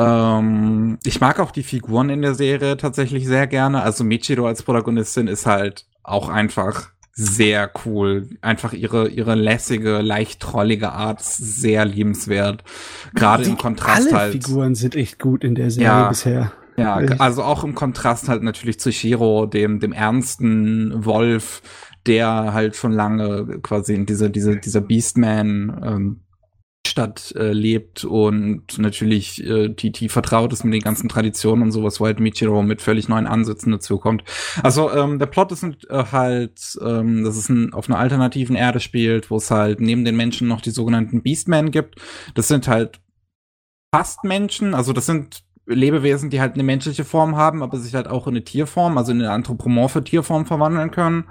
[0.00, 3.82] Ähm, ich mag auch die Figuren in der Serie tatsächlich sehr gerne.
[3.82, 6.90] Also Michiro als Protagonistin ist halt auch einfach
[7.20, 8.28] sehr cool.
[8.42, 12.62] Einfach ihre, ihre lässige, leicht trollige Art sehr liebenswert.
[13.12, 14.32] Gerade im Kontrast alle halt.
[14.32, 16.08] Figuren sind echt gut in der Serie Ja.
[16.08, 16.52] bisher.
[16.76, 17.20] Ja, Echt.
[17.20, 21.60] also auch im Kontrast halt natürlich zu Shiro, dem, dem ernsten Wolf,
[22.06, 26.20] der halt schon lange quasi in dieser, dieser, dieser Beastman, ähm,
[26.88, 31.72] Stadt äh, lebt und natürlich äh, die, die vertraut ist mit den ganzen Traditionen und
[31.72, 34.24] sowas, wo halt Michiro mit völlig neuen Ansätzen dazu kommt.
[34.62, 38.80] Also ähm, der Plot ist äh, halt, ähm, dass es ein, auf einer alternativen Erde
[38.80, 41.96] spielt, wo es halt neben den Menschen noch die sogenannten Beastmen gibt.
[42.34, 43.00] Das sind halt
[43.94, 48.08] fast Menschen, also das sind Lebewesen, die halt eine menschliche Form haben, aber sich halt
[48.08, 51.24] auch in eine Tierform, also in eine anthropomorphe Tierform verwandeln können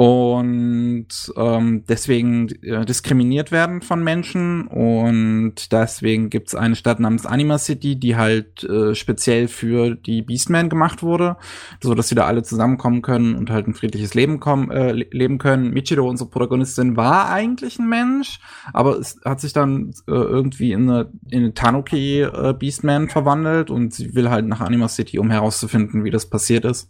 [0.00, 7.58] und ähm, deswegen äh, diskriminiert werden von Menschen und deswegen gibt's eine Stadt namens Anima
[7.58, 11.36] City, die halt äh, speziell für die Beastmen gemacht wurde,
[11.82, 15.06] so dass sie da alle zusammenkommen können und halt ein friedliches Leben kommen, äh, le-
[15.10, 15.70] leben können.
[15.70, 18.40] Michiro, unsere Protagonistin, war eigentlich ein Mensch,
[18.72, 23.68] aber es hat sich dann äh, irgendwie in eine, in eine Tanuki äh, Beastman verwandelt
[23.68, 26.88] und sie will halt nach Anima City, um herauszufinden, wie das passiert ist.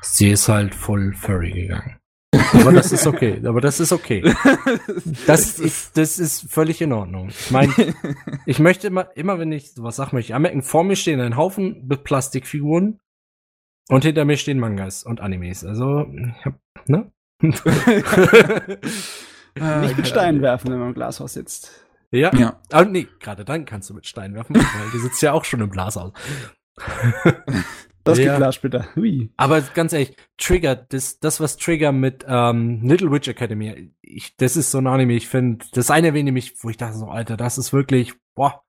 [0.00, 1.96] Sie ist halt voll furry gegangen.
[2.52, 3.40] Aber das ist okay.
[3.44, 4.34] Aber das ist okay.
[5.26, 7.28] Das ist, das ist völlig in Ordnung.
[7.30, 7.72] Ich meine,
[8.46, 11.36] ich möchte immer, immer wenn ich sowas sage, möchte ich anmerken, vor mir stehen ein
[11.36, 13.00] Haufen mit Plastikfiguren
[13.88, 15.64] und hinter mir stehen Mangas und Animes.
[15.64, 16.54] Also, ich hab,
[16.86, 17.10] ne?
[19.80, 21.86] Nicht mit Steinen werfen, wenn man im Glashaus sitzt.
[22.10, 22.34] ja.
[22.34, 22.60] Ja.
[22.70, 25.60] Aber nee, gerade dann kannst du mit Steinen werfen, weil du sitzt ja auch schon
[25.60, 26.12] im Glashaus.
[28.04, 28.24] Das Ja.
[28.24, 28.88] geht klar später.
[28.96, 29.30] Hui.
[29.36, 34.56] Aber ganz ehrlich, Trigger, das, das was Trigger mit ähm, Little Witch Academy, ich, das
[34.56, 37.36] ist so ein Anime, ich finde, das eine erwähne mich, wo ich dachte so, Alter,
[37.36, 38.62] das ist wirklich, boah,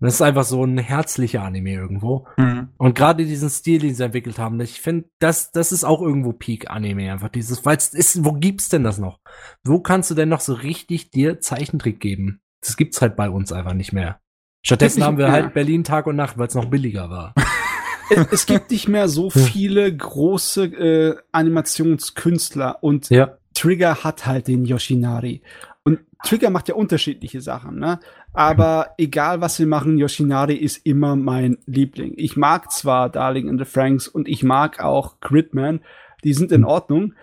[0.00, 2.26] das ist einfach so ein herzlicher Anime irgendwo.
[2.36, 2.68] Mhm.
[2.76, 6.32] Und gerade diesen Stil, den sie entwickelt haben, ich finde, das, das ist auch irgendwo
[6.32, 9.20] Peak-Anime, einfach dieses, weil es ist, wo gibt's denn das noch?
[9.62, 12.40] Wo kannst du denn noch so richtig dir Zeichentrick geben?
[12.60, 14.20] Das gibt's halt bei uns einfach nicht mehr.
[14.62, 15.32] Stattdessen haben wir ja.
[15.32, 17.34] halt Berlin Tag und Nacht, weil es noch billiger war.
[18.10, 23.38] Es, es gibt nicht mehr so viele große äh, Animationskünstler und ja.
[23.54, 25.42] Trigger hat halt den Yoshinari.
[25.84, 28.00] Und Trigger macht ja unterschiedliche Sachen, ne?
[28.32, 32.14] Aber egal was sie machen, Yoshinari ist immer mein Liebling.
[32.16, 35.80] Ich mag zwar Darling in the Franks und ich mag auch Gridman,
[36.24, 37.14] die sind in Ordnung.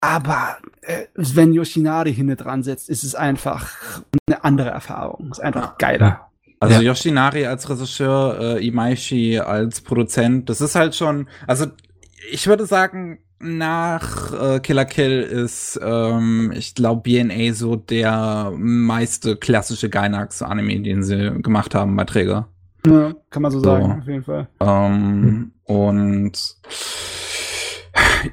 [0.00, 3.72] Aber äh, wenn Yoshinari hinten dran setzt, ist es einfach
[4.26, 5.30] eine andere Erfahrung.
[5.30, 6.30] Ist einfach geiler.
[6.64, 6.88] Also Ja.
[6.90, 11.66] Yoshinari als Regisseur, äh, Imaishi als Produzent, das ist halt schon, also
[12.30, 19.36] ich würde sagen, nach äh, Killer Kill ist, ähm, ich glaube, BNA so der meiste
[19.36, 22.48] klassische Gainax-Anime, den sie gemacht haben bei Träger.
[22.86, 23.64] Ja, kann man so So.
[23.64, 24.48] sagen, auf jeden Fall.
[24.60, 26.32] Ähm, Und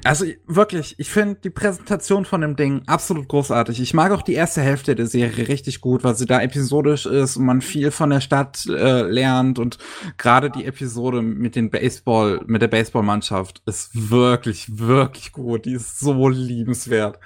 [0.04, 3.80] also wirklich, ich finde die Präsentation von dem Ding absolut großartig.
[3.80, 7.36] Ich mag auch die erste Hälfte der Serie richtig gut, weil sie da episodisch ist
[7.36, 9.78] und man viel von der Stadt äh, lernt und
[10.18, 15.64] gerade die Episode mit den Baseball, mit der Baseballmannschaft ist wirklich, wirklich gut.
[15.66, 17.18] Die ist so liebenswert.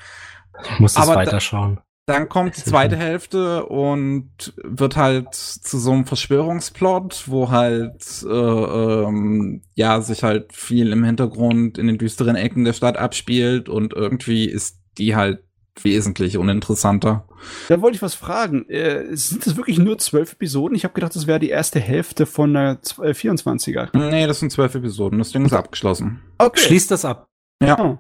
[0.65, 1.81] Ich muss da- weiterschauen.
[2.07, 8.28] Dann kommt die zweite Hälfte und wird halt zu so einem Verschwörungsplot, wo halt äh,
[8.28, 13.93] ähm, ja sich halt viel im Hintergrund in den düsteren Ecken der Stadt abspielt und
[13.93, 15.43] irgendwie ist die halt
[15.83, 17.26] wesentlich uninteressanter.
[17.68, 18.68] Da wollte ich was fragen.
[18.68, 20.76] Äh, sind das wirklich nur zwölf Episoden?
[20.76, 23.89] Ich habe gedacht, das wäre die erste Hälfte von der äh, 24er.
[23.97, 25.18] Nee, das sind zwölf Episoden.
[25.18, 26.20] Das Ding ist abgeschlossen.
[26.39, 26.60] Okay.
[26.60, 27.26] Schließt das ab.
[27.60, 27.78] Ja.
[27.78, 27.99] Oh.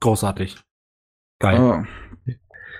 [0.00, 0.56] Großartig.
[1.38, 1.84] Geil.
[1.84, 1.99] Äh,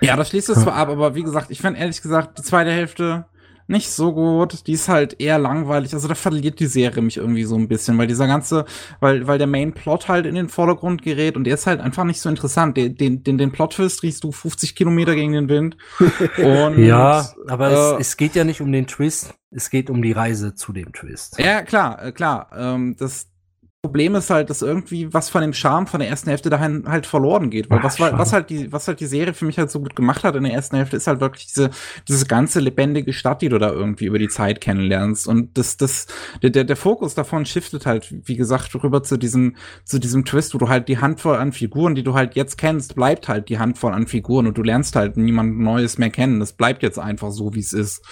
[0.00, 2.70] ja, das schließt es zwar ab, aber wie gesagt, ich finde ehrlich gesagt die zweite
[2.70, 3.26] Hälfte
[3.70, 4.66] nicht so gut.
[4.66, 5.94] Die ist halt eher langweilig.
[5.94, 8.64] Also da verliert die Serie mich irgendwie so ein bisschen, weil dieser ganze,
[8.98, 12.04] weil, weil der Main Plot halt in den Vordergrund gerät und der ist halt einfach
[12.04, 12.76] nicht so interessant.
[12.76, 15.76] Den, den, den, den Plot-Twist riechst du 50 Kilometer gegen den Wind.
[16.38, 20.02] Und, ja, aber äh, es, es geht ja nicht um den Twist, es geht um
[20.02, 21.38] die Reise zu dem Twist.
[21.38, 22.50] Ja, klar, äh, klar.
[22.56, 23.29] Ähm, das,
[23.82, 27.06] Problem ist halt, dass irgendwie was von dem Charme von der ersten Hälfte dahin halt
[27.06, 27.70] verloren geht.
[27.70, 28.18] Weil Ach, was, schade.
[28.18, 30.44] was halt die, was halt die Serie für mich halt so gut gemacht hat in
[30.44, 31.70] der ersten Hälfte, ist halt wirklich diese,
[32.06, 35.26] diese ganze lebendige Stadt, die du da irgendwie über die Zeit kennenlernst.
[35.26, 36.08] Und das, das,
[36.42, 40.52] der, der, der Fokus davon shiftet halt, wie gesagt, rüber zu diesem, zu diesem Twist,
[40.52, 43.58] wo du halt die Handvoll an Figuren, die du halt jetzt kennst, bleibt halt die
[43.58, 46.38] Handvoll an Figuren und du lernst halt niemand Neues mehr kennen.
[46.38, 48.04] Das bleibt jetzt einfach so, wie es ist.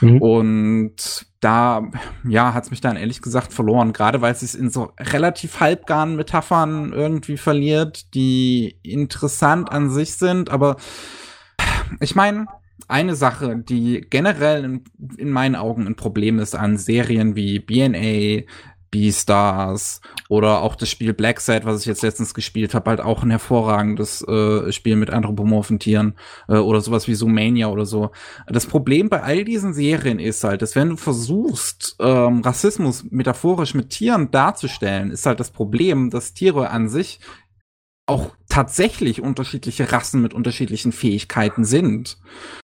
[0.00, 0.22] Mhm.
[0.22, 1.90] Und da,
[2.24, 6.16] ja, hat's mich dann ehrlich gesagt verloren, gerade weil es sich in so relativ halbgaren
[6.16, 10.76] Metaphern irgendwie verliert, die interessant an sich sind, aber
[12.00, 12.46] ich meine,
[12.88, 14.84] eine Sache, die generell in,
[15.16, 18.44] in meinen Augen ein Problem ist an Serien wie BNA,
[18.90, 23.22] Beastars oder auch das Spiel Black Set, was ich jetzt letztens gespielt habe, halt auch
[23.22, 26.14] ein hervorragendes äh, Spiel mit anthropomorphen Tieren
[26.48, 28.10] äh, oder sowas wie Zoomania oder so.
[28.46, 33.74] Das Problem bei all diesen Serien ist halt, dass wenn du versuchst, ähm, Rassismus metaphorisch
[33.74, 37.20] mit Tieren darzustellen, ist halt das Problem, dass Tiere an sich
[38.06, 42.18] auch tatsächlich unterschiedliche Rassen mit unterschiedlichen Fähigkeiten sind.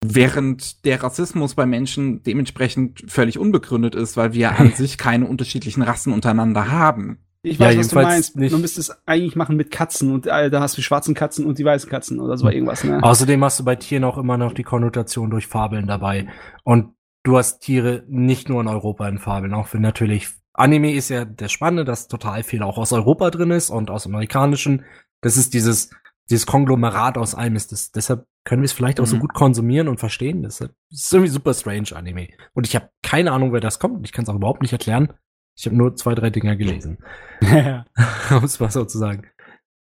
[0.06, 5.82] Während der Rassismus bei Menschen dementsprechend völlig unbegründet ist, weil wir an sich keine unterschiedlichen
[5.82, 7.20] Rassen untereinander haben.
[7.42, 8.36] Ich Ja, weiß, was du jedenfalls meinst.
[8.38, 11.16] nicht- Du müsstest es eigentlich machen mit Katzen und äh, da hast du die schwarzen
[11.16, 13.02] Katzen und die weißen Katzen oder so irgendwas, ne?
[13.04, 16.28] Außerdem hast du bei Tieren auch immer noch die Konnotation durch Fabeln dabei.
[16.64, 21.10] Und du hast Tiere nicht nur in Europa in Fabeln, auch wenn natürlich Anime ist
[21.10, 24.84] ja der Spannende, dass total viel auch aus Europa drin ist und aus amerikanischen.
[25.22, 25.90] Das ist dieses,
[26.30, 27.92] dieses Konglomerat aus allem ist das.
[27.92, 29.20] Deshalb können wir es vielleicht auch so Mhm.
[29.20, 30.42] gut konsumieren und verstehen.
[30.42, 32.30] Das ist irgendwie super strange Anime.
[32.54, 34.04] Und ich habe keine Ahnung, wer das kommt.
[34.08, 35.14] Ich kann es auch überhaupt nicht erklären.
[35.56, 36.98] Ich habe nur zwei, drei Dinger gelesen.
[37.42, 39.28] um es mal so zu sagen.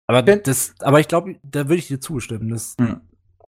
[0.07, 2.49] Aber das, aber ich glaube, da würde ich dir zustimmen.
[2.51, 3.01] Das, Mhm.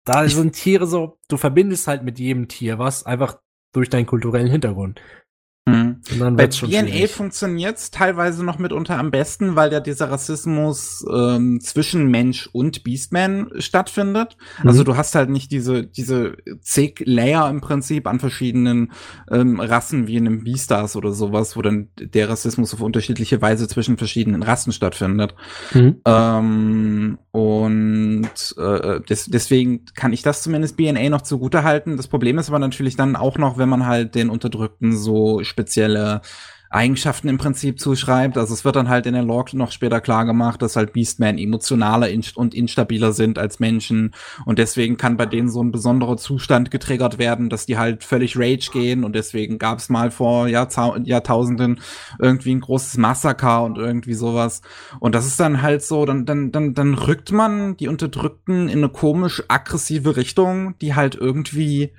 [0.03, 3.40] Da sind Tiere so, du verbindest halt mit jedem Tier was, einfach
[3.74, 5.00] durch deinen kulturellen Hintergrund.
[5.68, 5.98] Mhm.
[6.38, 7.12] Bei DNA schwierig.
[7.12, 13.50] funktioniert's teilweise noch mitunter am besten, weil ja dieser Rassismus ähm, zwischen Mensch und Beastman
[13.58, 14.38] stattfindet.
[14.64, 14.70] Mhm.
[14.70, 18.94] Also du hast halt nicht diese diese zig Layer im Prinzip an verschiedenen
[19.30, 23.68] ähm, Rassen wie in einem Beastars oder sowas, wo dann der Rassismus auf unterschiedliche Weise
[23.68, 25.36] zwischen verschiedenen Rassen stattfindet.
[25.74, 25.98] Mhm.
[26.06, 31.98] Ähm, und äh, des, deswegen kann ich das zumindest BNA noch zugute halten.
[31.98, 36.22] Das Problem ist aber natürlich dann auch noch, wenn man halt den Unterdrückten so spezielle
[36.69, 38.38] Eigenschaften im Prinzip zuschreibt.
[38.38, 41.38] Also es wird dann halt in der Log noch später klar gemacht, dass halt Beastmen
[41.38, 44.14] emotionaler und instabiler sind als Menschen
[44.45, 48.38] und deswegen kann bei denen so ein besonderer Zustand getriggert werden, dass die halt völlig
[48.38, 51.80] Rage gehen und deswegen gab es mal vor Jahrzau Jahrtausenden
[52.19, 54.61] irgendwie ein großes Massaker und irgendwie sowas.
[55.00, 58.80] Und das ist dann halt so, dann, dann, dann, dann rückt man die Unterdrückten in
[58.80, 61.92] eine komisch aggressive Richtung, die halt irgendwie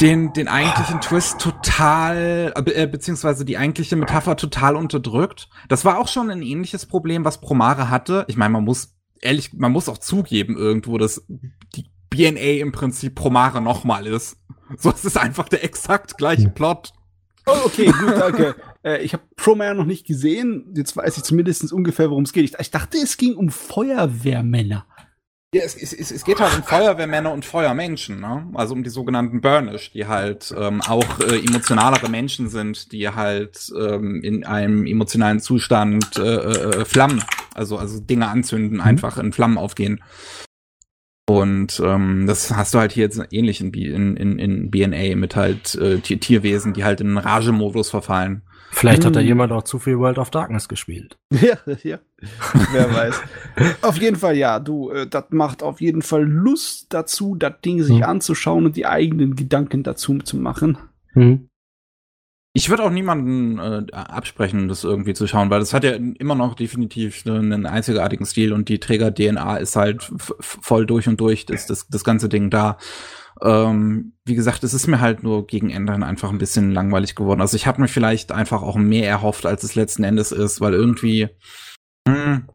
[0.00, 5.48] den, den eigentlichen Twist total, äh, be- beziehungsweise die eigentliche Metapher total unterdrückt.
[5.68, 8.24] Das war auch schon ein ähnliches Problem, was Promare hatte.
[8.28, 11.24] Ich meine, man muss, ehrlich, man muss auch zugeben irgendwo, dass
[11.74, 14.36] die BNA im Prinzip Promare nochmal ist.
[14.76, 16.92] So, es ist einfach der exakt gleiche Plot.
[17.46, 18.56] Oh, okay, gut, danke.
[18.84, 20.72] äh, ich habe Promare noch nicht gesehen.
[20.76, 22.44] Jetzt weiß ich zumindest ungefähr, worum es geht.
[22.44, 24.84] Ich, ich dachte, es ging um Feuerwehrmänner.
[25.56, 28.48] Ja, es, es, es es geht halt um Feuerwehrmänner und Feuermenschen, ne?
[28.54, 33.72] Also um die sogenannten Burnish, die halt ähm, auch äh, emotionalere Menschen sind, die halt
[33.78, 37.22] ähm, in einem emotionalen Zustand äh, äh, Flammen,
[37.54, 40.00] also also Dinge anzünden, einfach in Flammen aufgehen.
[41.28, 45.34] Und ähm, das hast du halt hier jetzt ähnlich in, in, in, in BNA mit
[45.34, 48.42] halt äh, Tier Tierwesen, die halt in einen Ragemodus verfallen.
[48.70, 49.26] Vielleicht hat da Mhm.
[49.26, 51.16] jemand auch zu viel World of Darkness gespielt.
[51.32, 51.98] Ja, ja.
[52.72, 53.20] Wer weiß.
[53.82, 57.82] auf jeden Fall, ja, du, äh, das macht auf jeden Fall Lust dazu, das Ding
[57.82, 58.04] sich Hm.
[58.04, 60.78] anzuschauen und die eigenen Gedanken dazu zu machen.
[61.14, 61.48] Mhm.
[62.52, 66.34] Ich würde auch niemanden äh, absprechen, das irgendwie zu schauen, weil das hat ja immer
[66.34, 71.66] noch definitiv einen einzigartigen Stil und die Träger-DNA ist halt voll durch und durch, das,
[71.66, 72.78] das, das ganze Ding da.
[73.42, 77.42] Ähm, wie gesagt, es ist mir halt nur gegen Ende einfach ein bisschen langweilig geworden.
[77.42, 80.72] Also ich habe mir vielleicht einfach auch mehr erhofft, als es letzten Endes ist, weil
[80.72, 81.28] irgendwie
[82.06, 82.48] hm,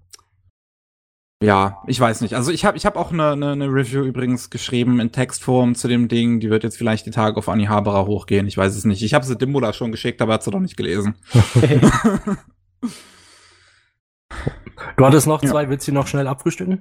[1.44, 2.36] ja, ich weiß nicht.
[2.36, 5.88] Also ich habe ich hab auch eine, eine, eine Review übrigens geschrieben in Textform zu
[5.88, 6.40] dem Ding.
[6.40, 8.48] Die wird jetzt vielleicht die Tage auf Anni Haberer hochgehen.
[8.48, 9.02] Ich weiß es nicht.
[9.02, 11.16] Ich habe sie Dimbula schon geschickt, aber hat sie doch nicht gelesen.
[14.98, 15.50] Du hattest noch Ja.
[15.50, 16.80] zwei, willst du noch schnell abfrühstücken?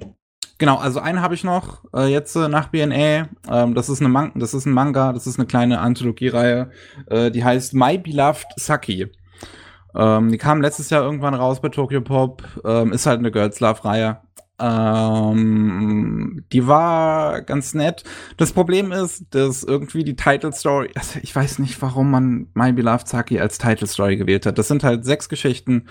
[0.59, 3.29] Genau, also einen habe ich noch äh, jetzt äh, nach BNA.
[3.49, 6.71] Ähm, das ist eine Man das ist ein Manga, das ist eine kleine Anthologiereihe.
[7.07, 9.11] Äh, die heißt My Beloved Saki.
[9.95, 12.43] Ähm, die kam letztes Jahr irgendwann raus bei Tokyo Pop.
[12.65, 14.21] Ähm, ist halt eine Girls Love Reihe.
[14.61, 18.05] Ähm, die war ganz nett.
[18.37, 22.73] Das Problem ist, dass irgendwie die Title Story, also ich weiß nicht, warum man My
[22.73, 24.59] Beloved Saki als Title Story gewählt hat.
[24.59, 25.89] Das sind halt sechs Geschichten,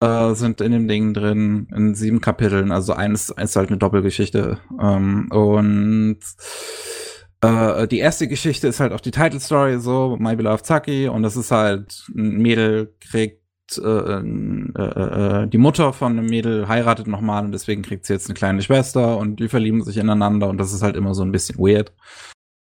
[0.00, 2.72] äh, sind in dem Ding drin, in sieben Kapiteln.
[2.72, 4.58] Also eines ist halt eine Doppelgeschichte.
[4.80, 6.18] Ähm, und
[7.42, 11.08] äh, die erste Geschichte ist halt auch die Title Story, so My Beloved Saki.
[11.08, 13.40] Und das ist halt ein Mädel kriegt
[13.78, 18.28] äh, äh, äh, die Mutter von einem Mädel heiratet nochmal und deswegen kriegt sie jetzt
[18.28, 21.32] eine kleine Schwester und die verlieben sich ineinander und das ist halt immer so ein
[21.32, 21.92] bisschen weird.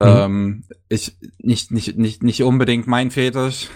[0.01, 0.09] Mhm.
[0.09, 3.69] Ähm, ich nicht nicht nicht nicht unbedingt mein Fetisch.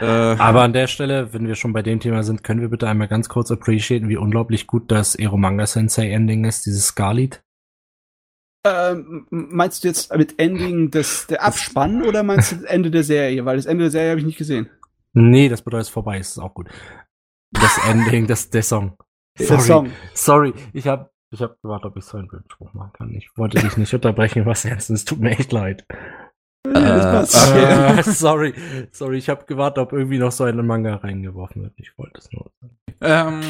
[0.00, 2.88] Äh, Aber an der Stelle, wenn wir schon bei dem Thema sind, können wir bitte
[2.88, 7.42] einmal ganz kurz appreciaten, wie unglaublich gut das Eromanga Sensei Ending ist, dieses Scarlet.
[8.64, 13.02] Ähm, meinst du jetzt mit Ending des der Abspann oder meinst du das Ende der
[13.02, 13.44] Serie?
[13.44, 14.70] Weil das Ende der Serie habe ich nicht gesehen.
[15.14, 16.68] Nee, das bedeutet, es ist vorbei, ist auch gut.
[17.50, 18.96] Das Ending, das, der Song.
[19.36, 19.90] Sorry, der Song.
[20.14, 23.14] sorry, ich habe ich hab gewartet, ob ich so einen Bildspruch machen kann.
[23.14, 25.86] Ich wollte dich nicht unterbrechen, was jetzt Es tut mir echt leid.
[26.64, 26.70] Äh,
[27.98, 28.54] äh, sorry,
[28.92, 31.72] sorry, ich habe gewartet, ob irgendwie noch so ein Manga reingeworfen wird.
[31.76, 32.50] Ich wollte es nur.
[33.00, 33.40] Ähm,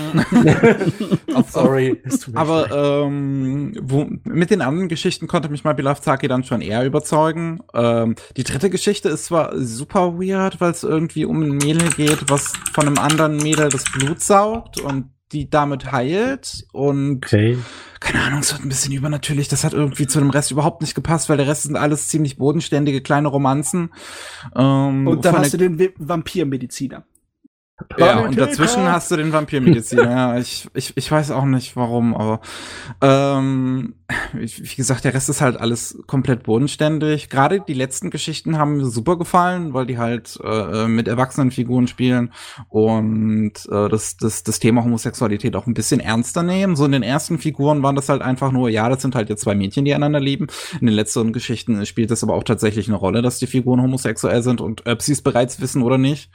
[1.51, 2.03] sorry.
[2.35, 6.87] Aber ähm, wo, mit den anderen Geschichten konnte mich mal Beloved Saki dann schon eher
[6.87, 7.61] überzeugen.
[7.75, 12.31] Ähm, die dritte Geschichte ist zwar super weird, weil es irgendwie um ein Mädel geht,
[12.31, 17.59] was von einem anderen Mädel das Blut saugt und die damit heilt und okay.
[18.01, 19.49] keine Ahnung, es wird ein bisschen übernatürlich.
[19.49, 22.37] Das hat irgendwie zu dem Rest überhaupt nicht gepasst, weil der Rest sind alles ziemlich
[22.37, 23.91] bodenständige kleine Romanzen.
[24.55, 27.05] Ähm, und dann hast du den Vampirmediziner.
[27.99, 30.03] Ja, und dazwischen hast du den Vampirmediziner.
[30.05, 32.41] ja, ich, ich, ich weiß auch nicht warum, aber
[33.01, 33.95] ähm,
[34.33, 37.29] wie gesagt, der Rest ist halt alles komplett bodenständig.
[37.29, 41.87] Gerade die letzten Geschichten haben mir super gefallen, weil die halt äh, mit erwachsenen Figuren
[41.87, 42.33] spielen
[42.69, 46.77] und äh, das, das, das Thema Homosexualität auch ein bisschen ernster nehmen.
[46.77, 49.43] So in den ersten Figuren waren das halt einfach nur, ja, das sind halt jetzt
[49.43, 50.47] zwei Mädchen, die einander lieben.
[50.81, 54.43] In den letzten Geschichten spielt das aber auch tatsächlich eine Rolle, dass die Figuren homosexuell
[54.43, 56.31] sind und ob sie es bereits wissen oder nicht.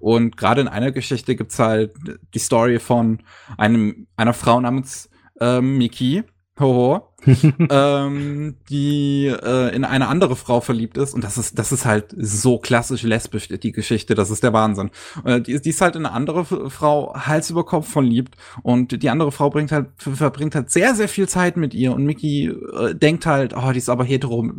[0.00, 1.92] Und gerade in einer Geschichte gibt's halt
[2.34, 3.20] die Story von
[3.56, 5.08] einem einer Frau namens
[5.40, 6.24] ähm, Miki,
[6.58, 7.08] Hoho,
[7.70, 11.14] ähm, die äh, in eine andere Frau verliebt ist.
[11.14, 14.90] Und das ist das ist halt so klassisch lesbisch die Geschichte, das ist der Wahnsinn.
[15.24, 18.36] Äh, die, die ist halt in eine andere Frau Hals über Kopf verliebt.
[18.62, 21.94] Und die andere Frau bringt halt verbringt halt sehr sehr viel Zeit mit ihr.
[21.94, 24.50] Und Mickey äh, denkt halt, oh, die ist aber hetero,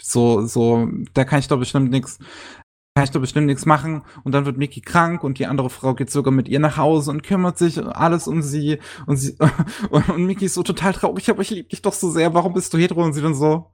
[0.00, 2.18] so so, da kann ich doch bestimmt nichts
[2.94, 4.02] kann ich doch bestimmt nichts machen.
[4.22, 7.10] Und dann wird Mickey krank und die andere Frau geht sogar mit ihr nach Hause
[7.10, 8.78] und kümmert sich alles um sie.
[9.06, 9.36] Und sie
[9.90, 12.34] und, und Mickey ist so total traurig, aber ich liebe dich doch so sehr.
[12.34, 13.02] Warum bist du hetero?
[13.02, 13.72] Und sie dann so,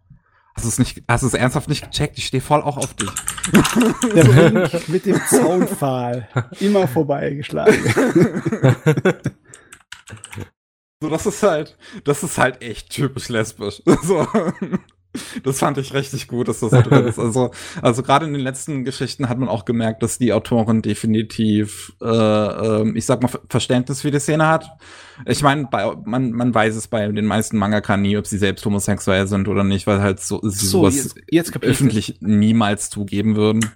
[0.54, 2.18] Hast du es nicht, hast du es ernsthaft nicht gecheckt?
[2.18, 3.10] Ich stehe voll auch auf dich.
[4.14, 6.28] Der Link mit dem Zaunpfahl.
[6.58, 7.78] Immer vorbeigeschlagen.
[11.00, 13.80] so, das ist halt, das ist halt echt typisch lesbisch.
[14.02, 14.26] So.
[15.42, 17.18] Das fand ich richtig gut, dass das so drin ist.
[17.18, 17.50] Also,
[17.82, 22.06] also gerade in den letzten Geschichten hat man auch gemerkt, dass die Autorin definitiv, äh,
[22.06, 24.70] äh, ich sag mal, Verständnis für die Szene hat.
[25.26, 25.68] Ich meine,
[26.04, 29.64] man, man weiß es bei den meisten Mangaka nie, ob sie selbst homosexuell sind oder
[29.64, 33.68] nicht, weil halt so, so sowas jetzt, jetzt öffentlich niemals zugeben würden.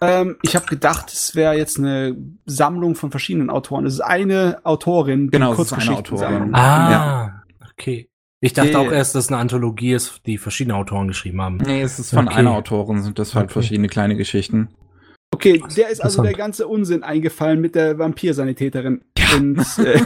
[0.00, 3.84] Ähm, ich habe gedacht, es wäre jetzt eine Sammlung von verschiedenen Autoren.
[3.84, 6.54] Es ist eine Autorin, die genau, es ist eine Autorin.
[6.54, 7.42] Ah, ja.
[7.72, 8.09] okay.
[8.42, 11.58] Ich dachte auch erst, dass es eine Anthologie ist, die verschiedene Autoren geschrieben haben.
[11.58, 12.36] Nee, es ist von okay.
[12.36, 13.52] einer Autorin, sind das halt okay.
[13.52, 14.68] verschiedene kleine Geschichten.
[15.32, 19.02] Okay, der ist also der ganze Unsinn eingefallen mit der Vampirsanitäterin.
[19.16, 19.36] Ja.
[19.36, 20.00] Und, äh,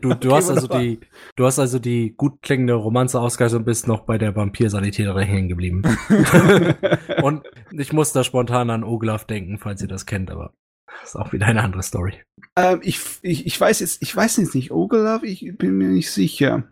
[0.00, 1.00] du, du okay, hast also die,
[1.34, 5.48] du hast also die gut klingende Romanze ausgehalten und bist noch bei der Vampirsanitäterin hängen
[5.48, 5.82] geblieben.
[7.22, 10.54] und ich muss da spontan an Oglaf denken, falls ihr das kennt, aber
[11.00, 12.14] das ist auch wieder eine andere Story.
[12.56, 16.10] Ähm, ich, ich, ich weiß jetzt, ich weiß jetzt nicht, Oglaf, ich bin mir nicht
[16.10, 16.64] sicher.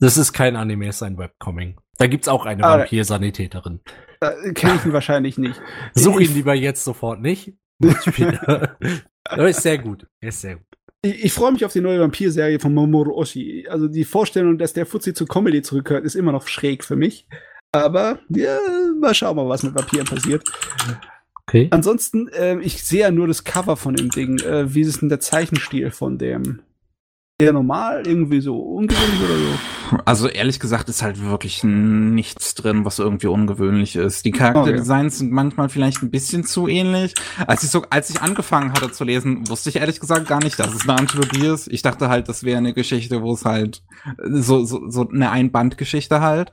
[0.00, 1.76] Das ist kein Anime, es ist ein Webcomic.
[1.98, 3.80] Da gibt's auch eine ah, Vampir-Sanitäterin.
[4.54, 5.60] Kenne ich ihn wahrscheinlich nicht.
[5.94, 7.52] Such ihn lieber jetzt sofort nicht.
[9.24, 10.06] Aber ist sehr gut.
[10.20, 10.66] Ist sehr gut.
[11.02, 13.68] Ich, ich freue mich auf die neue Vampir-Serie von Mamoru Oshii.
[13.68, 17.26] Also die Vorstellung, dass der Fuzzi zur Comedy zurückhört, ist immer noch schräg für mich.
[17.72, 18.58] Aber ja,
[18.98, 20.42] mal schauen mal, was mit Vampiren passiert.
[21.46, 21.68] Okay.
[21.70, 24.38] Ansonsten, äh, ich sehe ja nur das Cover von dem Ding.
[24.40, 26.62] Äh, wie ist denn der Zeichenstil von dem?
[27.40, 29.98] Eher normal, irgendwie so ungewöhnlich oder so?
[30.04, 34.24] Also ehrlich gesagt ist halt wirklich nichts drin, was irgendwie ungewöhnlich ist.
[34.24, 35.18] Die Charakterdesigns okay.
[35.18, 37.14] sind manchmal vielleicht ein bisschen zu ähnlich.
[37.46, 40.58] Als ich so, als ich angefangen hatte zu lesen, wusste ich ehrlich gesagt gar nicht,
[40.58, 41.68] dass es eine Anthologie ist.
[41.68, 43.82] Ich dachte halt, das wäre eine Geschichte, wo es halt
[44.24, 46.52] so, so, so eine Einbandgeschichte halt.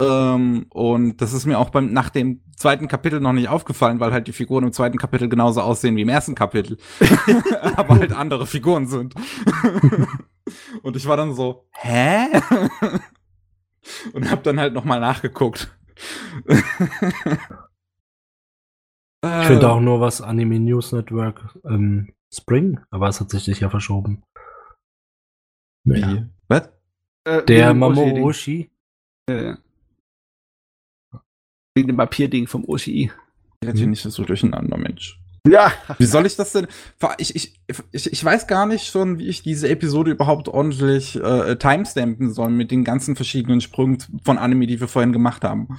[0.00, 4.12] Ähm, und das ist mir auch beim, nach dem zweiten Kapitel noch nicht aufgefallen, weil
[4.12, 6.78] halt die Figuren im zweiten Kapitel genauso aussehen wie im ersten Kapitel.
[7.76, 9.14] Aber halt andere Figuren sind.
[10.82, 12.26] Und ich war dann so, hä?
[14.12, 15.76] Und hab dann halt nochmal nachgeguckt.
[19.22, 23.68] Ich finde auch nur was Anime News Network ähm, Spring, aber es hat sich sicher
[23.68, 24.22] verschoben.
[25.84, 26.24] Wie?
[26.48, 26.70] Was?
[27.24, 29.58] Äh, Der wegen dem Mamo Oshi-Ding.
[31.74, 33.10] Wegen dem Papierding vom OCI.
[33.64, 35.20] Red hier nicht so durcheinander, Mensch.
[35.46, 35.72] Ja.
[35.98, 36.66] Wie soll ich das denn?
[37.18, 37.60] Ich, ich,
[37.92, 42.50] ich, ich weiß gar nicht schon, wie ich diese Episode überhaupt ordentlich äh, timestampen soll
[42.50, 45.78] mit den ganzen verschiedenen Sprüngen von Anime, die wir vorhin gemacht haben.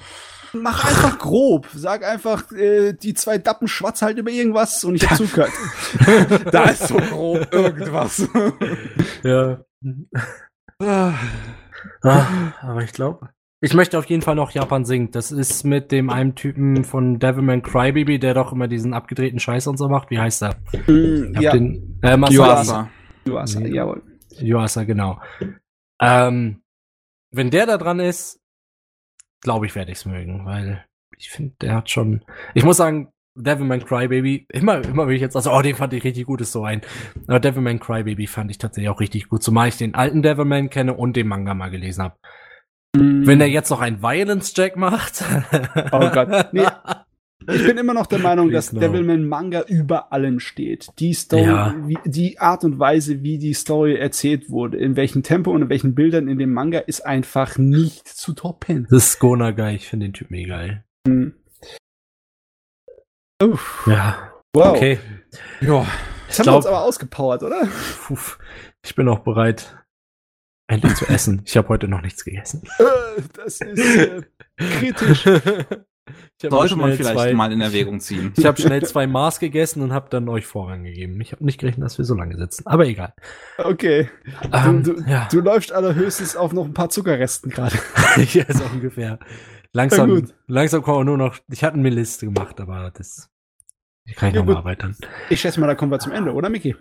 [0.52, 1.68] Mach einfach grob.
[1.74, 5.52] Sag einfach, äh, die zwei Dappen schwatz halt über irgendwas und ich hab zugehört.
[6.52, 8.28] da ist so grob irgendwas.
[9.22, 9.64] Ja.
[10.78, 11.14] Ah.
[12.02, 13.30] Ah, aber ich glaube.
[13.64, 15.14] Ich möchte auf jeden Fall noch Japan singt.
[15.14, 19.68] Das ist mit dem einen Typen von Devilman Crybaby, der doch immer diesen abgedrehten Scheiß
[19.68, 20.10] und so macht.
[20.10, 20.56] Wie heißt er?
[20.88, 22.16] Mm, ja, Den, äh.
[22.16, 22.90] Yuasa.
[23.24, 24.02] Yuasa, jawohl.
[24.40, 25.20] Yuasa, genau.
[26.00, 26.60] Ähm,
[27.30, 28.40] wenn der da dran ist,
[29.42, 30.84] glaube ich, werde ich es mögen, weil
[31.16, 32.24] ich finde, der hat schon.
[32.54, 36.02] Ich muss sagen, Devilman Crybaby, immer, immer wenn ich jetzt, also, oh, den fand ich
[36.02, 36.80] richtig gut, ist so ein.
[37.28, 40.94] Aber Devilman Crybaby fand ich tatsächlich auch richtig gut, zumal ich den alten Devilman kenne
[40.94, 42.16] und den Manga mal gelesen habe.
[42.96, 43.26] Mm.
[43.26, 45.24] Wenn er jetzt noch einen Violence Jack macht.
[45.92, 46.52] Oh Gott.
[46.52, 46.66] Nee.
[47.48, 48.70] Ich bin immer noch der Meinung, dass.
[48.70, 50.86] Devilman Manga über allem steht.
[51.00, 51.74] Die Story, Ja.
[51.88, 55.68] wie, die Art und Weise, wie die Story erzählt wurde, in welchem Tempo und in
[55.68, 58.86] welchen Bildern in dem Manga, ist einfach nicht zu toppen.
[58.90, 60.84] Das ist Gona geil, ich finde den Typ mega geil.
[61.08, 61.34] Hm.
[63.42, 63.88] Uff.
[63.88, 64.76] Ja, Wow.
[64.76, 65.00] okay.
[65.60, 65.84] Ja.
[66.28, 67.66] Jetzt haben wir glaub- uns aber ausgepowert, oder?
[68.84, 69.76] Ich bin auch bereit,
[70.72, 71.42] endlich zu essen.
[71.44, 72.62] Ich habe heute noch nichts gegessen.
[72.78, 74.22] Äh, Das ist äh,
[74.56, 75.24] kritisch.
[76.42, 78.32] Sollte man vielleicht zwei, mal in Erwägung ziehen.
[78.36, 81.20] Ich habe schnell zwei Mars gegessen und habe dann euch Vorrang gegeben.
[81.20, 82.66] Ich habe nicht gerechnet, dass wir so lange sitzen.
[82.66, 83.14] Aber egal.
[83.58, 84.10] Okay.
[84.52, 87.76] Ähm, du, ja, du läufst allerhöchstens auf noch ein paar Zuckerresten gerade.
[88.32, 89.20] ja, so ungefähr.
[89.72, 91.38] Langsam, langsam kommen wir nur noch.
[91.50, 93.30] Ich hatte mir eine Liste gemacht, aber das
[94.16, 94.64] kann ich Ja, noch mal gut.
[94.64, 94.96] erweitern.
[95.30, 96.74] Ich schätze mal, da kommen wir zum Ende, oder, Micky?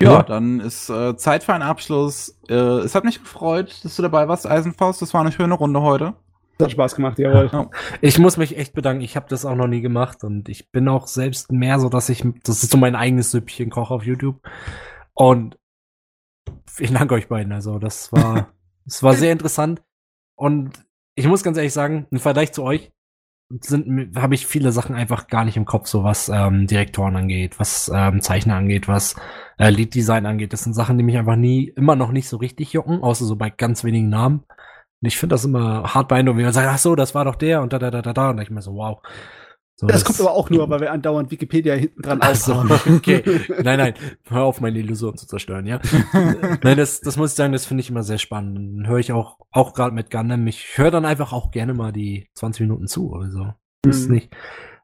[0.00, 2.38] Ja, dann ist äh, Zeit für einen Abschluss.
[2.48, 5.00] Äh, es hat mich gefreut, dass du dabei warst, Eisenfaust.
[5.00, 6.14] Das war eine schöne Runde heute.
[6.58, 7.70] Das hat Spaß gemacht, jawohl.
[8.02, 9.02] Ich muss mich echt bedanken.
[9.02, 12.10] Ich habe das auch noch nie gemacht und ich bin auch selbst mehr so, dass
[12.10, 14.36] ich, das ist so mein eigenes Süppchen koche auf YouTube.
[15.14, 15.58] Und
[16.66, 17.52] vielen Dank euch beiden.
[17.52, 18.52] Also das war,
[18.84, 19.82] das war sehr interessant.
[20.36, 20.84] Und
[21.14, 22.92] ich muss ganz ehrlich sagen, im Vergleich zu euch
[23.50, 27.58] sind habe ich viele Sachen einfach gar nicht im Kopf, so was ähm, Direktoren angeht,
[27.58, 29.16] was ähm, Zeichner angeht, was
[29.58, 30.52] äh, Lead Design angeht.
[30.52, 33.36] Das sind Sachen, die mich einfach nie, immer noch nicht so richtig jucken, außer so
[33.36, 34.44] bei ganz wenigen Namen.
[35.02, 37.34] Und ich finde das immer hart beeindruckend, wenn man sagt, ach so, das war doch
[37.34, 38.30] der und da, da, da, da, da.
[38.30, 39.00] Und ich mir so, wow.
[39.80, 42.70] So, Das kommt aber auch nur, weil wir andauernd Wikipedia hinten dran so, aufhauen.
[42.96, 43.22] okay.
[43.64, 43.94] Nein, nein,
[44.28, 45.80] hör auf, meine Illusion zu zerstören, ja.
[46.62, 48.58] nein, das, das muss ich sagen, das finde ich immer sehr spannend.
[48.58, 51.92] Dann höre ich auch, auch gerade mit Gundam, ich höre dann einfach auch gerne mal
[51.92, 53.54] die 20 Minuten zu, also.
[53.80, 54.16] Das ist Mhm.
[54.16, 54.36] nicht.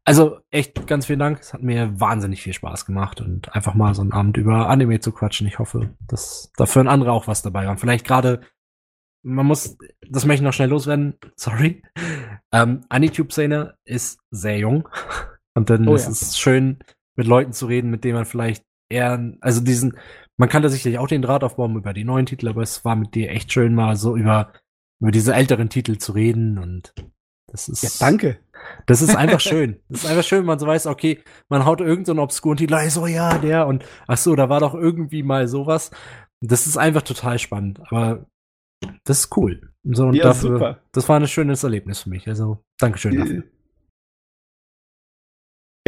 [0.04, 1.40] Also, echt ganz vielen Dank.
[1.40, 5.00] Es hat mir wahnsinnig viel Spaß gemacht und einfach mal so einen Abend über Anime
[5.00, 5.46] zu quatschen.
[5.46, 7.76] Ich hoffe, dass dafür ein andere auch was dabei waren.
[7.76, 8.40] Vielleicht gerade,
[9.22, 9.76] man muss,
[10.08, 11.82] das möchte ich noch schnell loswerden, sorry.
[12.52, 14.88] Ähm, Anitube-Szene ist sehr jung.
[15.54, 16.10] Und dann Oh ist ja.
[16.10, 16.78] es schön,
[17.16, 19.96] mit Leuten zu reden, mit denen man vielleicht eher, also diesen,
[20.36, 22.94] man kann da sicherlich auch den Draht aufbauen über die neuen Titel, aber es war
[22.94, 24.52] mit dir echt schön, mal so über,
[25.00, 26.92] über diese älteren Titel zu reden und
[27.50, 27.82] das ist.
[27.82, 28.38] Ja, danke.
[28.86, 29.80] Das ist einfach schön.
[29.88, 32.74] Das ist einfach schön, wenn man so weiß, okay, man haut irgendeinen so obskuren Titel,
[32.74, 35.90] ein, so ja, der und ach so, da war doch irgendwie mal sowas.
[36.40, 38.26] Das ist einfach total spannend, aber
[39.04, 39.72] das ist cool.
[39.88, 40.80] So, und Ja, dafür, super.
[40.92, 42.26] das war ein schönes Erlebnis für mich.
[42.28, 43.42] Also, Dankeschön dafür.
[43.44, 43.50] Äh,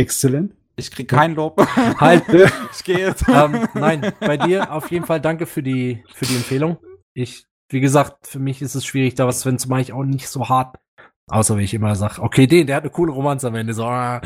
[0.03, 0.55] Exzellent.
[0.77, 1.61] Ich krieg kein Lob.
[2.01, 2.25] Halt,
[2.73, 3.29] ich gehe jetzt.
[3.29, 6.79] ähm, nein, bei dir auf jeden Fall danke für die, für die Empfehlung.
[7.15, 10.05] Ich, wie gesagt, für mich ist es schwierig, da was zu finden, zumal ich auch
[10.05, 10.77] nicht so hart,
[11.27, 13.85] außer wenn ich immer sage, okay, den, der hat eine coole Romanze am Ende, so,
[13.85, 14.21] ah.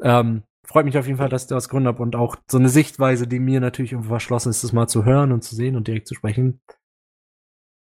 [0.00, 2.68] ähm, freut mich auf jeden Fall, dass du das gefunden hast und auch so eine
[2.68, 5.88] Sichtweise, die mir natürlich irgendwo verschlossen ist, das mal zu hören und zu sehen und
[5.88, 6.60] direkt zu sprechen.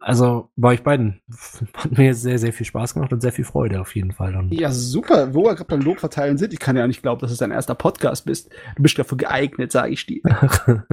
[0.06, 1.22] Also, bei euch beiden
[1.74, 4.36] hat mir sehr, sehr viel Spaß gemacht und sehr viel Freude auf jeden Fall.
[4.36, 5.32] Und Ja, super.
[5.32, 7.50] Wo wir gerade beim Lob verteilen sind, ich kann ja nicht glauben, dass es dein
[7.50, 8.50] erster Podcast bist.
[8.76, 10.20] Du bist dafür geeignet, sage ich dir.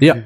[0.00, 0.16] ja,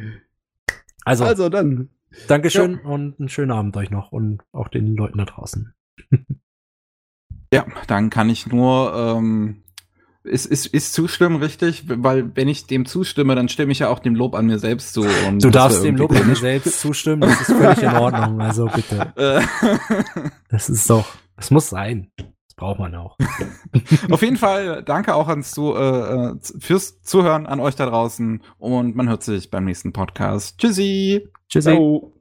[1.05, 1.91] also, Also dann.
[2.27, 5.75] Dankeschön und einen schönen Abend euch noch und auch den Leuten da draußen.
[7.53, 9.64] Ja, dann kann ich nur, ähm,
[10.25, 13.99] ist, ist, ist zustimmen richtig, weil wenn ich dem zustimme, dann stimme ich ja auch
[13.99, 15.05] dem Lob an mir selbst zu.
[15.39, 18.41] Du darfst dem Lob an dir selbst zustimmen, das ist völlig in Ordnung.
[18.41, 19.13] Also bitte.
[20.49, 22.11] Das ist doch, das muss sein.
[22.17, 23.17] Das Das braucht man auch.
[24.11, 28.41] Auf jeden Fall danke auch ans Zu, äh, äh, fürs Zuhören an euch da draußen
[28.59, 30.59] und man hört sich beim nächsten Podcast.
[30.59, 31.29] Tschüssi.
[31.49, 31.71] Tschüssi.
[31.71, 32.13] Ciao.